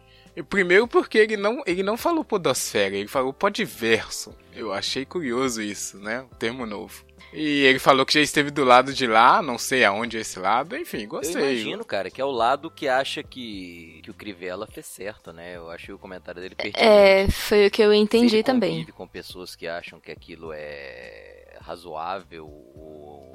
Primeiro 0.49 0.87
porque 0.89 1.19
ele 1.19 1.37
não, 1.37 1.63
ele 1.67 1.83
não 1.83 1.97
falou 1.97 2.25
podosfera, 2.25 2.97
ele 2.97 3.09
falou 3.09 3.33
podverso. 3.33 4.35
Eu 4.55 4.73
achei 4.73 5.05
curioso 5.05 5.61
isso, 5.61 5.99
né? 5.99 6.23
Um 6.23 6.37
termo 6.37 6.65
novo. 6.65 7.05
E 7.33 7.65
ele 7.65 7.79
falou 7.79 8.05
que 8.05 8.13
já 8.15 8.21
esteve 8.21 8.51
do 8.51 8.65
lado 8.65 8.93
de 8.93 9.07
lá, 9.07 9.41
não 9.41 9.57
sei 9.57 9.85
aonde 9.85 10.19
é 10.19 10.21
esse 10.21 10.39
lado, 10.39 10.77
enfim, 10.77 11.03
Eu 11.03 11.09
gostei. 11.09 11.41
imagino, 11.41 11.85
cara, 11.85 12.11
que 12.11 12.21
é 12.21 12.25
o 12.25 12.31
lado 12.31 12.71
que 12.71 12.89
acha 12.89 13.23
que, 13.23 14.01
que 14.03 14.11
o 14.11 14.15
Crivella 14.15 14.67
fez 14.67 14.87
certo, 14.87 15.33
né? 15.33 15.57
Eu 15.57 15.71
achei 15.71 15.95
o 15.95 15.99
comentário 15.99 16.41
dele 16.41 16.55
pertinente. 16.55 16.85
É, 16.85 17.29
foi 17.31 17.67
o 17.67 17.71
que 17.71 17.83
eu 17.83 17.91
Se 17.93 17.97
entendi 17.99 18.37
ele 18.37 18.43
também. 18.43 18.85
com 18.87 19.07
pessoas 19.07 19.55
que 19.55 19.69
acham 19.69 20.01
que 20.01 20.11
aquilo 20.11 20.53
é 20.53 21.57
razoável 21.61 22.47
ou 22.47 23.33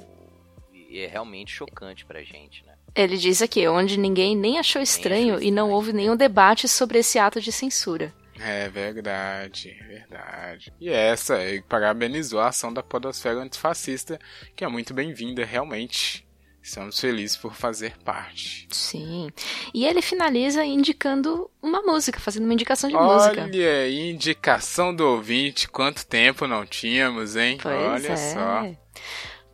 e 0.88 1.00
é 1.00 1.06
realmente 1.06 1.50
chocante 1.52 2.04
pra 2.04 2.22
gente, 2.22 2.64
né? 2.64 2.74
Ele 2.94 3.16
diz 3.16 3.42
aqui, 3.42 3.66
onde 3.66 3.98
ninguém 3.98 4.36
nem 4.36 4.58
achou 4.58 4.80
estranho 4.80 5.34
achou 5.34 5.42
e 5.42 5.50
não 5.50 5.64
estranho, 5.66 5.74
houve 5.74 5.92
nenhum 5.92 6.16
debate 6.16 6.68
sobre 6.68 6.98
esse 6.98 7.18
ato 7.18 7.40
de 7.40 7.50
censura. 7.52 8.12
É 8.40 8.68
verdade, 8.68 9.76
verdade. 9.86 10.72
E 10.80 10.88
essa, 10.88 11.42
ele 11.42 11.62
parabenizou 11.62 12.40
a 12.40 12.48
ação 12.48 12.72
da 12.72 12.82
podosfera 12.82 13.40
antifascista, 13.40 14.18
que 14.54 14.64
é 14.64 14.68
muito 14.68 14.92
bem-vinda, 14.92 15.44
realmente. 15.44 16.26
Estamos 16.62 16.98
felizes 16.98 17.36
por 17.36 17.54
fazer 17.54 17.96
parte. 17.98 18.66
Sim. 18.72 19.30
E 19.72 19.86
ele 19.86 20.02
finaliza 20.02 20.64
indicando 20.64 21.48
uma 21.62 21.80
música, 21.80 22.18
fazendo 22.18 22.42
uma 22.42 22.54
indicação 22.54 22.90
de 22.90 22.96
música. 22.96 23.44
Olha 23.44 23.88
indicação 23.88 24.92
do 24.92 25.06
ouvinte, 25.06 25.68
quanto 25.68 26.04
tempo 26.04 26.44
não 26.48 26.66
tínhamos, 26.66 27.36
hein? 27.36 27.58
Pois 27.62 27.76
Olha 27.76 28.12
é. 28.12 28.16
só. 28.16 28.76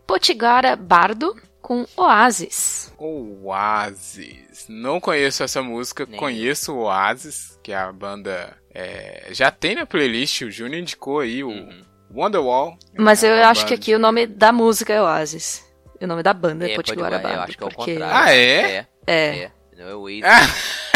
Potigara 0.06 0.74
Bardo 0.74 1.36
com 1.62 1.86
Oasis. 1.96 2.92
Oasis. 2.98 4.66
Não 4.68 5.00
conheço 5.00 5.42
essa 5.42 5.62
música, 5.62 6.04
Nem 6.08 6.18
conheço 6.18 6.74
o 6.74 6.80
Oasis, 6.82 7.58
que 7.62 7.72
é 7.72 7.76
a 7.76 7.90
banda. 7.92 8.56
é, 8.74 9.28
já 9.30 9.50
tem 9.50 9.74
na 9.74 9.86
playlist, 9.86 10.42
o 10.42 10.50
Júnior 10.50 10.80
indicou 10.80 11.20
aí 11.20 11.42
o 11.44 11.48
Uhum. 11.48 11.82
Wonderwall. 12.14 12.76
Mas 12.98 13.22
É 13.24 13.30
eu 13.30 13.46
acho 13.46 13.62
que 13.64 13.72
banda 13.72 13.80
aqui 13.82 13.94
o 13.94 13.98
nome 13.98 14.26
da 14.26 14.52
música 14.52 14.92
é 14.92 15.00
Oasis. 15.00 15.64
E 16.00 16.04
o 16.04 16.08
nome 16.08 16.22
da 16.22 16.34
banda 16.34 16.66
é, 16.68 16.72
É, 16.72 16.76
Potiguara 16.76 17.16
eu 17.22 17.40
acho 17.42 17.56
que 17.56 17.62
é 17.64 17.66
o 17.66 17.70
porque... 17.70 17.92
contrário. 17.94 18.16
Ah, 18.16 18.34
é? 18.34 18.60
É. 18.60 18.86
É. 19.06 19.38
É. 19.44 19.50
Não 19.78 19.88
é 19.88 19.94
o 19.94 20.08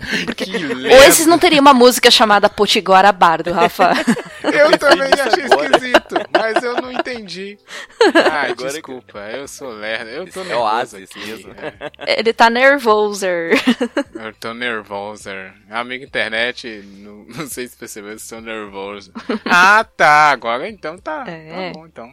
Oasis. 0.00 0.34
Que 0.34 0.94
Oasis 0.94 1.26
não 1.26 1.38
teria 1.38 1.60
uma 1.60 1.74
música 1.74 2.10
chamada 2.10 2.48
Potiguara 2.48 3.12
Bardo, 3.12 3.52
Rafa. 3.52 3.92
Eu 4.42 4.76
também 4.78 5.10
achei 5.12 5.44
agora. 5.44 5.66
esquisito, 5.66 6.14
mas 6.34 6.64
eu 6.64 6.74
não 6.80 6.90
entendi. 6.90 7.58
Ah, 8.14 8.40
Agora 8.44 8.54
que- 8.54 8.64
desculpa, 8.64 9.18
eu 9.18 9.46
sou 9.46 9.68
lerdo. 9.70 10.08
Eu 10.08 10.26
tô 10.32 10.40
É 10.40 10.44
nervoso 10.44 10.96
aqui. 10.96 11.18
mesmo. 11.26 11.52
é. 11.98 12.18
Ele 12.18 12.32
tá 12.32 12.48
nervoser. 12.48 13.52
Eu 14.14 14.32
tô 14.34 14.54
nervoso. 14.54 15.28
Amigo 15.70 16.04
internet, 16.04 16.82
não, 16.98 17.26
não 17.36 17.46
sei 17.46 17.68
se 17.68 17.76
percebeu, 17.76 18.10
eu 18.10 18.16
estou 18.16 18.40
nervoso. 18.40 19.12
Ah, 19.44 19.84
tá. 19.84 20.30
Agora 20.30 20.68
então 20.68 20.96
tá. 20.98 21.24
É. 21.28 21.70
Tá 21.72 21.78
bom, 21.78 21.86
então. 21.86 22.10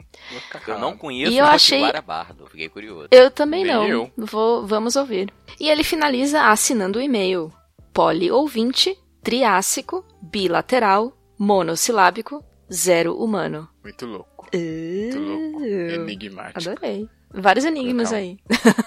Eu 0.67 0.79
não 0.79 0.97
conheço 0.97 1.31
E 1.31 1.37
eu 1.37 1.45
o 1.45 1.47
achei- 1.47 1.79
Potiguara 1.79 2.01
Bardo. 2.01 2.45
Fiquei 2.51 2.67
curioso. 2.67 3.07
Eu 3.09 3.31
também 3.31 3.63
Nem 3.63 3.73
não. 3.73 3.87
eu. 3.87 4.11
Vou, 4.17 4.67
vamos 4.67 4.95
ouvir. 4.97 5.31
E 5.59 5.69
ele 5.69 5.83
finaliza 5.83 6.43
assinando 6.43 6.99
o 6.99 7.01
e-mail: 7.01 7.51
poliouvinte, 7.97 8.95
triássico, 9.23 10.05
bilateral, 10.21 11.17
monossilábico, 11.35 12.45
zero 12.71 13.17
humano. 13.17 13.67
Muito 13.83 14.05
louco. 14.05 14.47
Muito 14.53 15.19
louco. 15.19 15.59
Uh, 15.61 16.03
Enigmático. 16.03 16.69
Adorei. 16.69 17.09
Vários 17.33 17.65
enigmas 17.65 18.11
Legal. 18.11 18.19
aí. 18.21 18.39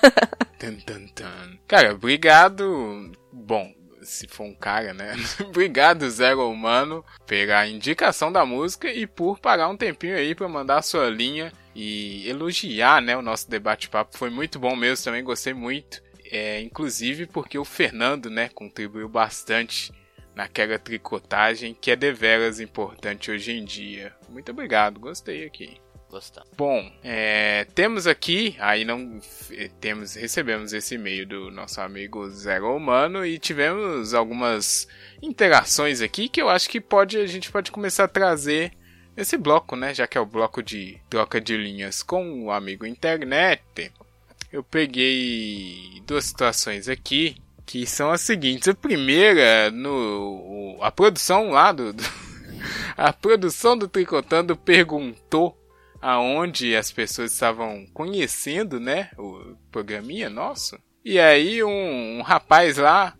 Tan, 0.61 0.75
tan, 0.87 1.07
tan. 1.09 1.59
Cara, 1.67 1.93
obrigado. 1.93 3.11
Bom, 3.33 3.75
se 4.03 4.29
for 4.29 4.45
um 4.45 4.55
cara, 4.55 4.95
né? 4.95 5.17
obrigado, 5.45 6.09
Zero 6.09 6.49
Humano, 6.49 7.05
pela 7.27 7.67
indicação 7.67 8.31
da 8.31 8.47
música 8.47 8.93
e 8.93 9.09
por 9.09 9.41
pagar 9.41 9.69
um 9.69 9.77
tempinho 9.77 10.17
aí 10.17 10.37
pra 10.37 10.47
mandar 10.49 10.79
a 10.79 10.83
sua 10.83 11.11
linha 11.11 11.53
e 11.75 12.29
elogiar, 12.29 13.03
né? 13.03 13.17
O 13.17 13.23
nosso 13.23 13.51
debate-papo 13.51 14.17
foi 14.17 14.31
muito 14.31 14.61
bom 14.61 14.77
mesmo, 14.77 15.05
também 15.05 15.25
gostei 15.25 15.53
muito. 15.53 16.01
É, 16.31 16.61
inclusive 16.61 17.27
porque 17.27 17.59
o 17.59 17.65
Fernando, 17.65 18.31
né, 18.31 18.49
contribuiu 18.49 19.09
bastante 19.09 19.93
naquela 20.35 20.79
tricotagem 20.79 21.75
que 21.79 21.91
é 21.91 21.97
deveras 21.97 22.61
importante 22.61 23.31
hoje 23.31 23.53
em 23.53 23.65
dia. 23.65 24.15
Muito 24.29 24.53
obrigado, 24.53 25.01
gostei 25.01 25.45
aqui. 25.45 25.77
Bom, 26.57 26.91
é, 27.05 27.67
temos 27.75 28.07
aqui, 28.09 28.57
aí 28.59 28.85
não 28.85 29.19
f- 29.19 29.69
temos, 29.81 30.15
recebemos 30.17 30.73
esse 30.73 30.97
e-mail 30.97 31.25
do 31.25 31.51
nosso 31.53 31.81
amigo 31.81 32.29
Zero 32.31 32.75
Humano 32.77 33.25
e 33.25 33.39
tivemos 33.39 34.13
algumas 34.13 34.89
interações 35.23 36.01
aqui 36.01 36.29
que 36.29 36.43
eu 36.43 36.49
acho 36.49 36.69
que 36.69 36.81
pode 36.81 37.17
a 37.17 37.27
gente 37.27 37.51
pode 37.53 37.71
começar 37.71 38.05
a 38.05 38.09
trazer 38.09 38.73
esse 39.17 39.37
bloco, 39.37 39.77
né? 39.77 39.95
Já 39.95 40.07
que 40.09 40.19
é 40.19 40.21
o 40.21 40.27
bloco 40.27 40.63
de 40.63 41.01
troca 41.09 41.41
de 41.41 41.57
linhas 41.57 42.03
com 42.03 42.45
o 42.45 42.51
amigo 42.51 42.85
internet. 42.87 43.93
Eu 44.53 44.65
peguei 44.65 46.03
duas 46.07 46.25
situações 46.25 46.89
aqui 46.89 47.37
que 47.65 47.87
são 47.87 48.11
as 48.11 48.21
seguintes. 48.21 48.67
A 48.67 48.75
primeira, 48.75 49.71
no 49.71 50.77
a 50.81 50.91
produção 50.91 51.51
lá 51.51 51.71
do, 51.71 51.93
do 51.93 52.03
a 52.97 53.13
produção 53.13 53.79
do 53.79 53.87
Tricotando 53.87 54.57
perguntou 54.57 55.57
aonde 56.03 56.75
as 56.75 56.91
pessoas 56.91 57.33
estavam 57.33 57.87
conhecendo, 57.95 58.81
né, 58.81 59.11
o 59.17 59.55
programinha 59.71 60.29
nosso. 60.29 60.79
E 61.05 61.19
aí 61.21 61.63
um, 61.63 62.19
um 62.19 62.23
rapaz 62.23 62.77
lá, 62.77 63.15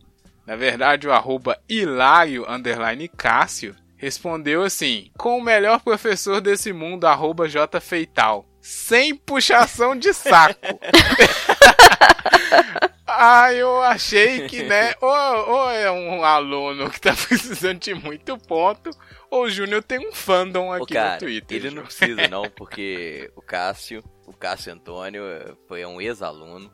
na 0.45 0.57
verdade 0.57 1.07
o 1.07 1.13
arroba 1.13 1.59
hilário 1.69 2.45
underline 2.51 3.07
Cássio, 3.09 3.77
respondeu 3.97 4.63
assim, 4.63 5.11
com 5.17 5.39
o 5.39 5.43
melhor 5.43 5.81
professor 5.81 6.41
desse 6.41 6.73
mundo, 6.73 7.05
arroba 7.05 7.49
jfeital, 7.49 8.47
sem 8.61 9.15
puxação 9.15 9.97
de 9.97 10.13
saco. 10.13 10.61
Ah, 13.13 13.53
eu 13.53 13.83
achei 13.83 14.47
que, 14.49 14.63
né, 14.63 14.95
ou, 15.01 15.09
ou 15.11 15.71
é 15.71 15.91
um 15.91 16.25
aluno 16.25 16.89
que 16.89 17.01
tá 17.01 17.13
precisando 17.29 17.81
de 17.81 17.93
muito 17.93 18.39
ponto, 18.39 18.89
ou 19.29 19.45
o 19.45 19.51
Júnior 19.51 19.83
tem 19.83 19.99
um 20.09 20.13
fandom 20.13 20.69
Ô, 20.69 20.73
aqui 20.75 20.95
cara, 20.95 21.15
no 21.15 21.19
Twitter. 21.19 21.57
ele 21.57 21.71
não 21.75 21.83
precisa 21.83 22.27
não, 22.29 22.49
porque 22.51 23.31
o 23.35 23.43
Cássio, 23.43 24.03
o 24.27 24.33
Cássio 24.33 24.73
Antônio 24.73 25.25
eh, 25.27 25.53
foi 25.67 25.85
um 25.85 26.01
ex-aluno 26.01 26.73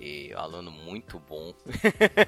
e 0.00 0.32
um 0.34 0.38
aluno 0.38 0.70
muito 0.70 1.18
bom. 1.20 1.52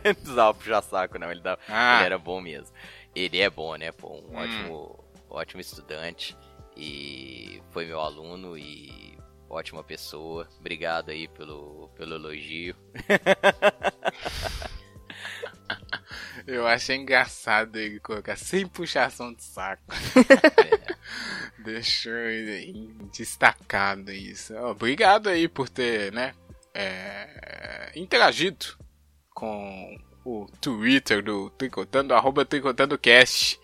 não 0.04 0.14
precisava 0.14 0.54
puxar 0.54 0.82
saco 0.82 1.18
não, 1.18 1.30
ele, 1.30 1.40
dava, 1.40 1.58
Ah. 1.68 1.96
ele 1.96 2.06
era 2.06 2.18
bom 2.18 2.40
mesmo. 2.42 2.68
Ele 3.14 3.40
é 3.40 3.48
bom, 3.48 3.74
né, 3.76 3.90
pô, 3.90 4.08
um 4.08 4.32
Hum. 4.32 4.36
ótimo, 4.36 5.04
ótimo 5.30 5.60
estudante 5.62 6.36
e 6.76 7.62
foi 7.70 7.86
meu 7.86 8.00
aluno 8.00 8.58
e 8.58 9.16
ótima 9.48 9.82
pessoa. 9.82 10.46
Obrigado 10.58 11.10
aí 11.10 11.28
pelo, 11.28 11.88
pelo 11.96 12.16
elogio. 12.16 12.74
Eu 16.46 16.66
achei 16.66 16.96
engraçado 16.96 17.76
ele 17.76 17.98
colocar 17.98 18.36
sem 18.36 18.66
puxação 18.66 19.34
de 19.34 19.42
saco. 19.42 19.82
Deixou 21.58 22.12
ele 22.12 22.94
destacado 23.12 24.12
isso. 24.12 24.54
Obrigado 24.56 25.28
aí 25.28 25.48
por 25.48 25.68
ter, 25.68 26.12
né, 26.12 26.34
é, 26.72 27.90
interagido 27.96 28.66
com 29.34 29.98
o 30.24 30.46
Twitter 30.60 31.22
do 31.22 31.50
Tricotando, 31.50 32.14
arroba 32.14 32.44
TricotandoCast. 32.44 33.58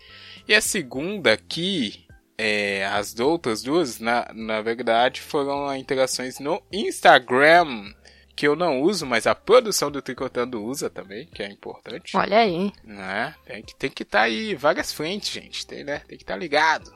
E 0.47 0.53
a 0.53 0.59
segunda 0.59 1.31
aqui, 1.31 2.02
é, 2.37 2.85
as 2.85 3.19
outras 3.19 3.61
duas, 3.61 3.99
na, 3.99 4.27
na 4.33 4.61
verdade, 4.61 5.21
foram 5.21 5.75
interações 5.75 6.39
no 6.39 6.61
Instagram, 6.71 7.93
que 8.35 8.47
eu 8.47 8.55
não 8.55 8.81
uso, 8.81 9.05
mas 9.05 9.27
a 9.27 9.35
produção 9.35 9.91
do 9.91 10.01
Tricotando 10.01 10.63
usa 10.63 10.89
também, 10.89 11.27
que 11.27 11.43
é 11.43 11.49
importante. 11.49 12.17
Olha 12.17 12.39
aí. 12.39 12.71
Né? 12.83 13.35
Tem 13.45 13.61
que 13.61 13.75
tem 13.75 13.89
que 13.91 14.03
estar 14.03 14.21
aí 14.23 14.55
várias 14.55 14.91
frentes, 14.91 15.29
gente. 15.29 15.67
Tem, 15.67 15.83
né? 15.83 16.01
Tem 16.07 16.17
que 16.17 16.23
estar 16.23 16.35
ligado. 16.35 16.91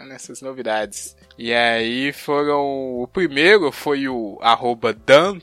nessas 0.00 0.40
novidades. 0.40 1.16
E 1.38 1.52
aí 1.52 2.12
foram. 2.12 3.00
O 3.00 3.06
primeiro 3.06 3.70
foi 3.70 4.08
o 4.08 4.38
arroba 4.40 4.92
dan.bicalho, 4.92 5.36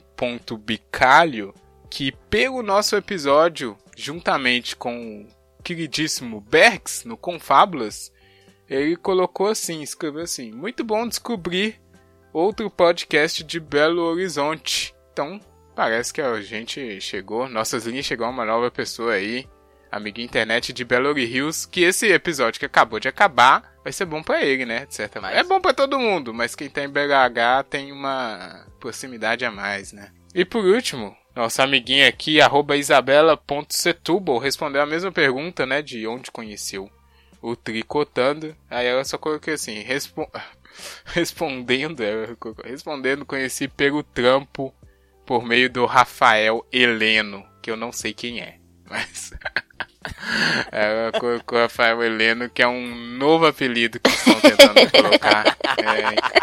que 1.90 2.12
pelo 2.30 2.62
nosso 2.62 2.96
episódio, 2.96 3.78
juntamente 3.96 4.76
com 4.76 5.22
o 5.22 5.28
queridíssimo 5.64 6.42
Bergs, 6.42 7.08
no 7.08 7.16
Confábulas, 7.16 8.12
ele 8.70 8.96
colocou 8.96 9.48
assim, 9.48 9.82
escreveu 9.82 10.24
assim: 10.24 10.52
Muito 10.52 10.84
bom 10.84 11.08
descobrir 11.08 11.80
outro 12.34 12.70
podcast 12.70 13.44
de 13.44 13.60
Belo 13.60 14.02
Horizonte. 14.04 14.94
Então, 15.14 15.40
parece 15.76 16.14
que 16.14 16.22
a 16.22 16.40
gente 16.42 17.00
chegou, 17.02 17.48
nossas 17.48 17.86
linhas 17.86 18.06
chegou 18.06 18.30
uma 18.30 18.46
nova 18.46 18.70
pessoa 18.70 19.14
aí, 19.14 19.48
amiga 19.92 20.22
internet 20.22 20.74
de 20.74 20.84
Belo 20.84 21.10
Horizonte, 21.10 21.66
que 21.66 21.82
esse 21.82 22.08
episódio 22.12 22.60
que 22.60 22.66
acabou 22.66 23.00
de 23.00 23.08
acabar 23.08 23.74
vai 23.84 23.94
ser 23.94 24.06
bom 24.06 24.22
para 24.22 24.44
ele, 24.44 24.66
né? 24.66 24.86
De 24.86 24.94
certa 24.94 25.22
mas... 25.22 25.36
É 25.36 25.44
bom 25.44 25.62
para 25.62 25.74
todo 25.74 26.00
mundo, 26.00 26.34
mas 26.34 26.56
quem 26.56 26.70
tá 26.70 26.84
em 26.84 26.90
BH 26.90 27.70
tem 27.70 27.92
uma 27.92 28.66
proximidade 28.80 29.46
a 29.46 29.52
mais, 29.52 29.94
né? 29.94 30.12
E 30.36 30.44
por 30.44 30.64
último, 30.66 31.16
nossa 31.36 31.64
amiguinha 31.64 32.08
aqui, 32.08 32.42
isabela.setúbal, 32.76 34.38
respondeu 34.38 34.82
a 34.82 34.86
mesma 34.86 35.12
pergunta, 35.12 35.66
né? 35.66 35.82
De 35.82 36.06
onde 36.06 36.30
conheceu 36.32 36.92
o 37.52 37.56
Tricotando. 37.56 38.56
Aí 38.70 38.86
ela 38.86 39.04
só 39.04 39.18
colocou 39.18 39.54
assim, 39.54 39.80
respo 39.82 40.30
respondendo, 41.06 42.04
respondendo, 42.64 43.26
conheci 43.26 43.68
pelo 43.68 44.04
trampo 44.04 44.74
por 45.26 45.44
meio 45.44 45.70
do 45.70 45.86
Rafael 45.86 46.66
Heleno, 46.72 47.46
que 47.62 47.70
eu 47.70 47.76
não 47.76 47.92
sei 47.92 48.14
quem 48.14 48.40
é, 48.40 48.60
mas 48.90 49.34
ela 50.72 51.12
colocou 51.12 51.60
Rafael 51.60 52.02
Heleno, 52.02 52.50
que 52.50 52.62
é 52.62 52.68
um 52.68 52.96
novo 53.18 53.46
apelido 53.46 54.00
que 54.00 54.10
estão 54.10 54.40
tentando 54.40 54.92
colocar. 54.92 55.58
É, 55.78 56.38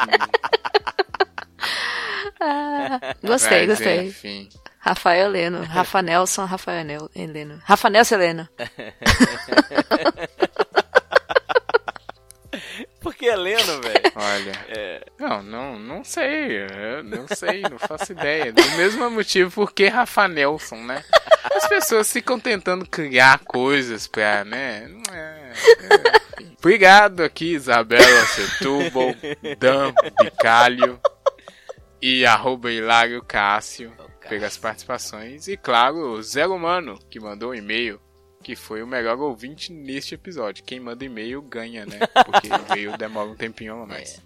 ah, 2.41 3.01
gostei, 3.23 3.67
mas, 3.67 3.79
gostei. 3.79 4.09
Enfim. 4.09 4.49
Rafael 4.79 5.29
Heleno, 5.29 5.63
Rafa 5.63 6.03
Nelson, 6.03 6.45
Rafael 6.45 7.09
Heleno. 7.15 7.59
Rafa 7.65 7.89
Nelson 7.89 8.17
Heleno. 8.17 8.49
Por 13.05 13.15
que 13.15 13.27
Heleno, 13.27 13.83
velho? 13.83 14.13
Olha. 14.17 14.53
É... 14.67 15.07
Não, 15.19 15.43
não, 15.43 15.79
não 15.79 16.03
sei. 16.03 16.63
Eu 16.63 17.05
não 17.05 17.27
sei, 17.29 17.61
não 17.61 17.79
faço 17.79 18.13
ideia. 18.13 18.51
Do 18.51 18.63
mesmo 18.79 19.11
motivo 19.11 19.51
porque 19.51 19.89
Rafa 19.89 20.27
Nelson, 20.27 20.77
né? 20.77 21.05
As 21.55 21.69
pessoas 21.69 22.11
ficam 22.11 22.41
tentando 22.41 22.89
criar 22.89 23.41
coisas 23.41 24.07
pra, 24.07 24.43
né? 24.43 24.91
É, 25.13 25.53
é, 25.83 26.45
Obrigado 26.59 27.23
aqui, 27.23 27.53
Isabela 27.53 28.25
Setúbal, 28.25 29.15
Dan 29.59 29.93
Bicalho 30.23 30.99
e 32.01 32.25
arroba 32.25 32.73
Hilário 32.73 33.23
Cássio 33.23 33.93
pelas 34.31 34.57
participações. 34.57 35.47
E 35.47 35.59
claro, 35.59 36.13
o 36.13 36.23
Zé 36.23 36.47
Humano, 36.47 36.99
que 37.11 37.21
mandou 37.21 37.51
um 37.51 37.55
e-mail 37.55 38.01
que 38.45 38.55
foi 38.55 38.83
o 38.83 38.87
melhor 38.87 39.19
ouvinte 39.19 39.73
neste 39.73 40.15
episódio. 40.15 40.63
Quem 40.63 40.79
manda 40.79 41.03
e-mail 41.03 41.41
ganha, 41.41 41.87
né? 41.87 41.99
Porque 42.27 42.49
o 42.49 42.55
e-mail 42.77 42.99
demora 42.99 43.31
um 43.31 43.35
tempinho 43.35 43.83
a 43.83 43.87
mais. 43.87 44.21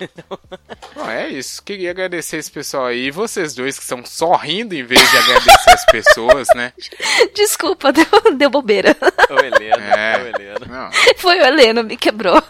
É. 0.00 0.06
Bom, 0.94 1.10
é 1.10 1.28
isso. 1.28 1.60
Queria 1.62 1.90
agradecer 1.90 2.36
esse 2.36 2.50
pessoal 2.50 2.86
aí. 2.86 3.06
E 3.06 3.10
vocês 3.10 3.52
dois 3.52 3.76
que 3.76 3.82
estão 3.82 4.06
sorrindo 4.06 4.76
em 4.76 4.84
vez 4.84 5.10
de 5.10 5.16
agradecer 5.16 5.70
as 5.70 5.84
pessoas, 5.86 6.48
né? 6.54 6.72
Desculpa, 7.34 7.90
deu, 7.92 8.06
deu 8.36 8.48
bobeira. 8.48 8.96
O 9.28 9.34
Heleno, 9.34 9.82
é, 9.82 10.22
o 10.22 10.26
Heleno. 10.28 10.66
Não. 10.68 10.90
Foi 11.16 11.40
o 11.40 11.44
Heleno, 11.44 11.82
me 11.82 11.96
quebrou. 11.96 12.40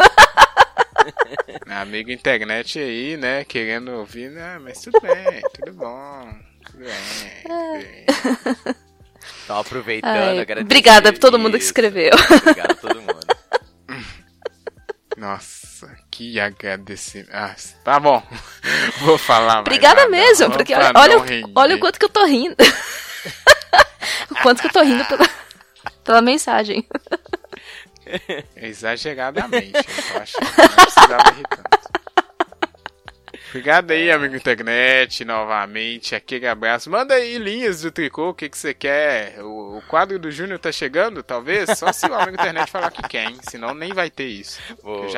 Amigo 1.67 2.11
internet 2.11 2.79
aí, 2.79 3.17
né? 3.17 3.45
Querendo 3.45 3.93
ouvir, 3.93 4.31
né? 4.31 4.59
Mas 4.61 4.83
tudo 4.83 5.01
bem, 5.01 5.41
tudo 5.55 5.73
bom. 5.73 6.35
Tudo 6.67 6.85
bem, 6.85 6.95
tudo 7.43 8.65
bem. 8.65 8.86
Então, 9.47 9.61
aproveitando, 9.61 10.11
Ai, 10.11 10.61
Obrigada 10.61 11.11
a 11.11 11.13
todo 11.13 11.39
mundo 11.39 11.57
que 11.57 11.63
escreveu. 11.63 12.11
Obrigado 12.15 12.73
a 12.73 12.75
todo 12.75 12.97
mundo. 12.97 13.27
Nossa, 15.17 15.97
que 16.11 16.41
agradecimento. 16.41 17.31
Ah, 17.33 17.55
tá 17.85 18.01
bom. 18.01 18.21
Vou 19.03 19.17
falar 19.17 19.61
Obrigada 19.61 20.09
mesmo, 20.09 20.51
porque 20.51 20.75
olha, 20.75 20.93
olha 21.55 21.77
o 21.77 21.79
quanto 21.79 21.97
que 21.97 22.05
eu 22.05 22.09
tô 22.09 22.25
rindo. 22.25 22.57
o 24.33 24.35
quanto 24.43 24.63
que 24.63 24.67
eu 24.67 24.73
tô 24.73 24.83
rindo 24.83 25.05
pela, 25.05 25.31
pela 26.03 26.21
mensagem. 26.21 26.85
Exageradamente. 28.57 29.75
Eu 30.13 30.23
acho 30.23 30.39
que 30.39 30.45
não 30.45 30.69
precisava 30.69 31.31
rir 31.31 31.47
tanto. 31.49 32.06
Obrigado 33.57 33.91
aí, 33.91 34.11
amigo 34.11 34.37
internet, 34.37 35.25
novamente. 35.25 36.15
Aquele 36.15 36.47
abraço. 36.47 36.91
Manda 36.91 37.15
aí 37.15 37.39
linhas 37.39 37.81
do 37.81 37.91
tricô, 37.91 38.29
o 38.29 38.35
que, 38.35 38.51
que 38.51 38.59
você 38.59 38.75
quer. 38.75 39.43
O, 39.43 39.79
o 39.79 39.83
quadro 39.89 40.19
do 40.19 40.31
Júnior 40.31 40.59
tá 40.59 40.71
chegando, 40.71 41.23
talvez? 41.23 41.71
Só 41.79 41.91
se 41.91 42.05
o 42.07 42.15
amigo 42.15 42.35
internet 42.35 42.71
falar 42.71 42.91
que 42.91 43.01
quer, 43.09 43.31
hein? 43.31 43.39
Senão 43.49 43.73
nem 43.73 43.95
vai 43.95 44.11
ter 44.11 44.27
isso. 44.27 44.61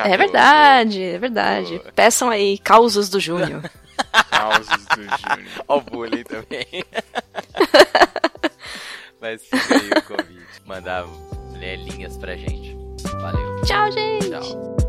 é 0.05 0.17
verdade, 0.17 1.03
é 1.03 1.17
verdade. 1.17 1.81
Peçam 1.93 2.29
aí 2.29 2.57
causos 2.59 3.09
do 3.09 3.19
Júnior. 3.19 3.61
causos 4.31 4.85
do 4.85 5.03
Júnior. 5.03 5.65
Ó 5.67 5.77
o 5.77 5.81
bullying 5.81 6.23
também. 6.23 6.65
Mas 9.19 9.43
fica 9.43 9.75
aí 9.75 9.89
o 9.89 10.01
convite. 10.03 10.61
Mandar 10.65 11.05
né, 11.59 11.75
linhas 11.75 12.17
pra 12.17 12.37
gente. 12.37 12.73
Valeu. 13.19 13.61
Tchau, 13.63 13.91
gente. 13.91 14.29
Tchau. 14.29 14.88